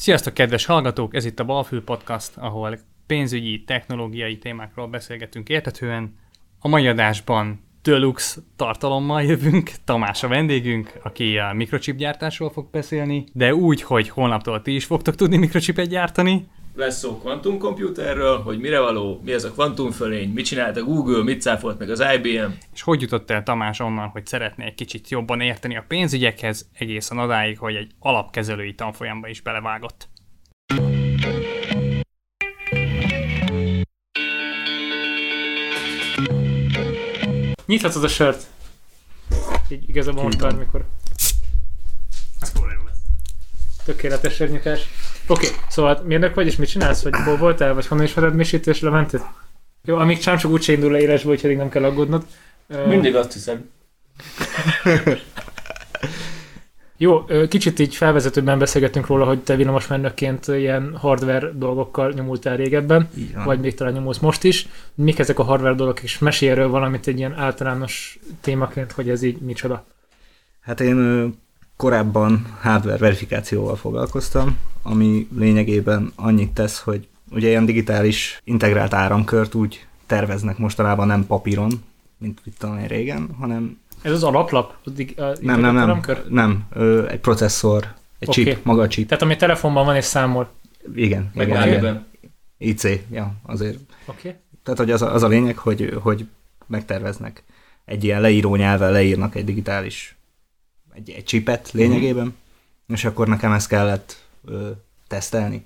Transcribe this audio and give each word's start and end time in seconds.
Sziasztok, 0.00 0.34
kedves 0.34 0.64
hallgatók! 0.64 1.14
Ez 1.14 1.24
itt 1.24 1.38
a 1.38 1.44
Balfül 1.44 1.84
Podcast, 1.84 2.36
ahol 2.36 2.78
pénzügyi, 3.06 3.64
technológiai 3.64 4.38
témákról 4.38 4.88
beszélgetünk 4.88 5.48
értetően. 5.48 6.16
A 6.58 6.68
mai 6.68 6.86
adásban 6.86 7.60
Deluxe 7.82 8.40
tartalommal 8.56 9.22
jövünk, 9.22 9.70
Tamás 9.84 10.22
a 10.22 10.28
vendégünk, 10.28 10.92
aki 11.02 11.38
a 11.38 11.52
mikrochip 11.52 11.96
gyártásról 11.96 12.50
fog 12.50 12.70
beszélni, 12.70 13.24
de 13.32 13.54
úgy, 13.54 13.82
hogy 13.82 14.08
holnaptól 14.08 14.62
ti 14.62 14.74
is 14.74 14.84
fogtok 14.84 15.14
tudni 15.14 15.36
mikrochipet 15.36 15.88
gyártani. 15.88 16.48
Lesz 16.74 16.98
szó 16.98 17.18
kvantumkomputerről, 17.18 18.42
hogy 18.42 18.58
mire 18.58 18.80
való, 18.80 19.20
mi 19.24 19.32
ez 19.32 19.44
a 19.44 19.52
kvantumfölény, 19.52 20.28
mit 20.28 20.44
csinált 20.44 20.76
a 20.76 20.82
Google, 20.82 21.22
mit 21.22 21.42
cáfolt 21.42 21.78
meg 21.78 21.90
az 21.90 22.04
IBM. 22.14 22.50
És 22.72 22.82
hogy 22.82 23.00
jutott 23.00 23.30
el 23.30 23.42
Tamás 23.42 23.80
onnan, 23.80 24.08
hogy 24.08 24.26
szeretné 24.26 24.64
egy 24.64 24.74
kicsit 24.74 25.08
jobban 25.08 25.40
érteni 25.40 25.76
a 25.76 25.84
pénzügyekhez, 25.88 26.68
egészen 26.78 27.18
odáig, 27.18 27.58
hogy 27.58 27.74
egy 27.74 27.90
alapkezelői 27.98 28.74
tanfolyamba 28.74 29.28
is 29.28 29.40
belevágott. 29.40 30.08
Nyithatod 37.66 38.04
a 38.04 38.08
sört. 38.08 38.46
Így 39.68 39.88
igazából 39.88 40.22
most 40.22 40.38
bármikor. 40.38 40.84
Ez 42.40 42.52
jó 42.54 42.62
lesz. 42.62 42.98
Tökéletes 43.84 44.34
sörnyitás. 44.34 44.88
Oké, 45.30 45.46
okay, 45.46 45.58
szóval 45.68 46.02
mérnök 46.04 46.34
vagy, 46.34 46.46
és 46.46 46.56
mit 46.56 46.68
csinálsz? 46.68 47.02
Vagy 47.02 47.14
hol 47.24 47.36
voltál? 47.36 47.74
Vagy 47.74 47.86
honnan 47.86 48.04
ismered 48.04 48.34
Misit 48.34 48.66
és 48.66 48.80
Leventet? 48.80 49.24
Jó, 49.84 49.96
amíg 49.96 50.18
Csám 50.18 50.36
csak 50.36 50.50
úgyse 50.50 50.72
indul 50.72 50.90
leírásból, 50.90 51.32
úgyhogy 51.32 51.56
nem 51.56 51.68
kell 51.68 51.84
aggódnod. 51.84 52.24
Mindig 52.86 53.16
azt 53.16 53.32
hiszem. 53.32 53.70
Jó, 56.96 57.24
kicsit 57.48 57.78
így 57.78 57.94
felvezetőben 57.94 58.58
beszélgettünk 58.58 59.06
róla, 59.06 59.24
hogy 59.24 59.38
te 59.38 59.56
villamosmérnökként 59.56 60.46
ilyen 60.46 60.96
hardware 60.96 61.50
dolgokkal 61.54 62.12
nyomultál 62.12 62.56
régebben, 62.56 63.08
van. 63.34 63.44
vagy 63.44 63.60
még 63.60 63.74
talán 63.74 63.92
nyomulsz 63.92 64.18
most 64.18 64.44
is. 64.44 64.68
Mik 64.94 65.18
ezek 65.18 65.38
a 65.38 65.42
hardware 65.42 65.74
dolgok, 65.74 66.02
és 66.02 66.18
mesélj 66.18 66.50
erről 66.50 66.68
valamit 66.68 67.06
egy 67.06 67.18
ilyen 67.18 67.34
általános 67.34 68.18
témaként, 68.40 68.92
hogy 68.92 69.10
ez 69.10 69.22
így 69.22 69.40
micsoda. 69.40 69.86
Hát 70.60 70.80
én 70.80 71.32
korábban 71.80 72.46
hardware 72.60 72.96
verifikációval 72.96 73.76
foglalkoztam, 73.76 74.58
ami 74.82 75.28
lényegében 75.36 76.12
annyit 76.16 76.50
tesz, 76.50 76.80
hogy 76.80 77.08
ugye 77.30 77.48
ilyen 77.48 77.64
digitális 77.64 78.40
integrált 78.44 78.94
áramkört 78.94 79.54
úgy 79.54 79.86
terveznek 80.06 80.58
mostanában 80.58 81.06
nem 81.06 81.26
papíron, 81.26 81.70
mint 82.18 82.40
itt 82.44 82.58
tudom 82.58 82.78
én 82.78 82.86
régen, 82.86 83.28
hanem 83.38 83.80
Ez 84.02 84.12
az 84.12 84.22
alaplap? 84.22 84.74
A 84.84 84.90
dig- 84.90 85.18
a 85.18 85.32
nem, 85.40 85.60
nem, 85.60 85.74
nem, 85.74 85.76
áramkör? 85.76 86.24
nem, 86.28 86.64
ö, 86.70 87.08
egy 87.08 87.20
processzor, 87.20 87.94
egy 88.18 88.28
Oké. 88.28 88.42
chip, 88.42 88.64
maga 88.64 88.82
a 88.82 88.88
chip. 88.88 89.08
Tehát 89.08 89.22
ami 89.22 89.36
telefonban 89.36 89.84
van 89.84 89.96
és 89.96 90.04
számol. 90.04 90.48
Igen, 90.94 91.30
Meg 91.34 91.48
igen, 91.48 91.68
igen. 91.68 92.06
IC, 92.58 92.84
ja, 93.10 93.32
azért. 93.42 93.78
Oké. 94.06 94.28
Okay. 94.28 94.40
Tehát, 94.62 94.78
hogy 94.78 94.90
az 94.90 95.02
a, 95.02 95.14
az 95.14 95.22
a 95.22 95.28
lényeg, 95.28 95.56
hogy, 95.56 95.94
hogy 96.02 96.26
megterveznek 96.66 97.42
egy 97.84 98.04
ilyen 98.04 98.20
leíró 98.20 98.56
nyelven 98.56 98.92
leírnak 98.92 99.34
egy 99.34 99.44
digitális 99.44 100.14
egy, 100.94 101.10
egy 101.10 101.24
chipet 101.24 101.70
lényegében, 101.72 102.36
és 102.88 103.04
akkor 103.04 103.28
nekem 103.28 103.52
ezt 103.52 103.68
kellett 103.68 104.24
ö, 104.44 104.70
tesztelni. 105.06 105.64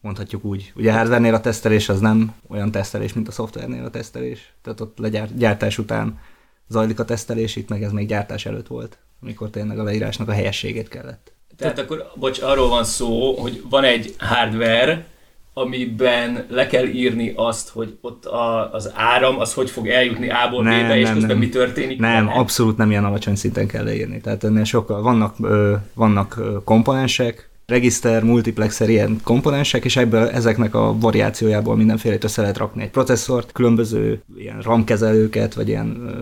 Mondhatjuk 0.00 0.44
úgy. 0.44 0.72
Ugye 0.76 0.92
a 0.92 0.96
hardware 0.96 1.34
a 1.34 1.40
tesztelés 1.40 1.88
az 1.88 2.00
nem 2.00 2.34
olyan 2.48 2.70
tesztelés, 2.70 3.12
mint 3.12 3.28
a 3.28 3.32
szoftvernél 3.32 3.84
a 3.84 3.90
tesztelés. 3.90 4.52
Tehát 4.62 4.80
ott 4.80 4.98
legyárt, 4.98 5.36
gyártás 5.36 5.78
után 5.78 6.20
zajlik 6.68 6.98
a 6.98 7.04
tesztelés, 7.04 7.56
itt 7.56 7.68
meg 7.68 7.82
ez 7.82 7.92
még 7.92 8.08
gyártás 8.08 8.46
előtt 8.46 8.66
volt, 8.66 8.98
amikor 9.22 9.50
tényleg 9.50 9.78
a 9.78 9.82
leírásnak 9.82 10.28
a 10.28 10.32
helyességét 10.32 10.88
kellett. 10.88 11.32
Tehát 11.56 11.78
akkor, 11.78 12.12
bocs, 12.14 12.40
arról 12.40 12.68
van 12.68 12.84
szó, 12.84 13.34
hogy 13.40 13.62
van 13.70 13.84
egy 13.84 14.14
hardware, 14.18 15.06
amiben 15.52 16.44
le 16.48 16.66
kell 16.66 16.86
írni 16.86 17.32
azt, 17.36 17.68
hogy 17.68 17.98
ott 18.00 18.24
a, 18.24 18.72
az 18.72 18.90
áram, 18.94 19.38
az 19.38 19.54
hogy 19.54 19.70
fog 19.70 19.88
eljutni 19.88 20.28
A-ból 20.30 20.62
Nem, 20.62 20.84
B-be, 20.84 20.98
és 20.98 21.04
nem, 21.04 21.12
közben 21.12 21.30
nem. 21.30 21.38
mi 21.38 21.48
történik. 21.48 21.98
Nem, 21.98 22.26
vele. 22.26 22.38
abszolút 22.38 22.76
nem 22.76 22.90
ilyen 22.90 23.04
alacsony 23.04 23.34
szinten 23.34 23.66
kell 23.66 23.84
leírni. 23.84 24.20
Tehát 24.20 24.44
ennél 24.44 24.64
sokkal 24.64 25.02
vannak, 25.02 25.34
ö, 25.42 25.74
vannak 25.94 26.40
komponensek, 26.64 27.50
regiszter, 27.66 28.24
multiplexer, 28.24 28.88
ilyen 28.88 29.20
komponensek, 29.24 29.84
és 29.84 29.96
ebből 29.96 30.28
ezeknek 30.28 30.74
a 30.74 30.98
variációjából 30.98 31.76
mindenfélét 31.76 32.24
össze 32.24 32.40
lehet 32.40 32.58
rakni 32.58 32.82
egy 32.82 32.90
processzort, 32.90 33.52
különböző 33.52 34.22
ilyen 34.36 34.60
RAM 34.60 34.84
kezelőket, 34.84 35.54
vagy 35.54 35.68
ilyen 35.68 36.14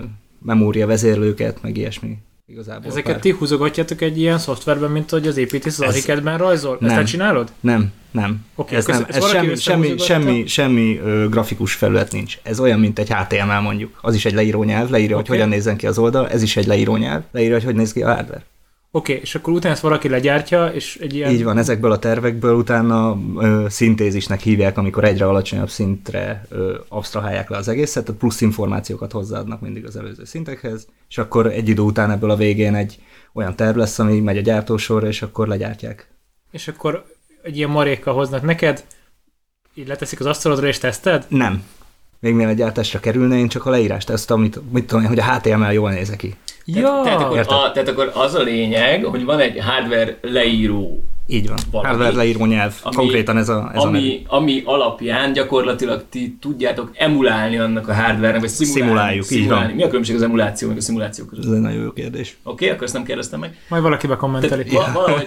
memória 0.45 0.87
vezérlőket, 0.87 1.63
meg 1.63 1.77
ilyesmi. 1.77 2.17
Igazából 2.51 2.91
Ezeket 2.91 3.13
pár- 3.13 3.21
ti 3.21 3.31
húzogatjátok 3.31 4.01
egy 4.01 4.19
ilyen 4.19 4.39
szoftverben, 4.39 4.91
mint 4.91 5.11
hogy 5.11 5.27
az 5.27 5.37
építész 5.37 5.79
az 5.79 5.85
Ez- 5.85 5.95
Archicad-ben 5.95 6.39
rajzol? 6.39 6.73
Ezt 6.73 6.81
Nem. 6.81 6.97
te 6.97 7.05
csinálod? 7.05 7.53
Nem, 7.61 7.93
nem. 8.11 8.45
Oké, 8.55 8.77
ez 8.77 8.87
nem. 8.87 9.01
ezt 9.01 9.09
Ez 9.09 9.19
valaki 9.19 9.37
semmi, 9.37 9.57
semmi, 9.57 9.99
semmi, 9.99 10.47
semmi 10.47 10.99
ö, 11.05 11.29
grafikus 11.29 11.75
felület 11.75 12.13
nincs. 12.13 12.39
Ez 12.43 12.61
olyan, 12.61 12.81
mint 12.81 12.99
egy 12.99 13.13
HTML 13.13 13.61
mondjuk. 13.61 13.99
Az 14.01 14.15
is 14.15 14.25
egy 14.25 14.33
leíró 14.35 14.63
nyelv, 14.63 14.91
leírja, 14.91 15.15
hogy 15.17 15.25
Oké. 15.25 15.33
hogyan 15.33 15.49
nézzen 15.49 15.77
ki 15.77 15.87
az 15.87 15.99
oldal, 15.99 16.29
ez 16.29 16.43
is 16.43 16.57
egy 16.57 16.67
leíró 16.67 16.97
nyelv, 16.97 17.23
leírja, 17.33 17.55
hogy 17.55 17.65
hogy 17.65 17.75
néz 17.75 17.93
ki 17.93 18.03
a 18.03 18.15
hardware. 18.15 18.45
Oké, 18.91 19.13
okay, 19.13 19.25
és 19.25 19.35
akkor 19.35 19.53
utána 19.53 19.75
ezt 19.75 19.83
valaki 19.83 20.09
legyártja, 20.09 20.67
és 20.67 20.97
egy 20.97 21.15
ilyen... 21.15 21.31
Így 21.31 21.45
van, 21.45 21.59
ezekből 21.59 21.93
a 21.93 21.99
tervekből 21.99 22.55
utána 22.55 23.19
ö, 23.37 23.67
szintézisnek 23.69 24.41
hívják, 24.41 24.79
amikor 24.79 25.05
egyre 25.05 25.27
alacsonyabb 25.27 25.69
szintre 25.69 26.47
ö, 26.49 26.79
absztrahálják 26.89 27.49
le 27.49 27.57
az 27.57 27.69
egészet, 27.69 28.05
tehát 28.05 28.21
plusz 28.21 28.41
információkat 28.41 29.13
hozzáadnak 29.13 29.61
mindig 29.61 29.87
az 29.87 29.97
előző 29.97 30.25
szintekhez, 30.25 30.87
és 31.09 31.19
akkor 31.19 31.47
egy 31.47 31.69
idő 31.69 31.83
után 31.83 32.11
ebből 32.11 32.31
a 32.31 32.37
végén 32.37 32.75
egy 32.75 32.99
olyan 33.33 33.57
terv 33.57 33.77
lesz, 33.77 33.99
ami 33.99 34.21
megy 34.21 34.37
a 34.37 34.41
gyártósorra, 34.41 35.07
és 35.07 35.23
akkor 35.23 35.49
legyártják. 35.49 36.09
És 36.51 36.69
akkor 36.69 37.05
egy 37.43 37.57
ilyen 37.57 37.71
marékkal 37.71 38.15
hoznak 38.15 38.43
neked, 38.43 38.85
így 39.75 39.89
leteszik 39.89 40.21
az 40.21 40.27
asztalodra 40.27 40.67
és 40.67 40.79
teszted? 40.79 41.27
Nem. 41.29 41.63
Még 42.21 42.35
mielőtt 42.35 42.57
gyártásra 42.57 43.01
kerülne, 43.01 43.37
én 43.39 43.49
csak 43.49 43.67
a 43.67 43.71
leírást 43.71 44.07
tesztem, 44.07 44.41
mit, 44.41 44.61
mit 44.73 44.85
tudom 44.87 45.03
én, 45.03 45.09
hogy 45.09 45.19
a 45.19 45.25
HTML 45.35 45.73
jól 45.73 45.91
néz 45.91 46.11
ki. 46.11 46.35
Ja, 46.65 47.01
Tehát 47.05 47.21
akkor, 47.21 47.39
a, 47.39 47.71
tehát 47.73 47.89
akkor 47.89 48.11
az 48.15 48.35
a 48.35 48.43
lényeg, 48.43 49.05
hogy 49.05 49.25
van 49.25 49.41
egy 49.41 49.59
hardware 49.61 50.19
leíró, 50.23 51.03
Így 51.27 51.49
van. 51.49 51.57
Valami. 51.71 51.89
Hardware 51.89 52.17
leíró 52.17 52.45
nyelv. 52.45 52.75
Ami- 52.83 52.95
Konkrétan 52.97 53.37
ez 53.37 53.49
a, 53.49 53.71
ez 53.75 53.83
a 53.83 53.85
neve. 53.85 53.99
ami, 53.99 54.23
ami 54.27 54.63
alapján 54.65 55.33
gyakorlatilag 55.33 56.05
ti 56.09 56.37
tudjátok 56.41 56.91
emulálni 56.95 57.59
annak 57.59 57.89
a 57.89 57.95
hardware-nek, 57.95 58.41
vagy 58.41 58.49
szimulálni. 58.49 58.81
Szimuláljuk, 58.83 59.23
így 59.25 59.29
szimulálni. 59.31 59.67
van. 59.67 59.75
Mi 59.77 59.83
a 59.83 59.87
különbség 59.87 60.15
az 60.15 60.23
emuláció 60.23 60.69
meg 60.69 60.77
a 60.77 60.81
szimuláció 60.81 61.25
között? 61.25 61.45
Ez 61.45 61.51
egy 61.51 61.61
nagyon 61.61 61.83
jó 61.83 61.91
kérdés. 61.93 62.37
Oké, 62.43 62.53
okay, 62.53 62.69
akkor 62.69 62.83
ezt 62.85 62.95
nem 62.95 63.05
kérdeztem 63.05 63.41
meg. 63.41 63.57
majd 63.69 63.83
valaki 63.83 64.07
bekommenteli. 64.07 64.65
Tehát 64.65 64.93
va- 64.93 64.93
valahogy, 64.93 65.27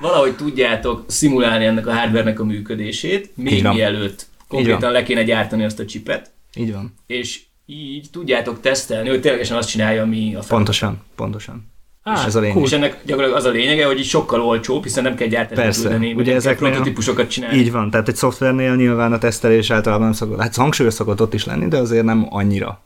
valahogy 0.00 0.36
tudjátok 0.36 1.04
szimulálni 1.06 1.64
ennek 1.64 1.86
a 1.86 1.94
hardware-nek 1.94 2.40
a 2.40 2.44
működését, 2.44 3.30
még 3.34 3.52
Így 3.52 3.62
mielőtt 3.62 4.26
konkrétan 4.56 4.92
le 4.92 5.02
kéne 5.02 5.22
gyártani 5.22 5.64
azt 5.64 5.78
a 5.78 5.84
chipet, 5.84 6.30
Így 6.54 6.72
van. 6.72 6.94
és 7.06 7.40
így 7.66 8.08
tudjátok 8.12 8.60
tesztelni, 8.60 9.08
hogy 9.08 9.20
ténylegesen 9.20 9.56
azt 9.56 9.68
csinálja, 9.68 10.02
ami 10.02 10.18
a 10.18 10.28
feladat. 10.28 10.48
Pontosan, 10.48 11.00
pontosan. 11.16 11.70
Á, 12.02 12.20
és 12.20 12.24
ez 12.26 12.34
a 12.34 12.38
lényeg. 12.40 12.54
cool. 12.54 12.66
És 12.66 12.72
ennek 12.72 13.00
gyakorlatilag 13.04 13.40
az 13.40 13.44
a 13.46 13.50
lényege, 13.50 13.86
hogy 13.86 13.98
így 13.98 14.04
sokkal 14.04 14.40
olcsóbb, 14.40 14.82
hiszen 14.82 15.02
nem 15.02 15.14
kell 15.14 15.28
gyártásba 15.28 15.62
Persze. 15.62 15.80
küldeni, 15.82 16.12
Ugye 16.12 16.34
ezeknél- 16.34 16.70
prototípusokat 16.70 17.28
csinálni. 17.30 17.58
Így 17.58 17.72
van, 17.72 17.90
tehát 17.90 18.08
egy 18.08 18.16
szoftvernél 18.16 18.76
nyilván 18.76 19.12
a 19.12 19.18
tesztelés 19.18 19.70
általában 19.70 20.04
nem 20.04 20.12
szokott, 20.12 20.40
hát 20.40 20.54
hangsúlyos 20.56 20.94
szokott 20.94 21.20
ott 21.20 21.34
is 21.34 21.44
lenni, 21.44 21.68
de 21.68 21.76
azért 21.76 22.04
nem 22.04 22.26
annyira. 22.30 22.82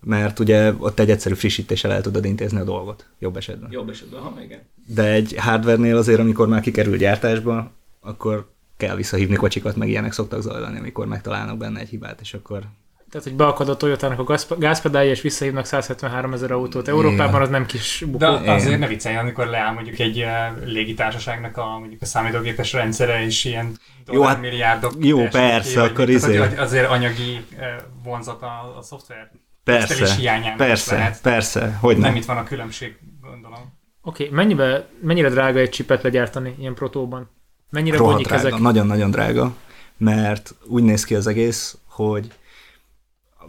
Mert 0.00 0.38
ugye 0.38 0.72
ott 0.78 0.98
egy 0.98 1.10
egyszerű 1.10 1.34
frissítéssel 1.34 1.92
el 1.92 2.00
tudod 2.00 2.24
intézni 2.24 2.58
a 2.60 2.64
dolgot, 2.64 3.06
jobb 3.18 3.36
esetben. 3.36 3.68
Jobb 3.72 3.88
esetben, 3.88 4.20
ha 4.20 4.34
igen. 4.44 4.60
De 4.86 5.10
egy 5.12 5.34
hardware-nél 5.38 5.96
azért, 5.96 6.18
amikor 6.20 6.48
már 6.48 6.60
kikerül 6.60 6.96
gyártásba, 6.96 7.70
akkor 8.00 8.50
kell 8.76 8.96
visszahívni 8.96 9.36
kocsikat, 9.36 9.76
meg 9.76 9.88
ilyenek 9.88 10.12
szoktak 10.12 10.40
zajlani, 10.42 10.78
amikor 10.78 11.06
megtalálnak 11.06 11.58
benne 11.58 11.80
egy 11.80 11.88
hibát, 11.88 12.20
és 12.20 12.34
akkor 12.34 12.62
Tehát, 13.10 13.26
hogy 13.26 13.36
beakad 13.36 13.68
a 13.68 13.76
Toyotának 13.76 14.18
a 14.18 14.24
gáz- 14.24 14.58
gázpedálja, 14.58 15.10
és 15.10 15.20
visszahívnak 15.20 15.64
173 15.64 16.32
ezer 16.32 16.50
autót 16.50 16.88
Európában, 16.88 17.28
Igen. 17.28 17.40
az 17.42 17.48
nem 17.48 17.66
kis 17.66 18.02
bukó. 18.06 18.18
De 18.18 18.38
Igen. 18.40 18.54
azért 18.54 18.78
ne 18.78 18.86
viccelj, 18.86 19.16
amikor 19.16 19.46
leáll 19.46 19.72
mondjuk 19.72 19.98
egy 19.98 20.18
uh, 20.22 20.64
légitársaságnak 20.64 21.56
a, 21.56 21.78
mondjuk 21.78 22.02
a 22.02 22.04
számítógépes 22.04 22.72
rendszere, 22.72 23.24
és 23.24 23.44
ilyen 23.44 23.78
Jó, 24.12 24.22
hát- 24.22 24.40
milliárdok. 24.40 24.92
jó, 24.98 25.26
persze, 25.28 25.80
vagy 25.80 25.90
akkor 25.90 26.08
izé- 26.08 26.58
azért 26.58 26.88
anyagi 26.90 27.44
uh, 27.56 27.64
vonzat 28.04 28.42
a, 28.42 28.74
a 28.78 28.82
szoftver. 28.82 29.30
persze, 29.64 30.16
persze, 30.56 30.94
lehet. 30.96 31.20
persze, 31.20 31.76
hogy 31.80 31.96
Nem 31.96 32.08
nem. 32.10 32.16
itt 32.16 32.24
van 32.24 32.36
a 32.36 32.44
különbség, 32.44 32.96
gondolom. 33.20 33.74
Oké, 34.02 34.24
okay, 34.24 34.36
mennyibe, 34.36 34.86
mennyire 35.02 35.28
drága 35.28 35.58
egy 35.58 35.70
csipet 35.70 36.02
legyártani 36.02 36.54
ilyen 36.58 36.74
protóban? 36.74 37.30
Mennyire 37.70 37.96
Rohadt 37.96 38.22
drága, 38.22 38.46
ezek? 38.48 38.58
nagyon-nagyon 38.58 39.10
drága, 39.10 39.54
mert 39.96 40.54
úgy 40.66 40.82
néz 40.82 41.04
ki 41.04 41.14
az 41.14 41.26
egész, 41.26 41.78
hogy 41.88 42.32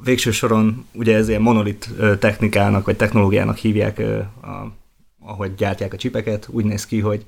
végső 0.03 0.31
soron 0.31 0.87
ugye 0.93 1.15
ez 1.15 1.29
ilyen 1.29 1.41
monolit 1.41 1.89
technikának 2.19 2.85
vagy 2.85 2.95
technológiának 2.95 3.57
hívják, 3.57 3.99
a, 4.41 4.71
ahogy 5.19 5.55
gyártják 5.55 5.93
a 5.93 5.97
csipeket, 5.97 6.47
úgy 6.51 6.65
néz 6.65 6.85
ki, 6.85 6.99
hogy, 6.99 7.25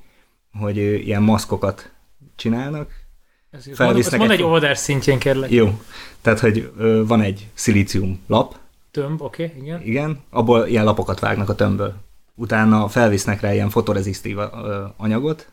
hogy 0.60 0.78
ilyen 0.78 1.24
maszkokat 1.24 1.92
csinálnak. 2.36 2.92
Felvisznek 3.74 4.20
Mond, 4.20 4.30
mond 4.30 4.32
egy- 4.32 4.46
egy 4.46 4.52
oldás 4.52 4.78
szintjén 4.78 5.20
kérlek. 5.20 5.52
Jó, 5.52 5.80
tehát 6.22 6.40
hogy 6.40 6.72
van 7.08 7.22
egy 7.22 7.48
szilícium 7.54 8.20
lap, 8.28 8.56
Tömb, 8.92 9.22
oké, 9.22 9.46
okay, 9.46 9.62
igen. 9.62 9.82
igen, 9.82 10.20
abból 10.30 10.68
ilyen 10.68 10.84
lapokat 10.84 11.20
vágnak 11.20 11.50
a 11.50 11.56
tömbből. 11.56 11.94
Utána 12.36 12.88
felvisznek 12.88 13.42
rá 13.42 13.54
ilyen 13.54 13.70
fotorezisztív 13.70 14.38
anyagot, 14.98 15.52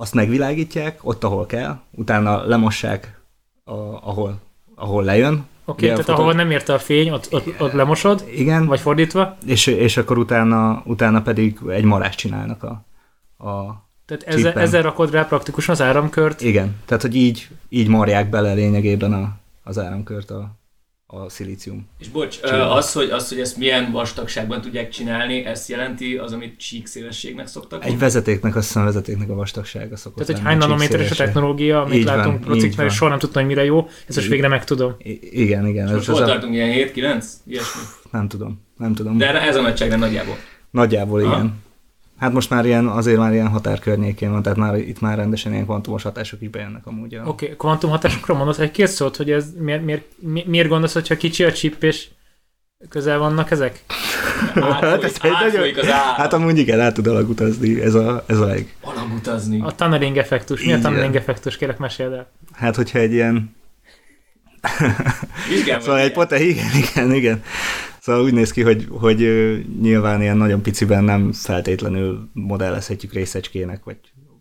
azt 0.00 0.14
megvilágítják 0.14 0.98
ott, 1.02 1.24
ahol 1.24 1.46
kell, 1.46 1.78
utána 1.90 2.46
lemossák, 2.46 3.20
a, 3.64 3.72
ahol, 4.02 4.40
ahol 4.74 5.04
lejön. 5.04 5.32
Oké, 5.64 5.84
okay, 5.84 5.88
tehát 5.88 6.04
fotó- 6.04 6.20
ahol 6.22 6.32
nem 6.32 6.50
érte 6.50 6.72
a 6.72 6.78
fény, 6.78 7.10
ott, 7.10 7.32
ott, 7.32 7.60
ott 7.60 7.72
lemosod, 7.72 8.24
Igen, 8.34 8.66
vagy 8.66 8.80
fordítva. 8.80 9.36
és, 9.46 9.66
és 9.66 9.96
akkor 9.96 10.18
utána, 10.18 10.82
utána 10.84 11.22
pedig 11.22 11.58
egy 11.68 11.84
marást 11.84 12.18
csinálnak 12.18 12.62
a, 12.62 12.84
a 13.46 13.84
Tehát 14.06 14.22
ezzel, 14.22 14.52
ezzel 14.52 14.82
rakod 14.82 15.10
rá 15.10 15.24
praktikusan 15.24 15.74
az 15.74 15.82
áramkört. 15.82 16.40
igen, 16.40 16.76
tehát 16.84 17.02
hogy 17.02 17.14
így, 17.14 17.48
így 17.68 17.88
marják 17.88 18.30
bele 18.30 18.52
lényegében 18.52 19.12
a, 19.12 19.36
az 19.62 19.78
áramkört 19.78 20.30
a, 20.30 20.50
a 21.12 21.28
szilícium. 21.28 21.88
És 21.98 22.08
bocs, 22.08 22.40
Csinálom. 22.40 22.70
az 22.76 22.92
hogy, 22.92 23.10
az, 23.10 23.28
hogy 23.28 23.40
ezt 23.40 23.56
milyen 23.56 23.92
vastagságban 23.92 24.60
tudják 24.60 24.88
csinálni, 24.88 25.44
ezt 25.44 25.68
jelenti 25.68 26.16
az, 26.16 26.32
amit 26.32 26.58
csíkszélességnek 26.58 27.46
szoktak 27.46 27.84
Egy 27.84 27.98
vezetéknek, 27.98 28.56
azt 28.56 28.66
hiszem 28.66 28.84
vezetéknek 28.84 29.30
a 29.30 29.34
vastagsága 29.34 29.96
szokott 29.96 30.26
Tehát, 30.26 30.32
hogy 30.32 30.42
lenni, 30.44 30.48
hány 30.48 30.56
a 30.56 30.66
nanométeres 30.66 31.10
a 31.10 31.14
technológia, 31.14 31.82
amit 31.82 31.94
Így 31.94 32.04
van, 32.04 32.16
látunk 32.16 32.38
így 32.38 32.44
prociknál, 32.44 32.70
és 32.70 32.76
van. 32.76 32.88
soha 32.90 33.10
nem 33.10 33.18
tudtam, 33.18 33.42
hogy 33.42 33.50
mire 33.50 33.64
jó, 33.64 33.88
ezt 34.06 34.16
most 34.16 34.28
végre 34.28 34.48
megtudom. 34.48 34.94
I- 34.98 35.40
igen, 35.42 35.66
igen, 35.66 35.84
És 35.84 35.90
ez, 35.90 35.96
most 35.96 36.08
ez 36.08 36.14
hol 36.14 36.24
a, 36.24 36.26
tartunk 36.26 36.54
ilyen 36.54 36.88
7-9? 36.94 37.24
Ilyesmi. 37.46 37.80
nem 38.10 38.28
tudom, 38.28 38.60
nem 38.76 38.94
tudom. 38.94 39.18
De 39.18 39.40
ez 39.42 39.56
a 39.56 39.60
nagyságrend 39.60 40.00
nagyjából. 40.00 40.36
Nagyjából 40.70 41.22
Aha. 41.24 41.34
igen. 41.38 41.62
Hát 42.20 42.32
most 42.32 42.50
már 42.50 42.64
ilyen, 42.64 42.86
azért 42.86 43.18
már 43.18 43.32
ilyen 43.32 43.48
határ 43.48 43.78
környékén 43.78 44.30
van, 44.30 44.42
tehát 44.42 44.58
már 44.58 44.76
itt 44.76 45.00
már 45.00 45.16
rendesen 45.16 45.52
ilyen 45.52 45.64
kvantumos 45.64 46.02
hatások 46.02 46.40
is 46.42 46.48
bejönnek 46.48 46.86
amúgy. 46.86 47.16
Oké, 47.16 47.28
okay, 47.28 47.56
kvantumhatásokról 47.56 48.36
mondasz 48.36 48.58
egy-két 48.58 48.86
szót, 48.86 49.16
hogy 49.16 49.30
ez 49.30 49.46
miért, 49.58 49.84
miért, 49.84 50.04
mi- 50.18 50.44
miért 50.46 50.68
gondolsz, 50.68 50.92
hogyha 50.92 51.16
kicsi 51.16 51.44
a 51.44 51.52
chip 51.52 51.82
és 51.82 52.08
közel 52.88 53.18
vannak 53.18 53.50
ezek? 53.50 53.84
Átfolyik, 54.54 55.36
ez 55.46 55.54
egy 55.54 55.78
az 55.78 55.90
áram. 55.90 56.14
Hát 56.14 56.32
amúgy 56.32 56.58
igen, 56.58 56.80
át 56.80 56.94
tud 56.94 57.06
alagutazni, 57.06 57.80
ez 57.80 57.94
a, 57.94 58.24
ez 58.26 58.38
a 58.38 58.46
leg. 58.46 58.74
Alagutazni. 58.80 59.60
A 59.60 59.72
tunneling 59.74 60.16
effektus. 60.16 60.60
Mi 60.60 60.72
a 60.72 60.76
Igen. 60.76 60.80
tunneling 60.80 61.16
effektus? 61.16 61.56
Kérlek, 61.56 61.78
meséld 61.78 62.12
el. 62.12 62.30
Hát, 62.52 62.76
hogyha 62.76 62.98
egy 62.98 63.12
ilyen... 63.12 63.56
Vizsgálom, 65.48 65.80
Szóval 65.84 65.98
egy 65.98 66.12
pote, 66.12 66.40
igen, 66.40 66.70
igen, 66.76 67.14
igen. 67.14 67.42
Szóval 68.00 68.22
úgy 68.22 68.32
néz 68.32 68.50
ki, 68.52 68.62
hogy, 68.62 68.86
hogy 68.90 69.18
nyilván 69.80 70.20
ilyen 70.22 70.36
nagyon 70.36 70.62
piciben 70.62 71.04
nem 71.04 71.32
feltétlenül 71.32 72.28
modellezhetjük 72.32 73.12
részecskének, 73.12 73.84
vagy 73.84 73.96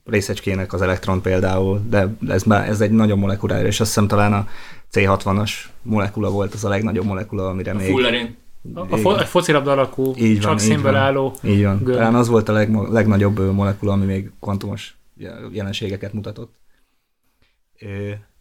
részecskének 0.06 0.74
az 0.74 0.82
elektron 0.82 1.22
például, 1.22 1.82
de 1.90 2.08
ez, 2.28 2.44
már, 2.44 2.70
ez 2.70 2.82
egy 2.82 2.92
nagyon 2.92 3.20
molekuláris, 3.20 3.68
és 3.68 3.80
azt 3.80 3.90
hiszem 3.90 4.08
talán 4.08 4.34
a 4.34 4.48
C60-as 4.94 5.52
molekula 5.82 6.30
volt 6.30 6.54
az 6.54 6.66
a 6.66 6.70
legnagyobb 6.70 7.06
molekula, 7.06 7.48
amire 7.48 7.72
A 7.72 7.76
még... 7.76 7.90
fullerén. 7.92 8.38
A, 8.74 8.80
a, 8.80 8.98
fo- 8.98 9.20
a 9.20 9.26
focilabda 9.26 9.72
alakú, 9.72 10.14
Így 10.18 10.32
van, 10.42 10.42
csak 10.42 10.62
így 10.62 10.72
színből 10.72 10.92
van. 10.92 11.02
álló. 11.02 11.34
Így 11.44 11.64
van. 11.64 11.78
Gömb. 11.84 11.98
Talán 11.98 12.16
az 12.16 12.28
volt 12.28 12.50
a 12.50 12.52
legmo- 12.52 12.90
legnagyobb 12.92 13.54
molekula, 13.54 13.92
ami 13.92 14.06
még 14.06 14.32
kvantumos 14.40 14.98
jelenségeket 15.52 16.14
mutatott. 16.14 16.54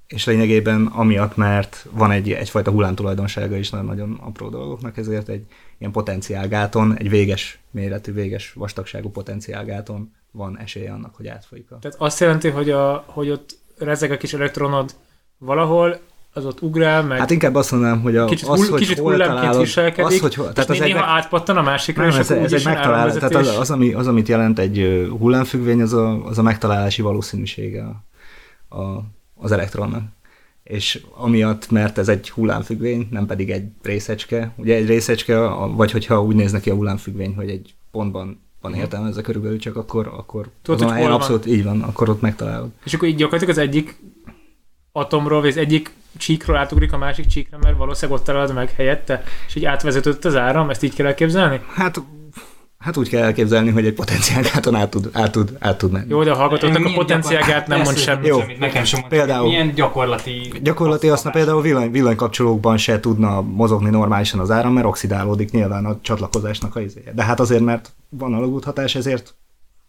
És 0.09 0.25
lényegében 0.25 0.87
amiatt, 0.87 1.37
mert 1.37 1.87
van 1.91 2.11
egy, 2.11 2.33
egyfajta 2.33 2.71
hullámtulajdonsága 2.71 3.57
is 3.57 3.71
nagyon-nagyon 3.71 4.21
apró 4.21 4.49
dolgoknak, 4.49 4.97
ezért 4.97 5.29
egy 5.29 5.45
ilyen 5.79 5.93
potenciálgáton, 5.93 6.97
egy 6.97 7.09
véges 7.09 7.59
méretű, 7.71 8.13
véges 8.13 8.53
vastagságú 8.53 9.11
potenciálgáton 9.11 10.13
van 10.31 10.59
esélye 10.59 10.93
annak, 10.93 11.15
hogy 11.15 11.27
átfolyik 11.27 11.71
a... 11.71 11.79
Tehát 11.79 12.01
azt 12.01 12.21
jelenti, 12.21 12.49
hogy, 12.49 12.71
a, 12.71 13.05
hogy 13.07 13.31
ott 13.31 13.59
rezeg 13.79 14.11
a 14.11 14.17
kis 14.17 14.33
elektronod 14.33 14.95
valahol, 15.39 16.01
az 16.33 16.45
ott 16.45 16.63
ugrál, 16.63 17.03
meg 17.03 17.19
Hát 17.19 17.31
inkább 17.31 17.55
azt 17.55 17.71
mondanám, 17.71 18.01
hogy 18.01 18.17
a, 18.17 18.25
kicsit, 18.25 18.49
az, 18.49 18.69
hogy 18.69 18.81
kicsit 18.81 18.99
hol 18.99 19.17
találod, 19.17 19.61
viselkedik, 19.61 20.05
az, 20.05 20.21
hogy 20.21 20.35
hol, 20.35 20.53
tehát 20.53 20.71
az 20.71 20.79
néha 20.79 20.99
meg- 20.99 21.09
átpattan 21.09 21.57
a 21.57 21.63
másikra, 21.63 22.03
Nem, 22.03 22.11
és 22.11 22.19
ez, 22.19 22.31
ez 22.31 22.53
egy 22.53 22.65
megtalálás, 22.65 23.15
tehát 23.15 23.35
az, 23.35 23.59
az, 23.59 23.71
ami, 23.71 23.93
az, 23.93 24.07
amit 24.07 24.29
jelent 24.29 24.59
egy 24.59 25.09
hullámfüggvény, 25.19 25.83
az 25.83 25.93
a, 25.93 26.25
az 26.25 26.39
a 26.39 26.43
megtalálási 26.43 27.03
valószínűsége 27.03 27.85
a, 28.69 28.77
a, 28.77 29.05
az 29.39 29.53
elektronnak. 29.53 30.03
És 30.63 31.03
amiatt, 31.17 31.71
mert 31.71 31.99
ez 31.99 32.09
egy 32.09 32.31
hullámfüggvény, 32.31 33.09
nem 33.11 33.27
pedig 33.27 33.51
egy 33.51 33.69
részecske, 33.83 34.53
ugye 34.57 34.75
egy 34.75 34.87
részecske, 34.87 35.39
vagy 35.75 35.91
hogyha 35.91 36.23
úgy 36.23 36.35
néz 36.37 36.53
neki 36.53 36.71
a 36.71 36.75
hullámfüggvény, 36.75 37.35
hogy 37.35 37.49
egy 37.51 37.75
pontban 37.91 38.41
van 38.61 38.75
értelmezve 38.75 39.23
körülbelül, 39.23 39.59
csak 39.59 39.77
akkor, 39.77 40.07
akkor 40.07 40.49
Tudod, 40.63 40.81
azon 40.81 40.93
hogy 40.93 41.01
hol 41.01 41.11
van. 41.11 41.21
abszolút 41.21 41.47
így 41.47 41.65
van, 41.65 41.83
akkor 41.83 42.09
ott 42.09 42.21
megtalálod. 42.21 42.71
És 42.85 42.95
akkor 42.95 43.09
így 43.09 43.17
gyakorlatilag 43.17 43.57
az 43.57 43.63
egyik 43.63 44.01
atomról, 44.93 45.41
vagy 45.41 45.49
az 45.51 45.57
egyik 45.57 45.93
csíkról 46.17 46.57
átugrik 46.57 46.93
a 46.93 46.99
másik 46.99 47.27
csíkra, 47.27 47.59
mert 47.63 47.77
valószínűleg 47.77 48.21
ott 48.21 48.27
találod 48.27 48.55
meg 48.55 48.71
helyette, 48.71 49.23
és 49.47 49.55
így 49.55 49.65
átvezetődött 49.65 50.25
az 50.25 50.37
áram, 50.37 50.71
ezt 50.71 50.83
így 50.83 50.95
kell 50.95 51.07
elképzelni? 51.07 51.61
Hát, 51.75 52.03
hát 52.79 52.97
úgy 52.97 53.09
kell 53.09 53.23
elképzelni, 53.23 53.71
hogy 53.71 53.87
egy 53.87 53.95
potenciálgáton 53.95 54.75
át 54.75 54.91
tud, 54.91 55.11
át 55.13 55.33
tud, 55.33 55.57
át 55.59 55.79
tud 55.79 55.93
menni. 55.93 56.07
Jó, 56.09 56.23
de 56.25 56.31
a 56.31 56.35
hallgatóknak 56.37 56.85
a 56.85 56.93
potenciálgát 56.95 57.67
nem 57.67 57.77
mond 57.77 57.91
Persze, 57.91 58.03
semmi. 58.11 58.27
Jó. 58.27 58.39
semmit, 58.39 58.59
Nekem 58.59 58.85
sem 58.85 59.01
mond. 59.01 59.13
Például- 59.13 59.49
Milyen 59.49 59.75
gyakorlati... 59.75 60.53
Gyakorlati 60.63 61.09
azt 61.09 61.31
például 61.31 61.63
villany, 61.63 61.91
villanykapcsolókban 61.91 62.77
se 62.77 63.01
tudna 63.01 63.41
mozogni 63.41 63.91
normálisan 63.91 64.41
az 64.41 64.51
áram, 64.51 64.73
mert 64.73 64.87
oxidálódik 64.87 65.51
nyilván 65.51 65.85
a 65.85 65.99
csatlakozásnak 66.03 66.77
a 66.77 66.81
izéje. 66.81 67.13
De 67.13 67.23
hát 67.23 67.41
azért, 67.41 67.63
mert 67.63 67.93
van 68.09 68.35
alagúthatás, 68.35 68.95
ezért 68.95 69.35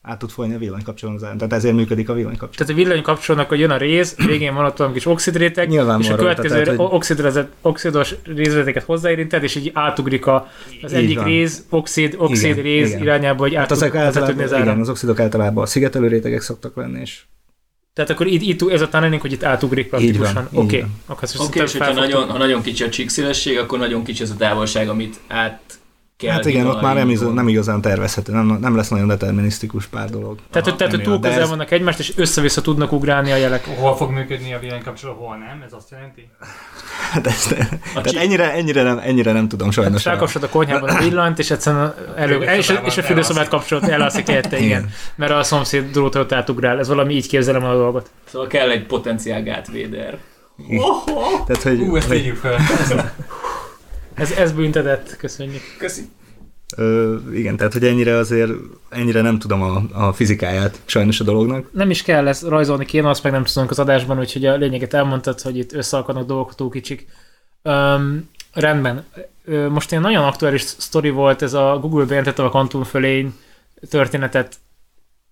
át 0.02 0.20
tud 0.20 0.30
folyni 0.30 0.54
a 0.54 0.58
villanykapcsolón 0.58 1.16
az 1.16 1.24
áram. 1.24 1.38
Tehát 1.38 1.54
ezért 1.54 1.76
működik 1.76 2.10
a 2.10 2.14
villanykapcsoló. 2.14 2.66
Tehát 2.66 2.72
a 2.72 2.76
villany 2.86 3.02
kapcsolnak, 3.04 3.50
hogy 3.50 3.60
jön 3.60 3.70
a 3.70 3.78
réz, 3.78 4.16
végén 4.26 4.54
van 4.54 4.66
ott 4.66 4.78
valami 4.78 4.96
kis 4.96 5.06
oxidréteg, 5.06 5.68
Nyilván 5.70 6.00
és 6.02 6.10
a 6.10 6.16
következő 6.16 6.62
tehát, 6.64 6.80
hogy- 6.80 6.88
oxidrezet- 6.92 7.52
oxidos 7.62 8.16
rézvezetéket 8.24 8.84
hozzáérinted, 8.84 9.44
és 9.44 9.56
így 9.56 9.72
átugrik 9.74 10.26
a, 10.26 10.48
az 10.82 10.92
Így 10.94 10.98
egyik 10.98 11.18
van. 11.18 11.26
réz, 11.26 11.66
oxid, 11.70 12.16
oxid 12.18 12.50
Igen, 12.52 12.64
réz 12.64 12.90
igen. 12.90 13.02
irányába, 13.02 13.40
hogy 13.42 13.54
át 13.56 13.60
Hát 13.60 13.68
tud 13.68 13.78
ezek 13.78 13.94
vezetődni 13.94 14.44
az 14.44 14.54
áram. 14.54 14.68
igen, 14.68 14.80
az 14.80 14.90
oxidok 14.90 15.20
általában 15.20 15.64
a 15.64 15.68
szigetelő 15.68 16.08
rétegek 16.08 16.42
szoktak 16.42 16.76
lenni, 16.76 17.00
és 17.00 17.22
Tehát 17.94 18.10
akkor 18.10 18.28
itt, 18.28 18.42
itt 18.42 18.72
ez 18.72 18.82
a 18.82 18.88
tunneling, 18.90 19.22
hogy 19.22 19.32
itt 19.32 19.44
átugrik 19.44 19.88
praktikusan. 19.90 20.48
Oké, 20.54 20.58
Oké, 20.66 20.86
okay, 21.08 21.64
és 21.64 21.72
hogyha 21.72 21.94
nagyon, 21.94 22.30
ha 22.30 22.38
nagyon 22.38 22.62
kicsi 22.62 22.84
a 22.84 22.90
csíkszélesség, 22.90 23.58
akkor 23.58 23.80
nagyon 23.80 24.04
kicsi 24.04 24.24
az 24.24 24.30
a 24.30 24.36
távolság, 24.36 24.90
amit 24.90 25.20
át 25.28 25.60
kell 26.20 26.32
hát 26.34 26.46
igen, 26.46 26.66
ott 26.68 26.82
már 26.82 26.96
nem, 26.96 27.08
hidalni. 27.08 27.12
igaz- 27.14 27.34
nem 27.34 27.48
igazán 27.48 27.82
tervezhető, 27.82 28.32
nem, 28.34 28.46
nem 28.62 28.76
lesz 28.76 28.88
nagyon 28.90 29.08
determinisztikus 29.08 29.86
pár 29.86 30.10
dolog. 30.10 30.38
Tehát, 30.52 30.68
hogy, 30.68 30.78
tehát, 30.78 30.94
hogy 30.94 31.04
túl 31.04 31.20
közel 31.20 31.42
ez- 31.42 31.50
vannak 31.50 31.72
egymást, 31.72 32.00
és 32.00 32.14
össze-vissza 32.16 32.62
tudnak 32.62 32.92
ugrálni 32.92 33.32
a 33.32 33.36
jelek. 33.36 33.66
Hol 33.66 33.96
fog 33.96 34.12
működni 34.12 34.54
a 34.54 34.60
villanykapcsoló, 34.60 35.14
hol 35.14 35.36
nem? 35.38 35.62
Ez 35.66 35.74
azt 35.74 35.92
jelenti? 35.92 36.30
Hát 37.12 37.28
ezt, 37.28 37.50
tehát 37.50 38.04
csík- 38.10 38.20
ennyire, 38.20 38.54
ennyire, 38.54 38.84
nem, 38.84 38.98
ennyire 39.04 39.32
nem 39.32 39.48
tudom 39.48 39.72
sajnos. 39.72 40.04
Tehát 40.04 40.18
felkapcsolod 40.18 40.50
a 40.50 40.52
konyhában 40.58 40.90
a 40.90 41.00
villanyt, 41.00 41.40
és 41.40 41.52
egyszerűen 41.52 41.94
elő, 42.16 42.38
és, 42.42 42.74
és, 42.86 42.98
a 42.98 43.04
fürdőszobát 43.04 43.48
kapcsolod, 43.48 43.84
elalszik 43.90 44.28
helyette, 44.28 44.58
igen. 44.58 44.68
Igen. 44.68 44.90
Mert 45.16 45.32
a 45.32 45.44
szomszéd 45.44 45.92
drótra 45.92 46.22
ott 46.22 46.32
átugrál. 46.32 46.80
Ez 46.80 46.88
valami 46.88 47.14
így 47.14 47.28
képzelem 47.28 47.64
a 47.64 47.74
dolgot. 47.74 48.10
Szóval 48.26 48.48
kell 48.48 48.70
egy 48.70 48.86
potenciál 48.86 49.44
gátvéder. 49.44 50.18
Tehát, 51.46 51.62
hogy, 51.64 51.80
Ú, 51.80 51.96
ezt 51.96 52.08
hogy 52.08 52.18
tegyük 52.18 52.36
fel. 52.36 52.58
Ez, 54.14 54.32
ez 54.32 54.52
büntetett, 54.52 55.16
köszönjük. 55.18 55.62
Köszi. 55.78 56.02
Ö, 56.76 57.16
igen, 57.34 57.58
tehát 57.58 57.74
hogy 57.74 57.86
ennyire 57.86 58.16
azért, 58.16 58.52
ennyire 58.90 59.22
nem 59.22 59.40
tudom 59.40 59.62
a, 59.62 59.84
a 59.92 60.14
fizikáját 60.14 60.82
sajnos 60.86 61.20
a 61.20 61.24
dolognak. 61.24 61.70
Nem 61.72 61.90
is 61.90 62.02
kell 62.02 62.28
ezt 62.28 62.44
rajzolni 62.44 62.86
kéne, 62.86 63.10
azt 63.10 63.24
meg 63.24 63.32
nem 63.32 63.44
tudunk 63.44 63.72
az 63.72 63.80
adásban, 63.80 64.20
úgyhogy 64.20 64.46
a 64.46 64.56
lényeget 64.56 64.94
elmondtad, 64.94 65.42
hogy 65.42 65.58
itt 65.58 65.74
összeakadnak 65.74 66.26
dolgok 66.26 66.56
túl 66.56 66.70
kicsik. 66.70 67.08
Öm, 67.62 68.30
rendben. 68.54 69.06
Ö, 69.46 69.70
most 69.70 69.92
ilyen 69.92 70.04
nagyon 70.04 70.24
aktuális 70.24 70.62
sztori 70.62 71.10
volt 71.10 71.42
ez 71.42 71.54
a 71.54 71.78
Google 71.82 72.06
bejelentette 72.06 72.44
a 72.44 72.50
kvantum 72.50 72.84
fölény 72.84 73.34
történetet. 73.90 74.56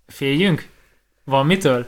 Féljünk? 0.08 0.68
Van 1.24 1.46
mitől? 1.46 1.86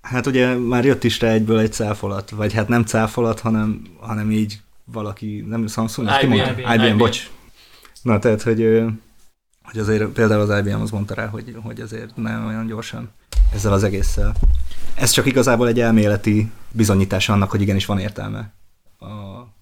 Hát 0.00 0.26
ugye 0.26 0.54
már 0.54 0.84
jött 0.84 1.04
is 1.04 1.20
rá 1.20 1.28
egyből 1.28 1.58
egy 1.58 1.72
cáfolat, 1.72 2.30
vagy 2.30 2.52
hát 2.52 2.68
nem 2.68 2.82
cáfolat, 2.84 3.40
hanem, 3.40 3.82
hanem 4.00 4.30
így 4.30 4.60
valaki, 4.84 5.44
nem 5.48 5.66
Samsung, 5.66 6.08
IBM, 6.08 6.18
kimondta? 6.18 6.50
IBM. 6.50 6.84
IBM, 6.84 6.96
bocs. 6.98 7.30
Na 8.02 8.18
tehát, 8.18 8.42
hogy, 8.42 8.60
ö, 8.60 8.86
hogy 9.62 9.78
azért 9.78 10.04
például 10.04 10.50
az 10.50 10.58
IBM 10.58 10.80
az 10.80 10.90
mondta 10.90 11.14
rá, 11.14 11.26
hogy, 11.26 11.56
hogy 11.62 11.80
azért 11.80 12.16
nem 12.16 12.46
olyan 12.46 12.66
gyorsan 12.66 13.10
ezzel 13.52 13.72
az 13.72 13.82
egésszel. 13.82 14.34
Ez 14.94 15.10
csak 15.10 15.26
igazából 15.26 15.68
egy 15.68 15.80
elméleti 15.80 16.50
bizonyítás 16.72 17.28
annak, 17.28 17.50
hogy 17.50 17.60
igenis 17.60 17.86
van 17.86 17.98
értelme 17.98 18.52
a 18.98 19.06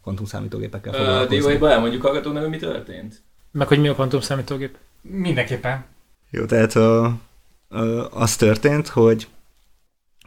kvantumszámítógépekkel 0.03 0.93
Uh, 0.93 0.99
foglalkozni. 0.99 1.37
Dióiba 1.37 1.71
elmondjuk 1.71 2.03
hallgatónak, 2.03 2.41
hogy 2.43 2.51
mi 2.51 2.57
történt? 2.57 3.23
Meg 3.53 3.69
hogy 3.69 3.81
mi 3.81 3.89
a 3.89 3.95
kvantum 3.95 4.21
számítógép? 4.21 4.77
Mindenképpen. 5.01 5.85
Jó, 6.31 6.45
tehát 6.45 6.75
a, 6.75 7.05
a, 7.69 7.79
az 8.11 8.37
történt, 8.37 8.89
hogy, 8.89 9.29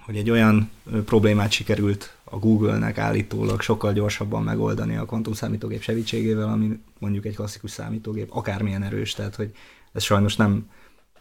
hogy 0.09 0.17
egy 0.17 0.29
olyan 0.29 0.69
problémát 1.05 1.51
sikerült 1.51 2.15
a 2.23 2.37
Google-nek 2.37 2.97
állítólag 2.97 3.61
sokkal 3.61 3.93
gyorsabban 3.93 4.43
megoldani 4.43 4.95
a 4.95 5.05
kvantumszámítógép 5.05 5.81
segítségével, 5.81 6.47
ami 6.49 6.79
mondjuk 6.99 7.25
egy 7.25 7.35
klasszikus 7.35 7.71
számítógép, 7.71 8.31
akármilyen 8.31 8.83
erős, 8.83 9.13
tehát 9.13 9.35
hogy 9.35 9.51
ez 9.91 10.03
sajnos 10.03 10.35
nem 10.35 10.69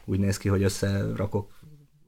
úgy 0.04 0.18
néz 0.18 0.37
ki, 0.37 0.49
hogy 0.49 0.62
összerakok 0.62 1.50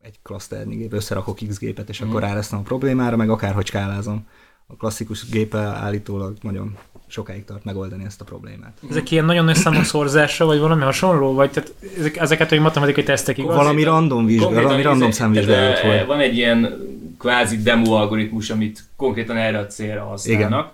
egy 0.03 0.19
klaszternyi 0.23 0.77
gép, 0.77 0.93
összerakok 0.93 1.39
X 1.49 1.59
gépet, 1.59 1.89
és 1.89 2.01
Mhm. 2.01 2.09
akkor 2.09 2.21
ráleszem 2.21 2.59
a 2.59 2.63
problémára, 2.63 3.17
meg 3.17 3.31
akárhogy 3.31 3.67
skálázom. 3.67 4.27
A 4.67 4.77
klasszikus 4.77 5.29
gépe 5.29 5.59
állítólag 5.59 6.37
nagyon 6.41 6.77
sokáig 7.11 7.45
tart 7.45 7.65
megoldani 7.65 8.05
ezt 8.05 8.21
a 8.21 8.25
problémát. 8.25 8.79
Ezek 8.91 9.11
ilyen 9.11 9.25
nagyon 9.25 9.45
nagy 9.45 9.55
számok 9.55 9.85
szorzása, 9.85 10.45
vagy 10.45 10.59
valami 10.59 10.83
hasonló? 10.83 11.35
Vagy 11.35 11.51
tehát 11.51 11.75
ezek, 11.99 12.17
ezeket, 12.17 12.49
hogy 12.49 12.59
matematikai 12.61 13.03
tesztek 13.05 13.39
igaz? 13.39 13.55
Valami 13.57 13.83
random, 13.83 14.27
vizsga, 14.27 14.45
Konkrétan 14.45 14.69
valami 14.71 14.87
random 14.89 15.09
ez- 15.09 15.15
számvizsgálat 15.15 15.79
ez, 15.79 15.85
volt. 15.85 16.07
Van 16.07 16.21
egy 16.21 16.37
ilyen 16.37 16.77
kvázi 17.19 17.63
demo 17.63 17.93
algoritmus, 17.93 18.51
amit 18.51 18.85
konkrétan 18.97 19.37
erre 19.37 19.59
a 19.59 19.67
célra 19.67 20.05
használnak. 20.05 20.73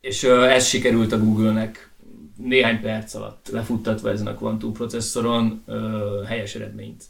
És 0.00 0.22
ö, 0.22 0.42
ez 0.44 0.66
sikerült 0.66 1.12
a 1.12 1.18
Google-nek 1.18 1.90
néhány 2.36 2.80
perc 2.80 3.14
alatt 3.14 3.48
lefuttatva 3.52 4.10
ezen 4.10 4.26
a 4.26 4.34
kvantum 4.34 4.72
processzoron 4.72 5.62
ö, 5.66 5.98
helyes 6.28 6.54
eredményt 6.54 7.02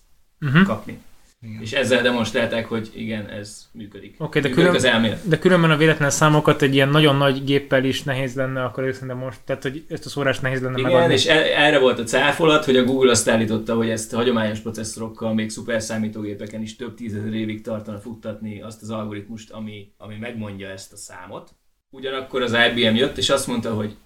Uh-huh. 0.48 0.62
kapni. 0.66 0.98
Igen. 1.42 1.62
És 1.62 1.72
ezzel 1.72 2.02
demonstrálták, 2.02 2.66
hogy 2.66 2.90
igen, 2.94 3.28
ez 3.28 3.68
működik. 3.72 4.14
Oké, 4.18 4.40
de 4.40 4.48
működik 4.48 4.54
külön- 4.54 4.74
az 4.74 4.84
elmélet. 4.84 5.28
De 5.28 5.38
különben 5.38 5.70
a 5.70 5.76
véletlen 5.76 6.10
számokat 6.10 6.62
egy 6.62 6.74
ilyen 6.74 6.88
nagyon 6.88 7.16
nagy 7.16 7.44
géppel 7.44 7.84
is 7.84 8.02
nehéz 8.02 8.34
lenne, 8.34 8.64
akkor 8.64 8.92
szerintem 8.92 9.18
most, 9.18 9.40
tehát 9.44 9.62
hogy 9.62 9.84
ezt 9.88 10.06
a 10.06 10.08
szórást 10.08 10.42
nehéz 10.42 10.60
lenne 10.62 10.78
Igen, 10.78 10.90
megadni. 10.92 11.14
és 11.14 11.26
e- 11.26 11.52
erre 11.64 11.78
volt 11.78 11.98
a 11.98 12.02
cáfolat, 12.04 12.64
hogy 12.64 12.76
a 12.76 12.84
Google 12.84 13.10
azt 13.10 13.28
állította, 13.28 13.74
hogy 13.74 13.88
ezt 13.90 14.12
hagyományos 14.14 14.58
processzorokkal, 14.58 15.34
még 15.34 15.50
szuperszámítógépeken 15.50 16.62
is 16.62 16.76
több 16.76 16.94
tízezer 16.94 17.32
évig 17.32 17.62
tartana 17.62 17.98
futtatni 17.98 18.60
azt 18.62 18.82
az 18.82 18.90
algoritmust, 18.90 19.50
ami, 19.50 19.92
ami 19.96 20.16
megmondja 20.20 20.68
ezt 20.68 20.92
a 20.92 20.96
számot. 20.96 21.50
Ugyanakkor 21.90 22.42
az 22.42 22.56
IBM 22.70 22.94
jött, 22.94 23.18
és 23.18 23.30
azt 23.30 23.46
mondta, 23.46 23.74
hogy 23.74 23.96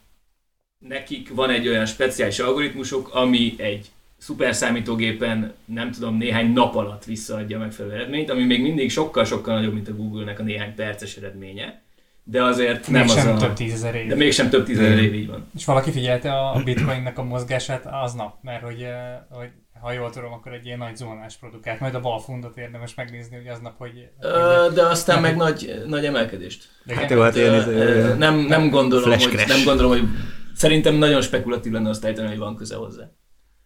nekik 0.78 1.34
van 1.34 1.50
egy 1.50 1.68
olyan 1.68 1.86
speciális 1.86 2.38
algoritmusok, 2.38 3.14
ami 3.14 3.54
egy 3.56 3.86
szuperszámítógépen 4.18 5.54
nem 5.64 5.90
tudom, 5.90 6.16
néhány 6.16 6.52
nap 6.52 6.74
alatt 6.74 7.04
visszaadja 7.04 7.58
megfelelő 7.58 7.94
eredményt, 7.94 8.30
ami 8.30 8.44
még 8.44 8.62
mindig 8.62 8.90
sokkal-sokkal 8.90 9.54
nagyobb, 9.54 9.74
mint 9.74 9.88
a 9.88 9.94
Google-nek 9.94 10.38
a 10.38 10.42
néhány 10.42 10.74
perces 10.74 11.16
eredménye. 11.16 11.84
De 12.24 12.42
azért 12.42 12.88
nem 12.88 13.04
Mégsem 13.04 13.34
az 13.34 13.42
a... 13.42 13.46
több 13.46 13.56
tízezer 13.56 13.94
év. 13.94 14.08
De 14.08 14.14
mégsem 14.14 14.48
több 14.48 14.64
tízezer 14.64 14.98
év 14.98 15.14
így 15.14 15.26
van. 15.26 15.46
És 15.56 15.64
valaki 15.64 15.90
figyelte 15.90 16.32
a 16.32 16.62
bitcoinnek 16.64 17.18
a 17.18 17.22
mozgását 17.22 17.86
aznap, 17.90 18.34
mert 18.42 18.62
hogy, 18.62 18.82
eh, 18.82 19.18
hogy 19.30 19.48
ha 19.80 19.92
jól 19.92 20.10
tudom, 20.10 20.32
akkor 20.32 20.52
egy 20.52 20.66
ilyen 20.66 20.78
nagy 20.78 20.96
zónás 20.96 21.36
produkált. 21.36 21.80
Majd 21.80 21.94
a 21.94 22.00
bal 22.00 22.20
fundot 22.20 22.56
érdemes 22.56 22.94
megnézni, 22.94 23.36
hogy 23.36 23.46
aznap, 23.46 23.78
hogy... 23.78 24.08
Ö, 24.20 24.66
de 24.74 24.82
aztán 24.82 25.20
meg 25.20 25.36
nagy, 25.36 25.82
nagy 25.86 26.04
emelkedést. 26.04 26.68
de 26.84 26.94
Hát 26.94 27.10
jó, 27.10 27.20
hát 27.20 27.36
ilyen, 27.36 27.54
izé, 27.54 27.74
ilyen 27.74 28.18
nem, 28.18 28.38
nem 28.38 28.70
gondolom, 28.70 29.18
hogy, 29.18 29.44
nem 29.46 29.64
gondolom, 29.64 29.90
hogy 29.90 30.08
szerintem 30.54 30.94
nagyon 30.94 31.20
spekulatív 31.20 31.72
lenne 31.72 31.88
azt 31.88 32.04
állítani, 32.04 32.28
hogy 32.28 32.38
van 32.38 32.56
köze 32.56 32.76
hozzá. 32.76 33.10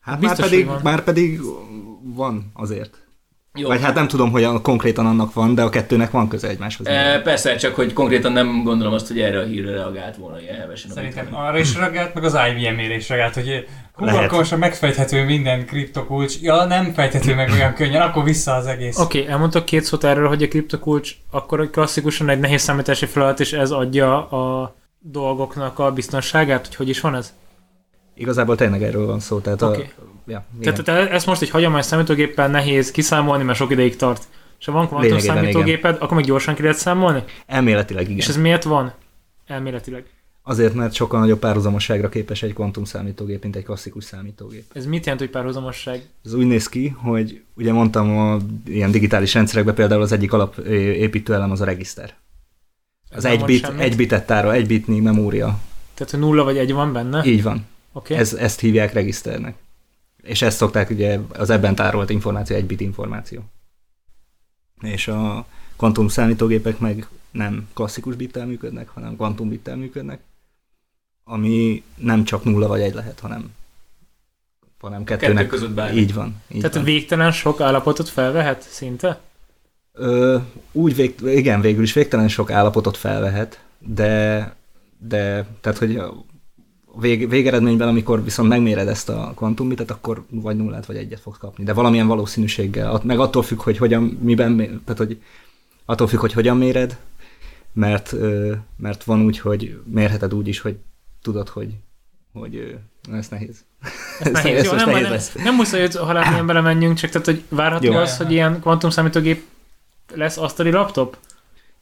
Hát 0.01 0.19
Biztos, 0.19 0.39
már 0.39 0.49
pedig, 0.49 0.69
már 0.83 1.05
pedig 1.05 1.41
van 2.03 2.51
azért. 2.55 3.09
Jó, 3.55 3.69
Vagy 3.69 3.83
hát 3.83 3.95
nem 3.95 4.09
tudom, 4.09 4.31
hogy 4.31 4.45
a, 4.45 4.61
konkrétan 4.61 5.07
annak 5.07 5.33
van, 5.33 5.55
de 5.55 5.63
a 5.63 5.69
kettőnek 5.69 6.11
van 6.11 6.29
köze 6.29 6.49
egymáshoz. 6.49 6.87
e, 6.87 7.21
persze, 7.23 7.57
csak 7.57 7.75
hogy 7.75 7.93
konkrétan 7.93 8.33
nem 8.33 8.63
gondolom 8.63 8.93
azt, 8.93 9.09
hogy 9.09 9.21
erre 9.21 9.39
a 9.39 9.45
hírre 9.45 9.71
reagált 9.71 10.17
volna 10.17 10.41
ilyen 10.41 10.57
hevesen. 10.57 10.91
Szerintem 10.91 11.25
Bitcoin. 11.25 11.45
arra 11.45 11.59
is 11.59 11.77
reagált, 11.77 12.15
meg 12.15 12.25
az 12.25 12.37
IBM-ére 12.51 12.95
is 12.95 13.09
reagált, 13.09 13.35
hogy 13.35 13.67
már 13.97 14.59
megfejthető 14.59 15.25
minden 15.25 15.67
kriptokulcs. 15.67 16.41
Ja, 16.41 16.65
nem 16.65 16.93
fejthető 16.93 17.35
meg 17.35 17.51
olyan 17.51 17.75
könnyen, 17.75 18.03
akkor 18.03 18.25
vissza 18.25 18.55
az 18.55 18.67
egész. 18.67 18.99
Oké, 18.99 19.19
okay, 19.19 19.33
elmondtok 19.33 19.65
két 19.65 19.85
szót 19.85 20.05
erről, 20.05 20.29
hogy 20.29 20.43
a 20.43 20.49
kriptokulcs 20.49 21.17
akkor 21.31 21.71
klasszikusan 21.71 22.29
egy 22.29 22.41
nehéz 22.41 22.63
számítási 22.63 23.07
feladat, 23.07 23.41
és 23.41 23.53
ez 23.53 23.71
adja 23.71 24.29
a 24.29 24.75
dolgoknak 24.99 25.79
a 25.79 25.93
biztonságát, 25.93 26.67
hogy 26.67 26.77
hogy 26.77 26.89
is 26.89 27.01
van 27.01 27.15
ez? 27.15 27.33
Igazából 28.21 28.57
tényleg 28.57 28.83
erről 28.83 29.07
van 29.07 29.21
szó. 29.21 29.39
Tehát 29.39 29.63
Oké. 29.63 29.81
a, 29.81 30.03
ja, 30.27 30.45
igen. 30.61 30.75
Tehát 30.75 31.07
te 31.07 31.15
ezt 31.15 31.27
most 31.27 31.43
egy 31.43 31.51
hagyományos 31.51 31.87
számítógéppel 31.87 32.49
nehéz 32.49 32.91
kiszámolni, 32.91 33.45
mert 33.45 33.59
sok 33.59 33.71
ideig 33.71 33.97
tart. 33.97 34.29
És 34.59 34.67
ha 34.67 34.73
van 34.73 34.89
kvantum 34.89 35.19
számítógéped, 35.19 35.97
akkor 36.01 36.17
meg 36.17 36.25
gyorsan 36.25 36.55
ki 36.55 36.63
lehet 36.63 36.77
számolni? 36.77 37.23
Elméletileg 37.47 38.05
igen. 38.05 38.17
És 38.17 38.29
ez 38.29 38.37
miért 38.37 38.65
van? 38.65 38.93
Elméletileg. 39.47 40.05
Azért, 40.43 40.75
mert 40.75 40.93
sokkal 40.93 41.21
nagyobb 41.21 41.39
párhuzamosságra 41.39 42.09
képes 42.09 42.43
egy 42.43 42.53
kvantum 42.53 42.85
számítógép, 42.85 43.43
mint 43.43 43.57
egy 43.57 43.65
klasszikus 43.65 44.05
számítógép. 44.05 44.65
Ez 44.73 44.87
mit 44.87 45.05
jelent, 45.05 45.21
hogy 45.21 45.31
párhuzamosság? 45.31 46.03
Ez 46.25 46.35
úgy 46.35 46.47
néz 46.47 46.69
ki, 46.69 46.89
hogy 46.89 47.43
ugye 47.55 47.73
mondtam, 47.73 48.19
a 48.19 48.37
ilyen 48.67 48.91
digitális 48.91 49.35
rendszerekben 49.35 49.75
például 49.75 50.03
az 50.03 50.13
egyik 50.13 50.33
alap 50.33 50.59
ö, 50.59 50.73
építőelem 50.75 51.51
az 51.51 51.61
a 51.61 51.65
regiszter. 51.65 52.15
Az 53.11 53.25
egy 53.25 53.45
bit, 53.45 53.65
semmit? 53.65 53.81
egy 53.81 53.97
bitet 53.97 54.27
tárol, 54.27 54.53
egy 54.53 54.67
bitnyi 54.67 55.01
memória. 55.01 55.59
Tehát, 55.95 56.11
hogy 56.11 56.21
nulla 56.21 56.45
vagy 56.45 56.59
egy 56.59 56.73
van 56.73 56.93
benne? 56.93 57.25
Így 57.25 57.43
van. 57.43 57.67
Oké. 57.93 58.15
Ez, 58.15 58.33
ezt 58.33 58.61
hívják 58.61 58.93
regiszternek. 58.93 59.57
És 60.23 60.43
ezt 60.43 60.57
szokták 60.57 60.91
ugye 60.91 61.19
az 61.33 61.51
ebben 61.51 61.75
tárolt 61.75 62.11
információ, 62.11 62.57
egy 62.57 62.67
bit 62.67 62.81
információ. 62.81 63.41
És 64.81 65.09
a 65.09 65.47
kvantum 65.77 66.09
számítógépek 66.09 66.79
meg 66.79 67.07
nem 67.31 67.69
klasszikus 67.75 68.15
bittel 68.15 68.47
működnek, 68.47 68.89
hanem 68.89 69.17
kvantum 69.17 69.49
bittel 69.49 69.77
működnek, 69.77 70.21
ami 71.25 71.83
nem 71.97 72.25
csak 72.25 72.45
nulla 72.45 72.67
vagy 72.67 72.81
egy 72.81 72.95
lehet, 72.95 73.21
hanem, 73.21 73.51
hanem 74.81 75.05
kettőnek. 75.05 75.37
Kettő 75.37 75.49
között 75.49 75.71
bármi. 75.71 76.01
Így 76.01 76.15
van. 76.15 76.43
Így 76.49 76.61
Tehát 76.61 76.75
van. 76.75 76.85
végtelen 76.85 77.33
sok 77.33 77.61
állapotot 77.61 78.09
felvehet 78.09 78.63
szinte? 78.63 79.21
Ö, 79.93 80.39
úgy 80.73 80.95
vég, 80.95 81.15
igen, 81.25 81.61
végül 81.61 81.83
is 81.83 81.93
végtelen 81.93 82.29
sok 82.29 82.51
állapotot 82.51 82.97
felvehet, 82.97 83.65
de, 83.79 84.55
de 84.99 85.47
tehát, 85.61 85.79
hogy 85.79 86.03
vég, 86.99 87.29
végeredményben, 87.29 87.89
amikor 87.89 88.25
viszont 88.25 88.49
megméred 88.49 88.89
ezt 88.89 89.09
a 89.09 89.33
kvantumbitet, 89.37 89.91
akkor 89.91 90.25
vagy 90.31 90.57
nullát, 90.57 90.87
vagy 90.87 90.97
egyet 90.97 91.21
fogsz 91.21 91.39
kapni. 91.39 91.65
De 91.65 91.73
valamilyen 91.73 92.07
valószínűséggel, 92.07 93.01
meg 93.05 93.19
attól 93.19 93.43
függ, 93.43 93.61
hogy 93.61 93.79
hogyan, 93.79 94.03
miben, 94.03 94.57
tehát, 94.57 94.97
hogy 94.97 95.23
attól 95.85 96.07
függ, 96.07 96.21
hogy 96.21 96.33
hogyan 96.33 96.57
méred, 96.57 96.99
mert, 97.73 98.15
mert 98.77 99.05
van 99.05 99.25
úgy, 99.25 99.39
hogy 99.39 99.81
mérheted 99.85 100.35
úgy 100.35 100.49
is, 100.49 100.61
hogy 100.61 100.77
tudod, 101.23 101.49
hogy, 101.49 101.75
hogy 102.33 102.79
ez 103.13 103.29
nehéz. 103.29 103.65
Ez 104.21 104.33
nehéz. 104.43 104.65
Jó, 104.65 104.73
most 104.73 104.85
nem, 104.85 104.95
nehéz 104.95 105.03
nem, 105.03 105.13
lesz. 105.13 105.33
nem 105.33 105.55
muszáj, 105.55 105.81
hogy 105.81 105.97
halálmilyen 105.97 106.47
belemenjünk, 106.47 106.97
csak 106.97 107.11
tehát, 107.11 107.27
hogy 107.27 107.43
várható 107.49 107.93
Jó. 107.93 107.95
az, 107.95 108.17
hogy 108.17 108.33
ilyen 108.33 108.61
kvantum 108.61 108.91
számítógép 108.91 109.45
lesz 110.15 110.37
asztali 110.37 110.71
laptop? 110.71 111.17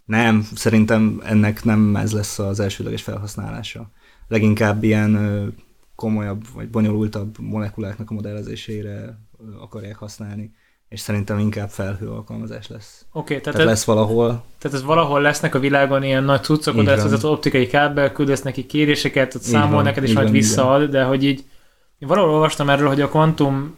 Nem, 0.05 0.47
szerintem 0.55 1.23
ennek 1.25 1.65
nem 1.65 1.97
ez 1.97 2.13
lesz 2.13 2.39
az 2.39 2.61
elsődleges 2.61 3.03
felhasználása. 3.03 3.91
Leginkább 4.29 4.83
ilyen 4.83 5.53
komolyabb 5.95 6.43
vagy 6.55 6.69
bonyolultabb 6.69 7.39
molekuláknak 7.39 8.11
a 8.11 8.15
modellezésére 8.15 9.19
akarják 9.61 9.97
használni, 9.97 10.53
és 10.89 11.01
szerintem 11.01 11.39
inkább 11.39 11.69
felhő 11.69 12.09
alkalmazás 12.09 12.69
lesz. 12.69 13.07
Oké, 13.13 13.19
okay, 13.19 13.27
tehát, 13.27 13.43
Tehát 13.43 13.61
ez, 13.61 13.67
lesz 13.67 13.85
valahol, 13.85 14.45
tehát 14.59 14.77
ez 14.77 14.83
valahol 14.83 15.21
lesznek 15.21 15.55
a 15.55 15.59
világon 15.59 16.03
ilyen 16.03 16.25
nagy 16.25 16.43
cuccok, 16.43 16.77
oda 16.77 16.95
lesz 16.95 17.13
az 17.13 17.25
optikai 17.25 17.67
kábel, 17.67 18.13
küldesz 18.13 18.43
neki 18.43 18.67
kéréseket, 18.67 19.35
ott 19.35 19.43
Így 19.43 19.49
számol 19.49 19.75
van, 19.75 19.85
neked, 19.85 20.03
és 20.03 20.09
így 20.09 20.15
majd 20.15 20.27
van, 20.27 20.37
visszaad, 20.37 20.91
de 20.91 21.03
hogy 21.03 21.25
így 21.25 21.45
én 21.99 22.09
valahol 22.09 22.31
olvastam 22.31 22.69
erről, 22.69 22.89
hogy 22.89 23.01
a 23.01 23.09
kvantum 23.09 23.75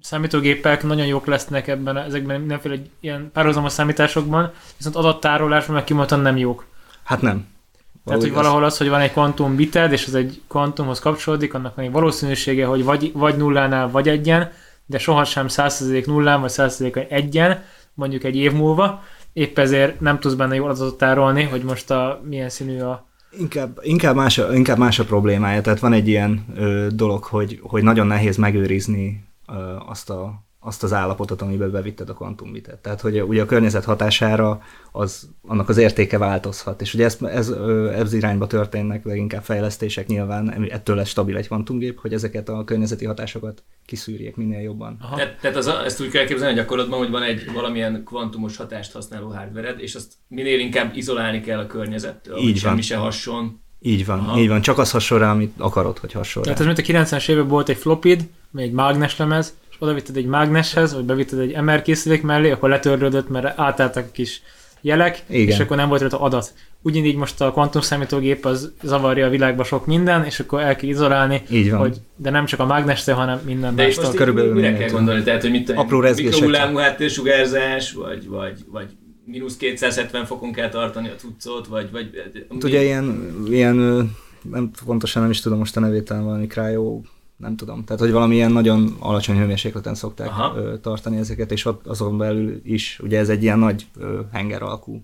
számítógépek 0.00 0.82
nagyon 0.82 1.06
jók 1.06 1.26
lesznek 1.26 1.68
ebben, 1.68 1.96
ezekben 1.96 2.38
mindenféle 2.38 2.76
ilyen 3.00 3.30
párhuzamos 3.32 3.72
számításokban, 3.72 4.52
viszont 4.76 4.96
adattárolásban 4.96 5.74
meg 5.74 5.84
kimondottan 5.84 6.20
nem 6.20 6.36
jók. 6.36 6.66
hát 7.02 7.22
nem. 7.22 7.46
Tehát, 8.08 8.22
hogy 8.22 8.32
valahol 8.32 8.64
az, 8.64 8.78
hogy 8.78 8.88
van 8.88 9.00
egy 9.00 9.12
kvantum 9.12 9.56
bited, 9.56 9.92
és 9.92 10.06
az 10.06 10.14
egy 10.14 10.42
kvantumhoz 10.48 10.98
kapcsolódik, 10.98 11.54
annak 11.54 11.78
egy 11.78 11.90
valószínűsége, 11.90 12.66
hogy 12.66 12.84
vagy, 12.84 13.12
vagy 13.14 13.36
nullánál, 13.36 13.90
vagy 13.90 14.08
egyen, 14.08 14.50
de 14.86 14.98
sohasem 14.98 15.46
100% 15.48 16.06
nullán, 16.06 16.40
vagy 16.40 16.50
100% 16.54 17.10
egyen, 17.10 17.62
mondjuk 17.94 18.24
egy 18.24 18.36
év 18.36 18.52
múlva. 18.52 19.02
Épp 19.32 19.58
ezért 19.58 20.00
nem 20.00 20.18
tudsz 20.18 20.34
benne 20.34 20.54
jól 20.54 20.70
adatot 20.70 20.98
tárolni, 20.98 21.42
hogy 21.42 21.62
most 21.62 21.90
a, 21.90 22.20
milyen 22.28 22.48
színű 22.48 22.80
a... 22.80 23.06
Inkább, 23.38 23.78
inkább, 23.82 24.14
más, 24.14 24.38
a, 24.38 24.54
inkább 24.54 24.78
más 24.78 24.98
a 24.98 25.04
problémája. 25.04 25.60
Tehát 25.60 25.78
van 25.78 25.92
egy 25.92 26.08
ilyen 26.08 26.44
ö, 26.56 26.86
dolog, 26.90 27.24
hogy, 27.24 27.60
hogy 27.62 27.82
nagyon 27.82 28.06
nehéz 28.06 28.36
megőrizni 28.36 29.24
ö, 29.48 29.76
azt, 29.86 30.10
a, 30.10 30.47
azt 30.60 30.82
az 30.82 30.92
állapotot, 30.92 31.42
amiben 31.42 31.70
bevitted 31.70 32.08
a 32.08 32.14
kvantumbitet. 32.14 32.78
Tehát, 32.78 33.00
hogy 33.00 33.20
ugye 33.20 33.42
a 33.42 33.46
környezet 33.46 33.84
hatására 33.84 34.60
az, 34.92 35.28
annak 35.42 35.68
az 35.68 35.76
értéke 35.76 36.18
változhat. 36.18 36.80
És 36.80 36.94
ugye 36.94 37.04
ez, 37.04 37.18
ez, 37.22 37.48
ez 37.94 38.12
irányba 38.12 38.46
történnek 38.46 39.04
leginkább 39.04 39.42
fejlesztések 39.42 40.06
nyilván, 40.06 40.66
ettől 40.70 40.96
lesz 40.96 41.08
stabil 41.08 41.36
egy 41.36 41.46
kvantumgép, 41.46 42.00
hogy 42.00 42.12
ezeket 42.12 42.48
a 42.48 42.64
környezeti 42.64 43.04
hatásokat 43.04 43.62
kiszűrjék 43.86 44.36
minél 44.36 44.60
jobban. 44.60 44.96
Aha. 45.00 45.16
Tehát, 45.16 45.40
tehát 45.40 45.56
az, 45.56 45.66
ezt 45.66 46.00
úgy 46.00 46.08
kell 46.08 46.20
elképzelni 46.20 46.52
a 46.58 46.62
gyakorlatban, 46.62 46.98
hogy 46.98 47.10
van 47.10 47.22
egy 47.22 47.52
valamilyen 47.52 48.02
kvantumos 48.04 48.56
hatást 48.56 48.92
használó 48.92 49.28
hardvered, 49.28 49.80
és 49.80 49.94
azt 49.94 50.12
minél 50.28 50.58
inkább 50.58 50.96
izolálni 50.96 51.40
kell 51.40 51.58
a 51.58 51.66
környezettől, 51.66 52.36
Így 52.36 52.42
hogy 52.42 52.52
van. 52.52 52.70
semmi 52.70 52.82
se 52.82 52.96
hasson. 52.96 53.60
Így 53.80 54.06
van, 54.06 54.18
Aha. 54.18 54.38
így 54.38 54.48
van. 54.48 54.60
Csak 54.60 54.78
az 54.78 54.90
hasonló 54.90 55.24
rá, 55.24 55.30
amit 55.30 55.54
akarod, 55.58 55.98
hogy 55.98 56.12
hasonló 56.12 56.48
Tehát 56.52 56.60
ez 56.60 56.66
mint 56.66 56.78
a 56.78 57.16
90-es 57.16 57.28
években 57.28 57.50
volt 57.50 57.68
egy 57.68 57.76
flopid, 57.76 58.28
egy 58.54 58.72
mágneslemez, 58.72 59.56
oda 59.78 59.94
vitted 59.94 60.16
egy 60.16 60.26
mágneshez, 60.26 60.94
vagy 60.94 61.04
bevitted 61.04 61.38
egy 61.38 61.62
MR 61.62 61.82
készülék 61.82 62.22
mellé, 62.22 62.50
akkor 62.50 62.68
letörlődött, 62.68 63.28
mert 63.28 63.58
átálltak 63.58 64.04
a 64.04 64.10
kis 64.12 64.42
jelek, 64.80 65.22
Igen. 65.26 65.48
és 65.48 65.58
akkor 65.58 65.76
nem 65.76 65.88
volt 65.88 66.00
rajta 66.00 66.20
adat. 66.20 66.52
Ugyanígy 66.82 67.16
most 67.16 67.40
a 67.40 67.52
kvantum 67.52 67.80
számítógép 67.80 68.44
az 68.44 68.72
zavarja 68.82 69.26
a 69.26 69.30
világba 69.30 69.64
sok 69.64 69.86
minden, 69.86 70.24
és 70.24 70.40
akkor 70.40 70.60
el 70.60 70.76
kell 70.76 70.88
izolálni, 70.88 71.42
Így 71.50 71.70
van. 71.70 71.78
hogy 71.78 71.96
de 72.16 72.30
nem 72.30 72.44
csak 72.44 72.60
a 72.60 72.66
mágnestől, 72.66 73.14
hanem 73.14 73.40
minden 73.44 73.74
De 73.74 73.82
mástól. 73.82 74.04
most 74.04 74.16
körülbelül 74.16 74.54
mire 74.54 74.76
kell 74.76 74.88
gondolni? 74.88 75.22
Tehát, 75.22 75.42
hogy 75.42 75.50
mit 75.50 75.70
Apró 75.70 76.00
mikrohullámú 76.00 76.76
háttérsugárzás, 76.76 77.92
vagy, 77.92 78.28
vagy, 78.28 78.58
vagy 78.70 78.86
mínusz 79.24 79.56
270 79.56 80.24
fokon 80.24 80.52
kell 80.52 80.68
tartani 80.68 81.08
a 81.08 81.14
cuccot, 81.16 81.66
vagy... 81.66 81.90
vagy 81.92 82.10
Hát 82.50 82.64
ugye 82.64 82.82
ilyen, 82.82 83.34
ilyen 83.50 83.76
nem, 84.50 84.70
pontosan 84.84 85.22
nem 85.22 85.30
is 85.30 85.40
tudom 85.40 85.58
most 85.58 85.76
a 85.76 85.80
nevét, 85.80 86.04
talán 86.04 86.24
valami 86.24 86.46
cryo, 86.46 87.00
nem 87.38 87.56
tudom. 87.56 87.84
Tehát, 87.84 88.02
hogy 88.02 88.10
valami 88.12 88.34
ilyen 88.34 88.52
nagyon 88.52 88.96
alacsony 88.98 89.36
hőmérsékleten 89.38 89.94
szokták 89.94 90.28
Aha. 90.28 90.56
ö, 90.56 90.78
tartani 90.78 91.16
ezeket, 91.16 91.52
és 91.52 91.64
ott 91.64 91.86
azon 91.86 92.18
belül 92.18 92.60
is, 92.64 93.00
ugye 93.02 93.18
ez 93.18 93.28
egy 93.28 93.42
ilyen 93.42 93.58
nagy 93.58 93.86
ö, 93.98 94.20
henger 94.32 94.62
alakú 94.62 95.02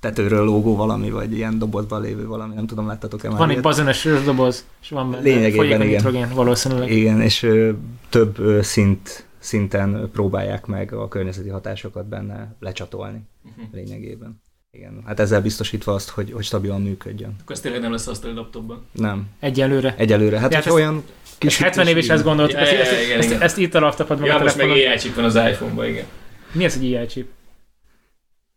tetőről 0.00 0.44
lógó 0.44 0.76
valami, 0.76 1.10
vagy 1.10 1.32
ilyen 1.32 1.58
dobozban 1.58 2.00
lévő 2.00 2.26
valami, 2.26 2.54
nem 2.54 2.66
tudom, 2.66 2.86
láttatok-e 2.86 3.28
már 3.28 3.38
Van 3.38 3.50
egy 3.50 3.60
bazenes 3.60 4.08
doboz, 4.24 4.66
és 4.82 4.88
van 4.88 5.10
benne 5.10 5.22
Lényegében 5.22 5.80
a 5.80 5.84
nitrogén 5.84 6.28
valószínűleg. 6.34 6.90
Igen, 6.90 7.20
és 7.20 7.42
ö, 7.42 7.70
több 8.08 8.38
ö, 8.38 8.62
szint, 8.62 9.26
szinten 9.38 10.10
próbálják 10.12 10.66
meg 10.66 10.92
a 10.92 11.08
környezeti 11.08 11.48
hatásokat 11.48 12.06
benne 12.06 12.54
lecsatolni 12.60 13.20
Uh-huh. 13.44 13.64
lényegében. 13.72 14.40
Igen, 14.70 15.02
hát 15.06 15.20
ezzel 15.20 15.42
biztosítva 15.42 15.92
azt, 15.94 16.08
hogy, 16.08 16.32
hogy 16.32 16.44
stabilan 16.44 16.82
működjön. 16.82 17.36
Akkor 17.40 17.54
ez 17.54 17.60
tényleg 17.60 17.80
nem 17.80 17.90
lesz 17.90 18.06
asztali 18.06 18.34
laptopban. 18.34 18.82
Nem, 18.92 19.26
Egyelőre. 19.40 19.94
egyelőre. 19.96 20.38
Hát, 20.38 20.54
hát 20.54 20.66
olyan 20.66 21.02
És 21.44 21.58
70 21.58 21.86
év 21.86 21.96
is 21.96 22.08
ezt 22.08 22.24
gondoltuk, 22.24 22.56
Ja, 22.56 22.62
ezt, 22.62 22.72
ja, 22.72 22.78
ezt, 22.78 23.02
igen, 23.02 23.18
ezt, 23.18 23.28
igen. 23.28 23.42
ezt 23.42 23.58
itt 23.58 23.74
a 23.74 23.80
laptopod 23.80 24.18
meg 24.18 24.28
Ja, 24.28 24.36
a 24.36 24.38
most 24.38 24.56
meg. 24.56 24.70
AI 24.70 24.96
chip 24.98 25.14
van 25.14 25.24
az 25.24 25.34
iPhone-ban, 25.34 25.86
igen. 25.86 26.04
Mi 26.52 26.64
ez 26.64 26.76
egy 26.80 26.94
AI 26.94 27.06
chip? 27.06 27.28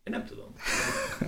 Én 0.03 0.13
nem 0.13 0.25
tudom. 0.25 0.45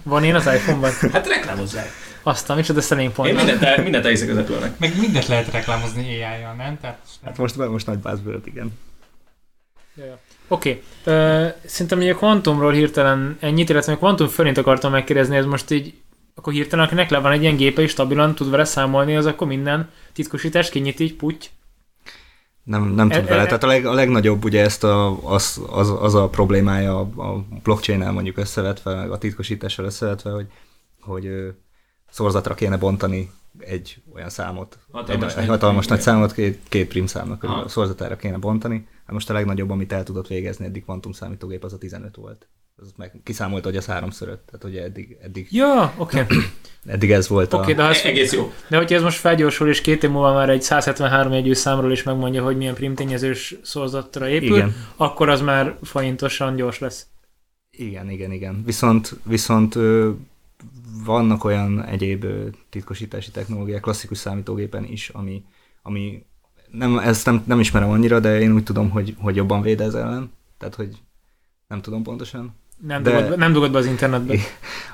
Van 0.03 0.23
én 0.23 0.35
az 0.35 0.45
iPhone-ban? 0.45 0.91
Hát 1.11 1.27
reklámozzák. 1.27 1.89
Aztán 2.23 2.57
micsoda 2.57 2.81
selling 2.81 3.09
Én 3.09 3.15
point. 3.15 3.35
mindent, 3.35 3.63
el, 3.63 3.83
mindent 3.83 4.05
elhiszek 4.05 4.29
az 4.29 4.37
Apple-nek. 4.37 4.79
Meg 4.79 4.99
mindent 4.99 5.27
lehet 5.27 5.51
reklámozni 5.51 6.01
AI-jal, 6.01 6.53
nem? 6.57 6.77
Tehát, 6.81 6.97
Hát 7.23 7.37
most, 7.37 7.55
most 7.55 7.85
nagy 7.85 7.97
buzzword, 7.97 8.47
igen. 8.47 8.79
Ja, 9.95 10.05
ja. 10.05 10.19
Oké, 10.47 10.81
okay. 11.05 11.51
szerintem 11.65 12.01
így 12.01 12.09
a 12.09 12.15
kvantumról 12.15 12.71
hirtelen 12.71 13.37
ennyit, 13.39 13.69
illetve 13.69 13.93
a 13.93 13.97
kvantum 13.97 14.27
fölint 14.27 14.57
akartam 14.57 14.91
megkérdezni, 14.91 15.35
ez 15.37 15.45
most 15.45 15.71
így, 15.71 15.93
akkor 16.37 16.53
hirtelen 16.53 16.85
akinek 16.85 17.09
le 17.09 17.19
van 17.19 17.31
egy 17.31 17.41
ilyen 17.41 17.55
gépe 17.55 17.81
és 17.81 17.91
stabilan 17.91 18.35
tud 18.35 18.49
vele 18.49 18.65
számolni, 18.65 19.15
az 19.15 19.25
akkor 19.25 19.47
minden 19.47 19.89
titkosítást 20.13 20.69
kinyit 20.71 20.99
így, 20.99 21.15
puty. 21.15 21.45
Nem, 22.63 22.83
nem 22.87 23.09
tud 23.09 23.23
E- 23.23 23.25
vele. 23.25 23.41
e- 23.41 23.45
Tehát 23.45 23.63
a, 23.63 23.67
leg, 23.67 23.85
a 23.85 23.93
legnagyobb 23.93 24.43
ugye 24.43 24.61
ezt 24.61 24.83
a, 24.83 25.23
az, 25.33 25.61
az, 25.69 25.89
az 26.01 26.15
a 26.15 26.29
problémája 26.29 26.99
a, 26.99 27.31
a 27.33 27.45
blockchain-nel 27.63 28.11
mondjuk 28.11 28.37
összevetve, 28.37 28.95
meg 28.95 29.11
a 29.11 29.17
titkosítással 29.17 29.85
összevetve, 29.85 30.31
hogy, 30.31 30.47
hogy 31.01 31.29
szorzatra 32.09 32.53
kéne 32.53 32.77
bontani 32.77 33.31
egy 33.59 34.01
olyan 34.13 34.29
számot, 34.29 34.77
Hatalmas 34.91 35.13
egy, 35.31 35.35
nagy- 35.35 35.43
egy 35.43 35.49
hatalmas 35.49 35.85
nagy 35.87 35.99
igen. 35.99 36.13
számot, 36.13 36.33
két, 36.33 36.59
két 36.69 36.87
primszámnak 36.87 37.43
Aha. 37.43 37.61
a 37.61 37.67
szorzatára 37.67 38.15
kéne 38.15 38.37
bontani. 38.37 38.87
Hát 39.05 39.13
most 39.13 39.29
a 39.29 39.33
legnagyobb, 39.33 39.69
amit 39.69 39.93
el 39.93 40.03
tudott 40.03 40.27
végezni 40.27 40.65
eddig 40.65 40.83
kvantum 40.83 41.11
számítógép, 41.11 41.63
az 41.63 41.73
a 41.73 41.77
15 41.77 42.15
volt. 42.15 42.47
Az 42.81 42.93
meg 42.95 43.19
kiszámolta, 43.23 43.67
hogy 43.67 43.77
az 43.77 43.85
háromszor 43.85 44.27
öt. 44.27 44.39
Tehát 44.39 44.63
ugye 44.63 44.83
eddig, 44.83 45.17
eddig, 45.21 45.47
Ja, 45.51 45.93
oké. 45.97 46.21
Okay. 46.21 46.37
eddig 46.85 47.11
ez 47.11 47.27
volt 47.27 47.53
Oké, 47.53 47.71
a... 47.71 47.75
de, 47.75 47.83
ha 47.83 47.89
ez, 47.89 48.01
Egész 48.03 48.33
jó. 48.33 48.51
de 48.69 48.77
hogyha 48.77 48.95
ez 48.95 49.01
most 49.01 49.17
felgyorsul, 49.19 49.67
és 49.67 49.81
két 49.81 50.03
év 50.03 50.09
múlva 50.09 50.33
már 50.33 50.49
egy 50.49 50.61
173 50.61 51.31
jegyű 51.31 51.53
számról 51.53 51.91
is 51.91 52.03
megmondja, 52.03 52.43
hogy 52.43 52.57
milyen 52.57 52.73
primtényezős 52.73 53.55
szorzatra 53.63 54.29
épül, 54.29 54.55
Igen. 54.55 54.75
akkor 54.95 55.29
az 55.29 55.41
már 55.41 55.77
forintosan 55.83 56.55
gyors 56.55 56.79
lesz. 56.79 57.07
Igen, 57.71 58.09
igen, 58.09 58.31
igen. 58.31 58.63
Viszont, 58.65 59.15
viszont 59.23 59.75
vannak 61.05 61.43
olyan 61.43 61.83
egyéb 61.83 62.25
titkosítási 62.69 63.31
technológiák 63.31 63.81
klasszikus 63.81 64.17
számítógépen 64.17 64.83
is, 64.83 65.09
ami, 65.09 65.43
ami 65.81 66.25
nem, 66.71 66.97
ezt 66.97 67.25
nem, 67.25 67.43
nem 67.45 67.59
ismerem 67.59 67.89
annyira, 67.89 68.19
de 68.19 68.39
én 68.39 68.53
úgy 68.53 68.63
tudom, 68.63 68.89
hogy, 68.89 69.15
hogy 69.17 69.35
jobban 69.35 69.61
véd 69.61 69.81
ez 69.81 69.93
ellen. 69.93 70.31
Tehát, 70.57 70.75
hogy 70.75 70.97
nem 71.67 71.81
tudom 71.81 72.03
pontosan. 72.03 72.55
Nem, 72.77 73.03
De- 73.03 73.11
dugod, 73.11 73.29
be, 73.29 73.35
nem 73.35 73.53
dugod 73.53 73.71
be 73.71 73.77
az 73.77 73.85
internetbe. 73.85 74.35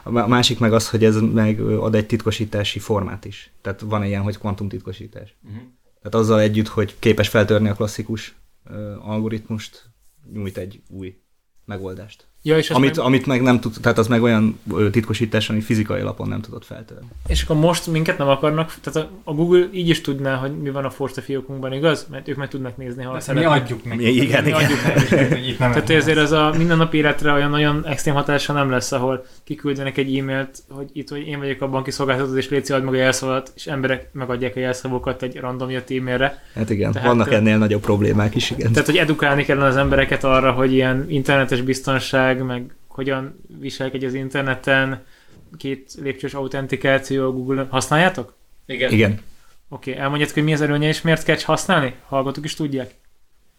A 0.03 0.11
má- 0.11 0.27
másik 0.27 0.59
meg 0.59 0.73
az, 0.73 0.89
hogy 0.89 1.03
ez 1.03 1.15
meg 1.19 1.59
ad 1.59 1.95
egy 1.95 2.05
titkosítási 2.05 2.79
formát 2.79 3.25
is. 3.25 3.51
Tehát 3.61 3.81
van 3.81 4.03
ilyen, 4.03 4.21
hogy 4.21 4.37
kvantum 4.37 4.67
titkosítás. 4.67 5.35
Uh-huh. 5.43 5.61
Tehát 6.01 6.15
azzal 6.15 6.39
együtt, 6.39 6.67
hogy 6.67 6.95
képes 6.99 7.29
feltörni 7.29 7.69
a 7.69 7.73
klasszikus 7.73 8.35
ö, 8.63 8.95
algoritmust, 8.99 9.89
nyújt 10.33 10.57
egy 10.57 10.81
új 10.89 11.17
megoldást. 11.65 12.27
Ja, 12.45 12.57
és, 12.57 12.69
Amit, 12.69 12.95
meg, 12.95 13.05
amit 13.05 13.25
meg 13.25 13.41
nem 13.41 13.59
tud, 13.59 13.73
tehát 13.81 13.97
az 13.97 14.07
meg 14.07 14.21
olyan 14.23 14.59
titkosítás, 14.91 15.49
ami 15.49 15.61
fizikai 15.61 16.01
alapon 16.01 16.27
nem 16.27 16.41
tudott 16.41 16.65
feltörni. 16.65 17.07
és 17.27 17.43
akkor 17.43 17.55
most 17.55 17.87
minket 17.87 18.17
nem 18.17 18.27
akarnak, 18.27 18.75
tehát 18.81 19.09
a, 19.23 19.33
Google 19.33 19.67
így 19.71 19.89
is 19.89 20.01
tudná, 20.01 20.35
hogy 20.35 20.57
mi 20.57 20.69
van 20.69 20.85
a 20.85 20.89
Forza 20.89 21.21
fiókunkban, 21.21 21.73
igaz? 21.73 22.07
Mert 22.11 22.27
ők 22.27 22.35
meg 22.35 22.47
tudnak 22.47 22.77
nézni, 22.77 23.03
ha 23.03 23.17
Tehát 23.17 23.27
mi 23.33 23.41
szeretnék. 23.41 23.61
adjuk 23.63 23.83
neki. 23.83 24.03
Mi- 24.03 24.09
igen, 24.11 24.43
Mi 24.43 24.49
igen. 24.49 24.61
adjuk 24.63 24.79
nekik. 25.09 25.57
Tehát, 25.73 25.89
ezért 25.89 26.17
ez 26.17 26.31
a 26.31 26.53
mindennapi 26.57 26.97
életre 26.97 27.31
olyan 27.31 27.49
nagyon 27.49 27.85
extrém 27.87 28.13
hatása 28.13 28.53
nem 28.53 28.69
lesz, 28.69 28.91
ahol 28.91 29.25
kiküldenek 29.43 29.97
egy 29.97 30.17
e-mailt, 30.17 30.57
hogy 30.69 30.89
itt, 30.93 31.09
hogy 31.09 31.27
én 31.27 31.39
vagyok 31.39 31.61
a 31.61 31.69
banki 31.69 31.91
szolgáltató, 31.91 32.37
és 32.37 32.49
légy 32.49 32.65
szíves, 32.65 32.81
meg 32.83 32.93
a 32.93 32.97
jelszavadat, 32.97 33.51
és 33.55 33.67
emberek 33.67 34.09
megadják 34.13 34.55
a 34.55 34.59
jelszavokat 34.59 35.21
egy 35.23 35.35
random 35.39 35.69
jött 35.69 35.91
e-mailre. 35.91 36.43
Hát 36.55 36.69
igen, 36.69 36.91
Tehát, 36.91 37.07
vannak 37.07 37.31
ennél 37.33 37.57
nagyobb 37.57 37.81
problémák 37.81 38.35
is, 38.35 38.51
igen. 38.51 38.71
Tehát, 38.71 38.87
hogy 38.87 38.97
edukálni 38.97 39.43
kellene 39.43 39.67
az 39.67 39.75
embereket 39.75 40.23
arra, 40.23 40.51
hogy 40.51 40.73
ilyen 40.73 41.05
internetes 41.09 41.61
biztonság, 41.61 42.32
meg 42.41 42.75
hogyan 42.87 43.39
viselkedj 43.59 44.05
az 44.05 44.13
interneten, 44.13 45.05
két 45.57 45.93
lépcsős 46.01 46.33
autentikáció 46.33 47.25
a 47.25 47.31
Google-on. 47.31 47.67
Használjátok? 47.69 48.35
Igen. 48.65 48.91
Igen. 48.91 49.11
Oké, 49.69 49.89
okay, 49.91 50.01
elmondjátok, 50.03 50.33
hogy 50.33 50.43
mi 50.43 50.53
az 50.53 50.61
előnye, 50.61 50.87
és 50.87 51.01
miért 51.01 51.23
kell 51.23 51.37
használni? 51.43 51.95
Hallgatók 52.07 52.45
is 52.45 52.53
tudják. 52.53 52.93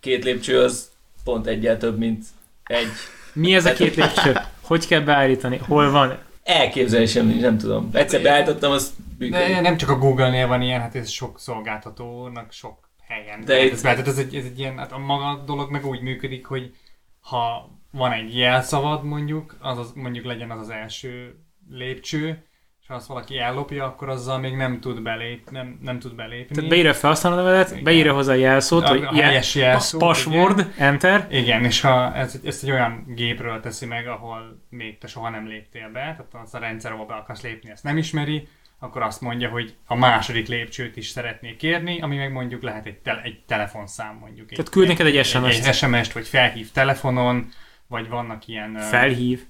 Két 0.00 0.24
lépcső 0.24 0.60
az 0.60 0.90
pont 1.24 1.46
egyel 1.46 1.78
több, 1.78 1.98
mint 1.98 2.24
egy. 2.64 2.86
Mi 3.32 3.54
ez 3.54 3.66
a 3.66 3.72
két 3.72 3.94
lépcső? 3.94 4.36
Hogy 4.60 4.86
kell 4.86 5.00
beállítani? 5.00 5.56
Hol 5.56 5.90
van? 5.90 6.18
Elképzelésem 6.42 7.26
nincs, 7.26 7.40
nem 7.40 7.58
tudom. 7.58 7.90
Egyszer 7.92 8.22
beállítottam, 8.22 8.72
az 8.72 8.94
De 9.18 9.24
működik. 9.24 9.60
nem 9.60 9.76
csak 9.76 9.90
a 9.90 9.98
Google-nél 9.98 10.46
van 10.46 10.62
ilyen, 10.62 10.80
hát 10.80 10.94
ez 10.94 11.08
sok 11.10 11.40
szolgáltatónak 11.40 12.52
sok 12.52 12.88
helyen. 13.08 13.40
De 13.40 13.46
De 13.54 13.64
itt- 13.64 13.72
ez, 13.72 13.80
tehát 13.80 14.08
ez, 14.08 14.18
egy, 14.18 14.34
ez 14.34 14.44
egy 14.44 14.58
ilyen, 14.58 14.78
hát 14.78 14.92
a 14.92 14.98
maga 14.98 15.42
dolog 15.46 15.70
meg 15.70 15.86
úgy 15.86 16.00
működik, 16.00 16.46
hogy 16.46 16.74
ha 17.20 17.70
van 17.94 18.12
egy 18.12 18.36
jelszavad 18.38 19.04
mondjuk, 19.04 19.56
az, 19.60 19.78
az 19.78 19.92
mondjuk 19.94 20.24
legyen 20.24 20.50
az 20.50 20.60
az 20.60 20.70
első 20.70 21.34
lépcső, 21.70 22.44
és 22.80 22.86
ha 22.90 22.94
azt 22.94 23.06
valaki 23.06 23.38
ellopja, 23.38 23.84
akkor 23.84 24.08
azzal 24.08 24.38
még 24.38 24.54
nem 24.56 24.80
tud 24.80 25.02
belép, 25.02 25.50
nem, 25.50 25.78
nem 25.82 25.98
tud 25.98 26.14
belépni. 26.14 26.54
Tehát 26.54 26.70
beírja 26.70 26.90
a 26.90 26.94
felhasználó 26.94 27.36
nevedet, 27.36 27.82
beírja 27.82 28.14
hozzá 28.14 28.32
a 28.32 28.36
jelszót, 28.36 28.84
A- 28.84 29.08
a 29.08 29.14
helyes 29.14 29.54
jelszót, 29.54 30.00
password, 30.00 30.58
igen. 30.58 30.72
enter, 30.78 31.26
Igen, 31.30 31.64
és 31.64 31.80
ha 31.80 32.14
ez, 32.14 32.40
ezt 32.44 32.62
egy 32.62 32.70
olyan 32.70 33.04
gépről 33.08 33.60
teszi 33.60 33.86
meg, 33.86 34.06
ahol 34.08 34.60
még 34.70 34.98
te 34.98 35.06
soha 35.06 35.28
nem 35.30 35.46
léptél 35.46 35.90
be, 35.92 36.00
tehát 36.00 36.44
az 36.46 36.54
a 36.54 36.58
rendszer, 36.58 36.92
ahol 36.92 37.06
be 37.06 37.14
akarsz 37.14 37.42
lépni, 37.42 37.70
ezt 37.70 37.82
nem 37.82 37.96
ismeri, 37.96 38.48
akkor 38.78 39.02
azt 39.02 39.20
mondja, 39.20 39.48
hogy 39.48 39.74
a 39.86 39.94
második 39.94 40.48
lépcsőt 40.48 40.96
is 40.96 41.08
szeretnék 41.08 41.56
kérni, 41.56 42.00
ami 42.00 42.16
meg 42.16 42.32
mondjuk 42.32 42.62
lehet 42.62 42.86
egy, 42.86 42.98
te- 42.98 43.20
egy 43.24 43.44
telefonszám 43.46 44.16
mondjuk. 44.20 44.48
Tehát 44.48 44.70
küld 44.70 44.88
neked 44.88 45.06
egy 45.06 45.24
SMS-t. 45.24 45.66
Egy 45.66 45.74
SMS-t, 45.74 46.12
vagy 46.12 46.26
felhív 46.28 46.70
telefonon, 46.70 47.48
vagy 47.88 48.08
vannak 48.08 48.48
ilyen... 48.48 48.76
felhív. 48.78 49.44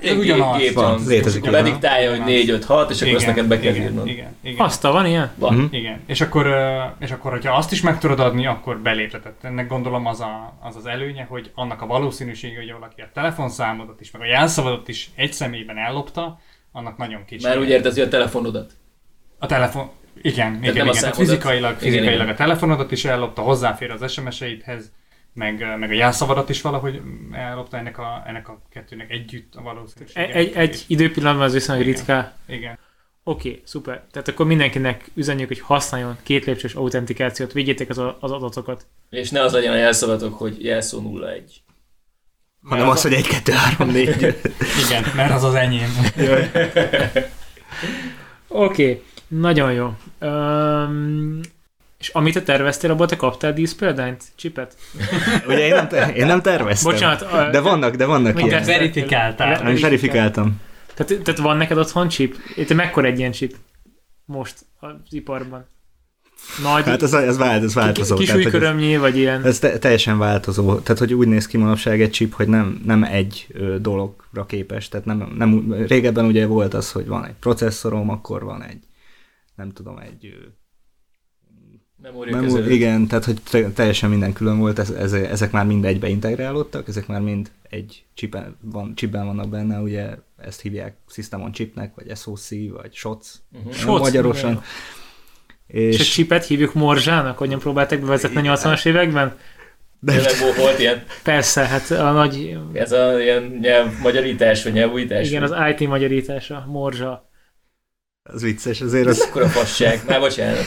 Egy 0.00 0.16
ugyanaz. 0.18 0.58
gép, 0.58 0.72
Van, 0.74 1.00
létezik 1.06 1.42
Akkor 1.42 1.52
ilyen. 1.52 1.64
bediktálja, 1.64 2.10
hogy 2.10 2.20
4, 2.20 2.50
5, 2.50 2.64
6, 2.64 2.90
és 2.90 3.02
akkor 3.02 3.14
azt 3.14 3.26
neked 3.26 3.46
be 3.46 3.60
kell 3.60 3.74
igen, 3.74 3.86
írnod. 3.86 4.06
igen, 4.06 4.36
igen. 4.42 4.64
Azt 4.66 4.82
van 4.82 5.06
ilyen? 5.06 5.30
Van. 5.34 5.54
Mhm. 5.54 5.74
Igen, 5.74 6.00
és 6.06 6.20
akkor, 6.20 6.46
és 6.98 7.10
akkor, 7.10 7.30
hogyha 7.30 7.56
azt 7.56 7.72
is 7.72 7.80
meg 7.80 7.98
tudod 7.98 8.20
adni, 8.20 8.46
akkor 8.46 8.78
beléptetett. 8.78 9.44
Ennek 9.44 9.68
gondolom 9.68 10.06
az, 10.06 10.20
a, 10.20 10.58
az 10.60 10.76
az 10.76 10.86
előnye, 10.86 11.24
hogy 11.24 11.50
annak 11.54 11.82
a 11.82 11.86
valószínűsége, 11.86 12.56
hogy 12.56 12.72
valaki 12.72 13.00
a 13.00 13.10
telefonszámodat 13.14 14.00
is, 14.00 14.10
meg 14.10 14.22
a 14.22 14.24
jelszavadat 14.26 14.88
is 14.88 15.10
egy 15.14 15.32
személyben 15.32 15.78
ellopta, 15.78 16.40
annak 16.72 16.96
nagyon 16.96 17.24
kicsi. 17.24 17.46
Már 17.46 17.58
úgy 17.58 17.68
értesz, 17.68 17.94
hogy 17.94 18.02
a 18.02 18.08
telefonodat. 18.08 18.72
A 19.38 19.46
telefon... 19.46 19.90
Igen, 20.22 20.54
igen, 20.54 20.60
nem 20.60 20.62
a 20.62 20.70
igen. 20.70 20.74
Tehát 20.84 20.94
számodat. 20.94 21.16
fizikailag, 21.16 21.70
Igen, 21.70 21.82
fizikailag 21.92 22.22
igen. 22.22 22.34
a 22.34 22.36
telefonodat 22.36 22.92
is 22.92 23.04
ellopta, 23.04 23.42
hozzáfér 23.42 23.90
az 23.90 24.12
SMS-eidhez, 24.12 24.92
meg, 25.38 25.78
meg 25.78 25.90
a 25.90 25.94
jelszavadat 25.94 26.48
is 26.48 26.60
valahogy 26.60 27.00
ellopta 27.32 27.76
ennek 27.76 27.98
a, 27.98 28.22
ennek 28.26 28.48
a 28.48 28.62
kettőnek 28.70 29.10
együtt 29.10 29.54
a 29.54 29.62
valószínűsége. 29.62 30.32
Egy, 30.32 30.46
egy, 30.46 30.56
egy 30.56 30.84
időpillanatban 30.86 31.46
az 31.46 31.52
viszonylag 31.52 31.86
Igen. 31.86 31.96
ritka. 31.96 32.32
Igen. 32.46 32.78
Oké, 33.22 33.48
okay, 33.48 33.62
szuper. 33.64 34.04
Tehát 34.10 34.28
akkor 34.28 34.46
mindenkinek 34.46 35.10
üzenjük, 35.14 35.48
hogy 35.48 35.60
használjon 35.60 36.18
két 36.22 36.44
lépcsős 36.44 36.74
autentikációt, 36.74 37.52
vigyétek 37.52 37.88
az, 37.88 37.98
az 37.98 38.30
adatokat. 38.30 38.86
És 39.10 39.30
ne 39.30 39.42
az 39.42 39.52
legyen 39.52 39.72
a 39.72 39.76
jelszavatok, 39.76 40.38
hogy 40.38 40.64
jelszó 40.64 41.18
01. 41.22 41.62
Hanem 42.62 42.88
az, 42.88 43.02
hogy 43.02 43.12
egy, 43.12 43.26
kettő, 43.26 43.52
három, 43.52 43.88
négy. 43.88 44.08
Igen, 44.86 45.04
mert 45.16 45.32
az 45.32 45.44
az 45.44 45.54
enyém. 45.54 45.90
Oké, 48.48 48.90
okay, 48.90 49.02
nagyon 49.28 49.72
jó. 49.72 49.94
Um, 50.20 51.40
és 51.98 52.08
amit 52.08 52.34
te 52.34 52.42
terveztél, 52.42 52.90
abból 52.90 53.06
te 53.06 53.16
kaptál 53.16 53.52
díszpéldányt? 53.52 54.24
Csipet? 54.34 54.76
Ugye 55.48 55.66
én 55.66 55.74
nem, 55.74 55.88
te, 55.88 56.12
én 56.14 56.26
nem 56.26 56.42
terveztem. 56.42 56.92
Bocsánat. 56.92 57.22
a- 57.22 57.50
De 57.50 57.60
vannak, 57.60 57.94
de 57.94 58.04
vannak 58.04 58.42
ilyen. 58.42 58.64
verifikáltál. 58.64 59.68
Én 59.68 59.80
verifikáltam. 59.80 60.60
Tehát, 60.94 61.22
tehát 61.22 61.40
van 61.40 61.56
neked 61.56 61.78
otthon 61.78 62.08
chip? 62.08 62.36
Itt 62.56 62.74
mekkora 62.74 63.06
egy 63.06 63.18
ilyen 63.18 63.32
chip? 63.32 63.56
Most 64.24 64.54
az 64.78 64.90
iparban. 65.10 65.66
nagy, 66.62 66.84
Hát 66.84 67.02
ez, 67.02 67.12
ez, 67.12 67.36
vált, 67.38 67.62
ez 67.62 67.74
változó. 67.74 68.16
kis 68.16 68.26
tehát, 68.26 68.42
hogy 68.42 68.62
ez- 68.62 69.00
vagy 69.00 69.16
ilyen. 69.16 69.44
Ez 69.44 69.58
te, 69.58 69.78
teljesen 69.78 70.18
változó. 70.18 70.78
Tehát, 70.78 70.98
hogy 70.98 71.14
úgy 71.14 71.28
néz 71.28 71.46
ki 71.46 71.56
manapság 71.56 72.00
egy 72.00 72.10
chip, 72.10 72.34
hogy 72.34 72.48
nem, 72.48 72.80
nem 72.84 73.04
egy 73.04 73.46
ö, 73.52 73.78
dologra 73.78 74.46
képes. 74.46 74.88
Tehát 74.88 75.06
nem, 75.06 75.32
nem, 75.38 75.72
régebben 75.86 76.24
ugye 76.24 76.46
volt 76.46 76.74
az, 76.74 76.92
hogy 76.92 77.06
van 77.06 77.24
egy 77.26 77.34
processzorom, 77.40 78.10
akkor 78.10 78.44
van 78.44 78.62
egy, 78.62 78.82
nem 79.56 79.72
tudom, 79.72 79.98
egy 79.98 80.26
ö, 80.26 80.46
Memória 82.02 82.70
igen, 82.70 83.06
tehát 83.06 83.24
hogy 83.24 83.38
te, 83.50 83.70
teljesen 83.70 84.10
minden 84.10 84.32
külön 84.32 84.58
volt, 84.58 84.78
ez, 84.78 84.90
ez, 84.90 85.12
ezek 85.12 85.50
már 85.50 85.66
mind 85.66 85.84
egybe 85.84 86.08
integrálódtak, 86.08 86.88
ezek 86.88 87.06
már 87.06 87.20
mind 87.20 87.50
egy 87.70 88.04
chipben, 88.14 88.56
van, 88.60 88.92
chipben 88.96 89.26
vannak 89.26 89.48
benne, 89.48 89.78
ugye 89.80 90.08
ezt 90.36 90.60
hívják 90.60 90.96
System 91.08 91.42
on 91.42 91.52
chipnek, 91.52 91.92
vagy 91.94 92.16
SoC, 92.16 92.48
vagy 92.50 92.94
SOC, 92.94 93.34
Uh-huh. 93.52 93.72
SOC, 93.72 94.00
magyarosan. 94.00 94.50
igen. 94.50 94.62
És 95.90 95.98
a 95.98 96.02
És, 96.02 96.10
chipet 96.12 96.44
hívjuk 96.46 96.74
morzsának, 96.74 97.38
hogyan 97.38 97.58
próbálták 97.58 98.00
bevezetni 98.00 98.48
a 98.48 98.56
80-as 98.56 98.86
években? 98.86 99.36
Tényleg 100.06 100.32
vo- 100.40 100.56
volt 100.56 100.78
ilyen, 100.78 101.02
Persze, 101.22 101.66
hát 101.66 101.90
a 101.90 102.12
nagy, 102.12 102.58
ez 102.72 102.92
a 102.92 103.20
ilyen 103.20 103.58
nyelv 103.60 103.98
magyarítás, 104.02 104.62
vagy 104.62 104.72
nyelvújítás. 104.72 105.28
igen, 105.28 105.42
az 105.42 105.54
IT 105.78 105.88
magyarítása, 105.88 106.64
morzsa. 106.68 107.30
az 108.22 108.42
vicces, 108.42 108.80
azért 108.80 109.06
Ez 109.06 109.18
az, 109.20 109.26
akkor 109.28 109.42
a 109.42 109.48
fasság. 109.48 110.02
Már 110.06 110.20
bocsánat. 110.20 110.64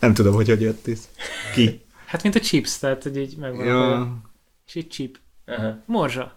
Nem 0.00 0.14
tudom, 0.14 0.34
hogy 0.34 0.48
hogy 0.48 0.60
jött 0.60 0.86
ez. 0.88 1.08
Ki? 1.54 1.80
Hát 2.06 2.22
mint 2.22 2.34
a 2.34 2.40
chips, 2.40 2.78
tehát 2.78 3.02
hogy 3.02 3.16
így 3.16 3.36
megvan. 3.36 3.60
a- 3.60 3.64
Ja, 3.70 4.16
És 4.66 4.74
egy 4.74 4.88
chip. 4.88 5.18
Aha. 5.46 5.82
Morzsa. 5.86 6.36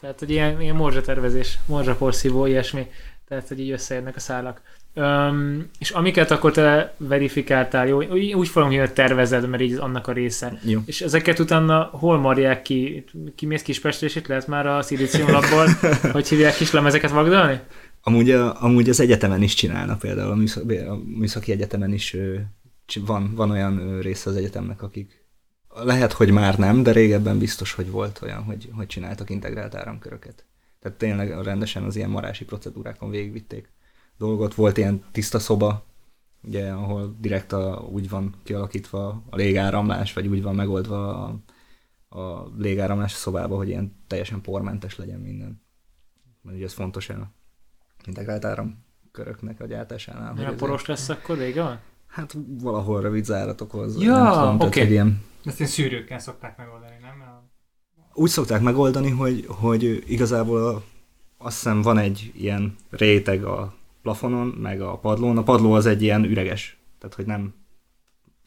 Tehát, 0.00 0.18
hogy 0.18 0.30
ilyen, 0.30 0.60
ilyen 0.60 0.76
morzsa 0.76 1.00
tervezés, 1.00 1.58
morzsa 1.66 1.94
porszívó, 1.94 2.46
ilyesmi. 2.46 2.86
Tehát, 3.28 3.48
hogy 3.48 3.60
így 3.60 3.70
összeérnek 3.70 4.16
a 4.16 4.20
szálak. 4.20 4.60
Öm, 4.94 5.70
és 5.78 5.90
amiket 5.90 6.30
akkor 6.30 6.52
te 6.52 6.94
verifikáltál, 6.96 7.86
jó, 7.86 8.02
úgy, 8.02 8.32
úgy 8.32 8.48
fogom 8.48 8.78
hogy 8.78 8.92
tervezed, 8.92 9.48
mert 9.48 9.62
így 9.62 9.72
annak 9.74 10.06
a 10.06 10.12
része. 10.12 10.58
jó. 10.64 10.80
És 10.86 11.00
ezeket 11.00 11.38
utána 11.38 11.82
hol 11.82 12.18
marják 12.18 12.62
ki? 12.62 13.04
Kimész 13.34 13.62
Kispestre, 13.62 14.06
és 14.06 14.14
itt 14.14 14.26
lehet 14.26 14.46
már 14.46 14.66
a 14.66 14.82
szilíciumlapból, 14.82 15.66
hogy 16.12 16.28
hívják 16.28 16.56
kis 16.56 16.70
lemezeket 16.72 17.10
vagdalni? 17.10 17.60
Amúgy, 18.02 18.30
a, 18.30 18.62
amúgy 18.62 18.88
az 18.88 19.00
egyetemen 19.00 19.42
is 19.42 19.54
csinálnak 19.54 19.98
például, 19.98 20.30
a, 20.30 20.34
műszak, 20.34 20.70
a 20.70 20.94
műszaki 21.18 21.52
egyetemen 21.52 21.92
is 21.92 22.16
van, 22.94 23.34
van 23.34 23.50
olyan 23.50 24.00
része 24.00 24.30
az 24.30 24.36
egyetemnek, 24.36 24.82
akik 24.82 25.24
lehet, 25.68 26.12
hogy 26.12 26.30
már 26.30 26.58
nem, 26.58 26.82
de 26.82 26.92
régebben 26.92 27.38
biztos, 27.38 27.72
hogy 27.72 27.90
volt 27.90 28.22
olyan, 28.22 28.42
hogy, 28.42 28.70
hogy 28.74 28.86
csináltak 28.86 29.30
integrált 29.30 29.74
áramköröket. 29.74 30.44
Tehát 30.80 30.98
tényleg 30.98 31.42
rendesen 31.42 31.82
az 31.82 31.96
ilyen 31.96 32.10
marási 32.10 32.44
procedúrákon 32.44 33.10
végigvitték 33.10 33.72
dolgot. 34.18 34.54
Volt 34.54 34.76
ilyen 34.76 35.04
tiszta 35.12 35.38
szoba, 35.38 35.84
ugye, 36.42 36.70
ahol 36.70 37.16
direkt 37.20 37.52
a, 37.52 37.88
úgy 37.90 38.08
van 38.08 38.34
kialakítva 38.42 39.22
a 39.30 39.36
légáramlás, 39.36 40.12
vagy 40.12 40.26
úgy 40.26 40.42
van 40.42 40.54
megoldva 40.54 41.24
a, 41.24 41.38
a 42.18 42.52
légáramlás 42.58 43.12
a 43.14 43.16
szobába, 43.16 43.56
hogy 43.56 43.68
ilyen 43.68 43.96
teljesen 44.06 44.40
pormentes 44.40 44.96
legyen 44.96 45.20
minden. 45.20 45.62
Mert 46.42 46.56
ugye 46.56 46.66
ez 46.66 46.72
fontos 46.72 47.08
a 47.08 47.32
integrált 48.04 48.44
áramköröknek 48.44 49.60
a 49.60 49.66
gyártásánál. 49.66 50.32
Mert 50.34 50.48
a 50.48 50.54
poros 50.54 50.86
lesz, 50.86 51.08
akkor 51.08 51.38
vége 51.38 51.62
van? 51.62 51.80
Hát 52.16 52.36
valahol 52.48 53.00
rövid. 53.00 53.26
Ja, 54.02 54.22
nem 54.22 54.32
tudom, 54.32 54.58
tehát, 54.58 54.62
oké. 54.62 54.80
hogy 54.80 54.90
ilyen, 54.90 55.22
Ezt 55.44 55.58
ilyen 55.58 55.70
szűrőkkel 55.70 56.18
szokták 56.18 56.56
megoldani, 56.56 56.94
nem? 57.00 57.20
A- 57.20 57.44
úgy 58.14 58.30
szokták 58.30 58.62
megoldani, 58.62 59.10
hogy, 59.10 59.44
hogy 59.48 60.04
igazából 60.06 60.66
a, 60.68 60.82
azt 61.38 61.56
hiszem 61.56 61.82
van 61.82 61.98
egy 61.98 62.32
ilyen 62.34 62.74
réteg 62.90 63.44
a 63.44 63.74
plafonon, 64.02 64.46
meg 64.46 64.80
a 64.80 64.98
padlón. 64.98 65.36
A 65.38 65.42
padló 65.42 65.72
az 65.72 65.86
egy 65.86 66.02
ilyen 66.02 66.24
üreges, 66.24 66.78
tehát 66.98 67.14
hogy 67.16 67.26
nem, 67.26 67.54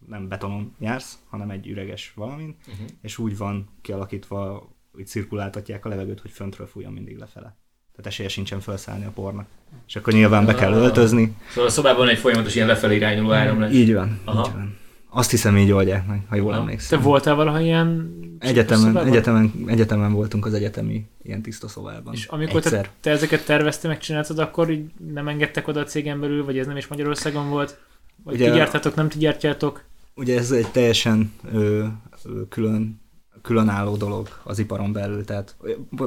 nem 0.08 0.27
betonon 0.27 0.75
jársz, 0.79 1.19
hanem 1.29 1.49
egy 1.49 1.67
üreges 1.67 2.13
valamin, 2.15 2.55
Uh-huh. 2.60 2.88
és 3.01 3.17
úgy 3.17 3.38
van 3.38 3.69
kialakítva, 3.82 4.69
hogy 4.91 5.08
cirkuláltatják 5.08 5.86
a 5.86 5.89
levegőt, 5.89 6.19
hogy 6.19 6.32
föntről 6.32 6.67
fújjon 6.67 6.93
mindig 6.93 7.17
lefele. 7.17 7.58
Tehát 7.99 8.13
esélye 8.13 8.29
sincsen 8.29 8.59
felszállni 8.59 9.05
a 9.05 9.09
pornak. 9.09 9.45
És 9.88 9.95
akkor 9.95 10.13
nyilván 10.13 10.45
be 10.45 10.55
kell 10.55 10.73
öltözni. 10.73 11.35
Szóval 11.49 11.65
a 11.69 11.71
szobában 11.71 12.07
egy 12.09 12.17
folyamatos 12.17 12.55
ilyen 12.55 12.67
lefelé 12.67 12.95
irányuló 12.95 13.31
áramlás. 13.31 13.73
Így 13.73 13.93
van, 13.93 14.19
Aha. 14.25 14.45
így 14.47 14.53
van. 14.53 14.77
Azt 15.09 15.29
hiszem 15.31 15.57
így 15.57 15.71
oldják 15.71 16.07
meg, 16.07 16.21
ha 16.29 16.35
jól 16.35 16.47
Aha. 16.47 16.55
Te 16.55 16.62
emlékszem. 16.62 17.01
voltál 17.01 17.35
valaha 17.35 17.59
ilyen 17.59 18.17
Egyetemen, 18.39 18.97
egyetemen, 18.97 19.53
egyetemen 19.67 20.12
voltunk 20.13 20.45
az 20.45 20.53
egyetemi 20.53 21.05
ilyen 21.23 21.41
tiszta 21.41 21.67
szobában. 21.67 22.13
És 22.13 22.25
amikor 22.25 22.62
te, 22.62 22.67
Egyszer. 22.67 22.89
te 23.01 23.09
ezeket 23.12 23.45
tervezte, 23.45 23.88
megcsináltad, 23.88 24.39
akkor 24.39 24.69
így 24.71 24.85
nem 25.13 25.27
engedtek 25.27 25.67
oda 25.67 25.79
a 25.79 25.83
cégen 25.83 26.19
belül, 26.19 26.45
vagy 26.45 26.57
ez 26.57 26.67
nem 26.67 26.77
is 26.77 26.88
Magyarországon 26.88 27.49
volt? 27.49 27.79
Vagy 28.23 28.33
Ugye- 28.35 28.51
ti 28.51 28.57
gyártátok, 28.57 28.95
nem 28.95 29.09
ti 29.09 29.17
gyártjátok? 29.17 29.83
Ugye 30.15 30.38
ez 30.38 30.51
egy 30.51 30.67
teljesen 30.71 31.31
ö, 31.53 31.85
ö, 32.25 32.41
külön, 32.49 33.01
különálló 33.41 33.97
dolog 33.97 34.28
az 34.43 34.60
iparon 34.60 34.91
belül. 34.91 35.25
Tehát 35.25 35.56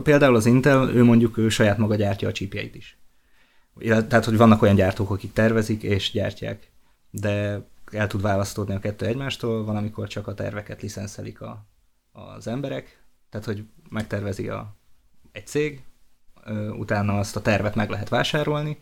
például 0.03 0.37
az 0.37 0.47
Intel, 0.47 0.89
ő 0.89 1.05
mondjuk 1.05 1.37
ő 1.37 1.49
saját 1.49 1.79
maga 1.79 1.95
gyártja 1.95 2.29
a 2.29 2.33
chipjeit 2.33 2.75
is. 2.75 2.97
Tehát, 3.79 4.25
hogy 4.25 4.37
vannak 4.37 4.63
olyan 4.63 4.75
gyártók, 4.75 5.11
akik 5.11 5.33
tervezik 5.33 5.83
és 5.83 6.11
gyártják, 6.11 6.71
de 7.11 7.67
el 7.93 8.07
tud 8.07 8.23
választódni 8.23 8.75
a 8.75 8.79
kettő 8.79 9.07
egymástól, 9.07 9.65
van, 9.65 9.77
amikor 9.77 10.09
csak 10.09 10.27
a 10.27 10.35
terveket 10.35 10.83
licenszelik 10.83 11.41
a, 11.41 11.67
az 12.13 12.47
emberek, 12.47 13.03
tehát, 13.31 13.47
hogy 13.47 13.65
megtervezi 13.91 14.49
a, 14.49 14.77
egy 15.33 15.47
cég, 15.47 15.83
utána 16.79 17.19
azt 17.19 17.37
a 17.37 17.43
tervet 17.43 17.75
meg 17.75 17.91
lehet 17.91 18.09
vásárolni, 18.09 18.79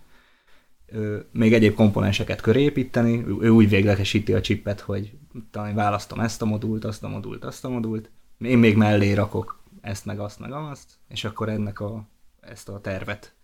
még 1.33 1.53
egyéb 1.53 1.75
komponenseket 1.75 2.41
köré 2.41 2.63
építeni, 2.63 3.25
ő 3.41 3.49
úgy 3.49 3.69
véglegesíti 3.69 4.33
a 4.33 4.41
chipet, 4.41 4.81
hogy 4.81 5.13
talán 5.51 5.75
választom 5.75 6.21
ezt 6.21 6.43
a 6.43 6.45
modult, 6.45 6.85
azt 6.85 7.03
a 7.03 7.09
modult, 7.09 7.45
azt 7.45 7.65
a 7.65 7.69
modult, 7.69 8.11
én 8.41 8.59
még 8.59 8.77
mellé 8.77 9.13
rakok 9.13 9.59
ezt, 9.81 10.05
meg 10.05 10.19
azt, 10.21 10.39
meg 10.39 10.53
azt, 10.53 10.89
és 11.09 11.25
akkor 11.25 11.49
ennek 11.49 11.81
a, 11.81 12.09
ezt 12.41 12.69
a 12.69 12.81
tervet 12.81 13.35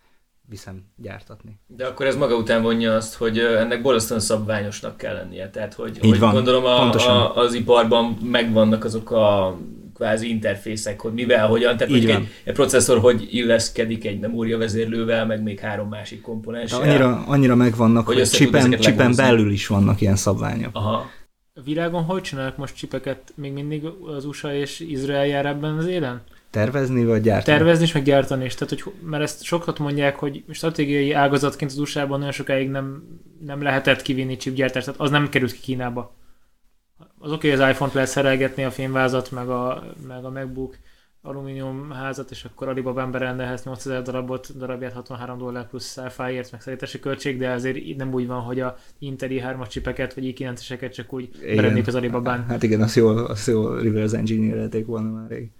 viszem 0.48 0.84
gyártatni. 0.96 1.58
De 1.66 1.86
akkor 1.86 2.06
ez 2.06 2.16
maga 2.16 2.34
után 2.36 2.62
vonja 2.62 2.94
azt, 2.94 3.14
hogy 3.14 3.38
ennek 3.38 3.82
borzasztóan 3.82 4.20
szabványosnak 4.20 4.96
kell 4.96 5.14
lennie. 5.14 5.50
Tehát, 5.50 5.74
hogy, 5.74 5.96
Így 5.96 6.10
hogy 6.10 6.18
van, 6.18 6.32
gondolom 6.32 6.64
a, 6.64 6.76
pontosan. 6.78 7.16
a, 7.16 7.36
az 7.36 7.54
iparban 7.54 8.18
megvannak 8.22 8.84
azok 8.84 9.10
a 9.10 9.56
kvázi 9.94 10.28
interfészek, 10.28 11.00
hogy 11.00 11.12
mivel, 11.12 11.46
hogyan. 11.46 11.76
Tehát 11.76 11.94
Így 11.94 12.10
egy, 12.10 12.28
egy 12.44 12.54
processzor 12.54 12.98
hogy 12.98 13.28
illeszkedik 13.30 14.04
egy 14.04 14.20
memória 14.20 14.58
vezérlővel, 14.58 15.26
meg 15.26 15.42
még 15.42 15.58
három 15.60 15.88
másik 15.88 16.18
De 16.20 16.24
komponenssel. 16.24 16.80
annyira, 16.80 17.24
annyira 17.26 17.54
megvannak, 17.54 18.06
Hogy 18.06 18.16
hogy, 18.16 18.28
csipen, 18.28 18.70
csipen 18.70 19.12
belül 19.16 19.50
is 19.50 19.66
vannak 19.66 20.00
ilyen 20.00 20.16
szabványok. 20.16 20.70
Aha. 20.76 21.06
A 21.58 21.62
világon 21.62 22.02
hogy 22.02 22.22
csinálnak 22.22 22.56
most 22.56 22.76
csipeket? 22.76 23.32
Még 23.34 23.52
mindig 23.52 23.84
az 24.16 24.24
USA 24.24 24.54
és 24.54 24.80
Izrael 24.80 25.26
jár 25.26 25.46
ebben 25.46 25.76
az 25.76 25.86
élen? 25.86 26.22
Tervezni 26.50 27.04
vagy 27.04 27.22
gyártani? 27.22 27.56
Tervezni 27.56 27.84
is, 27.84 27.92
meg 27.92 28.02
gyártani 28.02 28.44
is. 28.44 28.54
Tehát, 28.54 28.82
hogy, 28.82 28.92
mert 29.00 29.22
ezt 29.22 29.42
sokat 29.42 29.78
mondják, 29.78 30.16
hogy 30.16 30.44
stratégiai 30.50 31.12
ágazatként 31.12 31.70
az 31.70 31.78
USA-ban 31.78 32.18
nagyon 32.18 32.32
sokáig 32.32 32.70
nem, 32.70 33.02
nem 33.44 33.62
lehetett 33.62 34.02
kivinni 34.02 34.36
chipgyártást, 34.36 34.86
tehát 34.86 35.00
az 35.00 35.10
nem 35.10 35.28
került 35.28 35.52
ki 35.52 35.60
Kínába. 35.60 36.14
Az 37.18 37.32
oké, 37.32 37.52
okay, 37.52 37.64
az 37.64 37.70
iPhone-t 37.70 37.94
lehet 37.94 38.08
szerelgetni, 38.08 38.64
a 38.64 38.70
fényvázat, 38.70 39.30
meg 39.30 39.48
a, 39.48 39.84
meg 40.06 40.24
a 40.24 40.30
MacBook 40.30 40.76
alumínium 41.26 41.90
házat, 41.90 42.30
és 42.30 42.44
akkor 42.44 42.68
Alibaba 42.68 43.06
berendelhez 43.06 43.64
8000 43.64 44.02
darabot, 44.02 44.58
darabját 44.58 44.92
63 44.92 45.38
dollár 45.38 45.68
plusz 45.68 45.84
száfáért, 45.84 46.52
meg 46.52 46.60
szállítási 46.60 47.00
költség, 47.00 47.38
de 47.38 47.50
azért 47.50 47.96
nem 47.96 48.12
úgy 48.12 48.26
van, 48.26 48.40
hogy 48.40 48.60
a 48.60 48.76
Intel 48.98 49.28
i3-as 49.32 49.68
csipeket, 49.68 50.14
vagy 50.14 50.34
i9-eseket 50.36 50.94
csak 50.94 51.12
úgy 51.12 51.30
Igen. 51.42 51.56
berendik 51.56 51.86
az 51.86 51.94
Alibabán. 51.94 52.44
Hát 52.46 52.62
igen, 52.62 52.82
azt 52.82 52.96
jól, 52.96 53.18
azt 53.18 53.46
jól 53.46 53.82
reverse 53.82 54.16
engineerelték 54.16 54.86
volna 54.86 55.10
már 55.10 55.28
rég. 55.30 55.50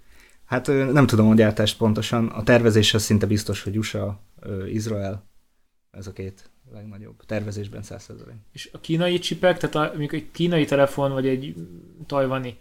Hát 0.45 0.67
nem 0.67 1.07
tudom 1.07 1.29
a 1.29 1.33
gyártást 1.33 1.77
pontosan. 1.77 2.27
A 2.27 2.43
tervezés 2.43 2.93
az 2.93 3.03
szinte 3.03 3.25
biztos, 3.25 3.63
hogy 3.63 3.77
USA, 3.77 4.19
Izrael, 4.67 5.23
ez 5.91 6.07
a 6.07 6.11
két 6.11 6.49
legnagyobb. 6.73 7.25
Tervezésben 7.25 7.81
100%. 7.83 8.09
És 8.51 8.69
a 8.73 8.79
kínai 8.79 9.19
csipek, 9.19 9.57
tehát 9.57 9.75
a, 9.75 9.89
mondjuk 9.89 10.13
egy 10.13 10.31
kínai 10.31 10.65
telefon, 10.65 11.11
vagy 11.11 11.27
egy 11.27 11.55
tajvani, 12.05 12.57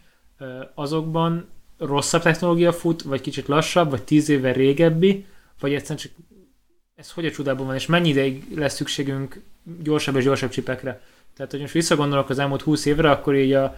azokban 0.74 1.48
rosszabb 1.78 2.22
technológia 2.22 2.72
fut, 2.72 3.02
vagy 3.02 3.20
kicsit 3.20 3.46
lassabb, 3.46 3.90
vagy 3.90 4.02
tíz 4.02 4.28
évvel 4.28 4.52
régebbi, 4.52 5.26
vagy 5.60 5.74
egyszerűen 5.74 5.98
csak 5.98 6.12
ez 6.94 7.10
hogy 7.10 7.26
a 7.26 7.30
csodában 7.30 7.66
van, 7.66 7.74
és 7.74 7.86
mennyi 7.86 8.08
ideig 8.08 8.44
lesz 8.54 8.74
szükségünk 8.74 9.42
gyorsabb 9.82 10.16
és 10.16 10.24
gyorsabb 10.24 10.50
csipekre. 10.50 11.00
Tehát, 11.36 11.50
hogy 11.50 11.60
most 11.60 11.72
visszagondolok 11.72 12.28
az 12.28 12.38
elmúlt 12.38 12.62
20 12.62 12.84
évre, 12.84 13.10
akkor 13.10 13.34
így 13.34 13.52
a 13.52 13.76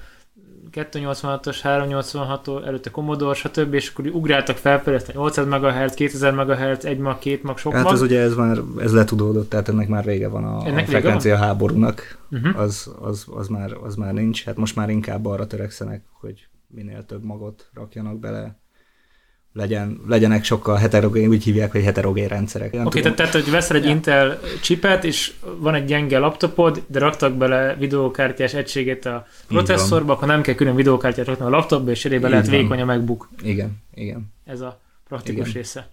286-os, 0.72 1.58
386 1.62 2.48
előtte 2.48 2.90
Commodore, 2.90 3.34
stb. 3.34 3.74
és 3.74 3.88
akkor 3.88 4.06
ugráltak 4.06 4.56
fel, 4.56 4.82
800 5.12 5.46
MHz, 5.46 5.94
2000 5.94 6.32
MHz, 6.32 6.84
1 6.84 6.98
mag, 6.98 7.18
2 7.18 7.40
mag, 7.42 7.58
sok 7.58 7.72
Hát 7.72 7.84
mag. 7.84 7.92
ez 7.92 8.00
ugye 8.00 8.20
ez 8.20 8.34
már 8.34 8.58
ez 8.78 8.92
letudódott, 8.92 9.48
tehát 9.48 9.68
ennek 9.68 9.88
már 9.88 10.04
vége 10.04 10.28
van 10.28 10.44
a, 10.44 10.66
Ennek 10.66 10.87
a 10.87 10.90
frekvencia 10.90 11.37
háborúnak. 11.37 12.18
Uh-huh. 12.30 12.61
Az, 12.61 12.90
az, 13.00 13.26
az, 13.30 13.48
már, 13.48 13.72
az 13.82 13.94
már 13.94 14.12
nincs. 14.12 14.44
Hát 14.44 14.56
most 14.56 14.76
már 14.76 14.90
inkább 14.90 15.26
arra 15.26 15.46
törekszenek, 15.46 16.02
hogy 16.12 16.48
minél 16.68 17.04
több 17.04 17.24
magot 17.24 17.70
rakjanak 17.74 18.18
bele, 18.18 18.59
legyen, 19.52 20.00
legyenek 20.07 20.44
sokkal 20.44 20.76
heterogén, 20.76 21.28
úgy 21.28 21.44
hívják, 21.44 21.72
hogy 21.72 21.83
heterogén 21.83 22.28
rendszerek. 22.28 22.68
Oké, 22.74 22.83
okay, 22.83 23.02
tehát, 23.02 23.16
tehát, 23.16 23.33
hogy 23.33 23.50
veszel 23.50 23.76
egy 23.76 23.85
Ja. 23.85 23.90
Intel 23.90 24.40
chipet, 24.62 25.04
és 25.04 25.35
van 25.59 25.74
egy 25.74 25.85
gyenge 25.85 26.18
laptopod, 26.18 26.85
de 26.87 26.98
raktak 26.98 27.37
bele 27.37 27.74
videókártyás 27.74 28.54
egységet 28.54 29.07
a 29.07 29.26
processzorba, 29.46 30.12
akkor 30.12 30.28
nem 30.28 30.42
kell 30.42 30.54
külön 30.54 30.74
videókártyát 30.74 31.26
rakni 31.26 31.44
a 31.44 31.48
laptopba, 31.48 31.90
és 31.90 32.00
cserébe 32.00 32.28
lehet 32.28 32.46
van. 32.46 32.57
vékony 32.57 32.81
a 32.81 32.85
MacBook. 32.85 33.28
Igen, 33.42 33.83
igen. 33.94 34.33
Ez 34.44 34.61
a 34.61 34.81
praktikus 35.09 35.48
Igen. 35.48 35.61
része. 35.62 35.88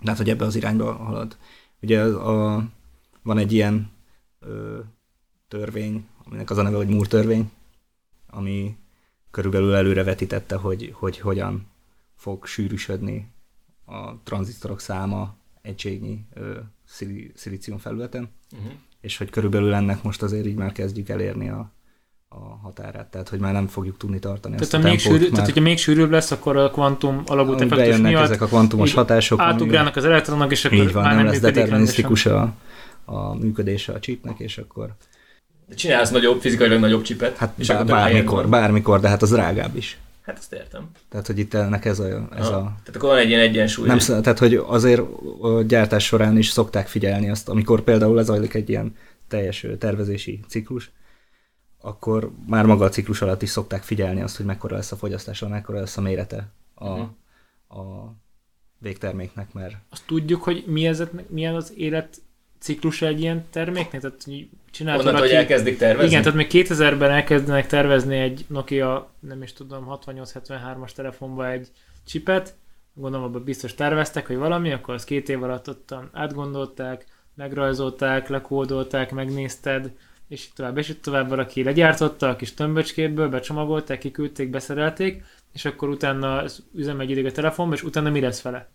De 0.00 0.10
hát, 0.10 0.18
hogy 0.18 0.30
ebbe 0.30 0.44
az 0.44 0.56
irányba 0.56 0.92
halad. 0.92 1.36
Ugye 1.82 2.02
a, 2.02 2.54
a, 2.54 2.64
van 3.22 3.38
egy 3.38 3.52
ilyen 3.52 3.90
ö, 4.40 4.78
törvény, 5.48 6.06
aminek 6.24 6.50
az 6.50 6.58
a 6.58 6.62
neve, 6.62 6.76
hogy 6.76 6.88
Moore 6.88 7.08
törvény, 7.08 7.50
ami 8.30 8.76
körülbelül 9.34 9.74
előrevetítette, 9.74 10.56
hogy, 10.56 10.90
hogy 10.94 11.18
hogyan 11.18 11.66
fog 12.16 12.46
sűrűsödni 12.46 13.30
a 13.84 14.22
tranzisztorok 14.22 14.80
száma 14.80 15.34
egységnyi 15.62 16.24
ö, 16.34 16.58
szili, 16.84 17.32
szilícium 17.34 17.78
felületen, 17.78 18.28
Uh-huh. 18.58 18.72
és 19.00 19.16
hogy 19.16 19.30
körülbelül 19.30 19.74
ennek 19.74 20.02
most 20.02 20.22
azért 20.22 20.46
így 20.46 20.54
már 20.54 20.72
kezdjük 20.72 21.08
elérni 21.08 21.48
a, 21.48 21.72
a 22.28 22.38
határát, 22.38 23.10
tehát 23.10 23.28
hogy 23.28 23.38
már 23.38 23.52
nem 23.52 23.66
fogjuk 23.66 23.96
tudni 23.96 24.18
tartani 24.18 24.54
Tehát, 24.54 24.60
ezt 24.60 24.74
a 24.74 24.78
még 24.78 24.86
tempót, 24.86 25.00
sűrű, 25.00 25.18
tehát, 25.18 25.36
már 25.36 25.44
hogyha 25.44 25.60
még 25.60 25.78
sűrűbb 25.78 26.10
lesz, 26.10 26.30
akkor 26.30 26.56
a 26.56 26.70
kvantum 26.70 27.22
ahogy 27.26 27.62
effektus 27.62 27.96
miatt 27.98 28.22
ezek 28.22 28.40
a 28.40 28.46
kvantumos 28.46 28.94
hatások, 28.94 29.40
átugrálnak 29.40 29.96
az 29.96 30.04
elektronok, 30.04 30.50
és 30.50 30.64
akkor 30.64 30.78
így 30.78 30.92
van, 30.92 31.02
már 31.02 31.14
nem, 31.14 31.24
nem, 31.24 31.32
lesz 31.32 31.40
determinisztikus 31.40 32.26
a, 32.26 32.54
a 33.04 33.34
működése 33.34 33.92
a 33.92 33.98
chipnek, 33.98 34.38
és 34.38 34.58
akkor 34.58 34.94
De 35.66 35.74
csinálsz 35.74 36.10
nagyobb, 36.10 36.40
fizikailag 36.40 36.80
nagyobb 36.80 37.02
csipet, 37.02 37.36
hát 37.36 37.52
és 37.58 37.66
bár, 37.66 37.76
helyen 37.76 37.86
bármikor, 37.96 38.48
bármikor, 38.48 39.00
de 39.00 39.08
hát 39.08 39.22
az 39.22 39.30
drágább 39.30 39.76
is. 39.76 39.98
Hát 40.22 40.38
ezt 40.38 40.52
értem. 40.52 40.90
Tehát, 41.08 41.26
hogy 41.26 41.38
itt 41.38 41.54
ennek 41.54 41.84
ez 41.84 41.98
a, 41.98 42.28
ez 42.36 42.46
Aha. 42.48 42.56
a 42.56 42.62
Tehát 42.62 42.96
akkor 42.96 43.08
van 43.08 43.18
egy 43.18 43.28
ilyen 43.28 43.40
egyensúly. 43.40 43.86
nem, 43.86 43.98
sz- 43.98 44.20
tehát, 44.22 44.38
hogy 44.38 44.54
azért 44.54 45.00
a 45.40 45.62
gyártás 45.62 46.04
során 46.04 46.38
is 46.38 46.48
szokták 46.48 46.86
figyelni 46.88 47.30
azt, 47.30 47.48
amikor 47.48 47.80
például 47.80 48.14
lezajlik 48.14 48.54
egy 48.54 48.68
ilyen 48.68 48.96
teljes 49.28 49.66
tervezési 49.78 50.40
ciklus, 50.48 50.90
akkor 51.80 52.30
már 52.46 52.66
maga 52.66 52.84
a 52.84 52.88
ciklus 52.88 53.22
alatt 53.22 53.42
is 53.42 53.48
szokták 53.50 53.82
figyelni 53.82 54.20
azt, 54.22 54.36
hogy 54.36 54.46
mekkora 54.46 54.76
lesz 54.76 54.92
a 54.92 54.96
fogyasztása, 54.96 55.48
mekkora 55.48 55.78
lesz 55.78 55.96
a 55.96 56.00
mérete 56.00 56.46
a, 56.74 56.88
Mhm. 56.90 57.00
a 57.80 58.12
végterméknek, 58.78 59.52
mert 59.52 59.74
Azt 59.90 60.02
tudjuk, 60.06 60.42
hogy 60.42 60.64
mi 60.66 60.86
ez, 60.86 61.02
milyen 61.28 61.54
az 61.54 61.72
élet 61.76 62.20
ciklusa 62.64 63.06
egy 63.06 63.20
ilyen 63.20 63.44
terméknek? 63.50 64.00
Tehát 64.00 64.22
hogy 64.24 64.48
csinálta 64.70 65.00
Onnantól, 65.00 65.22
hogy 65.26 65.34
elkezdik 65.34 65.78
tervezni? 65.78 66.08
Igen, 66.10 66.22
tehát 66.22 66.38
még 66.38 66.48
2000-ben 66.50 67.10
elkezdenek 67.10 67.66
tervezni 67.66 68.16
egy 68.16 68.44
Nokia, 68.48 69.10
nem 69.20 69.42
is 69.42 69.52
tudom, 69.52 69.86
68-73-as 70.06 70.92
telefonba 70.92 71.50
egy 71.50 71.68
chipet, 72.06 72.54
gondolom 72.94 73.26
abban 73.26 73.44
biztos 73.44 73.74
terveztek, 73.74 74.26
hogy 74.26 74.36
valami, 74.36 74.72
akkor 74.72 74.94
az 74.94 75.04
két 75.04 75.28
év 75.28 75.42
alatt 75.42 75.68
ottan 75.68 76.10
átgondolták, 76.12 77.04
megrajzolták, 77.34 78.28
lekódolták, 78.28 79.10
megnézted, 79.10 79.90
és 80.28 80.44
így 80.44 80.52
tovább, 80.54 80.78
és 80.78 80.88
így 80.88 81.00
tovább 81.00 81.28
valaki 81.28 81.62
legyártotta 81.62 82.28
a 82.28 82.36
kis 82.36 82.54
tömböcskéből, 82.54 83.28
becsomagolták, 83.28 83.98
kiküldték, 83.98 84.50
beszerelték, 84.50 85.24
és 85.52 85.64
akkor 85.64 85.88
utána 85.88 86.44
üzem 86.74 87.00
egy 87.00 87.10
ideig 87.10 87.26
a 87.26 87.32
telefonba, 87.32 87.74
és 87.74 87.82
utána 87.82 88.10
mi 88.10 88.20
lesz 88.20 88.42
vele? 88.42 88.68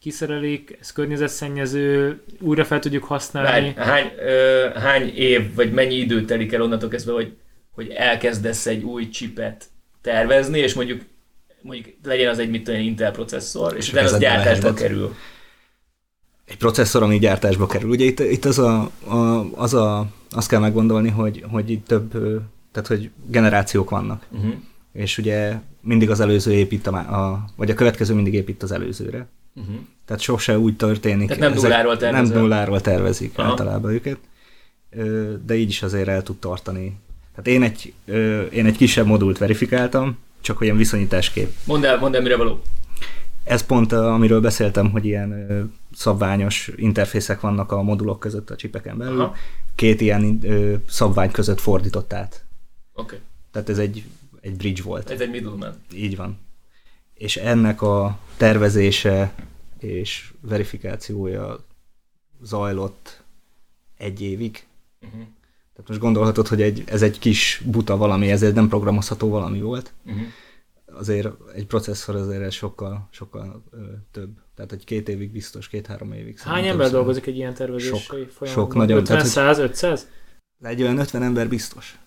Kiszerelik, 0.00 0.76
ez 0.80 0.92
környezetszennyező, 0.92 2.20
újra 2.40 2.64
fel 2.64 2.78
tudjuk 2.78 3.04
használni. 3.04 3.72
Hány, 3.76 3.88
hány, 3.88 4.12
ö, 4.18 4.68
hány 4.74 5.08
év, 5.14 5.54
vagy 5.54 5.72
mennyi 5.72 5.94
idő 5.94 6.24
telik 6.24 6.52
el 6.52 6.62
onnantól 6.62 6.88
kezdve, 6.88 7.12
hogy, 7.12 7.36
hogy 7.70 7.88
elkezdesz 7.88 8.66
egy 8.66 8.82
új 8.82 9.08
chipet 9.08 9.64
tervezni, 10.02 10.58
és 10.58 10.74
mondjuk 10.74 11.00
mondjuk 11.62 11.86
legyen 12.02 12.28
az 12.28 12.38
egy 12.38 12.50
mit 12.50 12.64
tudom, 12.64 12.80
Intel 12.80 13.10
processzor, 13.10 13.76
és 13.76 13.86
És 13.86 13.92
utána 13.92 14.06
az 14.06 14.18
gyártásba 14.18 14.62
veheted. 14.62 14.88
kerül. 14.88 15.14
egy 16.44 16.56
processzor, 16.56 17.02
ami 17.02 17.18
gyártásba 17.18 17.66
kerül. 17.66 17.90
Ugye 17.90 18.04
itt, 18.04 18.20
itt 18.20 18.44
az, 18.44 18.58
a, 18.58 18.90
a, 19.04 19.46
az 19.54 19.74
a, 19.74 20.06
azt 20.30 20.48
kell 20.48 20.60
meggondolni, 20.60 21.08
hogy, 21.08 21.44
hogy 21.50 21.70
itt 21.70 21.86
több, 21.86 22.10
tehát 22.72 22.88
hogy 22.88 23.10
generációk 23.26 23.90
vannak. 23.90 24.26
Uh-huh. 24.30 24.52
És 24.92 25.18
ugye 25.18 25.54
mindig 25.80 26.10
az 26.10 26.20
előző 26.20 26.52
épít, 26.52 26.86
a, 26.86 26.96
a, 26.96 27.44
vagy 27.56 27.70
a 27.70 27.74
következő 27.74 28.14
mindig 28.14 28.34
épít 28.34 28.62
az 28.62 28.72
előzőre. 28.72 29.26
Uh-huh. 29.54 29.74
Tehát 30.04 30.22
sose 30.22 30.58
úgy 30.58 30.76
történik. 30.76 31.28
Tehát 31.28 31.42
nem 31.42 31.52
nulláról 31.52 31.92
Nem 31.92 31.98
tervezel. 32.00 32.40
nulláról 32.40 32.80
tervezik 32.80 33.38
Aha. 33.38 33.48
általában 33.48 33.92
őket, 33.92 34.18
de 35.46 35.54
így 35.54 35.68
is 35.68 35.82
azért 35.82 36.08
el 36.08 36.22
tud 36.22 36.36
tartani. 36.36 36.96
Tehát 37.34 37.46
én 37.46 37.62
egy, 37.62 37.92
én 38.52 38.66
egy 38.66 38.76
kisebb 38.76 39.06
modult 39.06 39.38
verifikáltam, 39.38 40.18
csak 40.40 40.60
olyan 40.60 40.76
viszonyításképp. 40.76 41.50
Mondd 41.64 41.84
el, 41.84 41.98
mondd 41.98 42.14
el, 42.14 42.22
mire 42.22 42.36
való. 42.36 42.62
Ez 43.44 43.62
pont, 43.62 43.92
amiről 43.92 44.40
beszéltem, 44.40 44.90
hogy 44.90 45.04
ilyen 45.04 45.48
szabványos 45.94 46.70
interfészek 46.76 47.40
vannak 47.40 47.72
a 47.72 47.82
modulok 47.82 48.20
között 48.20 48.50
a 48.50 48.56
csipeken 48.56 48.98
belül. 48.98 49.20
Aha. 49.20 49.34
Két 49.74 50.00
ilyen 50.00 50.40
szabvány 50.88 51.30
között 51.30 51.60
fordított 51.60 52.12
át. 52.12 52.44
Oké. 52.94 53.14
Okay. 53.14 53.18
Tehát 53.52 53.68
ez 53.68 53.78
egy, 53.78 54.04
egy 54.40 54.56
bridge 54.56 54.82
volt. 54.82 55.10
Ez 55.10 55.20
egy 55.20 55.30
middleman. 55.30 55.74
Így 55.94 56.16
van. 56.16 56.38
És 57.20 57.36
ennek 57.36 57.82
a 57.82 58.18
tervezése 58.36 59.32
és 59.78 60.32
verifikációja 60.40 61.64
zajlott 62.42 63.22
egy 63.96 64.20
évig. 64.20 64.66
Uh-huh. 65.00 65.20
Tehát 65.72 65.88
most 65.88 66.00
gondolhatod, 66.00 66.48
hogy 66.48 66.62
egy, 66.62 66.82
ez 66.86 67.02
egy 67.02 67.18
kis 67.18 67.62
buta 67.66 67.96
valami, 67.96 68.30
ez 68.30 68.42
egy 68.42 68.54
nem 68.54 68.68
programozható 68.68 69.28
valami 69.28 69.60
volt. 69.60 69.92
Uh-huh. 70.04 70.22
Azért 70.86 71.28
egy 71.54 71.66
processzor 71.66 72.14
azért 72.16 72.42
ez 72.42 72.54
sokkal, 72.54 73.08
sokkal 73.10 73.62
ö, 73.70 73.82
több. 74.10 74.30
Tehát 74.54 74.72
egy 74.72 74.84
két 74.84 75.08
évig 75.08 75.30
biztos, 75.30 75.68
két-három 75.68 76.12
évig. 76.12 76.38
Hány 76.38 76.66
ember 76.66 76.90
dolgozik 76.90 77.26
egy 77.26 77.36
ilyen 77.36 77.54
tervezési 77.54 77.88
Sok, 77.88 78.02
folyamatban? 78.02 78.48
sok, 78.48 78.74
nagyon. 78.74 78.98
50, 78.98 79.04
Tehát, 79.04 79.22
hogy- 79.22 79.32
100, 79.32 79.58
500? 79.58 80.08
Egy 80.62 80.82
olyan 80.82 80.98
50 80.98 81.22
ember 81.22 81.48
biztos. 81.48 81.98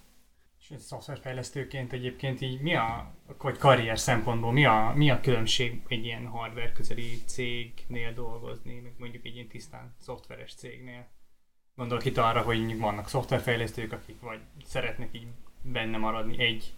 És 0.69 0.82
szoftverfejlesztőként 0.82 1.93
egyébként 1.93 2.41
így 2.41 2.62
mi 2.62 2.76
a, 2.76 3.15
vagy 3.38 3.58
karrier 3.58 3.99
szempontból 3.99 4.52
mi 4.52 4.65
a, 4.65 4.93
mi 4.95 5.10
a 5.10 5.19
különbség 5.19 5.82
egy 5.88 6.06
ilyen 6.06 6.26
hardware 6.26 6.71
közeli 6.71 7.21
cégnél 7.26 8.13
dolgozni, 8.13 8.80
meg 8.80 8.93
mondjuk 8.97 9.26
egy 9.26 9.36
ilyen 9.36 9.47
tisztán 9.47 9.95
szoftveres 9.99 10.54
cégnél? 10.54 11.08
Gondolok 11.76 12.06
itt 12.06 12.17
arra, 12.17 12.41
hogy 12.41 12.78
vannak 12.78 13.10
szoftverfejlesztők, 13.10 13.91
akik 13.91 14.19
vagy 14.19 14.39
szeretnek 14.63 15.10
így 15.12 15.28
benne 15.62 15.97
maradni 15.97 16.43
egy, 16.43 16.73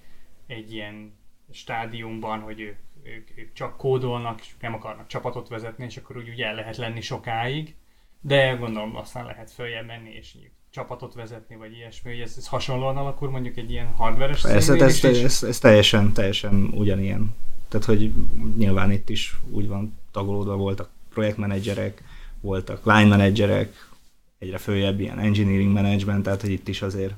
egy 0.48 0.74
ilyen 0.74 1.18
stádiumban, 1.52 2.40
hogy 2.40 2.60
ők, 2.60 2.78
ők, 3.04 3.38
ők 3.38 3.54
csak 3.54 3.78
kódolnak, 3.78 4.40
és 4.40 4.56
nem 4.60 4.74
akarnak 4.74 5.08
csapatot 5.08 5.48
vezetni, 5.48 5.86
és 5.86 5.98
akkor 5.98 6.18
úgy, 6.18 6.30
úgy 6.30 6.42
el 6.42 6.56
lehet 6.56 6.78
lenni 6.78 7.02
sokáig, 7.02 7.76
de 8.22 8.54
gondolom 8.54 8.96
aztán 8.96 9.26
lehet 9.26 9.52
följebb 9.52 9.86
menni, 9.86 10.10
és 10.10 10.38
csapatot 10.76 11.14
vezetni, 11.14 11.56
vagy 11.56 11.74
ilyesmi, 11.74 12.12
hogy 12.12 12.20
ez, 12.20 12.34
ez 12.38 12.48
hasonlóan 12.48 12.98
alakul 12.98 13.30
mondjuk 13.30 13.58
egy 13.58 13.72
ilyen 13.72 13.88
hardveres 13.88 14.42
Persze, 14.42 14.74
ez, 14.74 14.82
ez, 14.82 15.04
és- 15.04 15.22
ez, 15.24 15.44
ez, 15.44 15.60
teljesen, 15.60 16.14
teljesen 16.14 16.70
ugyanilyen. 16.74 17.34
Tehát, 17.68 17.86
hogy 17.86 18.14
nyilván 18.58 18.92
itt 18.92 19.10
is 19.10 19.36
úgy 19.50 19.68
van 19.68 19.98
tagolódva 20.12 20.56
voltak 20.56 20.90
projektmenedzserek, 21.10 22.04
voltak 22.42 22.86
line 22.86 23.06
menedzserek, 23.06 23.90
egyre 24.38 24.58
följebb 24.58 25.00
ilyen 25.00 25.20
engineering 25.20 25.72
management, 25.74 26.24
tehát, 26.24 26.42
hogy 26.42 26.52
itt 26.52 26.68
is 26.68 26.82
azért 26.82 27.14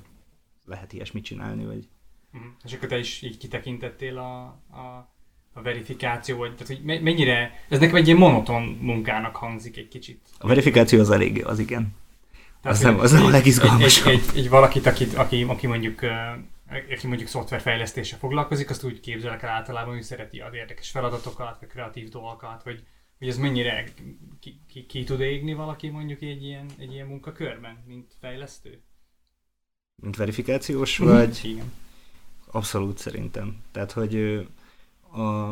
lehet 0.66 0.94
ilyesmit 0.94 1.24
csinálni, 1.24 1.66
vagy 1.66 1.88
Mhm. 2.32 2.44
És 2.64 2.74
akkor 2.74 2.88
te 2.88 2.98
is 2.98 3.22
így 3.22 3.38
kitekintettél 3.38 4.18
a, 4.18 4.44
a, 4.70 5.10
a 5.54 5.62
verifikáció, 5.62 6.38
vagy 6.38 6.52
tehát, 6.52 6.68
hogy 6.68 6.82
me- 6.86 7.02
mennyire, 7.02 7.52
ez 7.70 7.80
nekem 7.80 7.96
egy 7.96 8.06
ilyen 8.06 8.18
monoton 8.20 8.64
munkának 8.82 9.36
hangzik 9.36 9.78
egy 9.78 9.88
kicsit. 9.88 10.20
a 10.40 10.48
verifikáció 10.48 11.00
az 11.00 11.10
elég, 11.12 11.46
az 11.46 11.60
igen. 11.60 11.96
Az 12.62 12.80
nem- 12.80 13.00
az 13.00 13.12
nem 13.12 13.22
a 13.22 13.26
egy- 13.26 13.32
legizgalmasabb. 13.32 14.08
Egy, 14.08 14.22
egy, 14.30 14.38
egy, 14.38 14.50
valakit, 14.50 14.86
akit, 14.86 15.14
aki, 15.14 15.44
aki 15.44 15.68
mondjuk 15.68 16.02
aki 16.92 17.08
mondjuk 17.08 17.30
szoftverfejlesztéssel 17.30 18.20
foglalkozik, 18.20 18.70
azt 18.70 18.84
úgy 18.84 19.00
képzelek 19.00 19.44
el 19.44 19.50
általában, 19.50 19.94
hogy 19.94 20.04
szereti 20.04 20.40
az 20.40 20.54
érdekes 20.54 20.90
feladatokat, 20.90 21.60
vagy 21.60 21.70
kreatív 21.70 22.10
dolgokat, 22.10 22.64
hogy, 22.64 22.84
hogy 23.20 23.28
ez 23.28 23.38
mennyire 23.38 23.84
ki, 24.40 24.60
ki, 24.70 24.86
ki 24.86 25.04
tud 25.04 25.20
égni 25.22 25.54
valaki 25.54 25.90
mondjuk 25.90 26.22
egy 26.22 26.44
ilyen, 26.44 26.66
egy 26.78 26.94
ilyen 26.94 27.08
munkakörben, 27.08 27.84
mint 27.86 28.14
fejlesztő? 28.20 28.82
Mint 30.02 30.16
verifikációs, 30.16 31.00
Mhm. 31.00 31.10
vagy 31.10 31.40
Igen. 31.44 31.72
abszolút 32.52 32.98
szerintem. 32.98 33.62
Tehát, 33.72 33.92
hogy 33.92 34.16
a, 35.12 35.52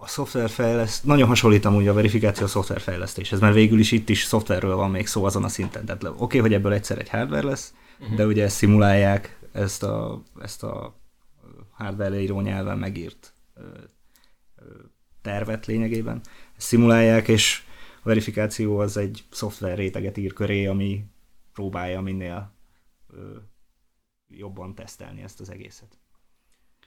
a 0.00 0.06
szoftverfejleszt, 0.06 1.04
nagyon 1.04 1.28
hasonlítom 1.28 1.74
úgy 1.74 1.88
a 1.88 1.92
verifikáció 1.92 2.44
a 2.44 2.48
szoftverfejlesztéshez, 2.48 3.40
mert 3.40 3.54
végül 3.54 3.78
is 3.78 3.92
itt 3.92 4.08
is 4.08 4.22
szoftverről 4.22 4.76
van 4.76 4.90
még 4.90 5.06
szó 5.06 5.24
azon 5.24 5.44
a 5.44 5.48
szinten. 5.48 5.84
Tehát 5.84 6.04
oké, 6.04 6.14
okay, 6.18 6.40
hogy 6.40 6.52
ebből 6.52 6.72
egyszer 6.72 6.98
egy 6.98 7.08
hardware 7.08 7.46
lesz, 7.46 7.74
Uh-huh. 7.98 8.16
de 8.16 8.26
ugye 8.26 8.44
ezt 8.44 8.56
szimulálják, 8.56 9.38
ezt 9.52 9.82
a, 9.82 10.22
ezt 10.40 10.62
a 10.62 10.94
hardware 11.70 12.08
leíró 12.08 12.40
nyelven 12.40 12.78
megírt 12.78 13.32
ö, 13.54 13.62
ö, 14.56 14.64
tervet 15.22 15.66
lényegében. 15.66 16.20
Ezt 16.56 16.66
szimulálják, 16.66 17.28
és 17.28 17.62
a 18.02 18.08
verifikáció 18.08 18.78
az 18.78 18.96
egy 18.96 19.24
szoftver 19.30 19.76
réteget 19.76 20.16
ír 20.16 20.32
köré, 20.32 20.66
ami 20.66 21.04
próbálja 21.52 22.00
minél 22.00 22.52
ö, 23.10 23.36
jobban 24.28 24.74
tesztelni 24.74 25.22
ezt 25.22 25.40
az 25.40 25.50
egészet. 25.50 25.98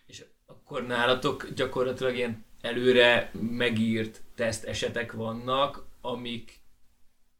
És 0.05 0.25
akkor 0.45 0.85
nálatok 0.85 1.49
gyakorlatilag 1.55 2.15
ilyen 2.15 2.45
előre 2.61 3.31
megírt 3.57 4.21
teszt 4.35 4.63
esetek 4.63 5.11
vannak, 5.11 5.85
amik 6.01 6.59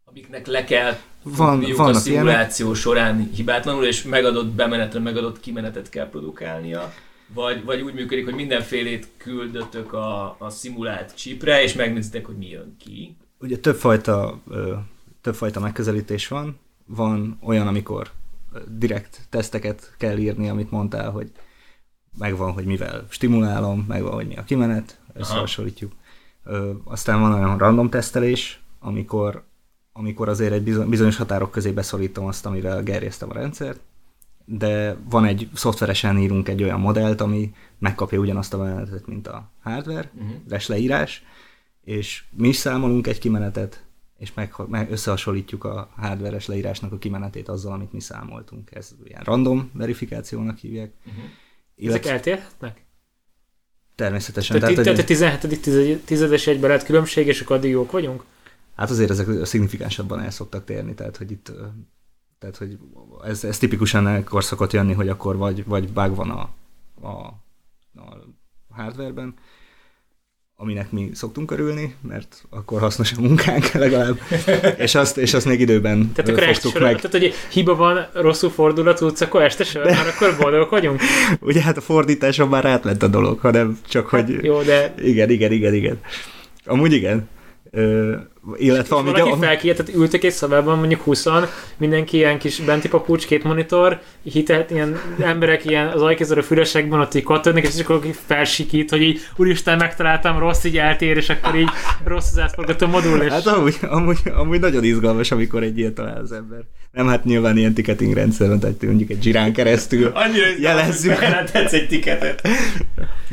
amiknek 0.10 0.48
le 0.48 0.64
kell 0.64 0.96
Van, 1.24 1.64
a 1.78 1.94
szimuláció 1.94 2.66
ilyenek. 2.66 2.82
során 2.82 3.30
hibátlanul, 3.34 3.86
és 3.86 4.04
megadott 4.04 4.48
bemenetre 4.48 5.00
megadott 5.00 5.40
kimenetet 5.40 5.90
kell 5.90 6.10
produkálnia, 6.10 6.94
vagy, 7.34 7.64
vagy 7.64 7.82
úgy 7.82 7.94
működik, 7.94 8.26
hogy 8.26 8.34
mindenfélét 8.34 9.08
küldöttök 9.18 9.94
a, 9.94 10.36
a 10.40 10.50
szimulált 10.50 11.16
chipre, 11.16 11.64
és 11.64 11.74
megnézitek, 11.74 12.26
hogy 12.26 12.38
mi 12.38 12.50
jön 12.50 12.76
ki. 12.80 13.16
Ugye 13.40 13.58
többfajta, 13.58 14.42
többfajta 15.22 15.60
megközelítés 15.60 16.28
van. 16.28 16.60
Van 16.86 17.38
olyan, 17.44 17.68
amikor 17.68 18.12
direkt 18.68 19.20
teszteket 19.30 19.94
kell 19.98 20.18
írni, 20.18 20.50
amit 20.50 20.72
mondtál, 20.72 21.12
hogy 21.12 21.32
megvan, 22.18 22.52
hogy 22.52 22.66
mivel 22.66 23.06
stimulálom, 23.10 23.86
megvan, 23.88 24.14
hogy 24.14 24.28
mi 24.28 24.38
a 24.38 24.44
kimenet, 24.44 25.00
összehasonlítjuk. 25.20 25.92
Aztán 26.84 27.22
van 27.22 27.34
olyan 27.34 27.58
random 27.58 27.90
tesztelés, 27.90 28.62
amikor 28.80 29.44
amikor 29.98 30.30
azért 30.30 30.54
egy 30.54 30.64
bizonyos 30.88 31.18
határok 31.18 31.52
közé 31.52 31.72
beszorítom 31.72 32.26
azt, 32.26 32.46
amivel 32.46 32.84
gerjeztem 32.84 33.30
a 33.30 33.34
rendszert, 33.34 33.80
de 34.46 34.98
van 35.10 35.26
egy, 35.26 35.50
szoftveresen 35.54 36.18
írunk 36.18 36.48
egy 36.48 36.64
olyan 36.64 36.80
modellt, 36.80 37.22
ami 37.22 37.54
megkapja 37.80 38.20
ugyanazt 38.20 38.54
a 38.54 38.58
menetet, 38.58 39.08
mint 39.08 39.28
a 39.28 39.50
hardware, 39.62 40.12
uh-huh. 40.16 40.68
leírás, 40.68 41.24
és 41.84 42.24
mi 42.32 42.48
is 42.48 42.56
számolunk 42.56 43.08
egy 43.08 43.20
kimenetet, 43.20 43.86
és 44.18 44.34
meg, 44.34 44.54
meg 44.68 44.92
összehasonlítjuk 44.92 45.64
a 45.64 45.90
hardveres 45.96 46.46
leírásnak 46.46 46.92
a 46.92 46.98
kimenetét 46.98 47.50
azzal, 47.50 47.74
amit 47.74 47.92
mi 47.92 48.00
számoltunk. 48.00 48.76
Ez 48.76 48.96
ilyen 49.04 49.22
random 49.24 49.72
verifikációnak 49.74 50.58
hívják. 50.58 50.94
Uh-huh. 51.06 51.24
Illetve, 51.76 52.00
Ezek 52.00 52.12
eltérhetnek? 52.12 52.86
Természetesen. 53.98 54.60
Tehát, 54.60 54.76
tehát, 54.76 55.06
tehát 55.06 55.40
a 55.40 55.40
17. 55.40 56.06
tizedes 56.06 56.48
egyben 56.48 56.70
lehet 56.70 56.86
különbség, 56.86 57.28
és 57.28 57.42
akkor 57.42 57.56
addig 57.56 57.72
jók 57.72 57.92
vagyunk? 57.92 58.24
Hát 58.76 58.90
azért 58.90 59.10
ezek 59.10 59.46
szignifikánsabban 59.46 60.20
el 60.20 60.32
szoktak 60.32 60.66
térni, 60.66 60.94
tehát 60.94 61.18
hogy 61.18 61.32
itt 61.32 61.52
tehát, 62.40 62.58
hogy 62.58 62.78
ez, 63.24 63.44
ez 63.44 63.58
tipikusan 63.58 64.08
ekkor 64.08 64.44
szokott 64.44 64.74
jönni, 64.74 64.94
hogy 64.94 65.10
akkor 65.10 65.38
vagy, 65.38 65.66
vagy 65.66 65.90
bug 65.90 66.16
van 66.16 66.30
a, 66.30 66.50
a, 67.02 67.10
a 67.96 68.18
hardwareben, 68.70 69.34
aminek 70.60 70.92
mi 70.92 71.10
szoktunk 71.14 71.52
örülni, 71.52 71.96
mert 72.02 72.44
akkor 72.50 72.80
hasznos 72.80 73.12
a 73.12 73.22
munkánk 73.22 73.72
legalább, 73.84 74.20
és 74.78 74.96
azt, 74.96 75.18
és 75.18 75.34
azt 75.34 75.46
még 75.46 75.60
időben 75.60 76.12
tehát 76.16 76.32
akkor 76.32 76.44
fogtuk 76.44 76.82
meg. 76.82 76.96
Tehát, 76.96 77.12
hogy 77.12 77.34
hiba 77.52 77.76
van, 77.76 78.08
rosszul 78.14 78.50
fordul 78.50 78.88
a 78.88 78.94
cucc, 78.94 79.22
akkor 79.22 79.42
este 79.42 79.64
sor, 79.64 79.84
de... 79.84 79.92
már 79.92 80.08
akkor 80.08 80.36
boldogok 80.40 80.70
vagyunk. 80.70 81.02
Ugye 81.40 81.62
hát 81.62 81.78
a 81.78 81.82
fordításon 81.82 82.48
már 82.48 82.66
átment 82.66 83.04
a 83.04 83.08
dolog, 83.08 83.40
hanem 83.40 83.78
csak, 83.88 84.10
hát, 84.10 84.26
hogy... 84.26 84.44
Jó, 84.44 84.62
de... 84.62 84.94
Igen, 84.98 85.30
igen, 85.30 85.52
igen, 85.52 85.74
igen. 85.74 86.00
Amúgy 86.66 86.94
igen. 86.94 87.30
Ö, 87.72 88.16
illetve 88.56 88.96
ami... 88.96 89.12
Valaki 89.12 89.40
de... 89.40 89.46
felkiért, 89.46 89.78
tehát 89.78 89.96
ültek 89.96 90.24
egy 90.24 90.32
szobában 90.32 90.78
mondjuk 90.78 91.02
20 91.02 91.26
mindenki 91.78 92.18
ilyen 92.18 92.40
kis 92.40 92.60
benti 92.60 92.88
papucs, 92.88 93.26
két 93.26 93.44
monitor, 93.44 94.00
hitelt, 94.24 94.72
ilyen 94.72 95.00
emberek 95.20 95.66
ilyen 95.66 95.88
az 95.88 96.02
ajkéző 96.02 96.42
fülesekben 96.42 97.00
ott 97.00 97.14
így 97.14 97.24
kattadnak, 97.24 97.64
és 97.64 97.80
akkor 97.80 98.00
felsikít, 98.26 98.90
hogy 98.90 99.02
így 99.02 99.20
úristen 99.36 99.78
megtaláltam 99.78 100.40
rossz, 100.40 100.64
így 100.64 100.78
eltér, 100.78 101.18
és 101.18 101.30
akkor 101.30 101.56
így 101.56 101.70
rossz 102.04 102.32
az 102.32 102.40
átforgató 102.40 102.88
modul. 102.88 103.22
És... 103.22 103.32
Hát 103.32 103.48
amúgy, 103.48 103.78
amúgy, 103.82 104.20
amúgy, 104.36 104.60
nagyon 104.60 104.84
izgalmas, 104.84 105.32
amikor 105.32 105.64
egy 105.64 105.78
ilyet 105.78 105.94
talál 105.94 106.22
az 106.22 106.32
ember. 106.32 106.60
Nem, 106.92 107.08
hát 107.08 107.24
nyilván 107.24 107.58
ilyen 107.58 107.74
ticketing 107.74 108.14
rendszer 108.14 108.48
van, 108.48 108.60
tehát 108.60 108.82
mondjuk 108.82 109.10
egy 109.10 109.24
zsirán 109.24 109.54
keresztül 109.54 110.12
Annyira 110.14 110.46
jelezzük. 110.60 111.12
Annyira 111.22 111.70
egy 111.70 111.88
ticketet. 111.88 112.42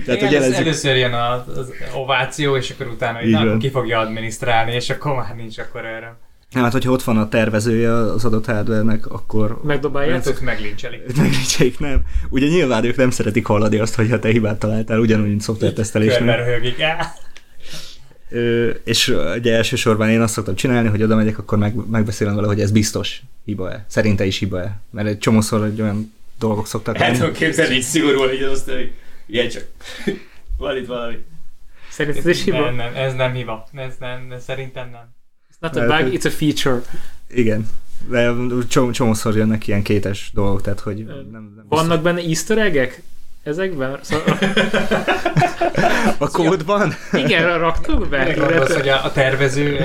Tehát, 0.04 0.20
hogy 0.20 0.32
jelezzük. 0.32 0.56
Először 0.56 0.96
jön 0.96 1.12
az, 1.12 1.58
az 1.58 1.72
ováció, 1.94 2.56
és 2.56 2.70
akkor 2.70 2.86
utána 2.86 3.22
így 3.22 3.30
nem, 3.30 3.58
ki 3.58 3.70
fogja 3.70 3.98
adminisztrálni, 3.98 4.74
és 4.74 4.90
akkor 4.90 5.03
már 5.12 5.36
nincs 5.36 5.58
akkor 5.58 5.84
erre. 5.84 6.16
Nem, 6.54 6.62
hát 6.62 6.72
hogyha 6.72 6.90
ott 6.90 7.02
van 7.02 7.16
a 7.16 7.28
tervezője 7.28 7.92
az 7.92 8.24
adott 8.24 8.46
hardware 8.46 8.98
akkor... 9.08 9.60
Megdobálják? 9.64 10.26
Ők 10.26 10.40
meglincselik. 10.40 11.00
Meglincselik, 11.16 11.78
nem. 11.78 12.02
Ugye 12.28 12.46
nyilván 12.46 12.84
ők 12.84 12.96
nem 12.96 13.10
szeretik 13.10 13.46
hallani 13.46 13.78
azt, 13.78 13.94
hogy 13.94 14.10
ha 14.10 14.18
te 14.18 14.28
hibát 14.28 14.58
találtál, 14.58 14.98
ugyanúgy, 14.98 15.28
mint 15.28 15.40
szoftvertesztelésnél. 15.40 16.36
Ö, 18.30 18.68
és 18.84 19.14
ugye 19.36 19.54
elsősorban 19.54 20.08
én 20.08 20.20
azt 20.20 20.32
szoktam 20.32 20.54
csinálni, 20.54 20.88
hogy 20.88 21.02
oda 21.02 21.16
megyek, 21.16 21.38
akkor 21.38 21.58
meg, 21.58 21.74
megbeszélem 21.90 22.34
vele, 22.34 22.46
hogy 22.46 22.60
ez 22.60 22.70
biztos 22.70 23.22
hiba-e. 23.44 23.84
Szerinte 23.88 24.24
is 24.24 24.38
hiba-e. 24.38 24.80
Mert 24.90 25.08
egy 25.08 25.18
csomószor 25.18 25.64
egy 25.64 25.80
olyan 25.80 26.12
dolgok 26.38 26.66
szoktak 26.66 26.96
Hát 26.96 27.12
tudom 27.12 27.32
képzelni, 27.32 27.74
így 27.74 27.82
szigorúan 27.82 28.32
így 28.32 28.42
azt, 28.42 28.70
hogy 28.70 28.92
ilyen 29.26 29.48
csak 29.48 29.66
van 30.58 30.76
itt 30.76 30.86
valami. 30.86 31.16
Szerinted 31.94 32.26
is 32.26 32.44
hiba? 32.44 32.60
Nem, 32.60 32.74
nem, 32.74 32.94
ez 32.94 33.14
nem 33.14 33.32
hiba. 33.32 33.66
Ez 33.74 33.94
nem, 33.98 34.32
ez 34.32 34.44
szerintem 34.44 34.90
nem. 34.90 35.14
It's 35.52 35.58
not 35.58 35.76
a 35.76 35.86
bug, 35.86 36.12
it's 36.14 36.26
a 36.26 36.30
feature. 36.30 36.80
Igen. 37.28 37.68
De 38.08 38.32
csomó, 38.68 38.90
csomószor 38.90 39.36
jönnek 39.36 39.66
ilyen 39.66 39.82
kétes 39.82 40.30
dolgok, 40.34 40.62
tehát 40.62 40.80
hogy 40.80 41.04
nem, 41.04 41.28
nem 41.32 41.64
Vannak 41.68 42.02
benne 42.02 42.20
easter 42.20 42.58
egg 42.58 43.02
ezekben? 43.42 43.98
Szóval... 44.02 44.38
a 46.18 46.28
kódban? 46.28 46.94
Igen, 47.12 47.58
raktuk 47.58 48.08
be. 48.08 48.32
Gondolsz, 48.32 48.74
hogy 48.74 48.88
a, 48.88 49.04
a 49.04 49.12
tervező 49.12 49.78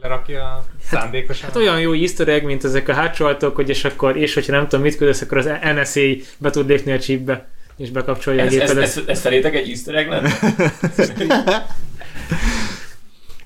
lerakja 0.00 0.64
szándékosan? 0.82 1.46
Hát 1.46 1.56
olyan 1.56 1.80
jó 1.80 1.92
easter 1.92 2.28
egg, 2.28 2.44
mint 2.44 2.64
ezek 2.64 2.88
a 2.88 2.92
hátsó 2.92 3.28
hogy 3.54 3.68
és 3.68 3.84
akkor, 3.84 4.16
és 4.16 4.34
hogyha 4.34 4.52
nem 4.52 4.68
tudom 4.68 4.84
mit 4.84 4.96
küldesz, 4.96 5.20
akkor 5.20 5.38
az 5.38 5.50
NSA 5.74 6.00
be 6.38 6.50
tud 6.50 6.68
lépni 6.68 6.92
a 6.92 6.98
chipbe 6.98 7.46
és 7.76 7.90
bekapcsolja 7.90 8.42
ez, 8.42 8.46
a 8.46 8.50
gépedet. 8.50 8.82
Ez, 8.82 8.96
ez, 8.96 9.02
ez 9.06 9.20
felétek 9.20 9.54
egy 9.54 9.68
easter 9.68 9.94
egg 9.94 10.08
lenne? 10.08 10.32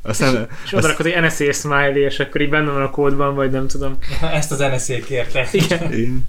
Aztán, 0.06 0.48
és 0.64 0.72
oda 0.72 0.86
rakod 0.86 1.06
egy 1.06 1.20
NSA 1.22 1.52
smiley, 1.52 1.96
és 1.96 2.18
akkor 2.18 2.40
így 2.40 2.48
benne 2.48 2.70
van 2.70 2.82
a 2.82 2.90
kódban, 2.90 3.34
vagy 3.34 3.50
nem 3.50 3.66
tudom. 3.66 3.98
Ezt 4.32 4.52
az 4.52 4.58
NSA 4.58 4.98
kérte. 5.04 5.48
Igen. 5.52 6.24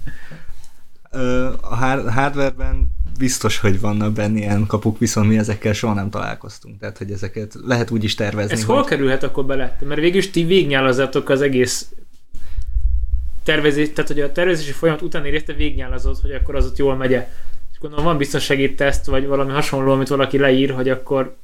A 1.60 1.74
hardwareben 1.74 2.90
biztos, 3.18 3.58
hogy 3.58 3.80
vannak 3.80 4.12
benne 4.12 4.38
ilyen 4.38 4.66
kapuk, 4.66 4.98
viszont 4.98 5.28
mi 5.28 5.38
ezekkel 5.38 5.72
soha 5.72 5.94
nem 5.94 6.10
találkoztunk. 6.10 6.78
Tehát, 6.80 6.98
hogy 6.98 7.10
ezeket 7.10 7.54
lehet 7.64 7.90
úgy 7.90 8.04
is 8.04 8.14
tervezni. 8.14 8.52
Ez 8.52 8.64
hogy... 8.64 8.74
hol 8.74 8.84
kerülhet 8.84 9.22
akkor 9.22 9.46
bele? 9.46 9.76
Mert 9.80 10.00
végül 10.00 10.18
is 10.18 10.30
ti 10.30 10.44
végnyálazatok 10.44 11.28
az 11.28 11.42
egész 11.42 11.88
tervezés, 13.42 13.88
tehát 13.94 14.10
hogy 14.10 14.20
a 14.20 14.32
tervezési 14.32 14.72
folyamat 14.72 15.02
után 15.02 15.24
érte 15.24 15.52
végnyálazott, 15.52 16.20
hogy 16.20 16.30
akkor 16.30 16.56
az 16.56 16.66
ott 16.66 16.76
jól 16.76 16.96
megy 16.96 17.18
és 17.78 17.84
gondolom 17.84 18.04
van 18.04 18.16
biztonsági 18.16 18.74
teszt, 18.74 19.06
vagy 19.06 19.26
valami 19.26 19.52
hasonló, 19.52 19.92
amit 19.92 20.08
valaki 20.08 20.38
leír, 20.38 20.70
hogy 20.70 20.88
akkor 20.88 21.36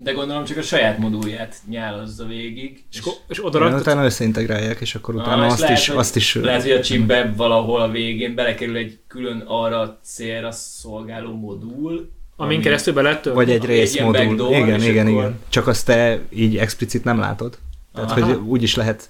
de 0.00 0.12
gondolom 0.12 0.44
csak 0.44 0.56
a 0.56 0.62
saját 0.62 0.98
modulját 0.98 1.56
nyálazza 1.68 2.26
végig. 2.26 2.84
És, 2.90 2.98
és, 2.98 3.06
és 3.28 3.44
oda 3.44 3.58
raktad... 3.58 3.80
utána 3.80 4.04
összeintegrálják, 4.04 4.80
és 4.80 4.94
akkor 4.94 5.14
utána 5.14 5.42
ah, 5.42 5.52
azt, 5.52 5.60
lehet, 5.60 5.78
is, 5.78 5.88
azt 5.88 6.16
is... 6.16 6.34
Lehet, 6.34 6.62
hogy 6.62 6.70
a 6.70 6.80
chipbe 6.80 7.32
valahol 7.36 7.80
a 7.80 7.90
végén 7.90 8.34
belekerül 8.34 8.76
egy 8.76 8.98
külön 9.06 9.42
arra 9.46 9.98
célra 10.02 10.50
szolgáló 10.50 11.36
modul, 11.36 12.10
Amin 12.36 12.54
ami, 12.54 12.62
keresztül 12.62 12.94
be 12.94 13.02
lehet 13.02 13.24
Vagy 13.24 13.50
egy 13.50 13.64
részmodul. 13.64 14.12
Backdoor, 14.12 14.50
igen, 14.50 14.82
igen, 14.82 15.06
akkor... 15.06 15.18
igen. 15.18 15.40
Csak 15.48 15.66
azt 15.66 15.86
te 15.86 16.20
így 16.30 16.56
explicit 16.56 17.04
nem 17.04 17.18
látod. 17.18 17.58
Tehát, 17.94 18.10
Aha. 18.10 18.26
hogy 18.26 18.36
úgy 18.36 18.62
is 18.62 18.74
lehet, 18.74 19.08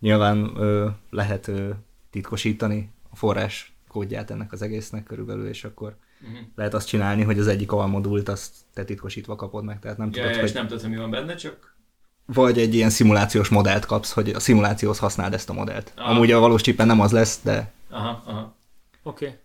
nyilván 0.00 0.52
ö, 0.56 0.86
lehet 1.10 1.48
ö, 1.48 1.68
titkosítani 2.10 2.90
a 3.10 3.16
forrás 3.16 3.71
kódját 3.92 4.30
ennek 4.30 4.52
az 4.52 4.62
egésznek 4.62 5.04
körülbelül, 5.04 5.48
és 5.48 5.64
akkor 5.64 5.96
uh-huh. 6.22 6.38
lehet 6.54 6.74
azt 6.74 6.86
csinálni, 6.86 7.22
hogy 7.22 7.38
az 7.38 7.46
egyik 7.46 7.72
almodult 7.72 8.28
azt 8.28 8.54
te 8.74 8.84
titkosítva 8.84 9.36
kapod 9.36 9.64
meg, 9.64 9.80
tehát 9.80 9.98
nem 9.98 10.06
ja, 10.06 10.12
tudod, 10.12 10.30
ja, 10.30 10.36
hogy... 10.36 10.48
És 10.48 10.52
nem 10.52 10.66
tudod, 10.66 10.82
hogy 10.82 10.90
mi 10.90 10.96
van 10.96 11.10
benne, 11.10 11.34
csak... 11.34 11.74
Vagy 12.26 12.58
egy 12.58 12.74
ilyen 12.74 12.90
szimulációs 12.90 13.48
modellt 13.48 13.84
kapsz, 13.84 14.12
hogy 14.12 14.30
a 14.30 14.40
szimulációhoz 14.40 14.98
használd 14.98 15.34
ezt 15.34 15.50
a 15.50 15.52
modellt. 15.52 15.92
Aha. 15.96 16.10
Amúgy 16.10 16.30
a 16.30 16.40
valós 16.40 16.62
csipen 16.62 16.86
nem 16.86 17.00
az 17.00 17.12
lesz, 17.12 17.40
de... 17.42 17.72
Aha, 17.90 18.22
aha. 18.24 18.54
Oké. 19.02 19.24
Okay. 19.24 19.38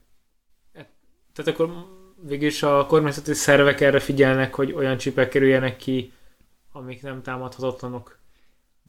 Tehát 1.34 1.54
akkor 1.54 1.86
végülis 2.22 2.64
a 2.64 2.86
kormányzati 2.86 3.34
szervek 3.34 3.82
erre 3.82 4.00
figyelnek, 4.00 4.54
hogy 4.54 4.72
olyan 4.72 4.98
csipek 4.98 5.30
kerüljenek 5.30 5.78
ki, 5.78 6.14
amik 6.72 7.02
nem 7.02 7.22
támadhatatlanok. 7.22 8.17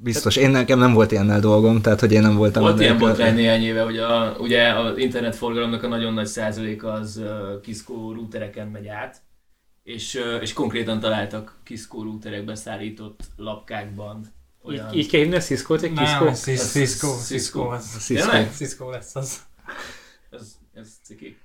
Biztos, 0.01 0.37
én 0.37 0.51
nekem 0.51 0.79
nem 0.79 0.93
volt 0.93 1.13
ilyennel 1.13 1.41
dolgom, 1.41 1.81
tehát 1.81 2.01
hogy 2.01 2.13
én 2.13 2.21
nem 2.21 2.37
voltam... 2.37 2.63
Volt 2.63 2.81
ilyen 2.81 2.99
botrány 2.99 3.35
néhány 3.35 3.63
éve, 3.63 3.83
hogy 3.83 3.99
a, 3.99 4.37
ugye 4.39 4.73
az 4.73 4.99
internetforgalomnak 4.99 5.83
a 5.83 5.89
nagyon 5.89 6.15
nagy 6.15 6.27
százaléka 6.27 6.93
az 6.93 7.17
uh, 7.17 7.61
Kiszkó 7.61 8.13
routereken 8.13 8.69
megy 8.69 8.87
át, 8.87 9.23
és, 9.83 10.15
uh, 10.15 10.43
és 10.43 10.53
konkrétan 10.53 11.01
találtak 11.01 11.57
Kiszkó 11.65 12.03
routerekben 12.03 12.57
szállított 12.57 13.21
lapkákban 13.37 14.27
olyan... 14.63 14.93
Így, 14.93 14.99
így 14.99 15.11
kell 15.11 15.21
hívni 15.21 15.37
a 15.37 15.41
Cisco-t, 15.41 15.83
egy 15.83 15.95
Cisco? 15.95 16.33
Cisco, 16.33 17.09
Cisco, 17.09 17.77
Cisco, 17.99 18.31
Cisco 18.55 18.91
lesz 18.91 19.17
az. 19.17 19.43
Ez, 20.31 20.57
ez 20.75 20.89
ciki. 21.03 21.37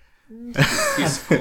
Cisco. 0.95 1.35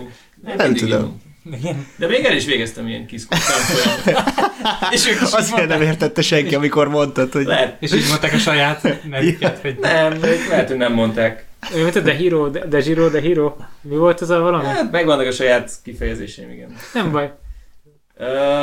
Nem 0.56 0.74
tudom. 0.74 1.22
Igen. 1.44 1.86
De 1.96 2.06
még 2.06 2.24
el 2.24 2.36
is 2.36 2.44
végeztem 2.44 2.88
ilyen 2.88 3.06
kis 3.06 3.22
És 4.90 5.08
ők 5.08 5.20
Azért 5.20 5.68
nem 5.68 5.82
értette 5.82 6.22
senki, 6.22 6.54
amikor 6.54 6.88
mondtad, 6.88 7.32
hogy... 7.32 7.44
Lehet. 7.44 7.82
És 7.82 7.94
így 7.94 8.08
mondták 8.08 8.32
a 8.32 8.38
saját 8.38 9.08
nevüket, 9.08 9.58
hogy... 9.58 9.78
Nem, 9.80 10.20
lehet, 10.20 10.68
hogy 10.68 10.76
nem 10.76 10.92
mondták. 10.92 11.46
Mint 11.74 11.96
a 11.96 12.00
De 12.00 12.14
Hero, 12.14 12.48
De, 12.48 12.66
de 12.66 13.08
De 13.08 13.20
Hero. 13.20 13.56
Mi 13.80 13.96
volt 13.96 14.22
ez 14.22 14.30
a 14.30 14.40
valami? 14.40 14.64
Hát 14.64 14.90
megvannak 14.90 15.26
a 15.26 15.32
saját 15.32 15.72
kifejezéseim, 15.82 16.50
igen. 16.50 16.76
Nem 16.94 17.12
baj. 17.12 17.32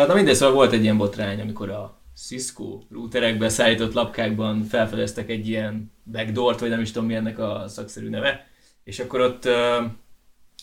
Na 0.08 0.14
mindegy, 0.14 0.36
szóval 0.36 0.56
volt 0.56 0.72
egy 0.72 0.84
ilyen 0.84 0.98
botrány, 0.98 1.42
amikor 1.42 1.70
a 1.70 2.02
Cisco 2.16 2.80
routerekbe 2.92 3.50
szállított 3.50 3.94
lapkákban 3.94 4.64
felfedeztek 4.64 5.30
egy 5.30 5.48
ilyen 5.48 5.92
backdoort, 6.12 6.60
vagy 6.60 6.70
nem 6.70 6.82
is 6.82 6.92
tudom 6.92 7.08
mi 7.08 7.16
ennek 7.16 7.40
a 7.40 7.64
szakszerű 7.68 8.10
neve, 8.10 8.48
és 8.84 9.00
akkor 9.00 9.22
ott 9.22 9.50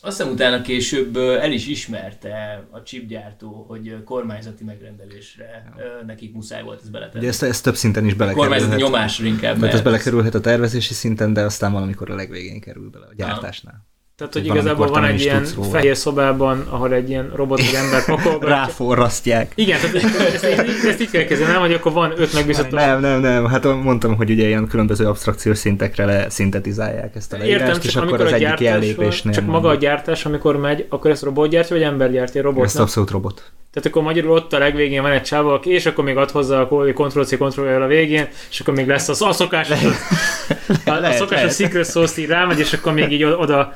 azt 0.07 0.16
hiszem 0.16 0.32
utána 0.32 0.62
később 0.62 1.16
el 1.16 1.52
is 1.52 1.66
ismerte 1.66 2.66
a 2.70 2.82
chipgyártó, 2.82 3.64
hogy 3.68 4.04
kormányzati 4.04 4.64
megrendelésre 4.64 5.72
ö, 5.76 6.04
nekik 6.07 6.34
muszáj 6.34 6.62
volt 6.62 6.80
ezt 6.80 6.90
beletenni. 6.90 7.18
Ugye 7.18 7.28
ezt, 7.28 7.42
ezt 7.42 7.62
több 7.62 7.74
szinten 7.74 8.04
is 8.04 8.16
Kormányzati 8.16 8.48
belekerülhet. 8.50 8.78
nyomásra 8.90 9.26
inkább. 9.26 9.59
Mert 9.59 9.74
ez 9.74 9.80
belekerülhet 9.80 10.34
a 10.34 10.40
tervezési 10.40 10.94
szinten, 10.94 11.32
de 11.32 11.42
aztán 11.42 11.72
valamikor 11.72 12.11
a 12.11 12.14
legvégén 12.14 12.61
kerül 12.61 12.90
bele 12.90 13.07
a 13.07 13.14
gyártásnál. 13.16 13.86
Tehát, 14.17 14.33
hogy 14.33 14.47
valamikor 14.47 14.75
igazából 14.75 15.01
van 15.01 15.11
egy 15.11 15.21
ilyen 15.21 15.47
róla. 15.57 15.69
fehér 15.69 15.97
szobában, 15.97 16.67
ahol 16.71 16.93
egy 16.93 17.09
ilyen 17.09 17.31
robot 17.35 17.61
vagy 17.61 17.75
ember 17.75 18.05
pakolgatja. 18.05 18.49
Ráforrasztják. 18.57 19.53
Igen, 19.55 19.81
tehát 19.81 19.97
ezt, 19.97 20.45
ezt, 20.45 20.85
ezt 20.87 21.01
így 21.01 21.11
kell 21.11 21.25
kezdeni, 21.25 21.53
hogy 21.53 21.73
akkor 21.73 21.93
van 21.93 22.12
öt 22.17 22.33
megbízható. 22.33 22.77
Nem, 22.77 23.01
nem, 23.01 23.21
nem, 23.21 23.47
hát 23.47 23.64
mondtam, 23.64 24.17
hogy 24.17 24.31
ugye 24.31 24.47
ilyen 24.47 24.69
különböző 24.69 25.07
abstrakciós 25.07 25.59
szintekre 25.59 26.05
leszintetizálják 26.05 27.14
ezt 27.14 27.33
a 27.33 27.39
leírást, 27.39 27.67
Értem, 27.67 27.81
és 27.83 27.97
akkor 27.97 28.21
az 28.21 28.33
a 28.33 28.35
egyik 28.35 28.61
jellépésnél 28.61 29.33
csak 29.33 29.47
maga 29.47 29.69
a 29.69 29.75
gyártás, 29.75 30.25
amikor 30.27 30.57
megy, 30.57 30.87
akkor 30.89 31.11
ezt 31.11 31.23
robot 31.23 31.49
gyártja, 31.49 31.77
vagy 31.77 31.85
ember 31.85 32.12
gyártja? 32.12 32.43
Robot, 32.43 32.64
Ezt 32.64 32.79
abszolút 32.79 33.11
robot. 33.11 33.53
Tehát 33.73 33.89
akkor 33.89 34.03
magyarul 34.03 34.31
ott 34.31 34.53
a 34.53 34.59
legvégén 34.59 35.03
van 35.03 35.11
egy 35.11 35.23
csávó, 35.23 35.49
aki, 35.49 35.71
és 35.71 35.87
akkor 35.87 36.05
még 36.05 36.17
ad 36.17 36.31
hozzá 36.31 36.61
a 36.61 36.67
Ctrl-C, 36.95 37.37
ctrl 37.37 37.83
a 37.83 37.87
végén, 37.87 38.29
és 38.51 38.61
akkor 38.61 38.75
még 38.75 38.87
lesz 38.87 39.09
az 39.09 39.23
a 39.23 39.33
szokásos, 39.33 39.83
a, 39.85 40.91
a 40.91 41.01
Lehet, 41.01 41.17
szokásos 41.17 41.31
lehet. 41.31 41.55
secret 41.55 41.91
sauce 41.91 42.21
így 42.21 42.29
rámegy, 42.29 42.59
és 42.59 42.73
akkor 42.73 42.93
még 42.93 43.12
így 43.12 43.25
oda, 43.25 43.75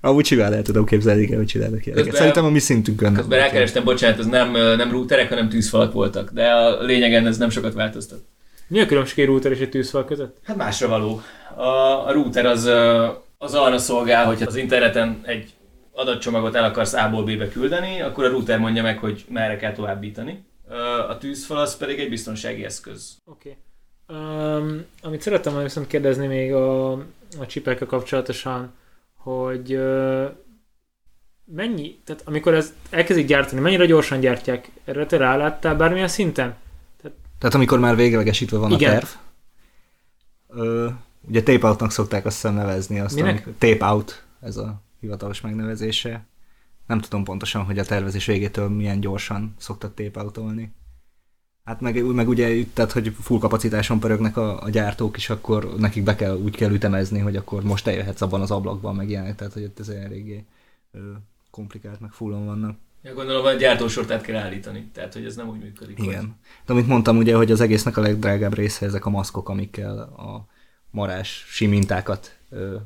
Amúgy 0.00 0.24
simán 0.24 0.52
el 0.52 0.62
tudom 0.62 0.84
képzelni, 0.84 1.22
igen, 1.22 1.36
hogy 1.36 1.46
csinálnak 1.46 1.86
ilyeneket. 1.86 2.10
Közben- 2.10 2.20
Szerintem 2.20 2.44
a 2.44 2.50
mi 2.50 2.58
szintünkön. 2.58 3.14
Közben 3.14 3.38
rákerestem, 3.38 3.84
bocsánat, 3.84 4.18
ez 4.18 4.26
nem, 4.26 4.50
nem 4.52 4.90
routerek, 4.90 5.28
hanem 5.28 5.48
tűzfalak 5.48 5.92
voltak, 5.92 6.30
de 6.30 6.50
a 6.50 6.82
lényegen 6.82 7.26
ez 7.26 7.38
nem 7.38 7.50
sokat 7.50 7.74
változtat. 7.74 8.18
mi 8.66 8.80
a 8.80 8.86
különbség 8.86 9.18
egy 9.18 9.26
router 9.26 9.52
és 9.52 9.58
egy 9.58 9.70
tűzfal 9.70 10.04
között? 10.04 10.36
Hát 10.42 10.56
másra 10.56 10.88
való. 10.88 11.20
A, 11.56 12.06
a 12.06 12.12
router 12.12 12.46
az, 12.46 12.64
az 13.38 13.54
arra 13.54 13.78
szolgál, 13.78 14.26
hogy 14.26 14.42
az 14.42 14.56
interneten 14.56 15.20
egy 15.22 15.50
adatcsomagot 15.92 16.54
el 16.54 16.64
akarsz 16.64 16.92
A-ból 16.92 17.22
B-be 17.24 17.48
küldeni, 17.48 18.00
akkor 18.00 18.24
a 18.24 18.28
router 18.28 18.58
mondja 18.58 18.82
meg, 18.82 18.98
hogy 18.98 19.24
merre 19.28 19.56
kell 19.56 19.72
továbbítani. 19.72 20.44
A 21.08 21.18
tűzfal 21.18 21.58
az 21.58 21.76
pedig 21.76 21.98
egy 21.98 22.08
biztonsági 22.08 22.64
eszköz. 22.64 23.16
Oké. 23.24 23.56
Okay. 24.08 24.18
Um, 24.20 24.84
amit 25.02 25.22
szerettem 25.22 25.52
volna 25.52 25.66
viszont 25.66 25.86
kérdezni 25.86 26.26
még 26.26 26.52
a, 26.52 26.92
a 27.38 27.46
csipekkel 27.46 27.86
kapcsolatosan, 27.86 28.72
hogy 29.22 29.80
mennyi, 31.44 32.00
tehát 32.04 32.22
amikor 32.24 32.54
ez 32.54 32.74
elkezdik 32.90 33.26
gyártani, 33.26 33.60
mennyire 33.60 33.86
gyorsan 33.86 34.20
gyártják? 34.20 34.70
Erre 34.84 35.06
te 35.06 35.16
ráláttál 35.16 35.76
bármilyen 35.76 36.08
szinten? 36.08 36.56
Tehát 37.38 37.54
amikor 37.54 37.78
már 37.78 37.96
véglegesítve 37.96 38.58
van 38.58 38.70
Igen. 38.70 38.90
a 38.90 38.92
terv, 38.92 39.06
ö, 40.48 40.88
ugye 41.28 41.42
tape 41.42 41.66
outnak 41.66 41.90
szokták 41.90 42.24
azt 42.24 42.34
hiszem 42.34 42.54
nevezni. 42.54 43.00
Azt, 43.00 43.14
Minek? 43.14 43.30
amikor- 43.30 43.52
tape 43.58 43.86
out, 43.86 44.24
ez 44.40 44.56
a 44.56 44.82
hivatalos 45.00 45.40
megnevezése. 45.40 46.26
Nem 46.86 47.00
tudom 47.00 47.24
pontosan, 47.24 47.64
hogy 47.64 47.78
a 47.78 47.84
tervezés 47.84 48.26
végétől 48.26 48.68
milyen 48.68 49.00
gyorsan 49.00 49.54
szoktak 49.58 49.94
tape 49.94 50.20
outolni. 50.22 50.72
Hát 51.64 51.80
meg, 51.80 52.04
meg 52.04 52.28
ugye, 52.28 52.64
tehát, 52.74 52.92
hogy 52.92 53.14
full 53.20 53.38
kapacitáson 53.38 54.00
pörögnek 54.00 54.36
a, 54.36 54.62
a 54.62 54.70
gyártók 54.70 55.16
is, 55.16 55.30
akkor 55.30 55.74
nekik 55.78 56.02
be 56.02 56.14
kell, 56.14 56.36
úgy 56.36 56.56
kell 56.56 56.72
ütemezni, 56.72 57.18
hogy 57.18 57.36
akkor 57.36 57.62
most 57.62 57.86
eljöhetsz 57.86 58.20
abban 58.20 58.40
az 58.40 58.50
ablakban, 58.50 58.94
meg 58.94 59.08
ilyenek, 59.08 59.34
tehát 59.36 59.52
hogy 59.52 59.72
ez 59.78 59.88
eléggé 59.88 60.44
komplikált, 61.50 62.00
meg 62.00 62.12
fullon 62.12 62.44
vannak. 62.44 62.78
Ja, 63.02 63.14
gondolom 63.14 63.44
a 63.44 63.52
gyártósort 63.52 64.10
át 64.10 64.22
kell 64.22 64.36
állítani, 64.36 64.90
tehát 64.92 65.12
hogy 65.12 65.24
ez 65.24 65.36
nem 65.36 65.48
úgy 65.48 65.58
működik. 65.58 65.96
hogy- 65.96 66.06
Igen. 66.06 66.36
De 66.66 66.72
amit 66.72 66.86
mondtam 66.86 67.16
ugye, 67.16 67.36
hogy 67.36 67.50
az 67.50 67.60
egésznek 67.60 67.96
a 67.96 68.00
legdrágább 68.00 68.54
része 68.54 68.86
ezek 68.86 69.06
a 69.06 69.10
maszkok, 69.10 69.48
amikkel 69.48 69.98
a 69.98 70.46
marás 70.90 71.44
simintákat 71.48 72.38
ö, 72.48 72.76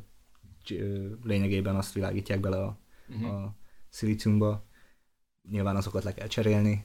ö, 0.70 1.06
lényegében 1.22 1.76
azt 1.76 1.92
világítják 1.92 2.40
bele 2.40 2.56
a, 2.56 2.78
Mhm. 3.06 3.24
a 3.24 3.54
szilíciumba. 3.88 4.64
Nyilván 5.50 5.76
azokat 5.76 6.04
le 6.04 6.14
kell 6.14 6.26
cserélni 6.26 6.84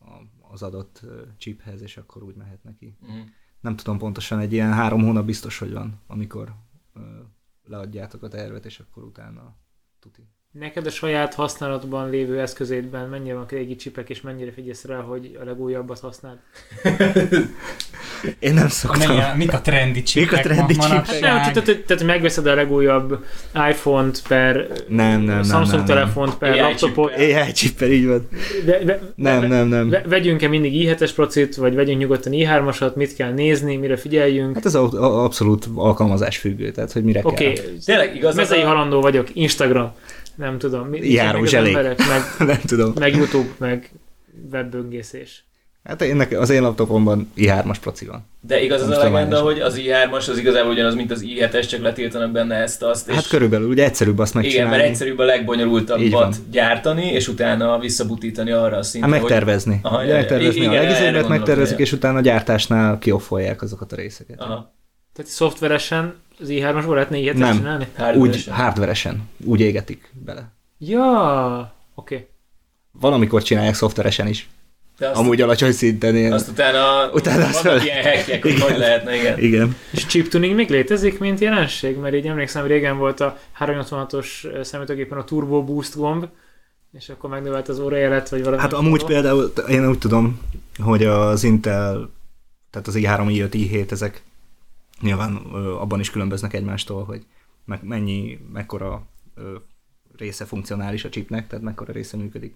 a, 0.00 0.10
az 0.54 0.62
adott 0.62 1.00
chiphez, 1.36 1.82
és 1.82 1.96
akkor 1.96 2.22
úgy 2.22 2.34
mehet 2.34 2.62
neki. 2.64 2.96
Mhm. 3.00 3.20
Nem 3.60 3.76
tudom 3.76 3.98
pontosan, 3.98 4.38
egy 4.38 4.52
ilyen 4.52 4.72
három 4.72 5.02
hónap 5.02 5.24
biztos, 5.24 5.58
hogy 5.58 5.72
van, 5.72 6.00
amikor 6.06 6.54
leadjátok 7.64 8.22
a 8.22 8.28
tervet, 8.28 8.64
és 8.64 8.80
akkor 8.80 9.02
utána 9.02 9.56
tuti. 9.98 10.28
Neked 10.60 10.86
a 10.86 10.90
saját 10.90 11.34
használatban 11.34 12.10
lévő 12.10 12.40
eszközédben 12.40 13.08
mennyire 13.08 13.34
van 13.34 13.46
régi 13.48 13.76
csipek, 13.76 14.10
és 14.10 14.20
mennyire 14.20 14.52
figyelsz 14.52 14.84
rá, 14.84 14.96
hogy 15.00 15.38
a 15.40 15.44
legújabbat 15.44 16.00
használd? 16.00 16.36
Én 18.38 18.54
nem 18.54 18.64
A 18.64 18.68
szoktam. 18.68 19.16
melyik- 19.16 19.34
Mik 19.36 19.52
a 19.52 19.60
trendi 19.60 20.02
csipek 20.02 20.42
trendi 20.42 20.74
ma- 20.76 20.82
csipek? 20.84 21.06
Hát 21.06 21.20
nem, 21.20 21.20
tehát, 21.20 21.64
tehát, 21.64 21.80
tehát 21.82 22.02
megveszed 22.04 22.46
a 22.46 22.54
legújabb 22.54 23.24
iPhone-t 23.70 24.22
per 24.28 24.66
Nem, 24.88 25.20
nem, 25.20 25.42
Samsung 25.42 25.66
nem, 25.66 25.76
nem. 25.76 25.84
telefont 25.86 26.34
per 26.38 26.50
AI 26.52 26.58
laptopot. 26.60 27.12
AI 27.16 27.52
chippel, 27.52 27.90
így 27.90 28.06
van. 28.06 28.28
De, 28.64 28.84
de, 28.84 29.00
Nem, 29.16 29.40
de, 29.40 29.46
nem, 29.46 29.68
nem. 29.68 29.88
Ve- 29.90 30.06
vegyünk-e 30.06 30.48
mindig 30.48 30.72
i7-es 30.88 31.10
procit, 31.14 31.56
vagy 31.56 31.74
vegyünk 31.74 32.00
nyugodtan 32.00 32.32
i3-asat, 32.36 32.94
mit 32.94 33.14
kell 33.14 33.32
nézni, 33.32 33.76
mire 33.76 33.96
figyeljünk? 33.96 34.54
Hát 34.54 34.66
ez 34.66 34.74
a- 34.74 34.92
a- 34.92 35.24
abszolút 35.24 35.68
alkalmazás 35.74 36.36
függő, 36.38 36.70
tehát 36.70 36.92
hogy 36.92 37.04
mire 37.04 37.20
Oké, 37.22 37.52
kell. 37.52 37.64
okay. 37.64 37.78
Tényleg 37.84 38.16
igaz, 38.16 38.34
mezei 38.36 38.60
a- 38.62 38.66
halandó 38.66 39.00
vagyok, 39.00 39.28
Instagram, 39.32 39.92
nem 40.36 40.58
tudom, 40.58 40.88
mi, 40.88 40.98
mit 40.98 41.12
Járó 41.12 41.44
csinálnak 41.44 41.44
az 41.44 41.50
zselék. 41.50 41.76
emberek, 41.76 41.98
meg, 41.98 42.20
nem 42.48 42.60
tudom. 42.66 42.92
meg 42.98 43.16
YouTube, 43.16 43.48
meg 43.58 43.90
webböngészés. 44.52 45.44
Hát 45.84 46.02
én, 46.02 46.16
nekem- 46.16 46.40
az 46.40 46.50
én 46.50 46.62
laptopomban 46.62 47.32
i3-as 47.36 47.76
proci 47.80 48.04
van. 48.06 48.26
De 48.40 48.62
igaz 48.62 48.82
az 48.82 48.88
a 48.88 48.98
legenda, 49.02 49.40
hogy- 49.40 49.52
hogy 49.52 49.62
az 49.62 49.80
i3-as 49.84 50.28
az 50.30 50.38
igazából 50.38 50.72
ugyanaz, 50.72 50.94
mint 50.94 51.10
az 51.10 51.24
i7-es, 51.26 51.68
csak 51.68 51.80
letiltanak 51.82 52.30
benne 52.32 52.54
ezt, 52.54 52.82
azt, 52.82 53.08
és 53.08 53.14
Hát 53.14 53.28
körülbelül, 53.28 53.68
ugye 53.68 53.84
egyszerűbb 53.84 54.18
azt 54.18 54.30
igen, 54.30 54.42
megcsinálni. 54.42 54.76
mert 54.76 54.88
egyszerűbb 54.88 55.18
a 55.18 55.24
legbonyolultabbat 55.24 56.36
gyártani, 56.50 57.06
és 57.06 57.28
utána 57.28 57.78
visszabutítani 57.78 58.50
arra 58.50 58.76
a 58.76 58.82
szintre, 58.82 59.10
Hát 59.10 59.20
megtervezni. 59.20 59.78
Aha, 59.82 60.02
ja, 60.02 60.08
ja. 60.08 60.14
megtervezni 60.14 60.60
Igen, 60.60 60.70
a 60.70 60.82
legizébbet, 60.82 61.28
megtervezik, 61.28 61.78
és 61.78 61.92
utána 61.92 62.18
a 62.18 62.20
gyártásnál 62.20 62.98
kioffolják 62.98 63.62
azokat 63.62 63.92
a 63.92 63.96
részeket. 63.96 64.38
hogy... 64.38 64.46
Aha, 64.50 64.74
Tehát 65.14 65.30
szoftveresen 65.30 66.14
az 66.40 66.46
i3-asból 66.50 66.92
lehetne 66.92 67.16
ilyet 67.16 67.36
Nem. 67.36 67.56
csinálni? 67.56 67.84
Úgy 67.84 67.96
hardware-esen. 67.96 68.54
hardveresen, 68.54 69.28
úgy 69.44 69.60
égetik 69.60 70.12
bele. 70.24 70.52
Ja, 70.78 71.74
oké. 71.94 72.14
Okay. 72.14 72.26
Valamikor 72.92 73.42
csinálják 73.42 73.74
szoftveresen 73.74 74.26
is. 74.26 74.48
De 74.98 75.08
azt, 75.08 75.18
Amúgy 75.18 75.40
alacsony 75.40 75.72
szinten 75.72 76.16
ilyen. 76.16 76.32
azt 76.32 76.48
utána, 76.48 77.10
Utána 77.12 77.44
azt 77.44 77.62
vannak 77.62 77.80
fel- 77.80 77.88
ilyen 77.88 78.16
hackek, 78.16 78.42
hogy 78.42 78.60
hogy 78.60 78.78
lehetne, 78.78 79.16
igen. 79.16 79.38
Igen. 79.38 79.76
És 79.90 80.06
chip 80.06 80.28
tuning 80.28 80.54
még 80.54 80.68
létezik, 80.70 81.18
mint 81.18 81.40
jelenség? 81.40 81.96
Mert 81.96 82.14
így 82.14 82.26
emlékszem, 82.26 82.66
régen 82.66 82.98
volt 82.98 83.20
a 83.20 83.38
386-os 83.58 84.26
számítógépen 84.64 85.18
a 85.18 85.24
Turbo 85.24 85.62
Boost 85.64 85.96
gomb, 85.96 86.28
és 86.92 87.08
akkor 87.08 87.30
megnövelt 87.30 87.68
az 87.68 87.78
órajelet, 87.78 88.28
vagy 88.28 88.42
valami. 88.44 88.62
Hát 88.62 88.72
amúgy 88.72 89.04
például 89.04 89.52
én 89.68 89.88
úgy 89.88 89.98
tudom, 89.98 90.40
hogy 90.78 91.04
az 91.04 91.44
Intel, 91.44 92.10
tehát 92.70 92.86
az 92.86 92.94
i3, 92.96 93.26
i5, 93.28 93.48
i7, 93.52 93.90
ezek 93.90 94.22
nyilván 95.00 95.36
abban 95.54 96.00
is 96.00 96.10
különböznek 96.10 96.52
egymástól, 96.52 97.04
hogy 97.04 97.26
meg 97.64 97.84
mennyi, 97.84 98.38
mekkora 98.52 99.06
része 100.16 100.44
funkcionális 100.44 101.04
a 101.04 101.08
chipnek, 101.08 101.46
tehát 101.46 101.64
mekkora 101.64 101.92
része 101.92 102.16
működik. 102.16 102.54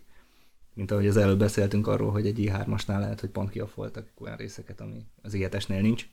Mint 0.74 0.90
ahogy 0.90 1.06
az 1.06 1.16
előbb 1.16 1.38
beszéltünk 1.38 1.86
arról, 1.86 2.10
hogy 2.10 2.26
egy 2.26 2.38
i3-asnál 2.38 2.98
lehet, 2.98 3.20
hogy 3.20 3.28
pont 3.30 3.50
kiaffoltak 3.50 4.06
olyan 4.18 4.36
részeket, 4.36 4.80
ami 4.80 5.04
az 5.22 5.32
i7-esnél 5.36 5.80
nincs. 5.80 6.06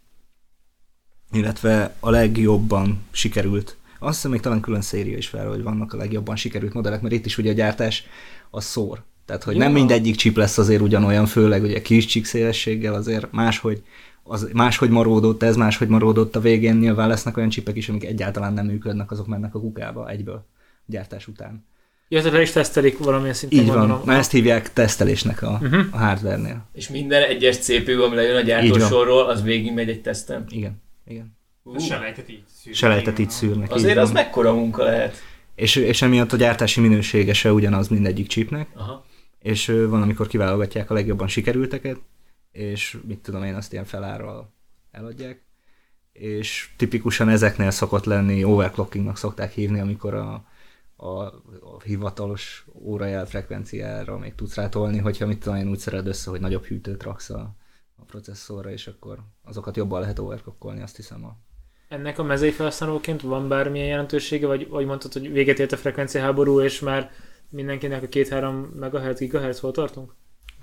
Illetve 1.31 1.95
a 1.99 2.09
legjobban 2.09 3.03
sikerült, 3.11 3.77
azt 3.99 4.15
hiszem 4.15 4.31
még 4.31 4.39
talán 4.39 4.59
külön 4.59 4.81
széria 4.81 5.17
is 5.17 5.27
fel, 5.27 5.47
hogy 5.47 5.63
vannak 5.63 5.93
a 5.93 5.97
legjobban 5.97 6.35
sikerült 6.35 6.73
modellek, 6.73 7.01
mert 7.01 7.13
itt 7.13 7.25
is 7.25 7.37
ugye 7.37 7.51
a 7.51 7.53
gyártás 7.53 8.03
az 8.49 8.63
szór. 8.63 9.03
Tehát, 9.25 9.43
hogy 9.43 9.55
Ja. 9.55 9.63
nem 9.63 9.71
mindegyik 9.71 10.15
chip 10.15 10.35
lesz 10.37 10.57
azért 10.57 10.81
ugyanolyan, 10.81 11.25
főleg 11.25 11.63
ugye 11.63 11.81
kis 11.81 12.05
csík 12.05 12.25
szélességgel 12.25 12.93
azért 12.93 13.31
máshogy, 13.31 13.83
az 14.27 14.49
máshogy 14.53 14.89
maródott, 14.89 15.43
ez 15.43 15.55
máshogy 15.55 15.87
maródott 15.87 16.35
a 16.35 16.39
végén, 16.39 16.75
nyilván 16.75 17.07
lesznek 17.07 17.37
olyan 17.37 17.49
csipek 17.49 17.75
is, 17.75 17.89
amik 17.89 18.03
egyáltalán 18.03 18.53
nem 18.53 18.65
működnek, 18.65 19.11
azok 19.11 19.27
mennek 19.27 19.55
a 19.55 19.59
kukába 19.59 20.09
egyből 20.09 20.45
gyártás 20.85 21.27
után. 21.27 21.65
Ja, 22.07 22.17
tehát 22.19 22.33
le 22.33 22.41
is 22.41 22.51
tesztelik 22.51 22.97
valamilyen 22.97 23.33
szinten, 23.33 23.59
Így 23.59 23.67
van, 23.67 23.77
gondolom. 23.77 24.01
na 24.05 24.13
ezt 24.13 24.31
hívják 24.31 24.73
tesztelésnek 24.73 25.41
a, 25.41 25.59
Uh-huh. 25.61 25.85
a 25.91 25.97
hardware-nél. 25.97 26.65
És 26.73 26.89
minden 26.89 27.23
egyes 27.23 27.57
CPU, 27.57 28.01
ami 28.01 28.15
lejön 28.15 28.35
a 28.35 28.41
gyártósorról, 28.41 29.25
az 29.29 29.43
végig 29.43 29.73
megy 29.73 29.89
egy 29.89 30.01
teszten. 30.01 30.45
Igen, 30.49 30.81
igen. 31.07 31.37
Ú, 31.63 31.77
Selejtet 31.79 32.29
így 32.29 32.43
szűrnek. 32.55 32.77
Selejtet 32.79 33.19
így 33.19 33.29
szűrnek. 33.29 33.67
így 33.69 33.73
Azért 33.77 33.97
az 33.97 34.11
mekkora 34.11 34.53
munka 34.53 34.83
lehet. 34.83 35.15
És, 35.55 35.75
és 35.75 36.01
emiatt 36.01 36.33
a 36.33 36.37
gyártási 36.37 36.81
minősége 36.81 37.33
se 37.33 37.53
ugyanaz 37.53 37.87
mindegyik 37.87 38.27
chipnek, 38.27 38.67
Aha. 38.75 39.05
és 39.41 39.65
van, 39.89 40.01
amikor 40.01 40.27
kiválogatják 40.27 40.89
a 40.89 40.93
legjobban 40.93 41.27
sikerülteket, 41.27 41.97
és 42.55 42.97
mit 43.05 43.19
tudom 43.19 43.43
én, 43.43 43.55
azt 43.55 43.71
ilyen 43.71 43.85
felárral 43.85 44.53
eladják, 44.91 45.43
és 46.11 46.73
tipikusan 46.77 47.29
ezeknél 47.29 47.71
szokott 47.71 48.05
lenni, 48.05 48.43
overclockingnak 48.43 49.17
szokták 49.17 49.51
hívni, 49.51 49.79
amikor 49.79 50.13
a, 50.13 50.45
a, 50.95 51.09
a 51.09 51.81
hivatalos 51.83 52.65
órajel 52.73 53.25
frekvenciára 53.25 54.17
még 54.17 54.35
tudsz 54.35 54.55
rátolni, 54.55 54.97
hogyha 54.97 55.25
mit 55.25 55.39
tudom 55.39 55.57
én 55.57 55.69
úgy 55.69 55.77
szered 55.77 56.07
össze, 56.07 56.29
hogy 56.29 56.39
nagyobb 56.39 56.65
hűtőt 56.65 57.03
raksz 57.03 57.29
a, 57.29 57.55
a 57.95 58.03
processzorra, 58.03 58.71
és 58.71 58.87
akkor 58.87 59.19
azokat 59.43 59.75
jobban 59.75 59.99
lehet 59.99 60.19
overclockolni, 60.19 60.81
azt 60.81 60.95
hiszem 60.95 61.25
a 61.25 61.37
Ennek 61.87 62.19
a 62.19 62.23
mezei 62.23 62.51
felhasználóként 62.51 63.21
van 63.21 63.47
bármilyen 63.47 63.87
jelentősége, 63.87 64.47
vagy, 64.47 64.69
vagy 64.69 64.85
mondtad, 64.85 65.13
hogy 65.13 65.31
véget 65.31 65.59
ért 65.59 65.71
a 65.71 65.77
frekvenciaháború, 65.77 66.61
és 66.61 66.79
már 66.79 67.11
mindenkinek 67.49 68.03
a 68.03 68.07
2-3 68.07 68.69
MHz, 68.73 69.19
GHz 69.19 69.59
hol 69.59 69.71
tartunk? 69.71 70.15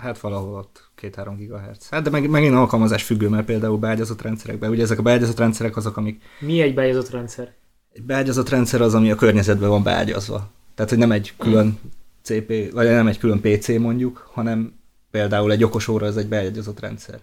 Hát 0.03 0.19
valahol 0.19 0.55
ott 0.55 0.89
2-3 1.01 1.33
GHz. 1.37 1.89
Hát 1.89 2.03
de 2.03 2.09
meg, 2.09 2.29
megint 2.29 2.53
alkalmazás 2.53 3.03
függő, 3.03 3.29
mert 3.29 3.45
például 3.45 3.77
beágyazott 3.77 4.21
rendszerekben, 4.21 4.69
ugye 4.69 4.83
ezek 4.83 4.99
a 4.99 5.01
beágyazott 5.01 5.37
rendszerek 5.37 5.77
azok, 5.77 5.97
amik... 5.97 6.21
Mi 6.39 6.61
egy 6.61 6.73
beágyazott 6.73 7.09
rendszer? 7.09 7.53
Egy 7.93 8.03
beágyazott 8.03 8.49
rendszer 8.49 8.81
az, 8.81 8.93
ami 8.93 9.11
a 9.11 9.15
környezetben 9.15 9.69
van 9.69 9.83
beágyazva. 9.83 10.49
Tehát, 10.75 10.91
hogy 10.91 10.99
nem 10.99 11.11
egy 11.11 11.33
külön 11.37 11.79
CP, 12.21 12.71
vagy 12.71 12.87
nem 12.87 13.07
egy 13.07 13.19
külön 13.19 13.41
PC 13.41 13.67
mondjuk, 13.67 14.29
hanem 14.33 14.73
például 15.11 15.51
egy 15.51 15.63
okos 15.63 15.87
óra 15.87 16.05
az 16.05 16.17
egy 16.17 16.27
beágyazott 16.27 16.79
rendszer. 16.79 17.19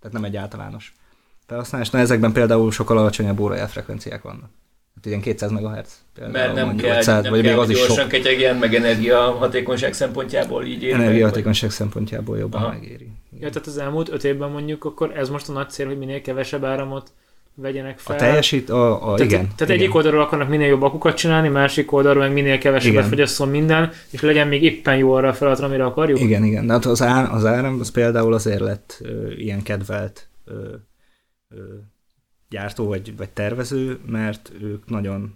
Tehát 0.00 0.12
nem 0.12 0.24
egy 0.24 0.36
általános 0.36 0.94
felhasználás. 1.46 1.90
Na 1.90 1.98
ezekben 1.98 2.32
például 2.32 2.72
sokkal 2.72 2.98
alacsonyabb 2.98 3.40
órajel 3.40 3.68
frekvenciák 3.68 4.22
vannak. 4.22 4.50
Hát 4.94 5.06
ilyen 5.06 5.20
200 5.20 5.50
MHz. 5.50 6.04
Például, 6.14 6.32
Mert 6.32 6.54
nem 6.54 6.76
kell, 6.76 6.96
500, 6.96 7.22
nem 7.22 7.32
vagy 7.32 7.42
kell 7.42 7.50
még 7.50 7.60
az 7.60 7.70
is 7.70 7.76
gyorsan 7.76 7.96
sok. 7.96 8.08
ketyegjen, 8.08 8.56
meg 8.56 8.74
energiahatékonyság 8.74 9.92
szempontjából 9.92 10.64
így 10.64 10.82
ér. 10.82 10.94
Energiahatékonyság 10.94 11.70
szempontjából 11.70 12.38
jobban 12.38 12.62
Aha. 12.62 12.72
megéri. 12.72 13.10
Ja, 13.40 13.48
tehát 13.48 13.66
az 13.66 13.78
elmúlt 13.78 14.08
5 14.12 14.24
évben 14.24 14.50
mondjuk, 14.50 14.84
akkor 14.84 15.16
ez 15.16 15.28
most 15.28 15.48
a 15.48 15.52
nagy 15.52 15.70
cél, 15.70 15.86
hogy 15.86 15.98
minél 15.98 16.20
kevesebb 16.20 16.64
áramot 16.64 17.12
vegyenek 17.54 17.98
fel. 17.98 18.16
A 18.16 18.18
teljesít, 18.18 18.70
a, 18.70 18.94
a 18.94 19.14
tehát, 19.14 19.32
igen. 19.32 19.40
Tehát 19.40 19.60
igen. 19.60 19.76
egyik 19.76 19.94
oldalról 19.94 20.20
akarnak 20.20 20.48
minél 20.48 20.66
jobb 20.66 20.82
akukat 20.82 21.16
csinálni, 21.16 21.48
másik 21.48 21.92
oldalról 21.92 22.22
meg 22.22 22.32
minél 22.32 22.58
kevesebbet 22.58 23.06
fogyasszon 23.06 23.48
minden, 23.48 23.92
és 24.10 24.20
legyen 24.20 24.48
még 24.48 24.62
éppen 24.62 24.96
jó 24.96 25.12
arra 25.12 25.28
a 25.28 25.32
feladatra, 25.32 25.66
amire 25.66 25.84
akarjuk. 25.84 26.20
Igen, 26.20 26.44
igen. 26.44 26.66
De 26.66 26.72
hát 26.72 26.84
az, 26.84 27.02
ár, 27.02 27.32
az 27.32 27.44
áram 27.44 27.80
az 27.80 27.90
például 27.90 28.34
azért 28.34 28.60
lett 28.60 28.98
ö, 29.02 29.30
ilyen 29.30 29.62
kedvelt 29.62 30.28
ö, 30.44 30.52
ö, 31.48 31.56
gyártó 32.52 32.86
vagy, 32.86 33.16
vagy 33.16 33.30
tervező, 33.30 34.00
mert 34.06 34.52
ők 34.60 34.88
nagyon 34.88 35.34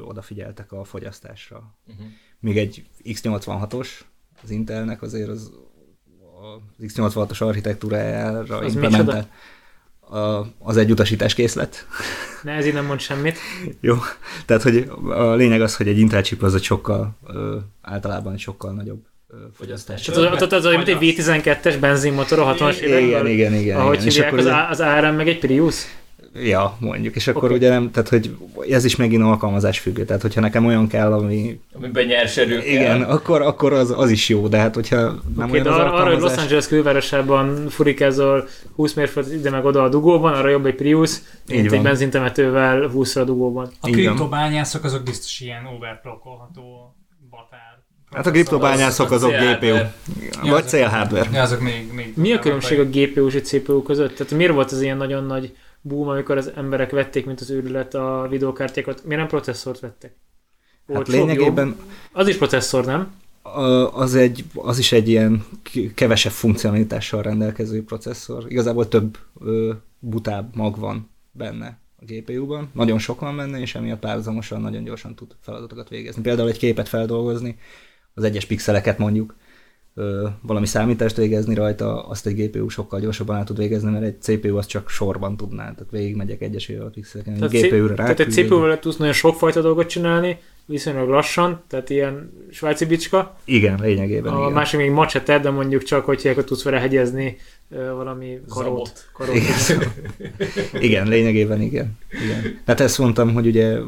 odafigyeltek 0.00 0.72
a 0.72 0.84
fogyasztásra. 0.84 1.74
Uh-huh. 1.86 2.06
Még 2.40 2.58
egy 2.58 2.84
X86-os, 3.04 3.88
az 4.42 4.50
Intelnek 4.50 5.02
azért 5.02 5.28
az, 5.28 5.52
az 6.40 6.84
X86-os 6.94 7.38
architektúrájára 7.38 8.58
Az 8.58 8.74
implementált. 8.74 9.28
A, 10.00 10.46
az 10.58 10.76
egy 10.76 10.90
utasításkészlet. 10.90 11.86
Ne, 12.42 12.52
ez 12.52 12.66
így 12.66 12.72
nem 12.72 12.84
mond 12.84 13.00
semmit. 13.00 13.38
Jó, 13.80 13.96
tehát 14.46 14.62
hogy 14.62 14.90
a 15.04 15.34
lényeg 15.34 15.60
az, 15.60 15.76
hogy 15.76 15.88
egy 15.88 15.98
Intel 15.98 16.22
chip 16.22 16.42
az 16.42 16.54
egy 16.54 16.62
sokkal, 16.62 17.16
ö, 17.26 17.58
általában 17.80 18.36
sokkal 18.36 18.72
nagyobb 18.72 19.06
Fogyasztás. 19.54 20.02
Tehát 20.02 20.42
az, 20.42 20.52
az, 20.52 20.64
az, 20.64 20.74
mint 20.74 20.88
egy 20.88 20.98
V12-es 21.00 21.76
benzinmotor 21.80 22.38
a 22.38 22.54
60-as 22.54 22.76
Igen, 22.82 22.98
évekből. 22.98 23.30
igen, 23.30 23.54
igen. 23.54 23.80
Ahogy 23.80 23.94
igen. 23.94 24.06
És 24.06 24.18
akkor 24.18 24.38
az, 24.38 24.46
az 24.70 24.80
ARM 24.80 25.14
meg 25.14 25.28
egy 25.28 25.38
Prius. 25.38 25.84
Ja, 26.42 26.76
mondjuk, 26.80 27.16
és 27.16 27.26
akkor 27.26 27.44
okay. 27.44 27.56
ugye 27.56 27.68
nem, 27.68 27.90
tehát 27.90 28.08
hogy 28.08 28.36
ez 28.70 28.84
is 28.84 28.96
megint 28.96 29.22
alkalmazás 29.22 29.78
függő, 29.78 30.04
tehát 30.04 30.22
hogyha 30.22 30.40
nekem 30.40 30.66
olyan 30.66 30.88
kell, 30.88 31.12
ami 31.12 31.60
Amiben 31.72 32.04
nyers 32.04 32.36
erő 32.36 32.58
kell. 32.58 32.66
igen, 32.66 33.02
akkor, 33.02 33.42
akkor 33.42 33.72
az, 33.72 33.94
az 33.96 34.10
is 34.10 34.28
jó, 34.28 34.48
de 34.48 34.58
hát 34.58 34.74
hogyha 34.74 34.96
nem 35.36 35.48
Oké, 35.48 35.50
olyan 35.50 35.62
de 35.62 35.70
az 35.70 35.76
arra, 35.76 35.92
arra, 35.92 35.94
hogy 35.94 36.04
Los 36.04 36.14
alkalmazás, 36.14 36.42
Angeles 36.42 36.66
külvárosában 36.66 37.68
furikázol 37.68 38.48
20 38.74 38.94
mérföld 38.94 39.32
ide 39.32 39.50
meg 39.50 39.64
oda 39.64 39.82
a 39.82 39.88
dugóban, 39.88 40.32
arra 40.32 40.48
jobb 40.48 40.66
egy 40.66 40.74
Prius, 40.74 41.18
mint 41.46 41.64
egy 41.64 41.70
van. 41.70 41.82
benzintemetővel 41.82 42.88
20 42.88 43.16
a 43.16 43.24
dugóban. 43.24 43.70
A 43.80 43.90
kriptobányászok 43.90 44.84
azok 44.84 45.02
biztos 45.02 45.40
ilyen 45.40 45.66
overclockolható 45.66 46.94
batár. 47.30 47.78
hát 48.10 48.26
a 48.26 48.30
kriptobányászok 48.30 49.10
azok 49.10 49.30
CL 49.30 49.36
GPU, 49.36 49.66
hardware. 49.66 49.92
vagy 50.42 50.68
CL 50.68 50.84
hardware. 50.84 51.28
Ja, 51.32 51.42
azok 51.42 51.60
még, 51.60 51.92
még 51.92 52.12
Mi 52.16 52.32
a 52.32 52.38
különbség 52.38 52.78
a 52.78 52.84
GPU 52.84 53.26
és 53.26 53.34
a 53.34 53.40
CPU 53.40 53.82
között? 53.82 54.16
Tehát 54.16 54.32
miért 54.32 54.52
volt 54.52 54.72
ez 54.72 54.82
ilyen 54.82 54.96
nagyon 54.96 55.24
nagy 55.24 55.52
boom, 55.88 56.08
amikor 56.08 56.36
az 56.36 56.52
emberek 56.54 56.90
vették, 56.90 57.26
mint 57.26 57.40
az 57.40 57.50
őrület 57.50 57.94
a 57.94 58.26
videókártyákat? 58.30 59.04
Miért 59.04 59.20
nem 59.20 59.28
processzort 59.30 59.80
vettek? 59.80 60.16
Hát 60.86 60.96
Olcsóbb, 60.96 61.14
lényegében 61.14 61.66
jobb? 61.66 61.82
Az 62.12 62.28
is 62.28 62.36
processzor, 62.36 62.84
nem? 62.84 63.14
az, 63.92 64.14
egy, 64.14 64.44
az 64.54 64.78
is 64.78 64.92
egy 64.92 65.08
ilyen 65.08 65.44
kevesebb 65.94 66.32
funkcionalitással 66.32 67.22
rendelkező 67.22 67.84
processzor. 67.84 68.44
Igazából 68.48 68.88
több 68.88 69.18
ö, 69.40 69.72
butább 69.98 70.56
mag 70.56 70.78
van 70.78 71.10
benne 71.32 71.78
a 71.96 72.04
GPU-ban. 72.06 72.70
Nagyon 72.72 72.98
sok 72.98 73.20
van 73.20 73.36
benne, 73.36 73.60
és 73.60 73.74
emiatt 73.74 73.98
párhuzamosan 73.98 74.60
nagyon 74.60 74.84
gyorsan 74.84 75.14
tud 75.14 75.36
feladatokat 75.40 75.88
végezni. 75.88 76.22
Például 76.22 76.48
egy 76.48 76.58
képet 76.58 76.88
feldolgozni, 76.88 77.58
az 78.14 78.24
egyes 78.24 78.44
pixeleket 78.44 78.98
mondjuk, 78.98 79.34
valami 80.40 80.66
számítást 80.66 81.16
végezni 81.16 81.54
rajta, 81.54 82.02
azt 82.08 82.26
egy 82.26 82.34
GPU 82.34 82.68
sokkal 82.68 83.00
gyorsabban 83.00 83.36
el 83.36 83.44
tud 83.44 83.58
végezni, 83.58 83.90
mert 83.90 84.04
egy 84.04 84.20
CPU 84.20 84.56
az 84.56 84.66
csak 84.66 84.88
sorban 84.88 85.36
tudná, 85.36 85.62
tehát 85.62 85.90
végigmegyek 85.90 86.40
egyesével 86.40 86.86
a 86.86 86.90
pixeleken. 86.90 87.32
Egy 87.32 87.38
Tehát, 87.38 87.66
GPU-ra 87.66 87.94
tehát 87.94 88.20
egy 88.20 88.30
CPU-val 88.30 88.78
tudsz 88.78 88.96
nagyon 88.96 89.14
sokfajta 89.14 89.60
dolgot 89.60 89.86
csinálni, 89.86 90.38
viszonylag 90.66 91.08
lassan, 91.08 91.62
tehát 91.68 91.90
ilyen 91.90 92.32
svájci 92.50 92.84
bicska. 92.84 93.36
Igen, 93.44 93.78
lényegében 93.80 94.32
A 94.32 94.40
igen. 94.40 94.52
másik 94.52 94.78
még 94.78 94.90
macsete, 94.90 95.38
de 95.38 95.50
mondjuk 95.50 95.82
csak, 95.82 96.04
hogy 96.04 96.22
hiákat 96.22 96.46
tudsz 96.46 96.62
vele 96.62 96.78
hegyezni 96.78 97.36
valami 97.68 98.40
karót. 98.48 99.08
Karót 99.12 99.34
Igen. 99.34 99.82
igen, 100.80 101.08
lényegében 101.08 101.60
igen. 101.60 101.98
igen. 102.10 102.60
Hát 102.66 102.80
ezt 102.80 102.98
mondtam, 102.98 103.32
hogy 103.34 103.46
ugye 103.46 103.78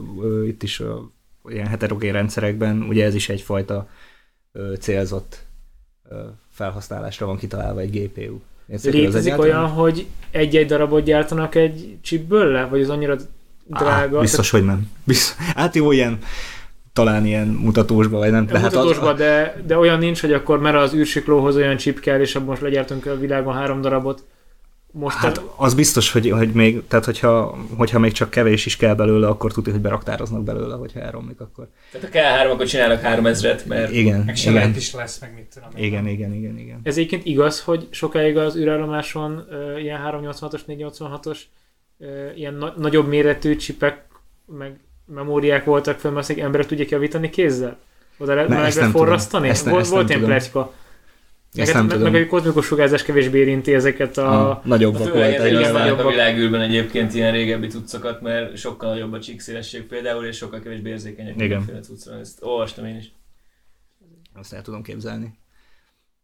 itt 0.46 0.62
is 0.62 0.80
a, 0.80 1.10
ilyen 1.48 1.66
heterogén 1.66 2.12
rendszerekben 2.12 2.82
ugye 2.82 3.04
ez 3.04 3.14
is 3.14 3.28
egyfajta 3.28 3.88
célzott 4.78 5.46
felhasználásra 6.50 7.26
van 7.26 7.36
kitalálva 7.36 7.80
egy 7.80 7.90
GPU. 7.90 8.38
Létezik 8.82 9.38
olyan, 9.38 9.66
hogy 9.66 10.06
egy-egy 10.30 10.66
darabot 10.66 11.04
gyártanak 11.04 11.54
egy 11.54 11.96
chipből 12.02 12.46
le? 12.46 12.64
Vagy 12.64 12.80
az 12.80 12.90
annyira 12.90 13.16
drága? 13.66 14.18
Á, 14.18 14.20
biztos, 14.20 14.50
hogy 14.50 14.64
nem. 14.64 14.90
Biztos. 15.04 15.46
Hát 15.54 15.74
jó, 15.74 15.92
ilyen 15.92 16.18
talán 16.92 17.26
ilyen 17.26 17.46
mutatósba, 17.46 18.18
vagy 18.18 18.30
nem. 18.30 18.46
De 18.46 18.58
hát 18.58 18.72
mutatosban, 18.72 19.16
de, 19.16 19.62
de 19.66 19.78
olyan 19.78 19.98
nincs, 19.98 20.20
hogy 20.20 20.32
akkor 20.32 20.60
mert 20.60 20.76
az 20.76 20.94
űrsiklóhoz 20.94 21.56
olyan 21.56 21.76
chip 21.76 22.00
kell, 22.00 22.20
és 22.20 22.34
abban 22.34 22.48
most 22.48 22.60
legyártunk 22.60 23.06
a 23.06 23.18
világon 23.18 23.54
három 23.54 23.80
darabot. 23.80 24.24
Most 24.92 25.16
Hát 25.16 25.36
hát, 25.38 25.46
az 25.56 25.74
biztos, 25.74 26.12
hogy, 26.12 26.30
hogy 26.30 26.52
még, 26.52 26.86
tehát 26.86 27.04
hogyha, 27.04 27.58
hogyha 27.76 27.98
még 27.98 28.12
csak 28.12 28.30
kevés 28.30 28.66
is 28.66 28.76
kell 28.76 28.94
belőle, 28.94 29.28
akkor 29.28 29.52
tudja, 29.52 29.72
hogy 29.72 29.80
beraktároznak 29.80 30.42
belőle, 30.42 30.74
hogyha 30.74 31.00
elromlik, 31.00 31.40
akkor. 31.40 31.68
Tehát 31.92 32.06
a 32.06 32.48
K3, 32.48 32.52
akkor 32.52 32.66
csinálnak 32.66 33.00
3000-et, 33.04 33.66
mert 33.66 33.92
Igen, 33.92 34.22
Meg 34.24 34.36
igen, 34.36 34.74
is 34.76 34.94
lesz, 34.94 35.20
meg 35.20 35.34
mit 35.34 35.46
tudom. 35.54 35.68
igen, 35.76 36.06
igen, 36.06 36.32
igen, 36.34 36.58
igen. 36.58 36.80
ez 36.82 36.96
egyébként 36.96 37.24
igaz, 37.24 37.60
hogy 37.60 37.88
sokáig 37.90 38.36
az 38.36 38.56
űrállomáson 38.56 39.46
uh, 39.50 39.82
ilyen 39.82 40.00
386-os, 40.04 40.60
486-os 40.68 41.38
uh, 41.98 42.08
ilyen 42.36 42.54
na- 42.54 42.74
nagyobb 42.76 43.08
méretű 43.08 43.56
csipek, 43.56 44.04
meg 44.46 44.80
memóriák 45.14 45.64
voltak 45.64 45.98
föl, 45.98 46.10
mert 46.10 46.30
azt 46.30 46.38
emberek 46.38 46.66
tudják 46.66 46.88
javítani 46.88 47.30
kézzel? 47.30 47.76
Oda 48.18 48.34
lehet 48.34 48.48
Ne, 48.48 48.56
ezt 48.56 48.82
forrasztani? 48.82 49.48
Ezt 49.48 49.64
ne- 49.64 49.70
volt 49.70 49.82
ezt 49.82 49.90
nem 49.90 49.98
volt 49.98 50.10
ilyen 50.10 50.20
tudom. 50.22 50.36
pletyka. 50.36 50.72
Meg, 51.56 51.64
Ezt 51.64 51.74
nem 51.74 51.86
meg, 51.86 51.96
tudom. 51.96 52.12
meg 52.12 52.22
a 52.22 52.26
kozmikus 52.26 52.66
sugárzás 52.66 53.02
kevésbé 53.02 53.38
érinti 53.38 53.74
ezeket 53.74 54.18
a... 54.18 54.50
a 54.50 54.62
nagyobbak 54.64 55.12
voltak. 55.12 55.28
igen, 55.28 55.54
használnak 55.54 55.74
a 55.74 55.78
nagyobbak. 55.78 56.10
világűrben 56.10 56.60
egyébként 56.60 57.14
ilyen 57.14 57.32
régebbi 57.32 57.66
cuccokat, 57.66 58.20
mert 58.20 58.56
sokkal 58.56 58.90
nagyobb 58.90 59.12
a 59.12 59.20
csíkszélesség 59.20 59.82
például, 59.82 60.24
és 60.24 60.36
sokkal 60.36 60.60
kevésbé 60.60 60.90
érzékenyek 60.90 61.34
Igen. 61.34 61.46
mindenféle 61.46 61.80
cuccra. 61.80 62.18
Ezt 62.18 62.38
olvastam 62.42 62.84
én 62.86 62.96
is. 62.96 63.12
Azt 64.34 64.52
el 64.52 64.62
tudom 64.62 64.82
képzelni. 64.82 65.38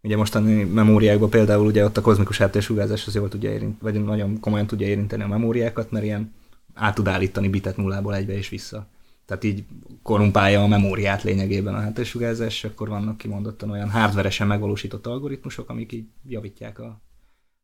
Ugye 0.02 0.16
mostani 0.16 0.64
memóriákban 0.64 1.30
például 1.30 1.66
ugye 1.66 1.84
ott 1.84 1.96
a 1.96 2.00
kozmikus 2.00 2.38
háttérsugárzás 2.38 3.06
az 3.06 3.14
jól 3.14 3.28
tudja 3.28 3.50
érinteni, 3.50 3.92
vagy 3.92 4.04
nagyon 4.04 4.40
komolyan 4.40 4.66
tudja 4.66 4.86
érinteni 4.86 5.22
a 5.22 5.28
memóriákat, 5.28 5.90
mert 5.90 6.04
ilyen 6.04 6.34
át 6.74 6.94
tud 6.94 7.08
állítani 7.08 7.48
bitet 7.48 7.76
nullából 7.76 8.14
egybe 8.14 8.32
és 8.32 8.48
vissza. 8.48 8.86
Tehát 9.26 9.44
így 9.44 9.64
korumpálja 10.02 10.62
a 10.62 10.66
memóriát 10.66 11.22
lényegében 11.22 11.74
a 11.74 11.80
háttérsugárzás, 11.80 12.54
és 12.54 12.64
akkor 12.64 12.88
vannak 12.88 13.18
kimondottan 13.18 13.70
olyan 13.70 13.90
hardveresen 13.90 14.46
megvalósított 14.46 15.06
algoritmusok, 15.06 15.68
amik 15.68 15.92
így 15.92 16.06
javítják 16.28 16.78
a, 16.78 17.00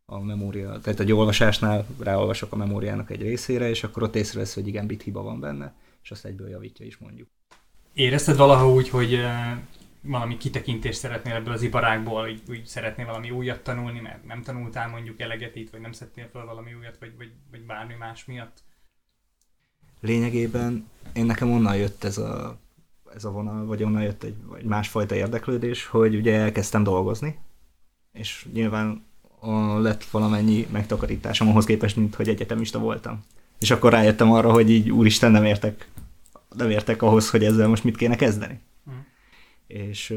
a 0.04 0.20
memória. 0.20 0.78
Tehát 0.78 1.00
egy 1.00 1.12
olvasásnál 1.12 1.86
ráolvasok 1.98 2.52
a 2.52 2.56
memóriának 2.56 3.10
egy 3.10 3.22
részére, 3.22 3.68
és 3.68 3.84
akkor 3.84 4.02
ott 4.02 4.16
észrevesz, 4.16 4.54
hogy 4.54 4.66
igen, 4.66 4.86
bit 4.86 5.02
hiba 5.02 5.22
van 5.22 5.40
benne, 5.40 5.74
és 6.02 6.10
azt 6.10 6.24
egyből 6.24 6.48
javítja 6.48 6.86
is 6.86 6.96
mondjuk. 6.96 7.28
Érezted 7.92 8.36
valaha 8.36 8.72
úgy, 8.72 8.88
hogy 8.88 9.18
valami 10.02 10.36
kitekintést 10.36 10.98
szeretnél 10.98 11.34
ebből 11.34 11.52
az 11.52 11.62
iparágból, 11.62 12.28
úgy, 12.28 12.42
úgy 12.48 12.66
szeretnél 12.66 13.06
valami 13.06 13.30
újat 13.30 13.62
tanulni, 13.62 14.00
mert 14.00 14.26
nem 14.26 14.42
tanultál 14.42 14.88
mondjuk 14.88 15.20
eleget 15.20 15.56
itt, 15.56 15.70
vagy 15.70 15.80
nem 15.80 15.92
szedtél 15.92 16.28
fel 16.32 16.44
valami 16.44 16.74
újat, 16.74 16.96
vagy, 17.00 17.12
vagy, 17.16 17.32
vagy 17.50 17.66
bármi 17.66 17.94
más 17.94 18.24
miatt? 18.24 18.62
lényegében 20.00 20.88
én 21.12 21.26
nekem 21.26 21.52
onnan 21.52 21.76
jött 21.76 22.04
ez 22.04 22.18
a, 22.18 22.58
ez 23.14 23.24
a 23.24 23.30
vonal, 23.30 23.66
vagy 23.66 23.82
onnan 23.82 24.02
jött 24.02 24.22
egy, 24.22 24.34
egy 24.58 24.64
másfajta 24.64 25.14
érdeklődés, 25.14 25.86
hogy 25.86 26.14
ugye 26.14 26.34
elkezdtem 26.34 26.82
dolgozni, 26.82 27.38
és 28.12 28.46
nyilván 28.52 29.04
a, 29.40 29.78
lett 29.78 30.04
valamennyi 30.04 30.66
megtakarításom 30.70 31.48
ahhoz 31.48 31.64
képest, 31.64 31.96
mint 31.96 32.14
hogy 32.14 32.28
egyetemista 32.28 32.78
voltam. 32.78 33.24
És 33.60 33.70
akkor 33.70 33.92
rájöttem 33.92 34.32
arra, 34.32 34.52
hogy 34.52 34.70
így 34.70 34.90
úristen 34.90 35.30
nem 35.30 35.44
értek, 35.44 35.88
nem 36.56 36.70
értek 36.70 37.02
ahhoz, 37.02 37.30
hogy 37.30 37.44
ezzel 37.44 37.68
most 37.68 37.84
mit 37.84 37.96
kéne 37.96 38.16
kezdeni. 38.16 38.60
Mhm. 38.84 38.96
és 39.66 40.14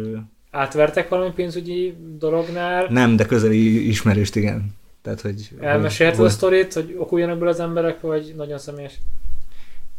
Átvertek 0.51 1.09
valami 1.09 1.31
pénzügyi 1.31 1.95
dolognál? 2.17 2.87
nem, 2.89 3.15
de 3.15 3.25
közeli 3.25 3.87
ismerőst 3.87 4.35
igen. 4.35 4.75
Tehát, 5.01 5.21
hogy... 5.21 5.49
Elmesélheted 5.59 6.25
a 6.25 6.29
sztorit, 6.29 6.73
hogy 6.73 6.95
okuljanak 6.97 7.35
ebből 7.35 7.47
az 7.47 7.59
emberek, 7.59 8.01
vagy 8.01 8.33
nagyon 8.35 8.57
személyes? 8.57 8.93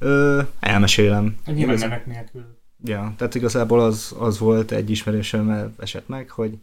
Ö, 0.05 0.43
elmesélem. 0.61 1.37
Nyilván 1.47 1.63
Igaz- 1.63 1.81
nevek 1.81 2.07
nélkül. 2.07 2.59
Ja, 2.85 3.15
tehát 3.17 3.35
igazából 3.35 3.81
az, 3.81 4.15
az 4.19 4.39
volt 4.39 4.71
egy 4.71 4.91
ismerősömmel 4.91 5.75
esett 5.79 6.09
meg, 6.09 6.31
hogy, 6.31 6.59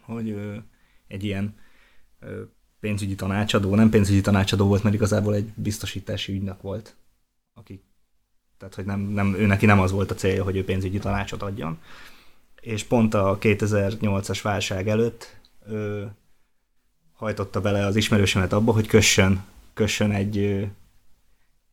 hogy 0.00 0.30
ö, 0.30 0.56
egy 1.06 1.24
ilyen 1.24 1.54
ö, 2.20 2.42
pénzügyi 2.80 3.14
tanácsadó, 3.14 3.74
nem 3.74 3.90
pénzügyi 3.90 4.20
tanácsadó 4.20 4.66
volt, 4.66 4.82
mert 4.82 4.94
igazából 4.94 5.34
egy 5.34 5.52
biztosítási 5.54 6.32
ügynök 6.32 6.62
volt, 6.62 6.96
aki, 7.54 7.82
tehát 8.58 8.74
hogy 8.74 8.84
nem, 8.84 9.00
nem, 9.00 9.34
ő 9.34 9.46
neki 9.46 9.66
nem 9.66 9.80
az 9.80 9.90
volt 9.90 10.10
a 10.10 10.14
célja, 10.14 10.44
hogy 10.44 10.56
ő 10.56 10.64
pénzügyi 10.64 10.98
tanácsot 10.98 11.42
adjon. 11.42 11.78
És 12.60 12.84
pont 12.84 13.14
a 13.14 13.38
2008-as 13.40 14.38
válság 14.42 14.88
előtt 14.88 15.36
ö, 15.66 16.04
hajtotta 17.12 17.60
bele 17.60 17.86
az 17.86 17.96
ismerősömet 17.96 18.52
abba, 18.52 18.72
hogy 18.72 18.86
kössön, 18.86 19.44
kössön 19.74 20.10
egy, 20.10 20.68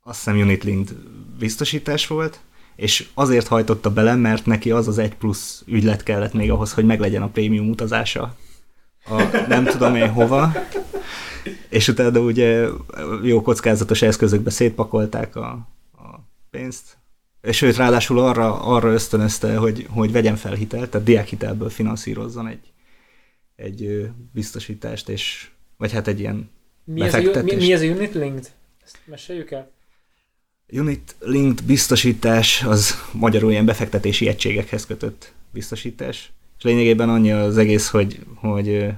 azt 0.08 0.24
hiszem 0.24 0.40
Unitlinked 0.40 0.96
biztosítás 1.40 2.08
volt, 2.08 2.40
és 2.76 3.08
azért 3.14 3.48
hajtotta 3.48 3.94
bele, 3.94 4.16
mert 4.16 4.46
neki 4.46 4.72
az 4.72 4.88
az 4.88 4.98
egy 4.98 5.16
plusz 5.16 5.64
ügylet 5.68 6.04
kellett 6.04 6.34
még 6.34 6.52
ahhoz, 6.52 6.74
hogy 6.74 6.86
meglegyen 6.86 7.22
a 7.22 7.28
prémium 7.28 7.70
utazása. 7.70 8.36
A 9.06 9.24
nem 9.48 9.66
tudom 9.66 9.96
én 9.96 10.10
hova. 10.10 10.54
És 11.70 11.88
utána 11.88 12.20
ugye 12.20 12.68
jó 13.24 13.42
kockázatos 13.42 14.02
eszközökbe 14.02 14.50
szétpakolták 14.50 15.36
a, 15.36 15.50
a 15.92 16.20
pénzt. 16.50 16.98
És 17.42 17.62
őt 17.62 17.76
ráadásul 17.76 18.20
arra, 18.20 18.62
arra 18.62 18.92
ösztönözte, 18.92 19.58
hogy, 19.58 19.88
hogy 19.90 20.12
vegyen 20.12 20.36
fel 20.36 20.54
hitelt, 20.54 20.90
tehát 20.90 21.08
diákhitelből 21.08 21.70
finanszírozzon 21.70 22.48
egy, 22.48 22.72
egy 23.56 24.10
biztosítást, 24.32 25.10
és 25.10 25.50
vagy 25.78 25.92
hát 25.92 26.08
egy 26.08 26.20
ilyen 26.20 26.50
Mi 26.84 27.02
ez, 27.02 27.14
a, 27.14 27.42
mi, 27.44 27.56
mi 27.56 27.72
ez 27.72 27.82
a 27.82 27.86
Unit 27.86 28.14
Linked? 28.14 28.52
Ezt 28.84 28.98
meséljük 29.06 29.52
el? 29.52 29.74
Unit 30.72 31.16
Linked 31.20 31.66
biztosítás 31.66 32.64
az 32.64 32.96
magyarul 33.12 33.52
ilyen 33.52 33.66
befektetési 33.66 34.28
egységekhez 34.28 34.86
kötött 34.86 35.34
biztosítás. 35.52 36.32
És 36.58 36.64
lényegében 36.64 37.10
annyi 37.10 37.32
az 37.32 37.58
egész, 37.58 37.90
hogy, 37.90 38.20
hogy 38.36 38.94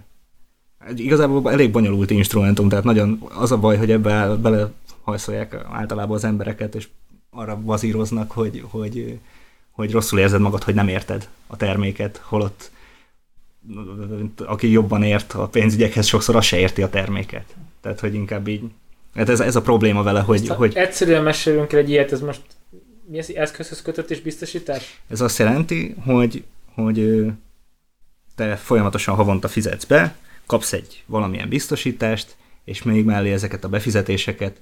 igazából 0.96 1.52
elég 1.52 1.72
bonyolult 1.72 2.10
instrumentum, 2.10 2.70
tehát 2.70 2.84
nagyon 2.84 3.22
az 3.34 3.52
a 3.52 3.58
baj, 3.58 3.78
hogy 3.78 3.92
ebbe 3.92 4.36
belehajszolják 4.36 5.54
általában 5.72 6.16
az 6.16 6.24
embereket, 6.24 6.76
és 6.76 6.88
arra 7.30 7.62
vazíroznak, 7.62 8.32
hogy, 8.32 8.64
hogy, 8.70 9.20
hogy 9.72 9.92
rosszul 9.92 10.20
érzed 10.20 10.42
magad, 10.42 10.64
hogy 10.64 10.74
nem 10.74 10.88
érted 10.88 11.30
a 11.48 11.58
terméket, 11.58 12.18
holott 12.18 12.72
aki 14.46 14.72
jobban 14.72 15.04
ért 15.04 15.34
a 15.34 15.48
pénzügyekhez, 15.48 16.06
sokszor 16.06 16.36
az 16.36 16.46
se 16.46 16.58
érti 16.58 16.82
a 16.82 16.90
terméket. 16.90 17.56
Tehát, 17.82 18.00
hogy 18.00 18.14
inkább 18.14 18.48
így 18.48 18.64
Hát 19.18 19.30
ez, 19.30 19.40
ez 19.40 19.56
a 19.56 19.62
probléma 19.62 20.04
vele, 20.04 20.20
hogy, 20.20 20.42
Ezt, 20.42 20.48
hogy 20.48 20.76
Egyszerűen 20.76 21.24
mesélünk 21.24 21.74
el 21.74 21.80
egy 21.80 21.90
ilyet, 21.90 22.12
ez 22.12 22.22
most 22.22 22.42
mi 23.10 23.18
ez 23.18 23.30
eszközhöz 23.30 23.82
kötött 23.82 24.10
és 24.12 24.22
biztosítás? 24.22 25.02
Ez 25.10 25.22
azt 25.22 25.38
jelenti, 25.38 25.96
hogy, 26.06 26.44
hogy 26.74 27.26
te 28.36 28.56
folyamatosan 28.56 29.16
havonta 29.16 29.48
fizetsz 29.48 29.86
be, 29.86 30.16
kapsz 30.46 30.74
egy 30.74 31.04
valamilyen 31.06 31.50
biztosítást, 31.50 32.36
és 32.66 32.84
még 32.84 33.06
mellé 33.06 33.32
ezeket 33.32 33.64
a 33.64 33.70
befizetéseket 33.70 34.62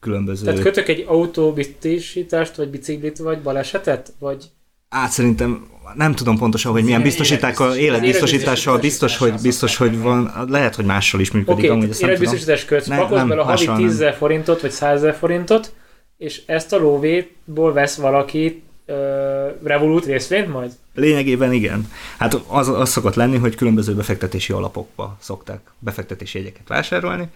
különböző... 0.00 0.44
Tehát 0.44 0.60
kötök 0.60 0.88
egy 0.88 1.04
autóbiztosítást, 1.08 2.56
vagy 2.56 2.68
biciklit, 2.68 3.18
vagy 3.18 3.42
balesetet? 3.42 4.12
Vagy 4.18 4.44
Át 4.88 5.10
szerintem 5.10 5.68
nem 5.94 6.14
tudom 6.14 6.38
pontosan, 6.38 6.72
hogy 6.72 6.82
milyen 6.82 7.00
ilyen 7.00 7.10
biztosítákkal, 7.10 7.66
életbiztosítás. 7.66 8.02
életbiztosítással 8.02 8.78
biztos, 8.78 9.16
hogy 9.16 9.34
biztos, 9.42 9.76
hogy 9.76 10.00
van, 10.00 10.46
lehet, 10.48 10.74
hogy 10.74 10.84
mással 10.84 11.20
is 11.20 11.30
működik, 11.30 11.70
Oké, 11.70 11.76
okay, 11.76 11.90
életbiztosítás 12.00 12.64
kötsz, 12.64 12.88
pakolsz 12.88 13.22
bele 13.22 13.40
a 13.40 13.44
havi 13.44 13.66
mással 13.66 13.76
nem. 13.76 13.86
10 13.86 13.98
000 13.98 14.12
forintot, 14.12 14.60
vagy 14.60 14.70
100 14.70 15.00
000 15.00 15.12
forintot, 15.12 15.72
és 16.16 16.42
ezt 16.46 16.72
a 16.72 16.78
lóvétból 16.78 17.72
vesz 17.72 17.96
valaki 17.96 18.62
ö, 18.86 19.48
Revolut 19.62 20.04
részvényt 20.04 20.52
majd? 20.52 20.72
Lényegében 20.94 21.52
igen. 21.52 21.90
Hát 22.18 22.34
az, 22.46 22.68
az 22.68 22.90
szokott 22.90 23.14
lenni, 23.14 23.36
hogy 23.36 23.54
különböző 23.54 23.94
befektetési 23.94 24.52
alapokba 24.52 25.16
szokták 25.20 25.60
befektetési 25.78 26.38
jegyeket 26.38 26.68
vásárolni, 26.68 27.28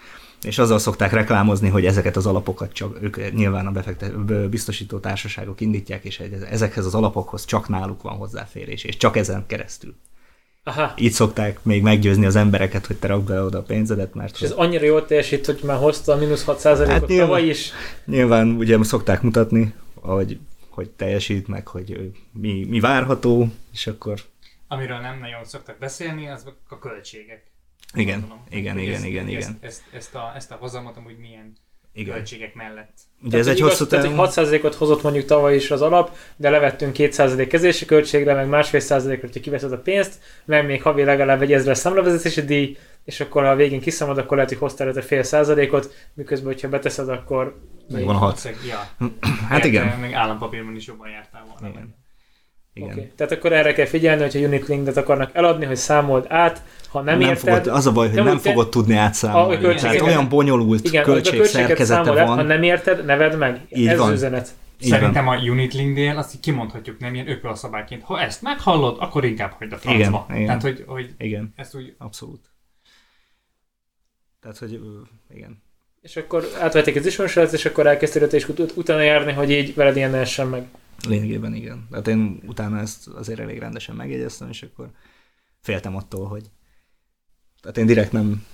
és 0.43 0.59
azzal 0.59 0.79
szokták 0.79 1.13
reklámozni, 1.13 1.69
hogy 1.69 1.87
ezeket 1.87 2.17
az 2.17 2.27
alapokat 2.27 2.73
csak 2.73 3.03
ők 3.03 3.33
nyilván 3.33 3.67
a 3.67 3.71
befektet, 3.71 4.49
biztosító 4.51 4.99
társaságok 4.99 5.61
indítják, 5.61 6.05
és 6.05 6.21
ezekhez 6.51 6.87
az 6.87 6.95
alapokhoz 6.95 7.45
csak 7.45 7.69
náluk 7.69 8.03
van 8.03 8.17
hozzáférés, 8.17 8.85
és 8.85 8.97
csak 8.97 9.17
ezen 9.17 9.47
keresztül. 9.47 9.95
Aha. 10.65 10.95
Így 10.97 11.13
szokták 11.13 11.59
még 11.63 11.83
meggyőzni 11.83 12.27
az 12.27 12.37
embereket, 12.37 12.87
hogy 12.87 12.97
te 12.97 13.07
rakd 13.07 13.27
be 13.27 13.43
oda 13.43 13.59
a 13.59 13.63
pénzedet, 13.63 14.15
mert 14.15 14.35
És 14.35 14.41
ez 14.43 14.51
annyira 14.51 14.85
jól 14.85 15.05
teljesít, 15.05 15.47
hogy 15.47 15.61
már 15.65 15.79
hozta 15.79 16.13
a 16.13 16.17
mínusz 16.17 16.45
6 16.45 16.57
ot 16.57 16.87
Hát 16.87 17.07
nyilván. 17.07 17.27
tavaly 17.27 17.43
is. 17.43 17.73
nyilván 18.05 18.51
ugye 18.51 18.83
szokták 18.83 19.23
mutatni, 19.23 19.75
hogy, 19.95 20.39
hogy 20.69 20.91
teljesít, 20.91 21.49
meg 21.49 21.67
hogy 21.67 22.13
mi, 22.33 22.67
mi 22.69 22.81
várható, 22.81 23.49
és 23.73 23.87
akkor 23.87 24.21
Amiről 24.71 24.99
nem 24.99 25.19
nagyon 25.19 25.45
szoktak 25.45 25.79
beszélni, 25.79 26.29
az 26.29 26.47
a 26.69 26.79
költségek. 26.79 27.48
Igen, 27.95 28.19
Gondolom. 28.21 28.45
igen, 28.51 28.73
Hogy 28.73 28.83
igen, 28.83 28.95
ezt, 28.95 29.05
igen, 29.05 29.29
igen, 29.29 29.59
Ezt, 29.61 29.83
ezt, 29.93 30.15
a, 30.15 30.33
ezt 30.37 30.51
a 30.51 30.55
hozamot 30.61 30.97
amúgy 30.97 31.19
milyen 31.19 31.53
igen. 31.93 32.15
költségek 32.15 32.55
mellett. 32.55 32.93
Ugye 33.23 33.39
ez 33.39 33.45
Tehát, 33.45 33.59
egy 33.59 33.63
hogy 33.63 33.71
hosszú 33.71 34.17
hogy 34.17 34.29
6%-ot 34.35 34.75
hozott 34.75 35.03
mondjuk 35.03 35.25
tavaly 35.25 35.55
is 35.55 35.71
az 35.71 35.83
alap, 35.83 36.17
de 36.37 36.51
levettünk 36.51 36.95
2% 36.99 37.47
kezési 37.49 37.85
költségre, 37.85 38.35
meg 38.35 38.49
másfél 38.49 38.81
százalékra, 38.81 39.27
hogyha 39.27 39.41
kiveszed 39.41 39.73
a 39.73 39.79
pénzt, 39.79 40.21
meg 40.45 40.67
még 40.67 40.83
havi 40.83 41.05
legalább 41.05 41.43
egy 41.43 41.53
ezres 41.53 41.79
számlavezetési 41.79 42.41
díj, 42.45 42.77
és 43.05 43.21
akkor 43.21 43.43
ha 43.43 43.49
a 43.51 43.57
végén 43.57 43.81
kiszámolod, 43.81 44.21
akkor 44.21 44.37
lehet, 44.37 44.51
hogy 44.53 44.61
hoztál 44.61 44.87
előtte 44.89 45.07
fél 45.07 45.23
százalékot, 45.23 45.95
miközben, 46.15 46.53
hogyha 46.53 46.69
beteszed, 46.69 47.09
akkor 47.09 47.61
Megvan 47.89 48.15
a 48.15 48.19
hat. 48.19 48.51
Ja. 48.69 48.89
Hát 49.49 49.65
igen. 49.65 49.85
Meg- 49.87 50.01
Meg 50.01 50.13
állampapírban 50.13 50.77
is 50.77 50.87
jobban 50.87 51.11
jártál 51.11 51.45
volna. 51.51 51.69
Igen. 51.75 51.95
Igen. 52.73 52.91
Okay. 52.91 53.13
Tehát 53.17 53.33
akkor 53.33 53.53
erre 53.53 53.73
kell 53.73 53.87
figyelni, 53.87 54.23
hogyha 54.23 54.39
Unit 54.39 54.67
Linket 54.69 54.97
akarnak 54.97 55.35
eladni, 55.35 55.65
hogy 55.65 55.77
számold 55.77 56.25
át, 56.29 56.63
ha 56.89 57.01
nem, 57.01 57.19
nem 57.19 57.29
érted, 57.29 57.55
fogod, 57.65 57.67
az 57.77 57.87
a 57.87 57.93
baj, 57.93 58.09
hogy 58.09 58.25
Nem, 58.25 58.39
te- 58.39 58.51
fogod 58.51 58.69
tudni 58.69 58.97
A 58.97 59.01
átszámolni. 59.01 59.59
költségeket- 59.59 59.83
Tehát 60.01 60.01
olyan 60.17 60.29
bonyolult 60.29 60.85
igen, 60.85 61.03
a 61.03 61.05
költségszerkezete 61.05 62.01
át, 62.01 62.19
ha 62.19 62.27
van. 62.35 62.47
nem 62.47 62.63
érted, 62.63 63.05
neved 63.05 63.39
meg. 63.39 63.67
Így 63.71 63.87
Ez 63.87 63.99
van. 63.99 64.13
üzenet. 64.13 64.49
Így 64.81 64.91
van. 64.91 64.99
Szerintem 64.99 65.29
a 65.29 65.37
Unit 65.37 65.75
Linknél 65.75 66.17
azt 66.17 66.35
így 66.35 66.41
kimondhatjuk 66.41 66.99
nem 66.99 67.15
ilyen 67.15 67.29
ökölszabályként. 67.31 68.03
Ha 68.03 68.21
ezt 68.21 68.43
meghallod, 68.43 68.97
akkor 69.01 69.25
inkább 69.25 69.53
hagyd 69.59 69.73
a 69.73 69.77
francba. 69.77 70.27
Igen, 70.29 70.37
igen. 70.41 70.47
Tehát, 70.47 70.63
hogy, 70.63 70.85
hogy 70.87 71.15
Igen, 71.19 71.53
ezt 71.57 71.75
úgy 71.75 71.95
abszolút. 71.99 72.41
Tehát, 74.41 74.59
hogy 74.59 74.81
igen. 75.35 75.63
És 76.01 76.17
akkor 76.17 76.49
átvették 76.61 76.97
az 76.97 77.07
ismerősödet, 77.07 77.53
és 77.53 77.65
akkor 77.65 77.87
elkezdtél 77.87 78.29
is 78.33 78.49
ut- 78.49 78.73
utána 78.77 79.01
járni, 79.01 79.33
hogy 79.33 79.51
így 79.51 79.75
veled 79.75 79.97
ilyen 79.97 80.15
essen 80.15 80.47
meg. 80.47 80.67
Lényegében 81.09 81.55
igen. 81.55 81.87
Tehát 81.91 82.09
én 82.09 82.41
utána 82.47 82.79
ezt 82.79 83.07
azért 83.09 83.41
elég 83.41 83.59
rendesen 83.59 83.95
megjegyeztem, 83.95 84.49
és 84.49 84.63
akkor 84.63 84.91
féltem 85.61 85.97
attól, 85.97 86.27
hogy 86.27 86.43
tehát 87.61 87.79
én 87.79 87.87
direkt 87.87 88.13
nem, 88.13 88.45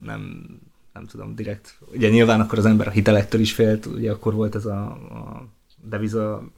nem, 0.00 0.48
nem 0.92 1.06
tudom, 1.06 1.34
direkt, 1.34 1.78
ugye 1.92 2.08
nyilván 2.08 2.40
akkor 2.40 2.58
az 2.58 2.66
ember 2.66 2.86
a 2.86 2.90
hitelektől 2.90 3.40
is 3.40 3.52
félt, 3.52 3.86
ugye 3.86 4.10
akkor 4.10 4.34
volt 4.34 4.54
ez 4.54 4.66
a, 4.66 4.82
a 4.90 5.48
deviza 5.82 6.52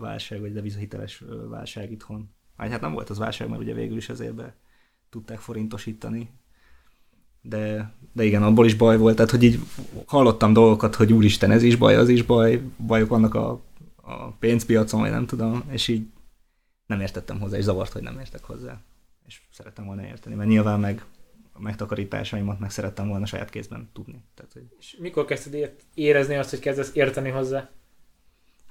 válság, 0.00 0.40
vagy 0.40 0.52
deviza 0.52 0.78
hiteles 0.78 1.24
válság 1.48 1.90
itthon. 1.90 2.30
Vagy 2.56 2.70
hát 2.70 2.80
nem 2.80 2.92
volt 2.92 3.10
az 3.10 3.18
válság, 3.18 3.48
mert 3.48 3.60
ugye 3.60 3.74
végül 3.74 3.96
is 3.96 4.08
azért 4.08 4.34
be 4.34 4.54
tudták 5.10 5.38
forintosítani. 5.38 6.28
De, 7.42 7.92
de 8.12 8.24
igen, 8.24 8.42
abból 8.42 8.66
is 8.66 8.74
baj 8.74 8.96
volt, 8.96 9.16
tehát 9.16 9.30
hogy 9.30 9.42
így 9.42 9.58
hallottam 10.06 10.52
dolgokat, 10.52 10.94
hogy 10.94 11.12
úristen, 11.12 11.50
ez 11.50 11.62
is 11.62 11.76
baj, 11.76 11.96
az 11.96 12.08
is 12.08 12.22
baj, 12.22 12.62
bajok 12.86 13.08
vannak 13.08 13.34
a, 13.34 13.60
a 13.96 14.30
pénzpiacon, 14.30 15.00
vagy 15.00 15.10
nem 15.10 15.26
tudom, 15.26 15.64
és 15.70 15.88
így 15.88 16.06
nem 16.86 17.00
értettem 17.00 17.40
hozzá, 17.40 17.56
és 17.56 17.64
zavart, 17.64 17.92
hogy 17.92 18.02
nem 18.02 18.18
értek 18.18 18.44
hozzá. 18.44 18.80
És 19.26 19.40
szerettem 19.52 19.84
volna 19.84 20.06
érteni, 20.06 20.34
mert 20.34 20.48
nyilván 20.48 20.80
meg 20.80 21.04
megtakarításaimat 21.58 22.58
meg 22.60 22.70
szerettem 22.70 23.08
volna 23.08 23.26
saját 23.26 23.50
kézben 23.50 23.90
tudni. 23.92 24.24
Tehát, 24.34 24.52
hogy 24.52 24.62
És 24.78 24.96
mikor 24.98 25.24
kezdted 25.24 25.72
érezni 25.94 26.34
azt, 26.34 26.50
hogy 26.50 26.58
kezdesz 26.58 26.90
érteni 26.94 27.30
hozzá? 27.30 27.70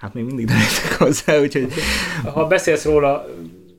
hát 0.04 0.14
még 0.14 0.24
mindig 0.24 0.46
nem 0.46 0.58
értek 0.58 0.98
hozzá, 0.98 1.40
úgyhogy 1.40 1.74
Ha 2.34 2.48
beszélsz 2.48 2.86
róla 2.86 3.26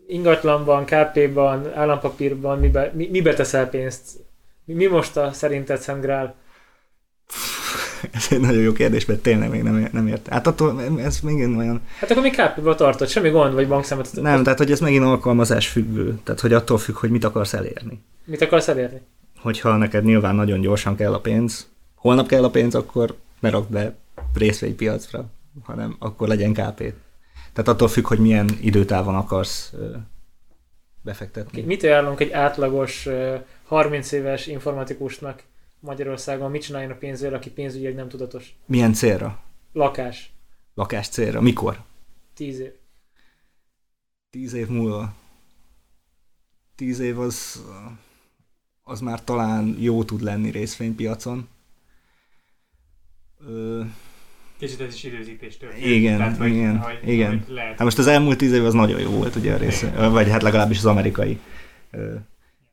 ingatlanban, 0.07 0.84
KP-ban, 0.84 1.74
állampapírban, 1.74 2.59
mibe, 2.59 2.90
mi, 2.94 3.09
mibe 3.11 3.34
teszel 3.34 3.68
pénzt? 3.68 4.24
Mi, 4.64 4.74
mi 4.74 4.86
most 4.86 5.16
a 5.16 5.32
szerinted 5.32 5.80
Szent 5.80 6.00
Grál? 6.00 6.34
Ez 8.12 8.26
egy 8.30 8.40
nagyon 8.40 8.62
jó 8.62 8.72
kérdés, 8.72 9.05
mert 9.05 9.20
tényleg 9.20 9.50
még 9.50 9.62
nem, 9.62 9.88
nem 9.92 10.07
ért. 10.07 10.28
Hát 10.28 10.46
attól 10.46 10.82
ez 10.98 11.20
még 11.20 11.57
olyan 11.57 11.80
Hát 11.98 12.11
akkor 12.11 12.22
mi 12.22 12.30
KP-ba 12.30 12.74
tartod, 12.74 13.09
semmi 13.09 13.30
gond, 13.30 13.55
vagy 13.55 13.68
bankszámot. 13.68 14.09
Nem, 14.12 14.42
tehát 14.42 14.59
hogy 14.59 14.70
ez 14.70 14.80
megint 14.80 15.05
alkalmazás 15.05 15.68
függő. 15.68 16.18
Tehát, 16.22 16.40
hogy 16.40 16.52
attól 16.52 16.78
függ, 16.78 16.96
hogy 16.96 17.11
mit 17.11 17.24
akarsz 17.24 17.52
elérni. 17.52 18.02
Mit 18.24 18.42
akarsz 18.42 18.68
elérni? 18.68 19.00
Hogyha 19.40 19.76
neked 19.76 20.05
nyilván 20.05 20.34
nagyon 20.34 20.61
gyorsan 20.61 20.96
kell 20.96 21.14
a 21.14 21.20
pénz, 21.20 21.68
holnap 21.94 22.26
kell 22.26 22.44
a 22.44 22.50
pénz, 22.50 22.74
akkor 22.74 23.16
ne 23.40 23.50
rakd 23.50 23.70
be 23.70 23.94
részvénypiacra, 24.34 25.24
hanem 25.62 25.96
akkor 25.98 26.28
legyen 26.28 26.52
KP. 26.52 26.78
Tehát 27.52 27.68
attól 27.68 27.88
függ, 27.88 28.07
hogy 28.07 28.18
milyen 28.18 28.48
időtávon 28.61 29.14
akarsz 29.14 29.72
befektetni. 31.02 31.62
Mit 31.62 31.82
ajánlunk 31.82 32.20
egy 32.20 32.30
átlagos 32.30 33.07
ö, 33.07 33.34
30 33.66 34.12
éves 34.12 34.46
informatikusnak 34.46 35.42
Magyarországon? 35.85 36.51
Mit 36.51 36.62
csináljon 36.62 36.91
a 36.91 36.95
pénzével, 36.95 37.35
aki 37.35 37.51
pénzügyileg 37.51 37.95
nem 37.95 38.09
tudatos? 38.09 38.55
Milyen 38.66 38.93
célra? 38.93 39.43
Lakás. 39.72 40.32
Lakás 40.74 41.09
célra? 41.09 41.41
Mikor? 41.41 41.82
10 42.35 42.59
év. 42.59 42.72
Tíz 44.30 44.53
év 44.53 44.68
múlva. 44.68 45.14
Tíz 46.74 46.99
év 46.99 47.18
az, 47.18 47.64
az 48.82 49.01
már 49.01 49.24
talán 49.24 49.76
jó 49.78 50.05
tud 50.05 50.20
lenni 50.20 50.51
részvénypiacon. 50.51 51.49
Ö, 53.47 53.82
Kicsit 54.59 54.80
ez 54.80 54.95
is 54.95 55.05
időzítéstől. 55.05 55.72
Igen, 55.74 56.18
Tehát, 56.18 56.37
hogy, 56.37 56.49
igen, 56.55 56.78
hogy, 56.78 57.09
igen. 57.09 57.28
Hogy 57.28 57.55
lehet, 57.55 57.70
hát 57.70 57.85
most 57.85 57.99
az 57.99 58.07
elmúlt 58.07 58.39
tíz 58.39 58.53
év 58.53 58.64
az 58.64 58.74
nagyon 58.74 59.01
jó 59.01 59.11
volt 59.11 59.35
ugye 59.37 59.55
a 59.55 59.57
rész, 59.57 59.82
vagy 59.95 60.28
hát 60.28 60.43
legalábbis 60.43 60.78
az 60.78 60.87
amerikai 60.87 61.39
ö, 61.91 62.14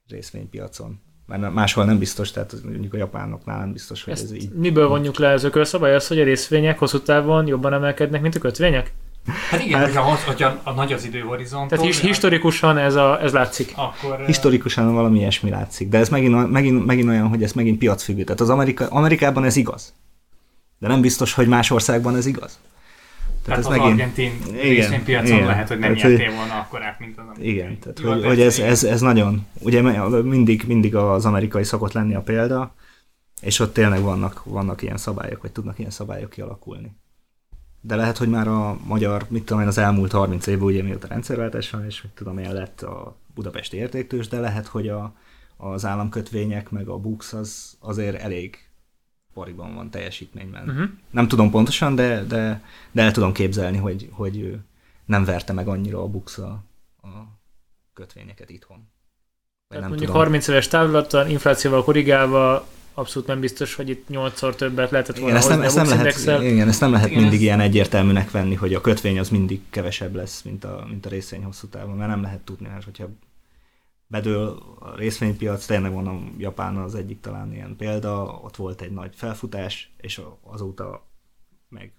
részvénypiacon. 0.08 1.02
Mert 1.40 1.54
máshol 1.54 1.86
nem 1.86 1.98
biztos, 1.98 2.32
tehát 2.32 2.54
mondjuk 2.64 2.94
a 2.94 2.98
japánoknál 2.98 3.60
nem 3.60 3.72
biztos, 3.72 4.04
hogy 4.04 4.14
ez 4.14 4.22
Ezt 4.22 4.36
így. 4.36 4.50
miből 4.54 4.88
vonjuk 4.88 5.18
le 5.18 5.32
az 5.32 5.44
ökölszabály? 5.44 5.96
Az, 5.96 6.08
hogy 6.08 6.20
a 6.20 6.24
részvények 6.24 6.80
hosszú 6.80 7.00
távon 7.00 7.48
jobban 7.48 7.74
emelkednek, 7.74 8.22
mint 8.22 8.36
a 8.36 8.40
kötvények? 8.40 8.94
Hát 9.50 9.62
igen, 9.64 9.82
hogyha, 9.82 10.02
hossz- 10.02 10.24
hogyha 10.24 10.60
a 10.64 10.72
nagy 10.72 10.94
az 10.94 11.06
időhorizont. 11.06 11.70
Tehát 11.70 11.86
his- 11.86 12.00
historikusan 12.00 12.78
ez, 12.78 12.96
a, 12.96 13.22
ez 13.22 13.32
látszik. 13.34 13.74
Akkor... 13.76 14.26
Historikusan 14.26 14.94
valami 14.94 15.20
ilyesmi 15.20 15.50
látszik, 15.50 15.90
de 15.90 15.98
ez 15.98 16.10
megint, 16.10 16.52
megint, 16.52 16.86
megint 16.86 17.10
olyan, 17.10 17.28
hogy 17.28 17.44
ez 17.44 17.52
megint 17.54 17.78
piacfüggő. 17.78 18.24
Tehát 18.24 18.42
az 18.42 18.50
Amerika, 18.50 18.88
Amerikában 18.90 19.44
ez 19.44 19.56
igaz. 19.56 19.94
De 20.80 20.88
nem 20.88 21.02
biztos, 21.02 21.34
hogy 21.34 21.48
más 21.48 21.72
országban 21.72 22.16
ez 22.16 22.26
igaz. 22.26 22.60
Tehát 23.44 23.60
ez 23.60 23.66
az 23.66 23.78
argentin 23.78 24.32
részvénypiacon 24.52 25.36
igen. 25.36 25.46
lehet, 25.46 25.68
hogy 25.68 25.80
nem 25.80 25.96
Tehát, 25.96 26.10
hogy- 26.10 26.18
nyertél 26.18 26.36
volna 26.36 26.60
akkorát, 26.60 27.00
mint 27.00 27.18
az 27.18 27.24
amerikai. 27.26 27.50
Igen, 27.52 27.80
tehát 27.80 28.00
hogy, 28.00 28.26
hogy 28.26 28.42
ez, 28.42 28.58
igen. 28.58 28.70
ez, 28.70 28.84
ez 28.84 29.02
nagyon, 29.02 29.46
ugye 29.60 29.82
mindig, 30.22 30.64
mindig 30.68 30.96
az 30.96 31.26
amerikai 31.26 31.64
szokott 31.64 31.92
lenni 31.92 32.16
a 32.16 32.22
példa, 32.22 32.76
és 33.42 33.60
ott 33.60 33.74
tényleg 33.74 34.02
vannak, 34.02 34.44
vannak 34.44 34.82
ilyen 34.82 34.98
szabályok, 34.98 35.42
vagy 35.42 35.52
tudnak 35.52 35.80
ilyen 35.80 35.92
szabályok 35.92 36.30
kialakulni. 36.30 36.92
De 37.82 37.96
lehet, 37.96 38.18
hogy 38.18 38.30
már 38.30 38.48
a 38.48 38.78
magyar, 38.86 39.26
mit 39.30 39.44
tudom 39.46 39.62
én, 39.62 39.68
az 39.68 39.78
elmúlt 39.78 40.12
30 40.12 40.48
évben, 40.48 40.66
ugye 40.66 40.84
mióta 40.84 41.08
rendszerváltás 41.08 41.70
van, 41.70 41.86
és 41.86 42.02
mit 42.02 42.12
tudom 42.12 42.38
én, 42.38 42.54
lett 42.54 42.82
a 42.82 43.18
budapesti 43.34 43.78
értéktős, 43.78 44.28
de 44.28 44.40
lehet, 44.40 44.68
hogy 44.68 44.88
a, 44.88 45.16
az 45.58 45.86
államkötvények, 45.86 46.70
meg 46.70 46.88
a 46.88 46.98
books 46.98 47.34
az 47.34 47.78
azért 47.80 48.22
elég 48.22 48.71
pariban 49.34 49.76
van 49.76 49.90
teljesítményben. 49.90 50.70
Uh-huh. 50.70 50.90
Nem 51.10 51.28
tudom 51.28 51.50
pontosan, 51.50 51.96
de, 51.96 52.24
de, 52.24 52.64
de 52.92 53.02
el 53.02 53.12
tudom 53.12 53.32
képzelni, 53.32 53.78
hogy, 53.78 54.10
hogy 54.12 54.38
ő 54.38 54.60
nem 55.06 55.24
verte 55.24 55.54
meg 55.54 55.68
annyira 55.68 56.02
a 56.02 56.08
buksz 56.08 56.38
a, 56.38 56.64
a 57.02 57.08
kötvényeket 57.94 58.50
itthon. 58.50 58.78
Vagy 58.78 58.88
Tehát 59.68 59.82
nem 59.82 59.90
mondjuk 59.90 60.10
tudom. 60.10 60.22
30 60.22 60.48
éves 60.48 60.68
távlattal, 60.68 61.30
inflációval 61.30 61.84
korrigálva, 61.84 62.68
abszolút 62.94 63.28
nem 63.28 63.40
biztos, 63.40 63.76
hogy 63.76 63.90
itt 63.90 64.08
8-szor 64.10 64.56
többet 64.56 64.92
lehetett 64.92 65.18
volna 65.18 65.30
Igen, 65.30 65.40
ezt 65.42 65.50
nem, 65.50 65.62
ezt 65.62 65.76
nem 65.76 65.88
lehet, 65.88 66.42
igen, 66.42 66.68
ezt 66.68 66.80
nem 66.82 66.92
lehet 66.92 67.08
Igen, 67.08 67.22
mindig 67.22 67.38
ez- 67.38 67.44
ilyen 67.44 67.60
egyértelműnek 67.60 68.32
venni, 68.32 68.56
hogy 68.56 68.74
a 68.74 68.82
kötvény 68.82 69.20
az 69.20 69.30
mindig 69.30 69.62
kevesebb 69.70 70.16
lesz, 70.16 70.42
mint 70.42 70.64
a, 70.64 70.86
mint 70.90 71.06
a 71.06 71.10
részvény 71.10 71.44
hosszú 71.44 71.68
távon, 71.68 71.96
mert 71.96 72.10
nem 72.10 72.22
lehet 72.22 72.40
tudni, 72.40 72.68
mert 72.68 72.84
hogyha 72.84 73.10
bedől 74.12 74.60
a 74.80 74.96
részvénypiac, 74.96 75.66
tényleg 75.66 75.94
a 75.94 76.20
Japán 76.38 76.78
az 76.78 76.96
egyik 76.96 77.20
talán 77.20 77.54
ilyen 77.54 77.76
példa, 77.76 78.40
ott 78.44 78.56
volt 78.56 78.82
egy 78.82 78.92
nagy 78.92 79.16
felfutás, 79.16 79.94
és 79.98 80.22
azóta 80.42 81.08
meg 81.70 81.94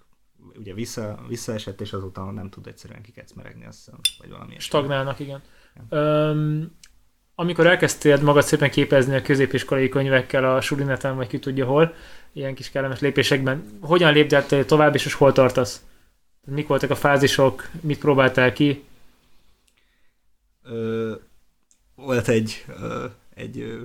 ugye 0.55 0.73
vissza, 0.73 1.19
visszaesett, 1.27 1.81
és 1.81 1.93
azóta 1.93 2.31
nem 2.31 2.49
tud 2.49 2.67
egyszerűen 2.67 3.01
kikecmeregni, 3.01 3.65
azt 3.65 3.77
hiszem, 3.77 3.99
vagy 4.19 4.29
valami. 4.29 4.59
Stagnálnak, 4.59 5.19
igen. 5.19 5.41
Öm, 5.89 6.71
amikor 7.35 7.67
elkezdtél 7.67 8.21
magad 8.21 8.43
szépen 8.43 8.69
képezni 8.69 9.15
a 9.15 9.21
középiskolai 9.21 9.89
könyvekkel 9.89 10.55
a 10.55 10.61
sulineten, 10.61 11.15
vagy 11.15 11.27
ki 11.27 11.39
tudja 11.39 11.65
hol, 11.65 11.93
ilyen 12.33 12.55
kis 12.55 12.69
kellemes 12.69 12.99
lépésekben, 12.99 13.77
hogyan 13.81 14.13
léptél 14.13 14.65
tovább, 14.65 14.95
és 14.95 15.03
most 15.03 15.15
hol 15.15 15.31
tartasz? 15.31 15.85
Mik 16.45 16.67
voltak 16.67 16.89
a 16.89 16.95
fázisok, 16.95 17.69
mit 17.81 17.99
próbáltál 17.99 18.53
ki? 18.53 18.83
Ö, 20.63 21.13
volt 22.05 22.27
egy, 22.27 22.65
egy 23.35 23.79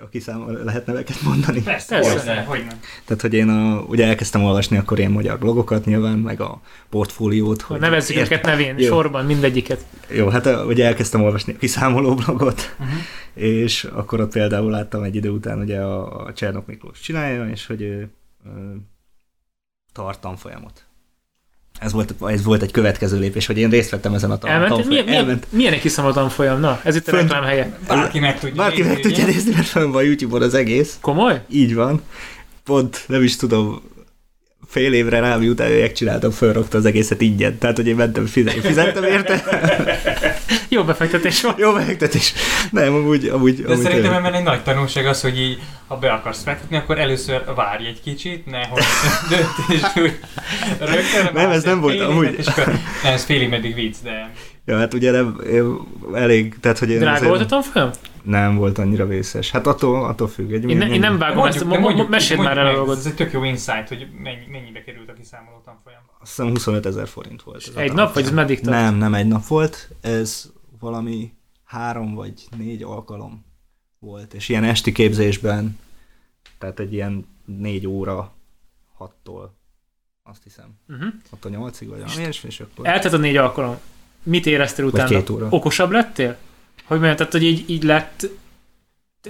aki 0.00 0.20
szám, 0.20 0.64
lehet 0.64 0.86
neveket 0.86 1.22
mondani. 1.22 1.62
Persze, 1.62 1.94
Persze. 1.94 2.12
persze, 2.14 2.42
hogy 2.42 2.64
nem. 2.68 2.80
Tehát, 3.04 3.22
hogy 3.22 3.34
én 3.34 3.48
a, 3.48 3.80
ugye 3.80 4.06
elkezdtem 4.06 4.44
olvasni 4.44 4.76
akkor 4.76 4.98
ilyen 4.98 5.10
magyar 5.10 5.38
blogokat 5.38 5.84
nyilván, 5.84 6.18
meg 6.18 6.40
a 6.40 6.60
portfóliót. 6.88 7.60
Hogy 7.62 7.80
Nevezzük 7.80 8.16
ért- 8.16 8.26
őket 8.30 8.44
nevén, 8.44 8.78
Jó. 8.78 8.86
sorban, 8.86 9.24
mindegyiket. 9.26 9.84
Jó, 10.10 10.28
hát 10.28 10.46
ugye 10.66 10.86
elkezdtem 10.86 11.22
olvasni 11.22 11.52
a 11.52 11.56
kiszámoló 11.58 12.14
blogot, 12.14 12.74
Uh-huh. 12.78 12.94
és 13.34 13.84
akkor 13.84 14.20
ott 14.20 14.32
például 14.32 14.70
láttam 14.70 15.02
egy 15.02 15.14
idő 15.14 15.28
után, 15.30 15.58
ugye 15.58 15.80
a, 15.80 16.24
a 16.26 16.32
Csernok 16.32 16.66
Miklós 16.66 17.00
csinálja, 17.00 17.48
és 17.48 17.66
hogy 17.66 17.80
ő, 17.82 18.10
ő 18.46 18.76
tart 19.92 20.20
tanfolyamot. 20.20 20.84
Ez 21.80 21.92
volt, 21.92 22.14
ez 22.26 22.44
volt 22.44 22.62
egy 22.62 22.70
következő 22.70 23.18
lépés, 23.18 23.46
hogy 23.46 23.58
én 23.58 23.70
részt 23.70 23.90
vettem 23.90 24.14
ezen 24.14 24.30
a 24.30 24.38
tan- 24.38 24.50
Elment, 24.50 24.68
tanfolyamon. 24.70 24.88
milyen, 25.04 25.04
milyen, 25.04 25.22
Elment. 25.24 25.46
milyen 25.50 25.72
egy 25.72 25.80
kiszámolatlan 25.80 26.28
folyam? 26.28 26.60
Na, 26.60 26.80
ez 26.84 26.96
itt 26.96 27.06
a 27.06 27.10
Fönt- 27.10 27.22
reklám 27.22 27.42
helye. 27.48 27.78
Bárki 27.86 28.18
meg 28.18 28.38
tudja 28.38 28.54
Bárki 28.54 28.78
meg 28.82 28.88
nézni, 28.88 29.02
tudja 29.02 29.24
ugye? 29.24 29.32
nézni, 29.32 29.52
mert 29.54 29.66
fönn 29.66 29.90
van 29.90 30.04
YouTube-on 30.04 30.42
az 30.42 30.54
egész. 30.54 30.96
Komoly? 31.00 31.40
Így 31.50 31.74
van. 31.74 32.02
Pont, 32.64 33.04
nem 33.06 33.22
is 33.22 33.36
tudom, 33.36 33.82
fél 34.66 34.92
évre 34.92 35.20
rá, 35.20 35.36
miután 35.36 35.70
megcsináltam, 35.70 36.30
fölrokta 36.30 36.78
az 36.78 36.84
egészet 36.84 37.20
ingyen. 37.20 37.58
Tehát, 37.58 37.76
hogy 37.76 37.86
én 37.86 37.96
mentem, 37.96 38.26
fizet, 38.26 38.52
fizettem 38.54 39.04
érte. 39.04 39.42
Jó 40.74 40.84
befektetés 40.84 41.42
volt. 41.42 41.58
Jó 41.58 41.72
megtetés. 41.72 42.32
Nem, 42.70 42.94
amúgy, 42.94 43.26
amúgy, 43.28 43.62
De 43.62 43.72
amúgy 43.72 43.82
szerintem 43.84 44.12
ebben 44.12 44.34
egy 44.34 44.42
nagy 44.42 44.62
tanulság 44.62 45.06
az, 45.06 45.20
hogy 45.20 45.40
így, 45.40 45.58
ha 45.86 45.96
be 45.96 46.12
akarsz 46.12 46.42
fektetni, 46.42 46.76
akkor 46.76 46.98
először 46.98 47.44
várj 47.54 47.86
egy 47.86 48.00
kicsit, 48.02 48.46
nehogy 48.46 48.82
döntésül 49.30 50.10
rögtön. 50.78 51.30
Nem, 51.34 51.50
ez 51.50 51.64
nem 51.64 51.80
volt, 51.80 52.00
amúgy. 52.00 52.34
és 52.38 52.46
akkor, 52.46 52.66
nem, 53.02 53.12
ez 53.12 53.24
fél 53.24 53.40
év 53.40 53.48
meddig 53.48 53.74
vicc, 53.74 53.96
de 54.02 54.30
Ja, 54.66 54.78
hát 54.78 54.94
ugye 54.94 55.10
nem, 55.10 55.40
elég, 56.14 56.54
tehát, 56.60 56.78
hogy 56.78 56.90
én 56.90 56.98
Drága 56.98 57.14
azért 57.14 57.28
volt 57.28 57.40
a 57.40 57.46
tanfolyam? 57.46 57.90
nem 58.22 58.56
volt 58.56 58.78
annyira 58.78 59.06
vészes. 59.06 59.50
Hát 59.50 59.66
attól, 59.66 60.04
attól 60.04 60.28
függ. 60.28 60.52
Egy 60.52 60.70
Én, 60.70 60.76
ne, 60.76 60.86
én 60.86 61.00
nem 61.00 61.18
vágom 61.18 61.44
ezt, 61.44 61.58
de 61.58 61.78
mo- 61.78 61.94
mo- 61.96 62.08
meséld 62.08 62.40
már 62.40 62.58
el 62.58 62.66
a 62.66 62.72
dolgot. 62.72 62.98
Ez 62.98 63.06
egy 63.06 63.14
tök 63.14 63.32
jó 63.32 63.44
insight, 63.44 63.88
hogy 63.88 64.06
mennyi, 64.22 64.46
mennyibe 64.52 64.82
került 64.84 65.08
a 65.08 65.12
kiszámoló 65.12 65.62
tanfolyam. 65.64 65.98
Azt 66.20 66.30
hiszem 66.36 66.50
25 66.50 66.86
ezer 66.86 67.08
forint 67.08 67.42
volt. 67.42 67.62
ez 67.68 67.82
Egy 67.82 67.92
nap, 67.92 68.14
vagy 68.14 68.22
ez 68.24 68.30
meddig 68.30 68.60
tart? 68.60 68.76
Nem, 68.76 68.94
nem 68.94 69.14
egy 69.14 69.26
nap 69.26 69.46
volt. 69.46 69.88
Ez 70.00 70.44
valami 70.84 71.32
három 71.64 72.14
vagy 72.14 72.44
négy 72.56 72.82
alkalom 72.82 73.44
volt. 73.98 74.34
És 74.34 74.48
ilyen 74.48 74.64
esti 74.64 74.92
képzésben, 74.92 75.78
tehát 76.58 76.80
egy 76.80 76.92
ilyen 76.92 77.26
négy 77.44 77.86
óra 77.86 78.34
hattól, 78.94 79.54
azt 80.22 80.42
hiszem. 80.42 80.78
Uh-huh. 80.88 81.08
Attól 81.30 81.50
nyolcig 81.50 81.88
vagy 81.88 81.98
valami 81.98 82.20
ilyesmi, 82.20 82.48
és 82.48 82.60
akkor... 82.60 82.86
Eltelt 82.86 83.14
a 83.14 83.16
négy 83.16 83.36
alkalom. 83.36 83.78
Mit 84.22 84.46
éreztél 84.46 84.84
Vagy 84.84 84.94
utána? 84.94 85.08
két 85.08 85.30
óra. 85.30 85.46
Okosabb 85.50 85.90
lettél? 85.90 86.36
Hogy 86.84 86.98
mondjam, 86.98 87.16
tehát, 87.16 87.32
hogy 87.32 87.42
így, 87.42 87.70
így 87.70 87.82
lett... 87.82 88.28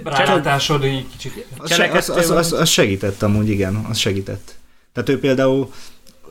Rálátásod 0.03 0.85
így 0.85 1.07
kicsit 1.09 1.47
Az, 1.57 1.79
az, 1.79 2.09
az, 2.09 2.29
az, 2.29 2.53
az 2.53 2.69
segített 2.69 3.21
amúgy, 3.21 3.49
igen, 3.49 3.75
az 3.75 3.97
segített. 3.97 4.57
Tehát 4.91 5.09
ő 5.09 5.19
például 5.19 5.71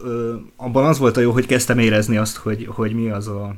ö, 0.03 0.37
abban 0.57 0.85
az 0.85 0.99
volt 0.99 1.17
a 1.17 1.21
jó, 1.21 1.33
hogy 1.33 1.47
kezdtem 1.47 1.79
érezni 1.79 2.17
azt, 2.17 2.37
hogy, 2.37 2.67
hogy 2.67 2.93
mi 2.93 3.11
az 3.11 3.29
a 3.29 3.55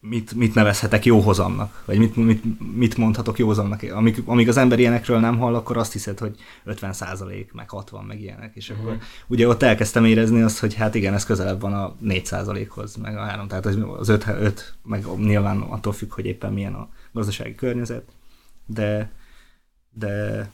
mit, 0.00 0.34
mit 0.34 0.54
nevezhetek 0.54 1.04
jóhozamnak, 1.04 1.82
vagy 1.84 1.98
mit, 1.98 2.16
mit, 2.16 2.42
mit 2.76 2.96
mondhatok 2.96 3.38
jóhozamnak. 3.38 3.82
Amíg, 3.82 4.22
amíg 4.24 4.48
az 4.48 4.56
ember 4.56 4.78
ilyenekről 4.78 5.18
nem 5.20 5.38
hall, 5.38 5.54
akkor 5.54 5.76
azt 5.76 5.92
hiszed, 5.92 6.18
hogy 6.18 6.36
50 6.64 6.94
meg 7.52 7.70
60, 7.70 8.04
meg 8.04 8.20
ilyenek, 8.20 8.54
és 8.54 8.70
akkor 8.70 8.90
Mhm. 8.92 9.00
ugye 9.26 9.48
ott 9.48 9.62
elkezdtem 9.62 10.04
érezni 10.04 10.42
azt, 10.42 10.58
hogy 10.58 10.74
hát 10.74 10.94
igen, 10.94 11.14
ez 11.14 11.24
közelebb 11.24 11.60
van 11.60 11.72
a 11.74 11.94
4% 12.00 12.68
hoz 12.68 12.96
meg 12.96 13.16
a 13.16 13.20
3, 13.20 13.48
tehát 13.48 13.66
az 13.66 14.08
5, 14.08 14.26
5 14.26 14.74
meg 14.82 15.04
nyilván 15.18 15.60
attól 15.60 15.92
függ, 15.92 16.12
hogy 16.12 16.26
éppen 16.26 16.52
milyen 16.52 16.74
a 16.74 16.88
gazdasági 17.12 17.54
környezet, 17.54 18.04
de, 18.66 19.10
de 19.90 20.50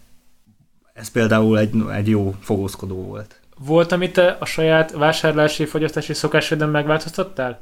ez 0.93 1.11
például 1.11 1.59
egy, 1.59 1.75
egy 1.93 2.09
jó 2.09 2.35
fogózkodó 2.41 3.05
volt. 3.05 3.41
Volt, 3.59 3.93
amit 3.93 4.13
te 4.13 4.37
a 4.41 4.45
saját 4.45 4.91
vásárlási, 4.93 5.65
fogyasztási 5.65 6.15
szokásodon 6.15 6.69
megváltoztattál? 6.69 7.61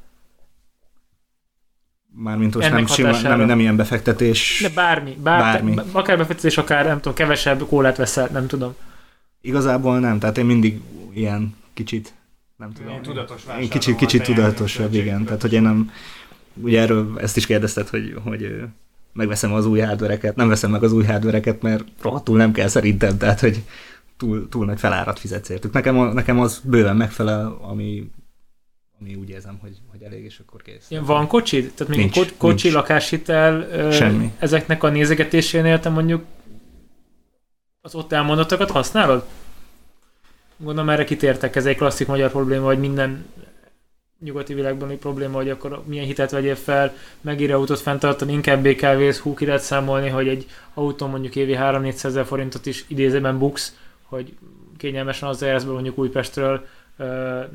Mármint 2.14 2.54
most 2.54 2.70
nem, 2.70 2.86
sima, 2.86 3.20
nem, 3.20 3.40
nem 3.40 3.60
ilyen 3.60 3.76
befektetés. 3.76 4.58
De 4.62 4.68
bármi, 4.68 5.16
bár, 5.22 5.40
Bármi. 5.40 5.74
Te, 5.74 5.84
akár 5.92 6.16
befektetés, 6.16 6.58
akár 6.58 6.84
nem 6.84 6.96
tudom, 6.96 7.14
kevesebb 7.14 7.66
kólát 7.68 7.96
veszel, 7.96 8.28
nem 8.32 8.46
tudom. 8.46 8.74
Igazából 9.40 9.98
nem, 9.98 10.18
tehát 10.18 10.38
én 10.38 10.44
mindig 10.44 10.80
ilyen 11.14 11.54
kicsit, 11.74 12.14
nem 12.56 12.72
tudom. 12.72 12.90
Ilyen 12.90 13.02
tudatos 13.02 13.42
Én 13.60 13.68
kicsit, 13.68 13.96
kicsit 13.96 14.22
tudatosabb, 14.22 14.94
igen. 14.94 15.24
Tehát, 15.24 15.40
hogy 15.40 15.52
én 15.52 15.62
nem, 15.62 15.90
ugye 16.54 16.80
erről 16.80 17.18
ezt 17.20 17.36
is 17.36 17.46
kérdezted, 17.46 17.88
hogy, 17.88 18.14
hogy 18.24 18.62
megveszem 19.12 19.52
az 19.52 19.66
új 19.66 19.80
hardvereket, 19.80 20.36
nem 20.36 20.48
veszem 20.48 20.70
meg 20.70 20.82
az 20.82 20.92
új 20.92 21.04
hardvereket, 21.04 21.62
mert 21.62 21.84
rohadtul 22.02 22.36
nem 22.36 22.52
kell 22.52 22.68
szerintem, 22.68 23.18
tehát, 23.18 23.40
hogy 23.40 23.62
túl, 24.16 24.48
túl 24.48 24.64
nagy 24.64 24.78
felárat 24.78 25.18
fizetsz 25.18 25.48
értük. 25.48 25.72
Nekem, 25.72 25.96
nekem 25.96 26.40
az 26.40 26.60
bőven 26.64 26.96
megfelel, 26.96 27.58
ami, 27.60 28.10
ami 29.02 29.14
úgy 29.14 29.28
érzem, 29.28 29.58
hogy, 29.60 29.76
hogy 29.90 30.02
elég, 30.02 30.24
és 30.24 30.40
akkor 30.46 30.62
kész. 30.62 30.86
Ja, 30.90 31.02
van 31.04 31.26
kocsid? 31.26 31.72
Tehát 31.74 31.88
még 31.88 31.98
Nincs, 31.98 32.14
nincs, 32.16 32.36
kocsi, 32.36 32.62
nincs. 32.62 32.76
lakáshitel, 32.76 33.68
ö, 33.70 33.92
Semmi. 33.92 34.32
ezeknek 34.38 34.82
a 34.82 34.88
nézegetésénél 34.88 35.80
te 35.80 35.88
mondjuk 35.88 36.24
az 37.80 37.94
ott 37.94 38.12
elmondottakat 38.12 38.70
használod? 38.70 39.24
Gondolom 40.56 40.88
erre 40.90 41.04
kitértek, 41.04 41.56
ez 41.56 41.66
egy 41.66 41.76
klasszik 41.76 42.06
magyar 42.06 42.30
probléma, 42.30 42.66
hogy 42.66 42.78
minden 42.78 43.26
nyugati 44.20 44.54
világban 44.54 44.90
egy 44.90 44.98
probléma, 44.98 45.36
hogy 45.36 45.50
akkor 45.50 45.82
milyen 45.86 46.04
hitelt 46.04 46.30
vegyél 46.30 46.54
fel, 46.54 46.94
megírja 47.20 47.56
autót 47.56 47.80
fenntartani, 47.80 48.32
inkább 48.32 48.62
BKV-sz, 48.62 49.18
hú, 49.18 49.34
ki 49.34 49.46
lehet 49.46 49.62
számolni, 49.62 50.08
hogy 50.08 50.28
egy 50.28 50.46
autó 50.74 51.06
mondjuk 51.06 51.36
évi 51.36 51.56
3-400 51.58 52.04
ezer 52.04 52.24
forintot 52.24 52.66
is 52.66 52.84
idézőben 52.88 53.38
buksz, 53.38 53.76
hogy 54.02 54.34
kényelmesen 54.76 55.28
az 55.28 55.40
be 55.40 55.62
mondjuk 55.64 55.98
Újpestről, 55.98 56.66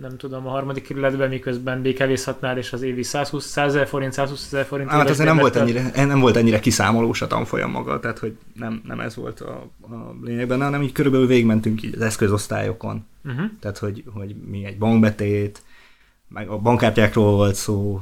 nem 0.02 0.18
tudom, 0.18 0.48
a 0.48 0.50
harmadik 0.50 0.84
kerületben, 0.84 1.30
miközben 1.30 1.82
BKV-szhatnál, 1.82 2.58
és 2.58 2.74
az 2.74 2.82
évi 2.82 3.04
120 3.04 3.46
100 3.46 3.76
ezer 3.76 3.88
forint, 3.88 4.14
120 4.14 4.46
ezer 4.46 4.66
forint. 4.66 4.90
Hát 4.90 5.10
azért 5.10 5.28
nem 5.28 5.38
volt, 5.38 5.56
ennyire, 5.56 6.06
nem 6.06 6.20
volt 6.20 6.36
ennyire 6.36 6.60
kiszámolós 6.60 7.22
a 7.22 7.28
tanfolyam 7.28 7.72
maga, 7.72 8.00
tehát 8.00 8.20
hogy 8.20 8.38
nem, 8.54 8.82
nem 8.86 9.00
ez 9.00 9.16
volt 9.16 9.42
a, 9.42 9.70
a 9.82 10.16
lényegben, 10.24 10.62
hanem 10.62 10.82
így 10.82 10.92
körülbelül 10.92 11.28
végigmentünk 11.28 11.84
így 11.84 11.96
az 11.96 12.02
eszközosztályokon. 12.02 13.06
Uh-huh. 13.26 13.46
Tehát, 13.60 13.78
hogy, 13.78 14.04
hogy 14.14 14.36
mi 14.36 14.66
egy 14.66 14.78
bankbetét, 14.78 15.62
meg 16.28 16.50
a 16.50 16.58
bankkártyákról 16.58 17.36
volt 17.36 17.56
szó, 17.56 18.02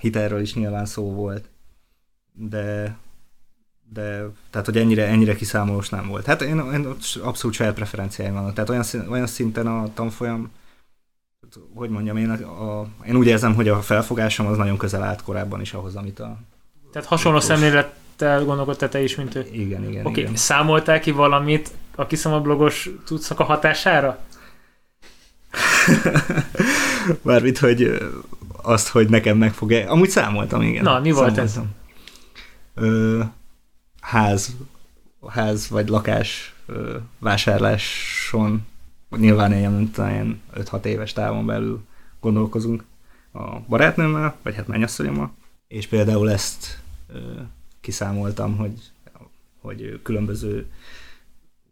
hitelről 0.00 0.40
is 0.40 0.54
nyilván 0.54 0.86
szó 0.86 1.12
volt, 1.12 1.48
de, 2.32 2.96
de 3.92 4.26
tehát, 4.50 4.66
hogy 4.66 4.76
ennyire, 4.76 5.06
ennyire 5.06 5.34
kiszámolós 5.34 5.88
nem 5.88 6.08
volt. 6.08 6.26
Hát 6.26 6.42
én, 6.42 6.62
én 6.72 6.86
abszolút 7.22 7.56
saját 7.56 7.74
preferenciáim 7.74 8.34
vannak. 8.34 8.52
Tehát 8.52 8.70
olyan, 8.70 8.84
olyan 9.08 9.26
szinten 9.26 9.66
a 9.66 9.92
tanfolyam, 9.94 10.50
hogy 11.74 11.90
mondjam, 11.90 12.16
én, 12.16 12.30
a, 12.30 12.80
a, 12.80 12.86
én 13.06 13.16
úgy 13.16 13.26
érzem, 13.26 13.54
hogy 13.54 13.68
a 13.68 13.82
felfogásom 13.82 14.46
az 14.46 14.56
nagyon 14.56 14.76
közel 14.76 15.02
állt 15.02 15.22
korábban 15.22 15.60
is 15.60 15.72
ahhoz, 15.72 15.96
amit 15.96 16.20
a... 16.20 16.38
Tehát 16.92 17.08
hasonló 17.08 17.38
Biztos. 17.38 17.56
szemlélettel 17.56 18.44
gondolkodtál 18.44 18.88
te 18.88 19.02
is, 19.02 19.16
mint 19.16 19.34
ő. 19.34 19.46
Igen, 19.52 19.88
igen, 19.88 20.06
Oké, 20.06 20.20
igen. 20.20 20.24
okay. 20.24 20.36
számoltál 20.36 21.00
ki 21.00 21.10
valamit 21.10 21.70
a 21.94 22.06
kiszamablogos 22.06 22.90
tudszak 23.06 23.40
a 23.40 23.44
hatására? 23.44 24.18
Mármint, 27.22 27.58
hogy 27.58 27.98
azt, 28.62 28.88
hogy 28.88 29.08
nekem 29.08 29.38
meg 29.38 29.52
fog-e... 29.52 29.90
Amúgy 29.90 30.08
számoltam, 30.08 30.62
igen. 30.62 30.82
Na, 30.82 31.00
mi 31.00 31.10
volt 31.10 31.38
ez? 31.38 31.50
Számoltam. 31.52 31.82
Ö, 32.74 33.20
ház, 34.00 34.56
ház 35.28 35.68
vagy 35.68 35.88
lakás 35.88 36.54
ö, 36.66 36.96
vásárláson, 37.18 38.66
nyilván 39.16 39.52
ilyen, 39.52 39.72
mint 39.72 39.96
ilyen 39.96 40.40
5-6 40.54 40.84
éves 40.84 41.12
távon 41.12 41.46
belül 41.46 41.84
gondolkozunk 42.20 42.84
a 43.32 43.60
barátnőmmel, 43.68 44.36
vagy 44.42 44.54
hát 44.54 44.66
mennyasszonyommal, 44.66 45.32
és 45.68 45.86
például 45.86 46.30
ezt 46.30 46.80
ö, 47.08 47.18
kiszámoltam, 47.80 48.56
hogy, 48.56 48.92
hogy 49.60 50.00
különböző 50.02 50.66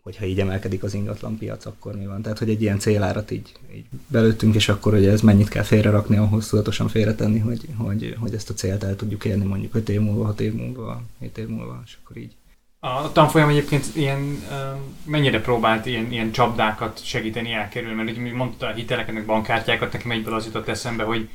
hogyha 0.03 0.25
így 0.25 0.41
emelkedik 0.41 0.83
az 0.83 0.95
ingatlan 0.95 1.39
piac, 1.39 1.67
akkor 1.67 1.97
mi 1.97 2.07
van. 2.07 2.23
Tehát, 2.23 2.39
hogy 2.39 2.51
egy 2.51 2.63
ilyen 2.63 2.79
célárat 2.79 3.31
így, 3.31 3.53
így 3.75 3.85
belőttünk, 4.07 4.55
és 4.55 4.69
akkor, 4.69 4.93
hogy 4.93 5.07
ez 5.07 5.21
mennyit 5.21 5.49
kell 5.49 5.63
félrerakni, 5.63 6.17
ahhoz 6.17 6.49
tudatosan 6.49 6.89
félretenni, 6.89 7.39
hogy, 7.39 7.69
hogy, 7.77 8.17
hogy 8.19 8.35
ezt 8.35 8.51
a 8.51 8.55
célt 8.55 8.83
el 8.83 8.97
tudjuk 8.97 9.25
érni 9.25 9.45
mondjuk 9.45 9.75
5 9.75 9.89
év 9.89 10.01
múlva, 10.01 10.25
6 10.25 10.41
év 10.41 10.55
múlva, 10.55 11.03
7 11.19 11.39
év 11.39 11.49
múlva, 11.49 11.83
és 11.85 11.97
akkor 12.03 12.17
így. 12.17 12.33
A 12.85 13.13
tanfolyam 13.13 13.49
egyébként 13.49 13.87
ilyen, 13.95 14.43
ö, 14.51 14.55
mennyire 15.05 15.41
próbált 15.41 15.87
ilyen, 15.87 16.13
ilyen 16.13 16.33
csapdákat 16.33 17.05
segíteni 17.05 17.53
elkerülni, 17.53 17.95
mert 17.95 18.19
ugye 18.19 18.35
mondta 18.35 18.67
a 18.67 18.73
hiteleket, 18.73 19.15
meg 19.15 19.25
bankkártyákat, 19.25 19.93
nekem 19.93 20.11
egyből 20.11 20.35
az 20.35 20.45
jutott 20.45 20.69
eszembe, 20.69 21.05
hogy, 21.05 21.29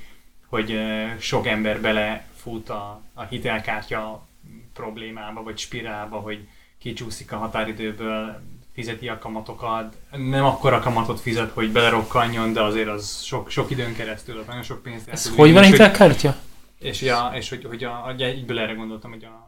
hogy 0.48 0.72
ö, 0.72 1.06
sok 1.20 1.48
ember 1.48 1.82
belefut 1.82 2.70
a, 2.70 3.02
a 3.14 3.24
hitelkártya 3.24 4.28
problémába, 4.74 5.44
vagy 5.44 5.58
spirálba, 5.58 6.18
hogy 6.18 6.48
kicsúszik 6.80 7.32
a 7.32 7.38
határidőből, 7.38 8.42
fizeti 8.74 9.08
a 9.08 9.20
kamatokat, 9.20 9.96
nem 10.12 10.46
akkora 10.46 10.80
kamatot 10.80 11.20
fizet, 11.20 11.52
hogy 11.52 11.72
belerokkanjon, 11.72 12.54
de 12.54 12.62
azért 12.62 12.88
az 12.88 13.22
sok, 13.22 13.50
sok 13.50 13.72
időn 13.72 13.96
keresztül, 13.96 14.44
nagyon 14.48 14.64
sok 14.64 14.84
pénzt 14.84 15.10
Ez 15.10 15.36
hogy 15.36 15.54
van 15.54 15.64
hitelkártya? 15.64 16.36
és, 16.80 17.02
ja, 17.02 17.32
és 17.36 17.50
hogy, 17.50 17.66
hogy 17.66 17.84
a, 17.84 18.12
ugye 18.14 18.26
egyből 18.26 18.60
erre 18.60 18.74
gondoltam, 18.74 19.12
hogy 19.12 19.24
a 19.24 19.47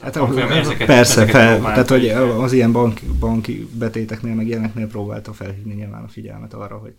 a 0.00 0.04
Hát 0.04 0.16
ezeket, 0.50 0.86
persze, 0.86 1.12
ezeket 1.22 1.30
fel, 1.30 1.60
tehát 1.60 1.88
hogy 1.88 2.08
az 2.08 2.52
ilyen 2.52 2.72
banki, 2.72 3.06
banki 3.18 3.68
betéteknél, 3.78 4.34
meg 4.34 4.46
ilyeneknél 4.46 4.86
próbálta 4.86 5.32
felhívni 5.32 5.74
nyilván 5.74 6.02
a 6.04 6.08
figyelmet 6.08 6.54
arra, 6.54 6.76
hogy 6.76 6.94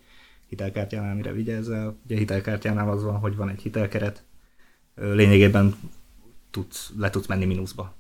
hitelkártyánál 0.50 1.16
mire 1.16 1.32
vigyázzel. 1.32 1.96
Ugye 2.06 2.16
a 2.16 2.18
hitelkártyánál 2.18 2.90
az 2.90 3.04
van, 3.04 3.16
hogy 3.20 3.36
van 3.36 3.50
egy 3.50 3.62
hitelkeret, 3.62 4.24
lényegében 4.96 5.76
tudsz, 6.52 6.92
le 6.98 7.10
tudsz 7.10 7.28
menni 7.28 7.46
mínuszba. 7.46 7.94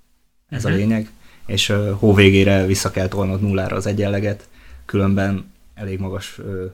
Ez 0.49 0.63
Mhm. 0.63 0.73
a 0.73 0.75
lényeg. 0.75 1.09
És 1.45 1.69
ö, 1.69 1.93
hó 1.99 2.13
végére 2.13 2.65
vissza 2.65 2.91
kell 2.91 3.07
tolnod 3.07 3.41
nullára 3.41 3.75
az 3.75 3.85
egyenleget, 3.85 4.49
különben 4.85 5.51
elég 5.73 5.99
magas 5.99 6.37
ö, 6.39 6.65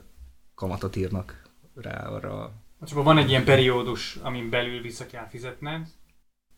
kamatot 0.55 0.95
írnak 0.95 1.41
rá 1.75 2.07
arra. 2.07 2.51
Csak 2.87 3.03
van 3.03 3.17
egy 3.17 3.29
ilyen 3.29 3.43
periódus, 3.43 4.17
amin 4.21 4.49
belül 4.49 4.81
vissza 4.81 5.05
kell 5.05 5.27
fizetned, 5.29 5.87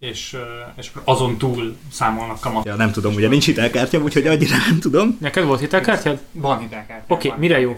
és, 0.01 0.37
és 0.75 0.91
azon 1.03 1.37
túl 1.37 1.77
számolnak 1.91 2.39
kamat. 2.39 2.65
Ja, 2.65 2.75
nem 2.75 2.91
tudom, 2.91 3.13
ugye 3.13 3.27
nincs 3.27 3.45
hitelkártya, 3.45 3.99
úgyhogy 3.99 4.27
annyira 4.27 4.55
nem 4.69 4.79
tudom. 4.79 5.17
Neked 5.19 5.43
volt 5.43 5.59
hitelkártyád? 5.59 6.19
Van 6.31 6.59
hitelkártya. 6.59 7.13
Oké, 7.13 7.27
van 7.27 7.39
mire 7.39 7.59
jó? 7.59 7.75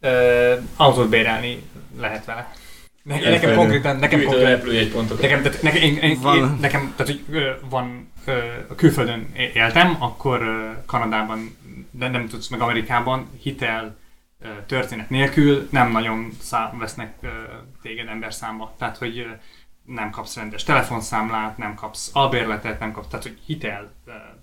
Ö, 0.00 0.54
autót 0.76 1.08
bérelni 1.08 1.62
lehet 1.98 2.24
vele. 2.24 2.52
Ne, 3.02 3.14
nekem 3.14 3.32
Elfelejtő. 3.32 3.60
konkrétan, 3.60 3.96
nekem 3.96 4.22
konkrétan, 4.22 4.50
repülőjegypontokat. 4.50 5.22
nekem, 5.22 5.42
tehát, 5.42 5.62
nekem, 5.62 5.82
én, 5.82 5.96
én, 5.96 6.18
Van. 6.20 6.36
én, 6.36 6.56
nekem, 6.60 6.94
tehát, 6.96 7.12
hogy 7.12 7.24
van, 7.70 8.12
a 8.68 8.74
külföldön 8.74 9.32
éltem, 9.54 9.96
akkor 9.98 10.42
Kanadában, 10.86 11.56
de 11.90 12.08
nem 12.08 12.28
tudsz 12.28 12.48
meg 12.48 12.60
Amerikában 12.60 13.28
hitel 13.42 13.96
történet 14.66 15.10
nélkül 15.10 15.68
nem 15.70 15.90
nagyon 15.90 16.30
szám, 16.40 16.78
vesznek 16.78 17.14
téged 17.82 18.08
ember 18.08 18.34
számba. 18.34 18.74
Tehát, 18.78 18.96
hogy 18.96 19.26
nem 19.86 20.10
kapsz 20.10 20.36
rendes 20.36 20.62
telefonszámlát, 20.62 21.58
nem 21.58 21.74
kapsz 21.74 22.10
albérletet, 22.12 22.80
nem 22.80 22.92
kapsz, 22.92 23.08
tehát, 23.08 23.24
hogy 23.24 23.38
hitel 23.46 23.92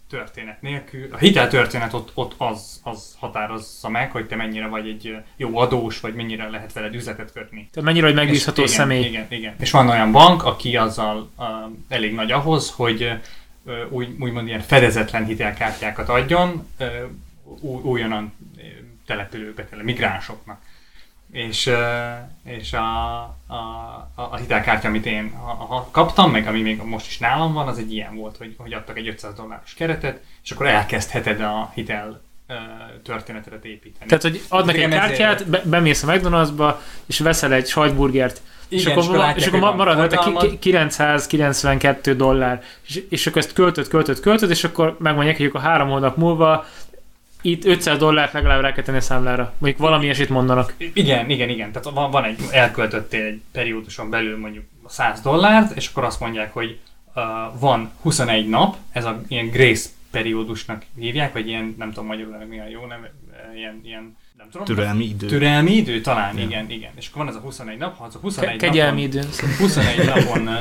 történet 0.10 0.62
nélkül. 0.62 1.08
A 1.12 1.18
hitel 1.18 1.48
történet 1.48 1.94
ott, 1.94 2.12
ott 2.14 2.34
az, 2.38 2.80
az 2.84 3.16
határozza 3.20 3.90
meg, 3.90 4.12
hogy 4.12 4.28
te 4.28 4.36
mennyire 4.36 4.68
vagy 4.68 4.88
egy 4.88 5.18
jó 5.36 5.58
adós, 5.58 6.00
vagy 6.00 6.14
mennyire 6.14 6.50
lehet 6.50 6.74
veled 6.74 6.94
üzletet 6.96 7.32
kötni. 7.32 7.70
Tehát 7.72 7.90
mennyire 7.90 8.06
vagy 8.06 8.16
megbízható 8.16 8.62
igen, 8.62 8.74
személy? 8.74 9.04
Igen, 9.04 9.26
igen. 9.30 9.56
És 9.60 9.72
van 9.72 9.90
olyan 9.90 10.12
bank, 10.12 10.44
aki 10.44 10.78
azzal 10.78 11.30
uh, 11.38 11.46
elég 11.88 12.14
nagy 12.14 12.32
ahhoz, 12.32 12.72
hogy 12.72 13.20
uh, 13.64 13.74
úgy, 13.90 14.16
úgymond 14.20 14.48
ilyen 14.48 14.62
fedezetlen 14.62 15.26
hitelkártyákat 15.26 16.10
adjon 16.10 16.68
uh, 16.80 16.88
új, 17.44 17.82
újonnan 17.84 18.34
települőkbe, 19.06 19.66
tele, 19.66 19.84
migránsoknak. 19.84 20.62
És, 21.32 21.72
és 22.44 22.74
a, 22.74 23.20
a, 23.48 23.56
a, 24.16 24.22
a 24.32 24.36
hitelkártya, 24.36 24.88
amit 24.88 25.06
én 25.06 25.32
ha, 25.32 25.54
ha 25.54 25.88
kaptam, 25.92 26.32
meg 26.32 26.48
ami 26.48 26.62
még 26.62 26.82
most 26.84 27.08
is 27.08 27.18
nálam 27.18 27.54
van, 27.54 27.68
az 27.68 27.78
egy 27.78 27.94
ilyen 27.94 28.16
volt, 28.16 28.38
hogy, 28.38 28.56
hogy 28.58 28.74
adtak 28.74 28.98
egy 28.98 29.08
500 29.08 29.34
dolláros 29.34 29.74
keretet, 29.74 30.22
és 30.44 30.52
akkor 30.52 30.68
elkezdheted 30.68 31.42
a 31.42 31.72
hitel 31.74 32.22
történetet 33.04 33.66
építeni. 33.66 34.06
Tehát, 34.06 34.24
hogy 34.24 34.42
adnak 34.50 34.76
egy 34.76 34.90
kártyát, 34.90 35.48
be, 35.50 35.62
bemész 35.66 36.04
a 36.04 36.08
McDonald'sba, 36.08 36.74
és 37.06 37.20
veszel 37.20 37.54
egy 37.54 37.68
sajtburgert, 37.68 38.42
és 38.68 38.82
Igen, 38.82 38.92
akkor, 38.92 39.04
és 39.04 39.08
akkor 39.10 39.18
ma- 39.20 39.26
látják, 39.26 39.48
és 39.48 39.54
akkor 39.54 39.76
marad 39.76 39.98
rajta 39.98 40.18
ki- 40.18 40.24
forgalmad. 40.24 40.52
ki- 40.52 40.60
992 40.60 42.16
dollár, 42.16 42.64
és, 42.88 43.04
és 43.10 43.28
akkor 43.28 43.42
ezt 43.42 43.54
költöd, 43.54 43.88
költöd, 43.88 44.20
költöd, 44.20 44.50
és 44.50 44.64
akkor 44.64 44.96
megmondják, 45.00 45.38
hogy 45.38 45.46
akkor 45.46 45.62
három 45.62 45.90
hónap 45.90 46.18
múlva 46.18 46.66
itt 47.42 47.66
500 47.66 47.98
dollárt 47.98 48.34
legalább 48.34 48.62
rá 48.62 48.72
kell 48.72 48.84
tenni 48.84 48.98
a 48.98 49.02
számlára. 49.02 49.54
Mondjuk 49.58 49.82
valami 49.82 50.04
ilyesmit 50.04 50.30
mondanak. 50.30 50.74
Igen, 50.78 51.30
igen, 51.30 51.50
igen. 51.50 51.72
Tehát 51.72 51.90
van, 51.90 52.12
van 52.12 52.24
egy, 52.24 52.40
elköltöttél 52.52 53.26
egy 53.26 53.42
perióduson 53.52 54.10
belül 54.10 54.38
mondjuk 54.38 54.66
100 54.88 55.22
dollárt, 55.22 55.76
és 55.76 55.88
akkor 55.88 56.04
azt 56.04 56.20
mondják, 56.20 56.54
hogy 56.54 56.80
uh, 57.16 57.24
van 57.60 57.92
21 58.02 58.50
nap, 58.50 58.76
ez 58.92 59.06
a 59.06 59.22
ilyen 59.28 59.50
grace 59.50 59.90
periódusnak 60.12 60.86
hívják, 61.00 61.34
vagy 61.34 61.48
ilyen, 61.48 61.76
nem 61.78 61.92
tudom 61.92 62.06
magyarul 62.06 62.46
mi 62.50 62.60
a 62.60 62.68
jó 62.68 62.82
eh, 62.92 62.98
ilyen, 63.56 63.82
ilyen 63.84 64.18
nem 64.38 64.50
tudom. 64.50 64.66
Türelmi 64.66 65.04
idő. 65.04 65.28
Türelmi 65.28 65.72
idő, 65.72 66.02
talán, 66.02 66.38
Ja. 66.38 66.44
igen, 66.44 66.70
igen. 66.70 66.92
És 66.96 67.08
akkor 67.08 67.26
van 67.26 67.32
ez 67.34 67.36
a 67.36 67.40
21 67.40 67.78
nap, 67.78 67.98
ha 67.98 68.04
az 68.04 68.16
a 68.16 68.20
Ke- 68.20 68.22
21 68.22 68.58
kegyelmi 68.58 69.06
napon, 69.06 69.20
időn. 69.20 69.30
21 69.58 70.06
napon 70.06 70.48
uh, 70.48 70.54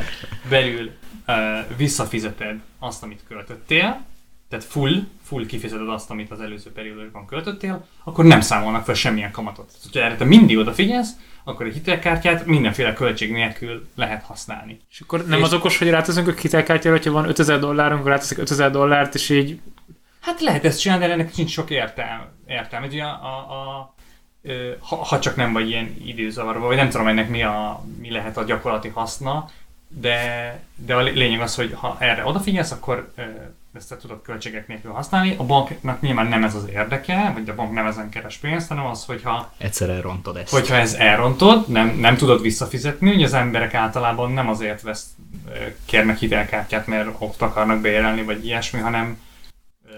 belül 0.49 0.91
uh, 1.27 1.35
visszafizeted 1.77 2.61
azt, 2.79 3.03
amit 3.03 3.21
költöttél, 3.29 4.05
tehát 4.51 4.65
full, 4.65 5.07
full 5.23 5.47
kifizeted 5.47 5.89
azt, 5.89 6.11
amit 6.11 6.31
az 6.31 6.41
előző 6.41 6.73
periódusban 6.73 7.27
költöttél, 7.27 7.87
akkor 8.05 8.25
nem 8.25 8.41
számolnak 8.41 8.85
fel 8.85 8.95
semmilyen 8.95 9.31
kamatot. 9.31 9.67
Tehát, 9.67 9.83
hogyha 9.83 10.01
erre 10.01 10.17
te 10.17 10.25
mindig 10.25 10.59
odafigyelsz, 10.59 11.11
akkor 11.45 11.67
a 11.67 11.71
hitelkártyát 11.71 12.47
mindenféle 12.47 12.93
költség 12.93 13.33
nélkül 13.33 13.89
lehet 13.95 14.23
használni. 14.23 14.81
És 14.91 15.01
akkor 15.01 15.27
nem 15.27 15.39
És- 15.39 15.45
az 15.45 15.53
okos, 15.53 15.79
hogy 15.79 15.91
ráteszünk 15.91 16.29
a 16.29 16.33
hitelkártyára, 16.33 16.97
hogyha 16.97 17.13
van 17.13 17.29
5000 17.29 17.59
dollárunk, 17.59 17.99
akkor 18.01 18.11
ráteszek 18.13 18.39
5000 18.39 18.71
dollárt, 18.71 19.15
és 19.15 19.29
így 19.29 19.61
Hát 20.21 20.41
lehet 20.41 20.65
ezt 20.65 20.81
csinálni, 20.81 21.07
de 21.07 21.13
ennek 21.13 21.37
nincs 21.37 21.51
sok 21.51 21.71
értelme. 21.71 22.29
értelme. 22.47 22.87
Ugye 22.87 23.03
a, 23.03 23.37
a, 23.37 23.95
ö, 24.43 24.71
ha, 24.81 24.97
ha 24.97 25.19
csak 25.19 25.37
nem 25.37 25.53
vagy 25.53 25.69
ilyen 25.69 25.97
időzavarban, 26.05 26.67
vagy 26.67 26.77
nem 26.77 26.89
tudom 26.91 27.07
ennek 27.07 27.29
mi, 27.29 27.43
a, 27.43 27.85
mi 28.01 28.11
lehet 28.11 28.37
a 28.37 28.45
gyakorlati 28.45 28.89
haszna, 28.89 29.49
de, 29.89 30.61
de 30.77 30.95
a 30.95 31.01
lényeg 31.01 31.41
az, 31.41 31.55
hogy 31.55 31.73
ha 31.75 31.97
erre 31.99 32.25
odafigyelsz, 32.25 32.71
akkor 32.71 33.13
ezt 33.75 33.97
tudod 34.01 34.23
költségek 34.23 34.67
nélkül 34.69 34.93
használni. 34.93 35.35
A 35.39 35.45
banknak 35.45 36.01
nyilván 36.01 36.27
nem 36.27 36.45
ez 36.45 36.55
az 36.55 36.69
érdeke, 36.69 37.31
vagy 37.35 37.49
a 37.49 37.55
bank 37.55 37.73
nem 37.73 37.87
ezen 37.87 38.09
keres 38.09 38.37
pénzt, 38.37 38.69
hanem 38.69 38.87
az, 38.87 39.05
hogyha, 39.05 39.53
Egyszer 39.59 39.91
elrontod 39.91 40.37
ezt. 40.37 40.51
hogyha 40.51 40.75
ez 40.75 40.93
elrontod, 40.95 41.69
nem, 41.69 41.89
nem 41.89 42.17
tudod 42.17 42.43
visszafizetni, 42.43 43.15
ugye 43.15 43.25
az 43.25 43.35
emberek 43.35 43.75
általában 43.75 44.33
nem 44.33 44.49
azért 44.49 44.83
vesz, 44.83 45.07
kérnek 45.85 46.19
hitelkártyát, 46.19 46.87
mert 46.87 47.09
ott 47.19 47.43
akarnak 47.43 47.81
beérelni, 47.81 48.23
vagy 48.23 48.45
ilyesmi, 48.45 48.81
hanem 48.81 49.19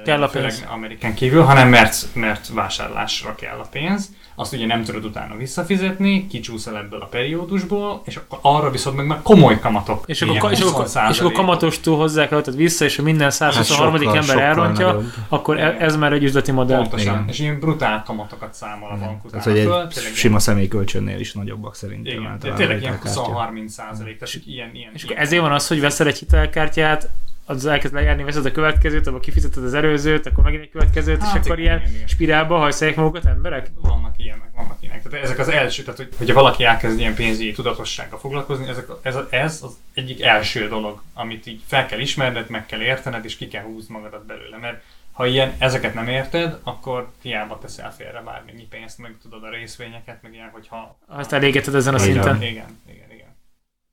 Kell 0.04 0.22
a 0.22 0.28
főleg 0.28 0.48
pénz. 0.48 0.64
Amerikán 0.70 1.14
kívül, 1.14 1.42
hanem 1.42 1.68
mert, 1.68 2.06
mert 2.14 2.48
vásárlásra 2.48 3.34
kell 3.34 3.58
a 3.58 3.66
pénz. 3.70 4.10
Azt 4.34 4.52
ugye 4.52 4.66
nem 4.66 4.84
tudod 4.84 5.04
utána 5.04 5.36
visszafizetni, 5.36 6.26
kicsúszol 6.26 6.76
ebből 6.76 7.00
a 7.00 7.04
periódusból, 7.06 8.02
és 8.04 8.16
akkor 8.16 8.38
arra 8.42 8.70
viszont 8.70 8.96
meg 8.96 9.06
már 9.06 9.22
komoly 9.22 9.58
kamatok. 9.58 10.04
És 10.06 10.22
akkor, 10.22 10.52
és, 10.52 10.60
akkor, 10.60 10.86
20%. 10.86 11.10
és 11.10 11.20
akkor 11.20 11.32
kamatostól 11.32 11.96
hozzá 11.96 12.28
kell 12.28 12.40
tehát 12.40 12.58
vissza, 12.60 12.84
és 12.84 12.96
ha 12.96 13.02
minden 13.02 13.30
123. 13.30 13.92
Hát 13.92 14.00
sokkal- 14.00 14.16
ember 14.16 14.24
sokkal 14.24 14.42
elrontja, 14.42 14.86
nagyobb. 14.86 15.12
akkor 15.28 15.58
e- 15.60 15.76
ez 15.78 15.96
már 15.96 16.12
egy 16.12 16.22
üzleti 16.22 16.52
modell. 16.52 16.76
Pontosan. 16.78 17.14
Igen. 17.14 17.28
És 17.28 17.38
ilyen 17.38 17.60
brutál 17.60 18.02
kamatokat 18.06 18.54
számol 18.54 18.90
a 18.90 18.96
bank 18.96 19.24
utána. 19.24 19.42
Tehát, 19.42 19.58
hogy 19.58 19.82
egy 19.82 19.88
tényleg 19.88 20.14
sima 20.14 20.38
személykölcsönnél 20.38 21.20
is 21.20 21.32
nagyobbak 21.32 21.74
szerintem. 21.74 22.20
Igen, 22.20 22.38
tényleg 22.38 22.80
ilyen 22.80 22.92
a 22.92 22.96
hitelkártya. 22.96 23.50
20-30 23.54 23.66
százalék, 23.68 24.18
tehát 24.18 24.34
ilyen, 24.46 24.70
ilyen. 24.74 24.90
És 24.94 25.02
ilyen. 25.02 25.12
akkor 25.12 25.24
ezért 25.24 25.42
van 25.42 25.52
az, 25.52 25.68
hogy 25.68 25.80
veszel 25.80 26.06
egy 26.06 26.18
hitelkártyát, 26.18 27.08
az 27.44 27.66
elkezd 27.66 27.94
lejárni, 27.94 28.22
veszed 28.22 28.46
a 28.46 28.50
következőt, 28.50 29.06
abban 29.06 29.20
kifizeted 29.20 29.64
az 29.64 29.74
előzőt, 29.74 30.26
akkor 30.26 30.44
megint 30.44 30.62
egy 30.62 30.70
következőt, 30.70 31.22
Hát 31.22 31.36
és 31.36 31.46
akkor 31.46 31.58
ilyen 31.58 31.78
igen, 31.78 31.94
igen. 31.94 32.06
spirálba 32.06 32.58
hajszolják 32.58 32.96
magukat 32.96 33.24
emberek? 33.24 33.70
Vannak 33.80 34.14
ilyenek, 34.16 34.50
vannak 34.56 34.76
ilyenek. 34.80 35.02
Tehát 35.02 35.24
ezek 35.24 35.38
az 35.38 35.48
első, 35.48 35.82
tehát 35.82 35.98
hogy, 35.98 36.08
hogyha 36.18 36.34
valaki 36.34 36.64
elkezd 36.64 36.98
ilyen 36.98 37.14
pénzügyi 37.14 37.52
tudatossággal 37.52 38.18
foglalkozni, 38.18 38.68
ezek, 38.68 38.86
ez, 39.02 39.16
ez 39.30 39.60
az 39.62 39.76
egyik 39.94 40.22
első 40.22 40.68
dolog, 40.68 41.02
amit 41.14 41.46
így 41.46 41.60
fel 41.66 41.86
kell 41.86 42.00
ismerned, 42.00 42.50
meg 42.50 42.66
kell 42.66 42.80
értened, 42.80 43.24
és 43.24 43.36
ki 43.36 43.48
kell 43.48 43.62
húzni 43.62 43.94
magadat 43.94 44.26
belőle. 44.26 44.56
Mert 44.56 44.82
ha 45.12 45.26
ilyen, 45.26 45.54
ezeket 45.58 45.94
nem 45.94 46.08
érted, 46.08 46.58
akkor 46.62 47.10
hiába 47.22 47.58
teszel 47.58 47.94
félre 47.94 48.20
bármennyi 48.20 48.66
pénzt, 48.70 48.98
meg 48.98 49.14
tudod 49.22 49.44
a 49.44 49.50
részvényeket, 49.50 50.22
meg 50.22 50.34
ilyen, 50.34 50.48
hogyha... 50.52 50.98
Azt 51.06 51.32
elégeted 51.32 51.74
ezen 51.74 51.94
a 51.94 51.96
Igen. 51.96 52.12
szinten. 52.12 52.36
Igen, 52.42 52.80
igen, 52.88 53.10
igen. 53.10 53.36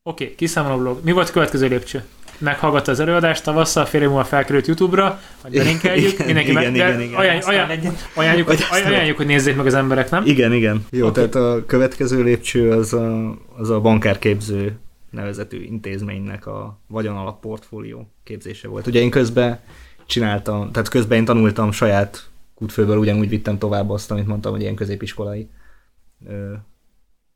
Oké, 0.03 0.23
okay, 0.23 0.35
kiszámoló 0.35 0.77
blog. 0.77 1.03
Mi 1.03 1.11
volt 1.11 1.29
a 1.29 1.31
következő 1.31 1.67
lépcső? 1.67 2.03
Meghallgatta 2.39 2.91
az 2.91 2.99
előadást, 2.99 3.43
tavasszal 3.43 3.85
fél 3.85 4.01
év 4.01 4.07
múlva 4.07 4.23
felkerült 4.23 4.67
YouTube-ra, 4.67 5.19
vagy 5.41 5.51
belinkeljük, 5.51 6.17
mindenki 6.17 6.49
igen, 6.49 6.63
meg, 6.63 6.75
igen, 6.75 6.97
de 6.97 7.03
igen. 7.03 7.19
ajánl, 7.19 7.41
ajánl, 7.41 7.71
egyet- 7.71 8.09
ajánljuk, 8.13 8.47
hogy, 8.47 8.65
ajánljuk, 8.71 9.17
hogy 9.17 9.25
nézzék 9.25 9.55
meg 9.55 9.65
az 9.65 9.73
emberek, 9.73 10.09
nem? 10.09 10.25
Igen, 10.25 10.53
igen. 10.53 10.85
Jó, 10.91 11.07
okay. 11.07 11.29
tehát 11.29 11.47
a 11.47 11.65
következő 11.65 12.23
lépcső 12.23 12.71
az 12.71 12.93
a, 12.93 13.37
az 13.57 13.69
a 13.69 13.79
bankárképző 13.79 14.77
nevezetű 15.11 15.63
intézménynek 15.63 16.47
a 16.47 16.79
vagyonalap 16.87 17.39
portfólió 17.39 18.11
képzése 18.23 18.67
volt. 18.67 18.87
Ugye 18.87 18.99
én 18.99 19.09
közben 19.09 19.59
csináltam, 20.05 20.71
tehát 20.71 20.89
közben 20.89 21.17
én 21.17 21.25
tanultam 21.25 21.71
saját 21.71 22.29
kútfőből, 22.55 22.97
ugyanúgy 22.97 23.29
vittem 23.29 23.57
tovább 23.57 23.89
azt, 23.89 24.11
amit 24.11 24.27
mondtam, 24.27 24.51
hogy 24.51 24.61
ilyen 24.61 24.75
középiskolai 24.75 25.49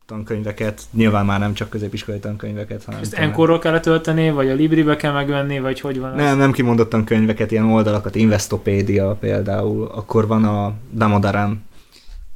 tankönyveket. 0.05 0.81
Nyilván 0.91 1.25
már 1.25 1.39
nem 1.39 1.53
csak 1.53 1.69
középiskolai 1.69 2.19
tankönyveket, 2.19 2.83
hanem... 2.83 2.99
Ezt 3.01 3.13
Enkorról 3.13 3.59
kell 3.59 3.79
tölteni, 3.79 4.31
vagy 4.31 4.49
a 4.49 4.53
Libribe 4.53 4.95
kell 4.95 5.11
megvenni, 5.11 5.59
vagy 5.59 5.79
hogy 5.79 5.99
van 5.99 6.11
ez? 6.11 6.15
Nem, 6.15 6.37
nem 6.37 6.51
kimondottan 6.51 7.03
könyveket, 7.03 7.51
ilyen 7.51 7.65
oldalakat, 7.65 8.15
Investopedia 8.15 9.17
például, 9.19 9.87
akkor 9.87 10.27
van 10.27 10.43
a 10.43 10.73
Damodaran, 10.93 11.63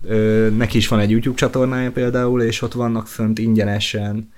ö, 0.04 0.50
neki 0.58 0.78
is 0.78 0.88
van 0.88 1.00
egy 1.00 1.12
YouTube 1.12 1.38
csatornája 1.38 1.92
például, 1.92 2.42
és 2.42 2.62
ott 2.62 2.74
vannak 2.74 3.08
fönt 3.08 3.40
ingyenesen 3.40 4.32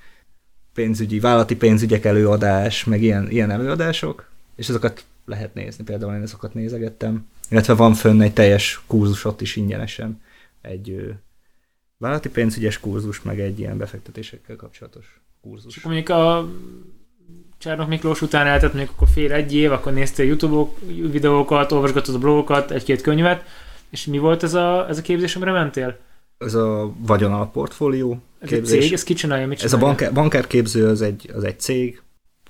pénzügyi, 0.74 1.20
vállalati 1.20 1.56
pénzügyek 1.56 2.06
előadás, 2.06 2.84
meg 2.84 3.02
ilyen, 3.02 3.30
ilyen 3.30 3.52
előadások, 3.52 4.30
és 4.56 4.70
azokat 4.70 5.04
lehet 5.26 5.54
nézni, 5.54 5.84
például 5.84 6.14
én 6.14 6.22
azokat 6.22 6.54
nézegettem, 6.54 7.28
illetve 7.50 7.74
van 7.74 7.94
fönn 7.94 8.22
egy 8.22 8.34
teljes 8.34 8.82
kurzus 8.88 9.26
ott 9.26 9.42
is 9.42 9.56
ingyenesen, 9.56 10.22
egy 10.62 11.14
vállalati 12.00 12.30
pénzügyes 12.30 12.80
kurzus, 12.80 13.22
meg 13.22 13.40
egy 13.40 13.60
ilyen 13.60 13.78
befektetésekkel 13.78 14.56
kapcsolatos 14.56 15.22
kurzus. 15.42 15.76
És 15.76 15.84
akkor 15.84 15.92
mondjuk 15.94 16.18
a 16.18 16.50
Csárnok 17.58 17.88
Miklós 17.88 18.22
után 18.22 18.48
eltett 18.48 18.74
mondjuk 18.74 18.96
akkor 18.96 19.08
fél 19.08 19.32
egy 19.32 19.56
év, 19.56 19.72
akkor 19.72 19.94
néztél 19.94 20.26
YouTube 20.26 20.72
videókat, 20.88 21.72
olvasgattad 21.72 22.16
a 22.16 22.20
blogokat, 22.20 22.72
egy-két 22.72 23.02
könyvet, 23.02 23.44
és 23.90 24.06
mi 24.06 24.18
volt 24.18 24.44
ez 24.44 24.54
a, 24.54 24.88
ez 24.90 24.98
a 24.98 25.02
képzés, 25.02 25.36
amire 25.36 25.52
mentél? 25.52 25.98
Ez 26.38 26.54
a 26.54 26.94
vagyonalap 26.98 27.52
portfólió 27.52 28.12
Ez 28.40 28.52
egy 28.52 28.58
képzés. 28.58 28.84
cég, 28.84 28.94
ez 28.94 29.04
ki 29.04 29.14
csinálja, 29.14 29.48
mit 29.48 29.58
Ez 29.58 29.64
a 29.64 29.68
csinálja? 29.68 29.86
bankár, 29.88 30.14
bankárképző 30.14 30.88
az 30.88 31.02
egy, 31.02 31.30
az 31.34 31.44
egy 31.44 31.60
cég, 31.60 32.02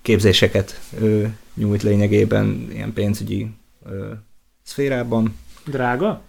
képzéseket 0.02 0.80
ö, 1.00 1.26
nyújt 1.54 1.84
lényegében 1.84 2.68
ilyen 2.72 2.94
pénzügyi 2.94 3.48
ö, 3.86 4.12
szférában. 4.64 5.38
Drága? 5.66 6.22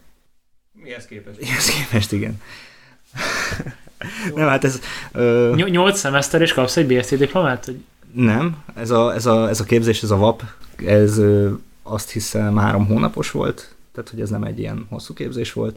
Mihez 0.72 1.06
képest? 1.06 1.40
Ehhez 1.42 1.70
képest 1.70 2.12
igen. 2.12 2.40
nem, 4.34 4.48
hát 4.48 4.64
ez... 4.64 4.80
Ö, 5.12 5.52
Ny- 5.56 5.70
nyolc 5.70 5.98
szemeszter 5.98 6.40
és 6.40 6.52
kapsz 6.52 6.76
egy 6.76 6.86
BSC 6.86 7.16
diplomát? 7.16 7.64
Hogy 7.64 7.80
nem, 8.12 8.56
ez 8.74 8.90
a, 8.90 9.14
ez, 9.14 9.26
a, 9.26 9.48
ez 9.48 9.60
a 9.60 9.64
képzés, 9.64 10.02
ez 10.02 10.10
a 10.10 10.16
VAP, 10.16 10.42
ez 10.86 11.18
ö, 11.18 11.50
azt 11.82 12.10
hiszem 12.10 12.56
három 12.56 12.86
hónapos 12.86 13.30
volt, 13.30 13.74
tehát 13.92 14.10
hogy 14.10 14.20
ez 14.20 14.30
nem 14.30 14.42
egy 14.42 14.58
ilyen 14.58 14.86
hosszú 14.88 15.14
képzés 15.14 15.52
volt, 15.52 15.76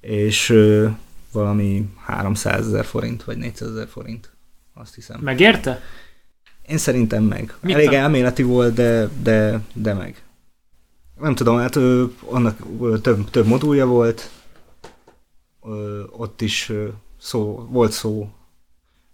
és 0.00 0.50
ö, 0.50 0.88
valami 1.32 1.88
300 2.04 2.66
ezer 2.66 2.84
forint, 2.84 3.24
vagy 3.24 3.36
400 3.36 3.68
ezer 3.68 3.88
forint, 3.88 4.30
azt 4.74 4.94
hiszem. 4.94 5.20
megérte? 5.20 5.80
Én 6.66 6.78
szerintem 6.78 7.22
meg. 7.22 7.54
Mit 7.60 7.74
Elég 7.74 7.86
tan- 7.88 7.96
elméleti 7.98 8.42
volt, 8.42 8.74
de, 8.74 9.08
de, 9.22 9.60
de 9.72 9.92
meg. 9.94 10.22
Nem 11.20 11.34
tudom, 11.34 11.58
hát 11.58 11.76
ö, 11.76 12.04
annak 12.30 12.58
ö, 12.80 12.98
több, 12.98 13.30
több 13.30 13.46
modulja 13.46 13.86
volt, 13.86 14.30
ott 16.10 16.40
is 16.40 16.72
szó, 17.18 17.66
volt 17.70 17.92
szó, 17.92 18.28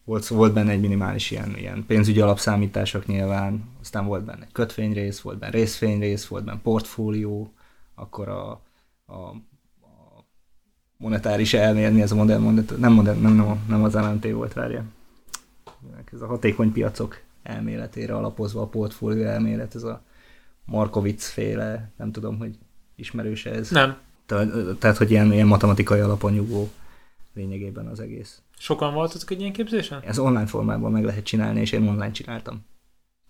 volt, 0.04 0.22
szó, 0.22 0.36
volt 0.36 0.52
benne 0.52 0.70
egy 0.70 0.80
minimális 0.80 1.30
ilyen, 1.30 1.56
ilyen 1.56 1.84
pénzügyi 1.86 2.20
alapszámítások 2.20 3.06
nyilván, 3.06 3.64
aztán 3.80 4.06
volt 4.06 4.24
benne 4.24 4.46
kötvényrész, 4.52 5.20
volt 5.20 5.38
benne 5.38 5.52
részvényrész, 5.52 6.26
volt 6.26 6.44
benne 6.44 6.60
portfólió, 6.62 7.52
akkor 7.94 8.28
a, 8.28 8.50
a 9.06 9.34
monetáris 10.96 11.54
elmérni, 11.54 12.02
ez 12.02 12.12
a 12.12 12.14
modern, 12.14 12.42
monet, 12.42 12.78
nem, 12.78 12.92
modern, 12.92 13.20
nem, 13.20 13.34
nem, 13.34 13.64
nem 13.68 13.82
az 13.82 13.94
LMT 13.94 14.30
volt, 14.30 14.52
várja. 14.52 14.84
Ez 16.12 16.20
a 16.20 16.26
hatékony 16.26 16.72
piacok 16.72 17.20
elméletére 17.42 18.16
alapozva 18.16 18.60
a 18.60 18.66
portfólió 18.66 19.24
elmélet, 19.24 19.74
ez 19.74 19.82
a 19.82 20.02
Markovic 20.64 21.28
féle, 21.28 21.92
nem 21.96 22.12
tudom, 22.12 22.38
hogy 22.38 22.58
ismerős 22.94 23.46
ez. 23.46 23.70
Nem. 23.70 23.96
Tehát, 24.78 24.96
hogy 24.96 25.10
ilyen, 25.10 25.32
ilyen 25.32 25.46
matematikai 25.46 26.00
alapon 26.00 26.32
nyugvó 26.32 26.70
lényegében 27.34 27.86
az 27.86 28.00
egész. 28.00 28.42
Sokan 28.58 28.94
voltatok 28.94 29.30
egy 29.30 29.40
ilyen 29.40 29.52
képzésen? 29.52 30.00
Ez 30.06 30.18
online 30.18 30.46
formában 30.46 30.92
meg 30.92 31.04
lehet 31.04 31.24
csinálni, 31.24 31.60
és 31.60 31.72
én 31.72 31.88
online 31.88 32.10
csináltam. 32.10 32.64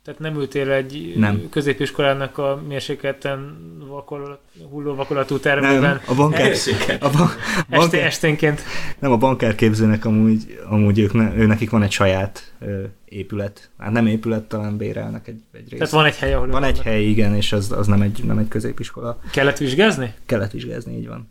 Tehát 0.04 0.20
nem 0.20 0.36
ültél 0.36 0.70
egy 0.70 1.12
Nem. 1.16 1.48
középiskolának 1.50 2.38
a 2.38 2.62
mérsékelten 2.68 3.56
vakol, 3.88 4.40
hulló 4.70 4.94
vakolatú 4.94 5.38
termében 5.38 5.80
Nem, 5.80 6.00
a 6.06 6.14
bankár, 6.14 6.52
a 7.00 7.10
ban, 7.10 7.28
este, 7.28 7.68
bankár, 7.68 8.00
esténként. 8.00 8.62
nem 8.98 9.12
a 9.12 9.16
bankárképzőnek 9.16 10.04
amúgy, 10.04 10.60
amúgy 10.68 10.98
ők 10.98 11.12
ne, 11.12 11.34
ő 11.34 11.46
nekik 11.46 11.70
van 11.70 11.82
egy 11.82 11.90
saját 11.90 12.54
ö, 12.60 12.82
épület. 13.04 13.70
Hát 13.78 13.92
nem 13.92 14.06
épület, 14.06 14.42
talán 14.42 14.76
bérelnek 14.76 15.28
egy, 15.28 15.42
egy 15.52 15.60
részt. 15.60 15.70
Tehát 15.70 15.90
van 15.90 16.04
egy 16.04 16.16
hely, 16.16 16.34
ahol 16.34 16.48
van 16.48 16.64
egy 16.64 16.82
hely, 16.82 17.04
igen, 17.04 17.34
és 17.34 17.52
az, 17.52 17.72
az 17.72 17.86
nem, 17.86 18.02
egy, 18.02 18.24
nem 18.24 18.38
egy 18.38 18.48
középiskola. 18.48 19.20
Kellett 19.32 19.58
vizsgázni? 19.58 20.14
Kellett 20.26 20.50
vizsgázni, 20.50 20.96
így 20.96 21.08
van. 21.08 21.30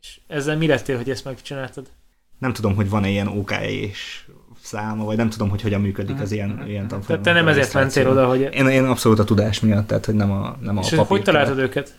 És 0.00 0.20
ezzel 0.26 0.56
mi 0.56 0.66
lettél, 0.66 0.96
hogy 0.96 1.10
ezt 1.10 1.24
megcsináltad? 1.24 1.86
Nem 2.38 2.52
tudom, 2.52 2.74
hogy 2.74 2.88
van-e 2.88 3.08
ilyen 3.08 3.28
OK 3.28 3.52
és 3.60 4.26
száma, 4.66 5.04
vagy 5.04 5.16
nem 5.16 5.28
tudom, 5.28 5.48
hogy 5.48 5.62
hogyan 5.62 5.80
működik 5.80 6.20
az 6.20 6.32
ilyen, 6.32 6.64
ilyen 6.66 6.88
tanfolyam. 6.88 7.22
Tehát 7.22 7.38
te 7.38 7.44
nem 7.44 7.48
ezért 7.48 7.74
mentél 7.74 8.08
oda, 8.08 8.26
hogy... 8.28 8.48
Én, 8.52 8.66
én 8.68 8.84
abszolút 8.84 9.18
a 9.18 9.24
tudás 9.24 9.60
miatt, 9.60 9.86
tehát 9.86 10.04
hogy 10.06 10.14
nem 10.14 10.30
a, 10.32 10.56
nem 10.60 10.76
a 10.76 10.80
És 10.80 10.88
papír 10.88 11.06
hogy 11.06 11.22
találtad 11.22 11.58
őket? 11.58 11.94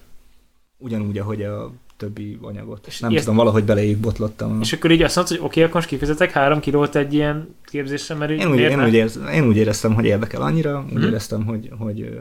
Ugyanúgy, 0.78 1.18
ahogy 1.18 1.42
a 1.44 1.72
többi 1.98 2.38
anyagot. 2.42 2.88
És 2.88 3.00
nem 3.00 3.10
ilyet- 3.10 3.24
tudom, 3.24 3.38
valahogy 3.40 3.64
beléjük 3.64 3.98
botlottam. 4.00 4.62
És 4.62 4.74
akkor 4.74 4.92
így 4.92 5.02
azt 5.02 5.16
mondod, 5.16 5.38
hogy 5.38 5.46
oké, 5.46 5.62
akkor 5.62 5.74
most 5.76 5.88
kifizetek 5.88 6.32
három 6.32 6.60
kilót 6.60 6.96
egy 6.96 7.14
ilyen 7.14 7.56
képzésre, 7.66 8.16
mert 8.16 8.32
Én 8.32 8.52
úgy, 8.52 8.60
én, 8.60 8.84
úgy 8.84 8.94
érez, 8.94 9.20
én 9.34 9.48
úgy 9.48 9.58
éreztem, 9.58 9.94
hogy 9.94 10.06
érdekel 10.06 10.42
annyira, 10.42 10.84
úgy 10.88 10.94
Mhm. 10.94 11.04
éreztem, 11.04 11.46
hogy, 11.46 11.70
hogy 11.80 12.20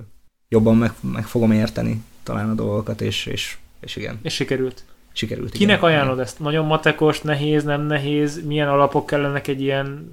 jobban 0.49 0.77
meg, 0.77 0.93
meg 1.13 1.25
fogom 1.27 1.53
érteni 1.53 2.03
talán 2.23 2.51
a 2.51 2.55
dolgokat, 2.55 3.01
és, 3.01 3.27
és, 3.27 3.57
és 3.81 3.97
igen, 3.97 4.19
És 4.23 4.35
sikerült. 4.35 4.85
Sikerült. 5.17 5.53
Kinek 5.53 5.77
igen. 5.77 5.89
ajánlod 5.91 6.19
ezt? 6.19 6.39
Nagyon 6.39 6.67
matekos, 6.67 7.21
nehéz, 7.21 7.65
nem 7.65 7.83
nehéz? 7.83 8.45
Milyen 8.45 8.69
alapok 8.69 9.07
kellenek 9.07 9.47
egy 9.47 9.61
ilyen 9.61 10.11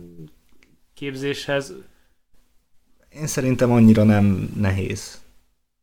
képzéshez? 0.94 1.74
Én 3.10 3.28
szerintem 3.28 3.72
annyira 3.72 4.04
nem 4.04 4.54
nehéz. 4.56 5.22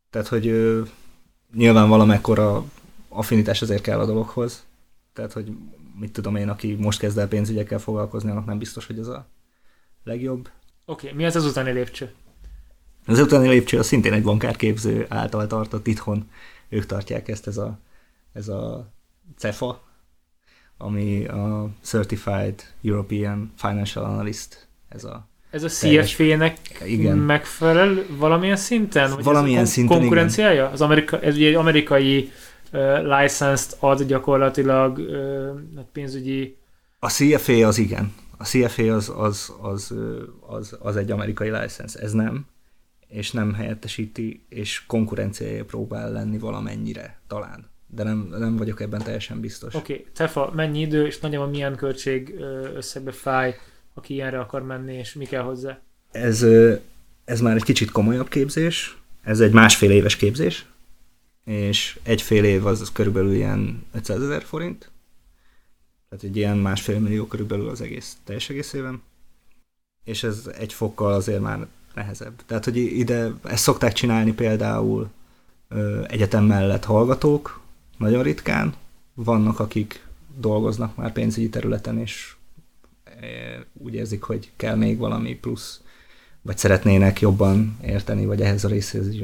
Tehát, 0.09 0.27
hogy 0.27 0.47
ö, 0.47 0.81
nyilván 1.53 1.89
valamekkora 1.89 2.65
affinitás 3.09 3.61
azért 3.61 3.81
kell 3.81 3.99
a 3.99 4.05
dologhoz. 4.05 4.65
Tehát, 5.13 5.33
hogy 5.33 5.51
mit 5.99 6.11
tudom 6.11 6.35
én, 6.35 6.49
aki 6.49 6.75
most 6.79 6.99
kezd 6.99 7.17
el 7.17 7.27
pénzügyekkel 7.27 7.79
foglalkozni, 7.79 8.29
annak 8.31 8.45
nem 8.45 8.57
biztos, 8.57 8.85
hogy 8.85 8.99
ez 8.99 9.07
a 9.07 9.27
legjobb. 10.03 10.49
Oké, 10.85 11.05
okay, 11.05 11.17
mi 11.17 11.25
az 11.25 11.35
az 11.35 11.45
utáni 11.45 11.71
lépcső? 11.71 12.13
Az 13.05 13.19
utáni 13.19 13.47
lépcső 13.47 13.77
az 13.77 13.85
szintén 13.85 14.13
egy 14.13 14.23
bankárképző 14.23 15.05
által 15.09 15.47
tartott 15.47 15.87
itthon. 15.87 16.29
Ők 16.69 16.85
tartják 16.85 17.27
ezt, 17.27 17.47
ez 17.47 17.57
a, 17.57 17.79
ez 18.33 18.47
a 18.47 18.91
CEFA, 19.41 19.81
ami 20.77 21.25
a 21.25 21.69
Certified 21.83 22.63
European 22.81 23.51
Financial 23.55 24.05
Analyst, 24.05 24.67
ez 24.89 25.03
a 25.03 25.29
ez 25.51 25.63
a 25.63 25.67
CFP-nek 25.67 26.57
Igen. 26.85 27.17
megfelel 27.17 28.05
valamilyen 28.17 28.55
szinten? 28.55 29.11
Vagy 29.11 29.23
Valamilyen 29.23 29.61
ez 29.61 29.69
szinten, 29.69 29.97
konkurenciája? 29.99 30.69
Az 30.69 30.81
Amerika, 30.81 31.19
ez 31.19 31.35
ugye 31.35 31.47
egy 31.47 31.53
amerikai 31.53 32.31
uh, 32.71 33.19
license 33.19 33.75
ad 33.79 34.03
gyakorlatilag 34.03 34.97
uh, 34.97 35.83
pénzügyi... 35.91 36.57
A 36.99 37.09
CFA 37.09 37.67
az 37.67 37.77
igen. 37.77 38.13
A 38.37 38.43
CFA 38.43 38.93
az, 38.93 39.13
az, 39.17 39.53
az, 39.61 39.93
az, 40.47 40.77
az 40.79 40.95
egy 40.95 41.11
amerikai 41.11 41.49
license, 41.49 41.99
ez 41.99 42.11
nem, 42.11 42.45
és 43.07 43.31
nem 43.31 43.53
helyettesíti, 43.53 44.45
és 44.49 44.85
konkurenciája 44.85 45.65
próbál 45.65 46.11
lenni 46.11 46.37
valamennyire, 46.37 47.19
talán. 47.27 47.69
De 47.93 48.03
nem, 48.03 48.27
nem 48.37 48.57
vagyok 48.57 48.81
ebben 48.81 49.03
teljesen 49.03 49.39
biztos. 49.39 49.73
Oké, 49.73 49.93
okay. 49.93 50.05
Tefa, 50.13 50.51
mennyi 50.55 50.79
idő 50.79 51.05
és 51.05 51.19
nagyjából 51.19 51.47
milyen 51.47 51.75
költség 51.75 52.35
összegbe 52.75 53.11
fáj, 53.11 53.55
aki 53.93 54.13
ilyenre 54.13 54.39
akar 54.39 54.63
menni, 54.63 54.93
és 54.93 55.13
mi 55.13 55.25
kell 55.25 55.41
hozzá? 55.41 55.79
Ez, 56.11 56.45
ez 57.25 57.41
már 57.41 57.55
egy 57.55 57.63
kicsit 57.63 57.91
komolyabb 57.91 58.27
képzés, 58.27 58.97
ez 59.21 59.39
egy 59.39 59.51
másfél 59.51 59.91
éves 59.91 60.15
képzés, 60.15 60.65
és 61.45 61.99
egy 62.03 62.21
fél 62.21 62.43
év 62.43 62.65
az 62.65 62.91
körülbelül 62.91 63.33
ilyen 63.33 63.85
500 63.93 64.21
ezer 64.21 64.43
forint, 64.43 64.91
tehát 66.09 66.25
egy 66.25 66.37
ilyen 66.37 66.57
másfél 66.57 66.99
millió 66.99 67.25
körülbelül 67.25 67.69
az 67.69 67.81
egész 67.81 68.17
teljes 68.23 68.49
egészében, 68.49 69.01
és 70.03 70.23
ez 70.23 70.49
egy 70.57 70.73
fokkal 70.73 71.13
azért 71.13 71.41
már 71.41 71.67
nehezebb. 71.93 72.33
Tehát, 72.45 72.63
hogy 72.63 72.77
ide 72.77 73.33
ezt 73.43 73.63
szokták 73.63 73.93
csinálni 73.93 74.33
például 74.33 75.09
egyetem 76.07 76.43
mellett 76.43 76.83
hallgatók, 76.83 77.60
nagyon 78.01 78.23
ritkán, 78.23 78.73
vannak, 79.13 79.59
akik 79.59 80.05
dolgoznak 80.37 80.95
már 80.95 81.11
pénzügyi 81.11 81.49
területen, 81.49 81.97
és 81.97 82.35
e, 83.03 83.19
úgy 83.73 83.93
érzik, 83.93 84.23
hogy 84.23 84.51
kell 84.55 84.75
még 84.75 84.97
valami 84.97 85.35
plusz, 85.35 85.81
vagy 86.41 86.57
szeretnének 86.57 87.19
jobban 87.19 87.77
érteni, 87.83 88.25
vagy 88.25 88.41
ehhez 88.41 88.63
a 88.63 88.67
részhez 88.67 89.15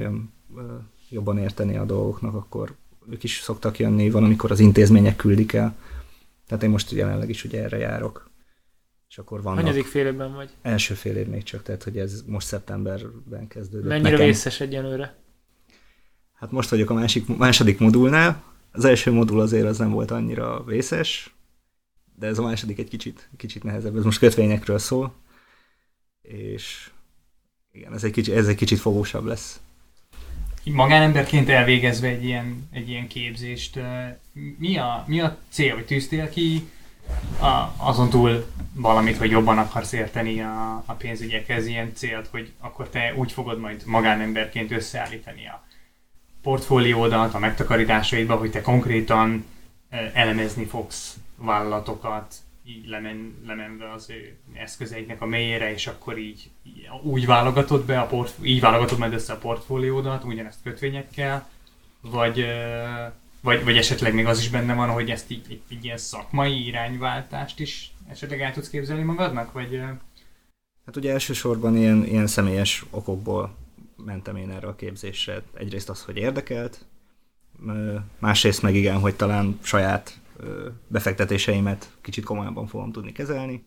jobban 1.10 1.38
érteni 1.38 1.78
a 1.78 1.86
dolgoknak, 1.86 2.36
akkor 2.36 2.76
ők 3.10 3.24
is 3.24 3.40
szoktak 3.40 3.80
jönni, 3.80 4.10
van, 4.10 4.24
amikor 4.24 4.52
az 4.52 4.60
intézmények 4.60 5.16
küldik 5.16 5.54
el. 5.54 5.76
Tehát 6.48 6.64
én 6.64 6.70
most 6.70 6.92
jelenleg 6.92 7.30
is 7.30 7.44
ugye 7.44 7.64
erre 7.64 7.78
járok. 7.78 8.30
És 9.10 9.18
akkor 9.18 9.42
vannak... 9.42 9.60
Hanyadik 9.60 9.86
fél 9.86 10.06
évben 10.06 10.34
vagy? 10.34 10.50
Első 10.62 10.94
fél 10.94 11.16
év 11.16 11.28
még 11.28 11.44
csak, 11.44 11.64
tehát 11.64 11.84
hogy 11.84 11.98
ez 11.98 12.24
most 12.26 12.48
szeptemberben 12.48 13.48
kezdődött. 13.48 13.88
Mennyire 13.88 14.10
nekem. 14.10 14.26
vészes 14.26 14.60
egyenlőre? 14.60 15.16
Hát 16.34 16.52
most 16.52 16.70
vagyok 16.70 16.90
a 16.90 16.94
másik, 16.94 17.38
második 17.38 17.80
modulnál. 17.80 18.44
Az 18.78 18.86
első 18.86 19.12
modul 19.12 19.40
azért 19.40 19.66
az 19.66 19.78
nem 19.78 19.92
volt 19.92 20.12
annyira 20.12 20.64
vészes, 20.64 21.36
de 22.16 22.28
ez 22.28 22.38
a 22.38 22.44
második 22.44 22.80
egy 22.80 22.90
kicsit, 22.90 23.30
kicsit 23.38 23.64
nehezebb. 23.64 23.98
Ez 23.98 24.04
most 24.04 24.20
kötvényekről 24.20 24.78
szól, 24.78 25.14
és 26.22 26.90
igen, 27.72 27.94
ez 27.94 28.04
egy 28.04 28.12
kicsit, 28.12 28.36
ez 28.36 28.48
egy 28.48 28.56
kicsit 28.56 28.80
fogósabb 28.80 29.26
lesz. 29.26 29.60
Magánemberként 30.64 31.50
elvégezve 31.50 32.08
egy 32.08 32.24
ilyen, 32.24 32.68
egy 32.72 32.90
ilyen 32.90 33.08
képzést, 33.08 33.80
mi 34.58 34.78
a, 34.78 35.04
mi 35.08 35.20
a 35.20 35.38
cél, 35.50 35.76
vagy 35.76 35.86
tűztél 35.86 36.30
ki 36.30 36.70
a, 37.40 37.74
azon 37.78 38.10
túl 38.10 38.46
valamit, 38.74 39.18
hogy 39.18 39.30
jobban 39.30 39.58
akarsz 39.58 39.92
érteni 39.92 40.42
a, 40.42 40.84
a 40.86 40.94
pénzügyekhez, 40.94 41.68
ilyen 41.68 41.94
célt, 41.94 42.28
hogy 42.28 42.52
akkor 42.60 42.90
te 42.90 43.14
úgy 43.16 43.32
fogod 43.32 43.60
majd 43.60 43.82
magánemberként 43.86 44.72
összeállítani 44.72 45.48
a 45.48 45.67
portfóliódat, 46.48 47.34
a 47.34 47.40
megtakarításaidba, 47.40 48.36
hogy 48.36 48.52
te 48.52 48.62
konkrétan 48.62 49.46
elemezni 50.14 50.66
fogsz 50.66 51.18
vállalatokat, 51.36 52.36
így 52.66 52.88
lemen, 52.88 53.36
lemenve 53.48 53.92
az 53.92 54.10
ő 54.10 54.38
eszközeiknek 54.54 55.22
a 55.22 55.26
mélyére, 55.26 55.74
és 55.74 55.88
akkor 55.88 56.18
így, 56.18 56.50
így 56.64 56.90
úgy 57.04 57.26
válogatod 57.26 57.86
be 57.86 58.00
a 58.00 58.06
port, 58.06 58.34
így 58.42 58.60
válogatod 58.60 58.98
majd 58.98 59.14
össze 59.14 59.34
a 59.34 59.38
portfóliódat, 59.38 60.24
ugyanezt 60.24 60.60
kötvényekkel, 60.64 61.50
vagy, 62.02 62.46
vagy, 63.42 63.64
vagy 63.64 63.78
esetleg 63.78 64.14
még 64.14 64.26
az 64.26 64.40
is 64.40 64.50
benne 64.50 64.74
van, 64.74 64.90
hogy 64.90 65.10
ezt 65.10 65.32
így, 65.32 65.52
így, 65.52 65.62
így 65.70 65.84
ilyen 65.84 65.98
szakmai 65.98 66.66
irányváltást 66.66 67.60
is 67.60 67.92
esetleg 68.10 68.42
el 68.42 68.54
tudsz 68.54 68.70
képzelni 68.70 69.04
magadnak, 69.04 69.52
vagy 69.52 69.82
Hát 70.86 70.96
ugye 70.96 71.12
elsősorban 71.12 71.78
ilyen, 71.78 72.06
ilyen 72.06 72.28
személyes 72.28 72.86
okokból 72.90 73.56
mentem 74.08 74.36
én 74.36 74.50
erre 74.50 74.68
a 74.68 74.76
képzésre. 74.76 75.44
Egyrészt 75.54 75.90
az, 75.90 76.04
hogy 76.04 76.18
érdekelt, 76.18 76.86
másrészt 78.20 78.62
meg 78.62 78.76
igen, 78.76 79.00
hogy 79.00 79.16
talán 79.16 79.60
saját 79.62 80.20
befektetéseimet 80.88 81.98
kicsit 82.02 82.24
komolyabban 82.24 82.68
fogom 82.68 82.92
tudni 82.92 83.12
kezelni, 83.12 83.66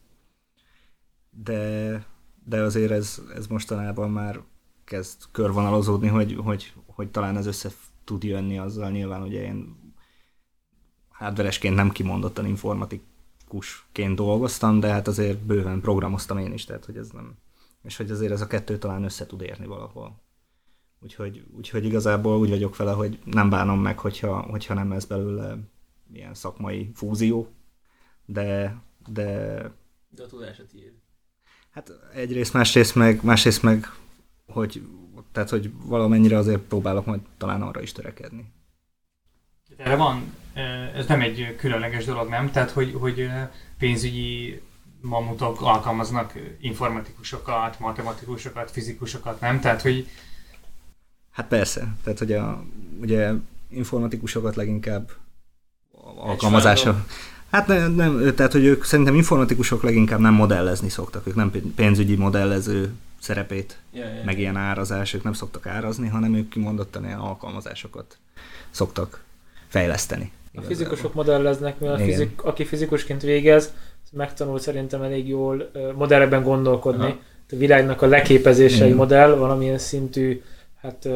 de, 1.31 2.05
de 2.45 2.61
azért 2.61 2.91
ez, 2.91 3.23
ez 3.35 3.47
mostanában 3.47 4.11
már 4.11 4.41
kezd 4.85 5.23
körvonalazódni, 5.33 6.09
hogy, 6.09 6.37
hogy, 6.45 6.73
hogy 6.87 7.11
talán 7.11 7.37
ez 7.37 7.47
össze 7.47 7.71
tud 8.05 8.23
jönni 8.23 8.59
azzal. 8.59 8.91
Nyilván 8.91 9.23
ugye 9.23 9.43
én 9.43 9.77
hardveresként 11.09 11.75
nem 11.75 11.91
kimondottan 11.91 12.47
informatikusként 12.47 14.17
dolgoztam, 14.17 14.81
de 14.81 14.89
hát 14.89 15.09
azért 15.09 15.39
bőven 15.39 15.81
programoztam 15.81 16.39
én 16.39 16.53
is, 16.53 16.65
tehát 16.65 16.85
hogy 16.85 16.97
ez 16.97 17.11
nem... 17.11 17.37
És 17.83 17.97
hogy 17.97 18.11
azért 18.11 18.33
ez 18.33 18.41
a 18.41 18.47
kettő 18.47 18.79
talán 18.79 19.05
össze 19.05 19.27
tud 19.27 19.41
érni 19.41 19.67
valahol. 19.67 20.29
Úgyhogy, 21.03 21.45
úgyhogy 21.57 21.85
igazából 21.85 22.39
úgy 22.39 22.49
vagyok 22.49 22.77
vele, 22.77 22.93
hogy 22.93 23.19
nem 23.25 23.51
bánom 23.51 23.81
meg, 23.81 23.99
hogyha, 23.99 24.41
hogyha 24.41 24.75
nem 24.75 24.91
lesz 24.91 25.05
belőle 25.05 25.57
ilyen 26.13 26.35
szakmai 26.35 26.91
fúzió, 26.95 27.49
de, 28.27 28.77
de 29.07 29.25
De 30.11 30.23
a 30.23 30.27
tudás 30.27 30.59
a 30.59 30.67
tiéd. 30.67 30.93
hát 31.71 31.93
egyrészt, 32.15 32.53
másrészt 32.53 32.95
meg, 32.95 33.23
másrészt 33.23 33.63
meg 33.63 33.87
hogy, 34.47 34.83
tehát, 35.33 35.51
hogy 35.51 35.73
valamennyire 35.85 36.37
azért 36.37 36.61
próbálok 36.61 37.07
majd 37.07 37.21
talán 37.37 37.63
arra 37.63 37.81
is 37.81 37.93
törekedni. 37.93 38.53
erre 39.77 39.97
van, 39.97 40.35
ez 40.95 41.07
nem 41.07 41.21
egy 41.21 41.55
különleges 41.59 42.05
dolog, 42.05 42.29
nem? 42.29 42.51
Tehát, 42.51 42.71
hogy, 42.71 42.95
hogy 42.99 43.29
pénzügyi 43.79 44.61
mamutok 45.01 45.61
alkalmaznak 45.61 46.33
informatikusokat, 46.61 47.79
matematikusokat, 47.79 48.71
fizikusokat, 48.71 49.41
nem? 49.41 49.61
Tehát, 49.61 49.83
hogy 49.83 50.07
Hát 51.41 51.49
persze, 51.49 51.87
tehát 52.05 52.19
hogy 52.19 52.33
a, 52.33 52.65
ugye 53.01 53.31
informatikusokat 53.69 54.57
leginkább 54.57 55.11
alkalmazása. 56.17 57.07
Hát 57.51 57.67
nem, 57.67 57.93
nem, 57.93 58.35
tehát 58.35 58.53
hogy 58.53 58.65
ők 58.65 58.85
szerintem 58.85 59.15
informatikusok 59.15 59.83
leginkább 59.83 60.21
nem 60.21 60.35
modellezni 60.35 60.89
szoktak, 60.89 61.27
ők 61.27 61.35
nem 61.35 61.53
pénzügyi 61.75 62.17
modellező 62.17 62.93
szerepét, 63.21 63.79
ja, 63.93 64.05
ja. 64.05 64.25
meg 64.25 64.39
ilyen 64.39 64.57
árazás, 64.57 65.15
ők 65.15 65.23
nem 65.23 65.33
szoktak 65.33 65.67
árazni, 65.67 66.09
hanem 66.09 66.35
ők 66.35 66.49
kimondottan 66.49 67.05
ilyen 67.05 67.19
alkalmazásokat 67.19 68.19
szoktak 68.71 69.23
fejleszteni. 69.69 70.33
A 70.55 70.61
fizikusok 70.61 71.15
modelleznek, 71.15 71.79
mivel 71.79 71.95
a 71.95 71.99
fizik, 71.99 72.43
aki 72.43 72.65
fizikusként 72.65 73.23
végez, 73.23 73.73
megtanul 74.13 74.59
szerintem 74.59 75.03
elég 75.03 75.29
jól 75.29 75.71
modellekben 75.95 76.43
gondolkodni. 76.43 77.05
Aha. 77.05 77.19
A 77.53 77.57
világnak 77.57 78.03
a 78.03 78.07
leképezése 78.07 78.85
egy 78.85 78.95
modell, 78.95 79.35
valamilyen 79.35 79.79
szintű 79.79 80.43
hát, 80.83 81.09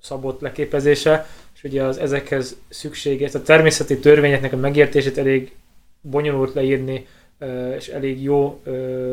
szabott 0.00 0.40
leképezése, 0.40 1.26
és 1.54 1.64
ugye 1.64 1.82
az 1.82 1.98
ezekhez 1.98 2.56
szükséges, 2.68 3.34
a 3.34 3.42
természeti 3.42 3.98
törvényeknek 3.98 4.52
a 4.52 4.56
megértését 4.56 5.18
elég 5.18 5.54
bonyolult 6.00 6.54
leírni, 6.54 7.06
és 7.76 7.88
elég 7.88 8.22
jó 8.22 8.62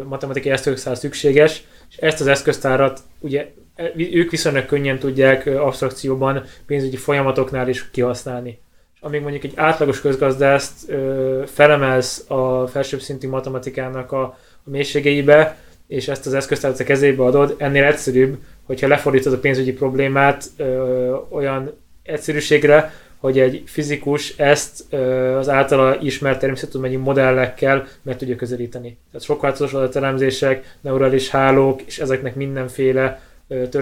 matematikai 0.03 0.51
eszköztár 0.51 0.97
szükséges, 0.97 1.63
és 1.89 1.97
ezt 1.97 2.21
az 2.21 2.27
eszköztárat 2.27 2.99
ugye 3.19 3.51
e- 3.75 3.91
ők 3.95 4.31
viszonylag 4.31 4.65
könnyen 4.65 4.99
tudják 4.99 5.45
abstrakcióban 5.45 6.43
pénzügyi 6.65 6.95
folyamatoknál 6.95 7.69
is 7.69 7.89
kihasználni. 7.89 8.59
És 8.93 9.01
amíg 9.01 9.21
mondjuk 9.21 9.43
egy 9.43 9.53
átlagos 9.55 10.01
közgazdászt 10.01 10.89
ö, 10.89 11.43
felemelsz 11.45 12.29
a 12.29 12.67
felsőbb 12.67 12.99
szintű 12.99 13.29
matematikának 13.29 14.11
a, 14.11 14.21
a 14.63 14.69
mélységeibe, 14.69 15.57
és 15.87 16.07
ezt 16.07 16.25
az 16.25 16.33
eszköztárat 16.33 16.79
a 16.79 16.83
kezébe 16.83 17.23
adod, 17.23 17.55
ennél 17.57 17.83
egyszerűbb, 17.83 18.37
hogyha 18.65 18.87
lefordítod 18.87 19.33
a 19.33 19.39
pénzügyi 19.39 19.73
problémát 19.73 20.45
ö, 20.57 21.15
olyan 21.29 21.71
egyszerűségre, 22.03 22.93
hogy 23.17 23.39
egy 23.39 23.63
fizikus 23.65 24.37
ezt 24.37 24.83
ö, 24.89 24.97
az 25.37 25.49
általa 25.49 25.97
ismert 26.01 26.39
természettudományi 26.39 26.95
modellekkel 26.95 27.87
meg 28.01 28.17
tudja 28.17 28.35
közelíteni. 28.35 28.97
Tehát 29.11 29.25
sok 29.25 29.41
változatos 29.41 29.73
adatelemzések, 29.73 30.77
neurális 30.81 31.29
hálók, 31.29 31.81
és 31.81 31.99
ezeknek 31.99 32.35
mindenféle 32.35 33.21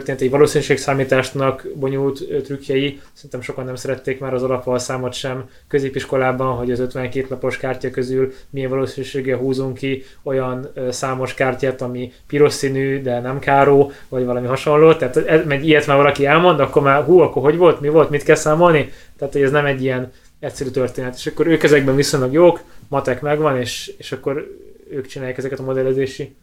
egy 0.05 0.29
valószínűségszámításnak 0.29 1.67
bonyolult 1.75 2.23
trükkjei. 2.43 2.99
Szerintem 3.13 3.41
sokan 3.41 3.65
nem 3.65 3.75
szerették 3.75 4.19
már 4.19 4.33
az 4.33 4.43
alapvalszámot 4.43 5.13
sem 5.13 5.49
középiskolában, 5.67 6.55
hogy 6.55 6.71
az 6.71 6.79
52 6.79 7.25
lapos 7.29 7.57
kártya 7.57 7.89
közül 7.89 8.33
milyen 8.49 8.69
valószínűséggel 8.69 9.37
húzunk 9.37 9.77
ki 9.77 10.03
olyan 10.23 10.67
számos 10.89 11.33
kártyát, 11.33 11.81
ami 11.81 12.11
piros 12.27 12.53
színű, 12.53 13.01
de 13.01 13.19
nem 13.19 13.39
káró, 13.39 13.91
vagy 14.09 14.25
valami 14.25 14.47
hasonló. 14.47 14.93
Tehát 14.93 15.17
ez, 15.17 15.41
egy 15.47 15.67
ilyet 15.67 15.87
már 15.87 15.97
valaki 15.97 16.25
elmond, 16.25 16.59
akkor 16.59 16.81
már 16.81 17.03
hú, 17.03 17.19
akkor 17.19 17.41
hogy 17.43 17.57
volt, 17.57 17.81
mi 17.81 17.89
volt, 17.89 18.09
mit 18.09 18.23
kell 18.23 18.35
számolni? 18.35 18.91
Tehát, 19.17 19.33
hogy 19.33 19.43
ez 19.43 19.51
nem 19.51 19.65
egy 19.65 19.83
ilyen 19.83 20.11
egyszerű 20.39 20.69
történet. 20.69 21.15
És 21.15 21.27
akkor 21.27 21.47
ők 21.47 21.63
ezekben 21.63 21.95
viszonylag 21.95 22.33
jók, 22.33 22.61
matek 22.87 23.21
megvan, 23.21 23.59
és, 23.59 23.93
és 23.97 24.11
akkor 24.11 24.57
ők 24.89 25.07
csinálják 25.07 25.37
ezeket 25.37 25.59
a 25.59 25.63
modellezési 25.63 26.35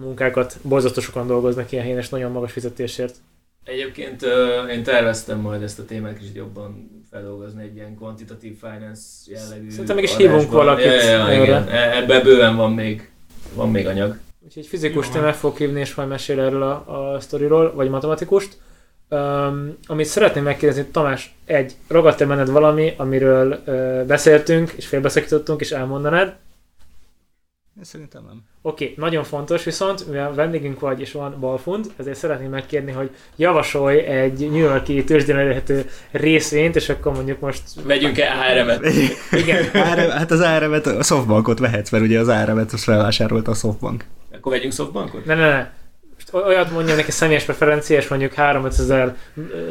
munkákat. 0.00 0.56
Borzasztó 0.62 1.00
sokan 1.00 1.26
dolgoznak 1.26 1.72
ilyen 1.72 1.84
helyen, 1.84 1.98
és 1.98 2.08
nagyon 2.08 2.30
magas 2.32 2.52
fizetésért. 2.52 3.14
Egyébként 3.64 4.22
én 4.70 4.82
terveztem 4.82 5.38
majd 5.38 5.62
ezt 5.62 5.78
a 5.78 5.84
témát 5.84 6.18
kicsit 6.18 6.34
jobban 6.34 6.90
feldolgozni 7.10 7.62
egy 7.62 7.74
ilyen 7.74 7.94
quantitative 7.94 8.54
finance 8.60 9.02
jellegű 9.26 9.70
Szerintem 9.70 9.94
meg 9.94 10.04
is 10.04 10.14
adásban. 10.14 10.32
hívunk 10.32 10.52
valakit 10.52 10.84
Ja, 10.84 10.92
ja, 11.02 11.30
ja, 11.32 11.42
igen. 11.42 11.68
E- 11.68 11.96
Ebben 11.96 12.22
bőven 12.22 12.56
van 12.56 12.72
még, 12.72 13.10
van 13.54 13.70
még 13.70 13.86
anyag. 13.86 14.18
Úgyhogy 14.44 14.66
fizikust 14.66 15.20
meg 15.20 15.34
fog 15.34 15.56
hívni, 15.56 15.80
és 15.80 15.94
majd 15.94 16.08
mesél 16.08 16.40
erről 16.40 16.62
a, 16.62 17.12
a 17.14 17.20
sztoriról, 17.20 17.74
vagy 17.74 17.88
matematikust. 17.88 18.56
Um, 19.08 19.76
amit 19.86 20.06
szeretném 20.06 20.44
megkérdezni, 20.44 20.84
Tamás, 20.90 21.34
egy, 21.44 21.74
ragadt-e 21.88 22.26
benned 22.26 22.48
valami, 22.50 22.94
amiről 22.96 23.62
uh, 23.66 24.02
beszéltünk, 24.02 24.70
és 24.70 24.86
félbeszakítottunk, 24.86 25.60
és 25.60 25.70
elmondanád? 25.70 26.34
Én 27.78 27.84
szerintem 27.84 28.24
nem. 28.26 28.42
Oké, 28.62 28.84
okay, 28.84 28.96
nagyon 28.96 29.24
fontos 29.24 29.64
viszont, 29.64 30.06
mivel 30.06 30.34
vendégünk 30.34 30.80
vagy 30.80 31.00
és 31.00 31.12
van 31.12 31.36
balfund, 31.40 31.86
ezért 31.96 32.16
szeretném 32.16 32.50
megkérni, 32.50 32.92
hogy 32.92 33.10
javasolj 33.36 33.98
egy 33.98 34.38
New 34.38 34.58
Yorki 34.58 35.04
tőzsdén 35.04 35.36
elérhető 35.36 35.88
részvényt, 36.10 36.76
és 36.76 36.88
akkor 36.88 37.12
mondjuk 37.12 37.40
most... 37.40 37.62
Vegyünk-e 37.84 38.30
ARM-et? 38.30 38.84
Igen. 39.42 39.64
ARM, 39.72 40.10
hát 40.10 40.30
az 40.30 40.40
ARM-et, 40.40 40.86
a 40.86 41.02
Softbankot 41.02 41.58
vehetsz, 41.58 41.90
mert 41.90 42.04
ugye 42.04 42.18
az 42.18 42.28
ARM-et 42.28 42.72
azt 42.72 42.84
felvásárolta 42.84 43.50
a 43.50 43.54
Softbank. 43.54 44.04
Akkor 44.32 44.52
vegyünk 44.52 44.72
softbankot? 44.72 45.24
Ne, 45.24 45.34
ne, 45.34 45.48
ne. 45.48 45.70
Olyat 46.34 46.70
mondja 46.70 46.94
neki 46.94 47.10
személyes 47.10 47.44
preferencia, 47.44 47.98
és 47.98 48.08
mondjuk 48.08 48.32
3 48.32 48.64
ezer 48.64 49.16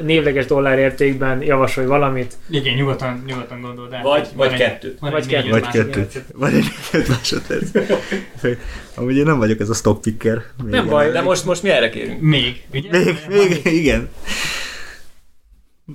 névleges 0.04 0.46
dollár 0.46 0.78
értékben 0.78 1.42
javasolj 1.42 1.88
valamit. 1.88 2.38
Igen, 2.50 2.76
nyugodtan, 2.76 3.24
nyugodtan 3.28 3.62
gondold 3.62 3.94
el. 3.94 4.02
Vagy- 4.02 4.28
vagy 4.36 4.54
kettőt. 4.54 5.00
Vagy 5.00 5.26
kettőt. 5.28 5.52
Vagy 5.52 5.68
kettőt. 5.68 6.24
Vagy 6.34 6.54
egy 6.54 6.66
négy 6.92 7.08
másodperc. 7.08 7.70
Amúgy 8.96 9.18
én 9.18 9.26
nem 9.26 9.38
vagyok 9.38 9.60
ez 9.60 9.70
a 9.70 9.74
stock 9.74 10.02
picker. 10.02 10.42
Még 10.64 10.72
Nem 10.72 10.88
baj. 10.88 11.12
De 11.12 11.22
most, 11.22 11.46
most 11.46 11.64
mi 11.64 11.70
erre 11.70 11.90
kérünk? 11.90 12.22
Még, 12.22 12.64
ugye? 12.74 12.98
Még, 12.98 13.18
még, 13.30 13.62
igen. 13.66 14.10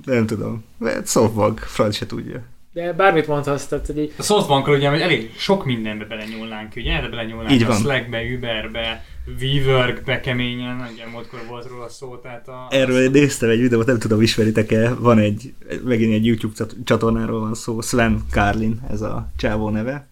Nem 0.05 0.25
tudom. 0.25 0.65
Mert 0.77 1.07
Softbank, 1.07 1.59
franc 1.59 1.95
se 1.95 2.05
tudja. 2.05 2.41
De 2.73 2.93
bármit 2.93 3.27
mondhatsz, 3.27 3.65
tehát 3.65 3.85
hogy 3.85 3.97
így, 3.97 4.13
A 4.17 4.23
Softbankról 4.23 4.75
ugye, 4.75 4.89
hogy 4.89 5.01
elég 5.01 5.31
sok 5.37 5.65
mindenbe 5.65 6.05
belenyúlnánk, 6.05 6.73
ugye? 6.75 6.91
Erre 6.93 7.07
belenyúlnánk 7.07 7.51
Így 7.51 7.63
a 7.63 7.67
van. 7.67 7.75
Slackbe, 7.77 8.21
Uberbe, 8.35 9.05
WeWorkbe 9.41 10.19
keményen, 10.19 10.87
ugye 10.93 11.07
múltkor 11.07 11.39
volt 11.47 11.67
róla 11.67 11.89
szó, 11.89 12.15
tehát 12.15 12.47
a... 12.47 12.67
Erről 12.69 13.01
én 13.01 13.11
néztem 13.11 13.49
egy 13.49 13.59
videót, 13.59 13.85
nem 13.85 13.99
tudom, 13.99 14.21
ismeritek-e, 14.21 14.93
van 14.93 15.17
egy, 15.17 15.53
megint 15.83 16.13
egy 16.13 16.25
YouTube 16.25 16.65
csatornáról 16.83 17.39
van 17.39 17.53
szó, 17.53 17.81
Sven 17.81 18.23
Carlin, 18.29 18.81
ez 18.89 19.01
a 19.01 19.31
csávó 19.37 19.69
neve, 19.69 20.07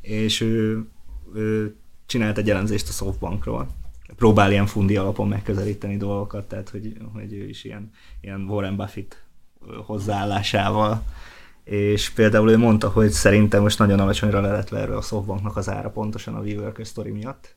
és 0.00 0.40
ő, 0.40 0.84
ő 1.34 1.76
csinált 2.06 2.38
egy 2.38 2.50
elemzést 2.50 2.88
a 2.88 2.92
Softbankról. 2.92 3.68
Próbál 4.16 4.50
ilyen 4.50 4.66
fundi 4.66 4.96
alapon 4.96 5.28
megközelíteni 5.28 5.96
dolgokat, 5.96 6.48
tehát 6.48 6.68
hogy, 6.68 6.96
hogy 7.12 7.32
ő 7.32 7.48
is 7.48 7.64
ilyen, 7.64 7.90
ilyen 8.20 8.40
Warren 8.40 8.76
Buffett 8.76 9.24
hozzáállásával. 9.84 11.02
És 11.64 12.10
például 12.10 12.50
ő 12.50 12.56
mondta, 12.58 12.88
hogy 12.88 13.10
szerintem 13.10 13.62
most 13.62 13.78
nagyon 13.78 14.00
alacsonyra 14.00 14.40
le 14.40 14.52
lett 14.52 14.68
verve 14.68 14.96
a 14.96 15.00
Softbanknak 15.00 15.56
az 15.56 15.68
ára 15.68 15.90
pontosan 15.90 16.34
a 16.34 16.40
WeWork 16.40 16.84
sztori 16.84 17.10
miatt, 17.10 17.54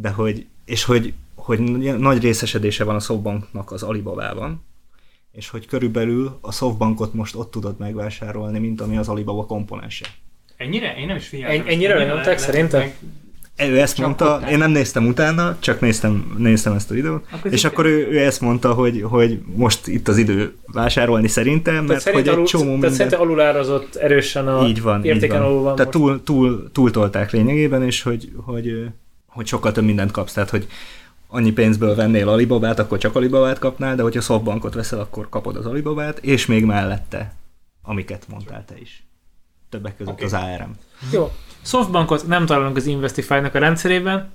de 0.00 0.08
hogy, 0.10 0.46
és 0.64 0.84
hogy, 0.84 1.12
hogy 1.34 1.60
nagy 1.98 2.22
részesedése 2.22 2.84
van 2.84 2.94
a 2.94 3.00
Softbanknak 3.00 3.72
az 3.72 3.82
Alibabában, 3.82 4.64
és 5.32 5.48
hogy 5.48 5.66
körülbelül 5.66 6.38
a 6.40 6.52
Softbankot 6.52 7.14
most 7.14 7.34
ott 7.34 7.50
tudod 7.50 7.74
megvásárolni, 7.78 8.58
mint 8.58 8.80
ami 8.80 8.96
az 8.96 9.08
Alibaba 9.08 9.44
komponense. 9.46 10.06
Ennyire? 10.56 10.94
Én 10.96 11.06
nem 11.06 11.16
is 11.16 11.26
figyeltem. 11.28 11.56
En- 11.60 11.66
ennyire 11.66 11.92
Ennyire 11.92 11.94
lenyomták 11.94 12.26
le- 12.26 12.38
szerinted? 12.38 12.80
meg- 12.80 12.96
Ő 13.70 13.80
ezt 13.80 13.96
Csak 13.96 14.04
mondta, 14.04 14.40
áll. 14.42 14.50
én 14.50 14.58
nem 14.58 14.70
néztem 14.70 15.06
utána, 15.06 15.56
csak 15.60 15.80
néztem, 15.80 16.34
néztem 16.38 16.72
ezt 16.72 16.90
a 16.90 16.94
videót, 16.94 17.26
Akkor 17.32 17.52
és 17.52 17.64
akkor 17.64 17.86
ő, 17.86 18.06
ő 18.10 18.18
ezt 18.18 18.40
mondta, 18.40 18.72
hogy, 18.72 19.02
hogy 19.02 19.40
most 19.54 19.86
itt 19.86 20.08
az 20.08 20.16
idő 20.18 20.54
vásárolni 20.72 21.28
szerintem, 21.28 21.72
tehát, 21.74 21.88
mert 21.88 22.02
hogy 22.02 22.12
szerint 22.12 22.26
egy 22.26 22.32
alul, 22.34 22.46
csomó 22.46 22.62
tehát 22.64 22.72
minden... 22.80 22.92
szerintem 22.92 23.20
alulárazott 23.20 23.94
erősen 23.94 24.48
a 24.48 24.66
így 24.66 24.82
van, 24.82 24.98
így 25.00 25.06
értéken 25.06 25.42
alul 25.42 25.54
van. 25.54 25.62
van 25.62 25.76
Tehát 25.76 25.94
most. 25.94 26.06
túl, 26.06 26.22
túl, 26.22 26.70
túltolták 26.72 27.30
lényegében, 27.30 27.82
és 27.84 28.02
hogy, 28.02 28.32
hogy, 28.36 28.88
hogy 29.38 29.46
sokkal 29.46 29.72
több 29.72 29.84
mindent 29.84 30.10
kapsz. 30.10 30.32
Tehát, 30.32 30.50
hogy 30.50 30.66
annyi 31.28 31.52
pénzből 31.52 31.94
vennél 31.94 32.28
Alibabát, 32.28 32.78
akkor 32.78 32.98
csak 32.98 33.16
Alibabát 33.16 33.58
kapnál, 33.58 33.96
de 33.96 34.02
hogyha 34.02 34.20
Softbankot 34.20 34.74
veszel, 34.74 35.00
akkor 35.00 35.28
kapod 35.28 35.56
az 35.56 35.66
Alibabát, 35.66 36.18
és 36.18 36.46
még 36.46 36.64
mellette, 36.64 37.32
amiket 37.82 38.24
mondtál 38.28 38.64
te 38.64 38.74
is. 38.80 39.02
Többek 39.68 39.96
között 39.96 40.12
okay. 40.12 40.24
az 40.24 40.32
ARM. 40.32 40.70
Jó. 41.12 41.32
Softbankot 41.62 42.26
nem 42.26 42.46
találunk 42.46 42.76
az 42.76 42.86
Investify-nak 42.86 43.54
a 43.54 43.58
rendszerében, 43.58 44.30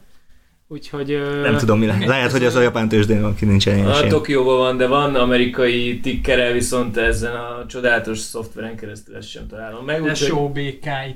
úgyhogy... 0.67 1.11
ö, 1.11 1.41
Nem 1.41 1.57
tudom, 1.57 1.79
mi 1.79 1.85
lehet. 1.85 2.07
Lehet, 2.15 2.31
hogy 2.31 2.45
az 2.45 2.55
a 2.55 2.61
japán 2.61 2.87
tőzsdén 2.87 3.21
van, 3.21 3.35
ki 3.35 3.45
nincsen 3.45 3.75
ilyen 3.75 3.87
A. 3.87 4.07
Tokióban 4.07 4.57
van, 4.57 4.77
de 4.77 4.87
van 4.87 5.15
amerikai 5.15 5.99
tikkere, 5.99 6.51
viszont 6.51 6.97
ezen 6.97 7.35
a 7.35 7.65
csodálatos 7.67 8.19
szoftveren 8.19 8.75
keresztül 8.75 9.15
ezt 9.15 9.29
sem 9.29 9.47
találom 9.47 9.85
meg. 9.85 10.01
úgyhogy- 10.01 10.17
SOBKY. 10.17 11.13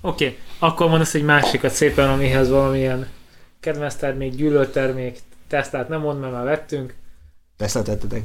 Oké, 0.00 0.24
okay. 0.24 0.38
akkor 0.58 0.88
mondasz 0.88 1.14
egy 1.14 1.22
másikat 1.22 1.72
szépen, 1.72 2.08
amihez 2.08 2.48
valamilyen 2.48 3.08
kedvenc 3.60 3.94
termék, 3.94 4.34
gyűlölt 4.34 4.72
termék, 4.72 5.18
Teslát 5.48 5.88
nem 5.88 6.00
mond, 6.00 6.20
mert 6.20 6.32
már 6.32 6.44
vettünk. 6.44 6.94
Teszeltettetek. 7.56 8.22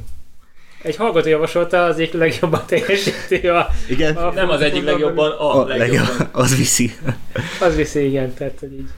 Egy 0.82 0.96
hallgató 0.96 1.28
javasolta 1.28 1.84
az 1.84 1.98
egyik 1.98 2.12
legjobban 2.12 2.62
teljesítő, 2.66 3.50
a, 3.52 3.68
Igen? 3.88 4.16
a 4.16 4.32
Nem 4.32 4.48
az 4.48 4.60
egyik 4.60 4.84
legjobban, 4.84 5.30
a, 5.30 5.60
A 5.60 5.66
legjobban. 5.66 6.06
legjobb, 6.06 6.28
az 6.32 6.56
viszi. 6.56 6.92
Az 7.60 7.76
viszi, 7.76 8.06
igen, 8.06 8.34
tehát 8.34 8.58
hogy 8.60 8.72
így. 8.72 8.88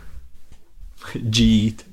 G-t. 1.12 1.84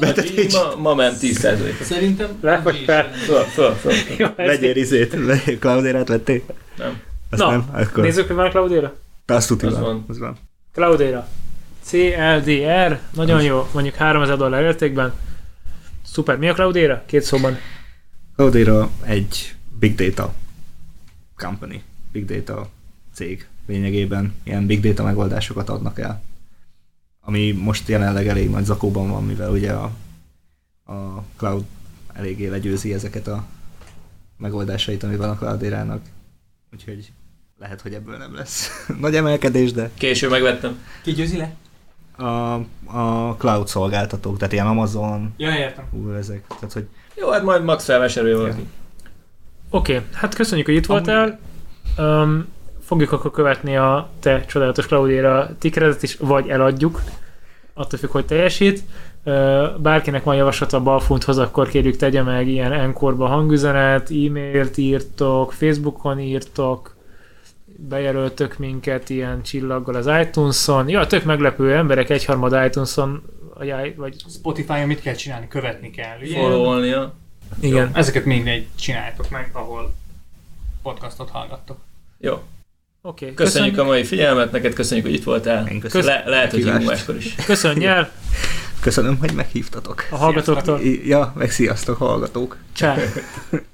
Mert, 0.00 0.38
Így 0.38 0.52
Ma, 0.52 0.76
ma 0.76 0.94
ment 0.94 1.18
10%-ra. 1.22 1.84
Szerintem... 1.84 2.38
Le 2.40 2.60
vagy 2.64 2.82
fel? 2.86 3.12
Föl, 3.12 3.42
föl, 3.42 3.72
föl. 3.72 3.92
Vegyél 4.36 4.76
izét, 4.76 5.14
le- 5.14 5.42
Cloudera-t 5.58 6.08
vettél? 6.08 6.40
Nem. 6.76 7.00
Azt 7.30 7.42
Na, 7.42 7.50
nem? 7.50 7.68
Akkor 7.72 8.04
Nézzük, 8.04 8.26
hogy 8.26 8.36
van 8.36 8.46
a 8.46 8.50
Cloudera. 8.50 8.94
azt. 9.26 9.50
Az 9.50 9.60
van. 9.60 9.80
van. 9.80 10.04
Az 10.08 10.18
van. 10.18 10.36
Cloudera. 10.72 11.28
CLDR, 11.84 13.00
nagyon 13.12 13.42
jó, 13.42 13.68
mondjuk 13.74 13.94
3000 13.94 14.36
dollár 14.36 14.62
értékben. 14.62 15.12
Szuper, 16.04 16.38
mi 16.38 16.48
a 16.48 16.54
Cloudera? 16.54 17.02
Két 17.06 17.22
szóban. 17.22 17.56
Cloudera 18.36 18.90
egy 19.02 19.54
big 19.78 19.94
data 19.94 20.34
company, 21.36 21.82
big 22.12 22.24
data 22.24 22.68
cég 23.14 23.48
lényegében 23.66 24.34
ilyen 24.42 24.66
big 24.66 24.80
data 24.80 25.02
megoldásokat 25.02 25.68
adnak 25.68 25.98
el. 25.98 26.22
Ami 27.20 27.52
most 27.52 27.88
jelenleg 27.88 28.28
elég 28.28 28.50
nagy 28.50 28.64
zakóban 28.64 29.10
van, 29.10 29.24
mivel 29.24 29.50
ugye 29.50 29.72
a, 29.72 29.90
a 30.84 31.24
cloud 31.36 31.64
eléggé 32.12 32.46
legyőzi 32.46 32.94
ezeket 32.94 33.26
a 33.26 33.44
megoldásait, 34.36 35.02
ami 35.02 35.16
van 35.16 35.30
a 35.30 35.34
Cloudera-nak. 35.34 36.00
Úgyhogy 36.72 37.12
lehet, 37.60 37.80
hogy 37.80 37.94
ebből 37.94 38.16
nem 38.16 38.34
lesz 38.34 38.70
nagy 39.00 39.14
emelkedés, 39.16 39.72
de 39.72 39.90
Később 39.98 40.30
megvettem. 40.30 40.78
Ki 41.02 41.12
győzi 41.12 41.36
le? 41.36 41.54
a, 42.20 42.54
a 42.96 43.34
cloud 43.38 43.68
szolgáltatók, 43.68 44.36
tehát 44.36 44.52
ilyen 44.52 44.66
Amazon, 44.66 45.34
Ja, 45.36 45.56
értem. 45.56 45.84
Google 45.92 46.16
ezek, 46.16 46.44
tehát 46.48 46.72
hogy 46.72 46.86
Jó, 47.16 47.30
hát 47.30 47.42
majd 47.42 47.64
max 47.64 47.84
felvásárolja 47.84 48.36
valaki. 48.36 48.66
Oké, 49.70 49.94
okay, 49.94 50.06
hát 50.12 50.34
köszönjük, 50.34 50.66
hogy 50.66 50.76
itt 50.76 50.86
voltál. 50.86 51.38
Um, 51.98 52.46
fogjuk 52.84 53.12
akkor 53.12 53.30
követni 53.30 53.76
a 53.76 54.10
te 54.20 54.44
csodálatos 54.44 54.86
Claudéra 54.86 55.50
tikeredet 55.58 56.02
is, 56.02 56.16
vagy 56.16 56.48
eladjuk. 56.48 57.02
Attól 57.74 57.98
függ, 57.98 58.10
hogy 58.10 58.26
teljesít. 58.26 58.82
Uh, 59.24 59.78
bárkinek 59.78 60.24
van 60.24 60.36
javaslata 60.36 60.76
a 60.76 60.82
Balfunthoz, 60.82 61.38
akkor 61.38 61.68
kérjük 61.68 61.96
tegye 61.96 62.22
meg 62.22 62.48
ilyen 62.48 62.72
enkorba 62.72 63.26
hangüzenet, 63.26 64.10
e-mailt 64.10 64.76
írtok, 64.76 65.52
Facebookon 65.52 66.20
írtok, 66.20 66.89
bejelöltök 67.88 68.58
minket 68.58 69.10
ilyen 69.10 69.42
csillaggal 69.42 69.94
az 69.94 70.10
iTunes-on. 70.20 70.88
Ja, 70.88 71.06
tök 71.06 71.24
meglepő 71.24 71.74
emberek 71.74 72.10
egyharmad 72.10 72.64
iTunes-on, 72.64 73.22
vagy, 73.96 74.14
Spotify-on 74.28 74.86
mit 74.86 75.00
kell 75.00 75.14
csinálni? 75.14 75.48
Követni 75.48 75.90
kell, 75.90 76.18
ugye? 76.22 76.38
Followolnia. 76.38 77.14
igen. 77.60 77.90
Ezeket 77.94 78.24
mindegy 78.24 78.66
csináljátok 78.80 79.30
meg, 79.30 79.50
ahol 79.52 79.94
podcastot 80.82 81.30
hallgattok. 81.30 81.78
Jó. 82.18 82.32
Oké, 83.02 83.24
okay, 83.24 83.34
Köszönjük 83.34 83.78
a 83.78 83.84
mai 83.84 84.04
figyelmet, 84.04 84.52
neked 84.52 84.72
köszönjük, 84.72 85.06
hogy 85.06 85.14
itt 85.14 85.24
voltál. 85.24 85.66
én 85.66 85.80
köszönöm. 85.80 86.06
Le- 86.06 86.22
lehet, 86.26 86.50
hogy 86.50 86.62
hívunk 86.62 86.86
máskor 86.86 87.16
is. 87.16 87.34
Köszönjel! 87.46 88.12
Köszönöm, 88.80 89.18
hogy 89.18 89.32
meghívtatok. 89.32 90.04
A 90.10 90.16
hallgatóktól. 90.16 90.80
Ja, 91.04 91.32
meg 91.36 91.50
sziasztok 91.50 91.96
hallgatók. 91.96 92.56
Csá. 92.72 92.96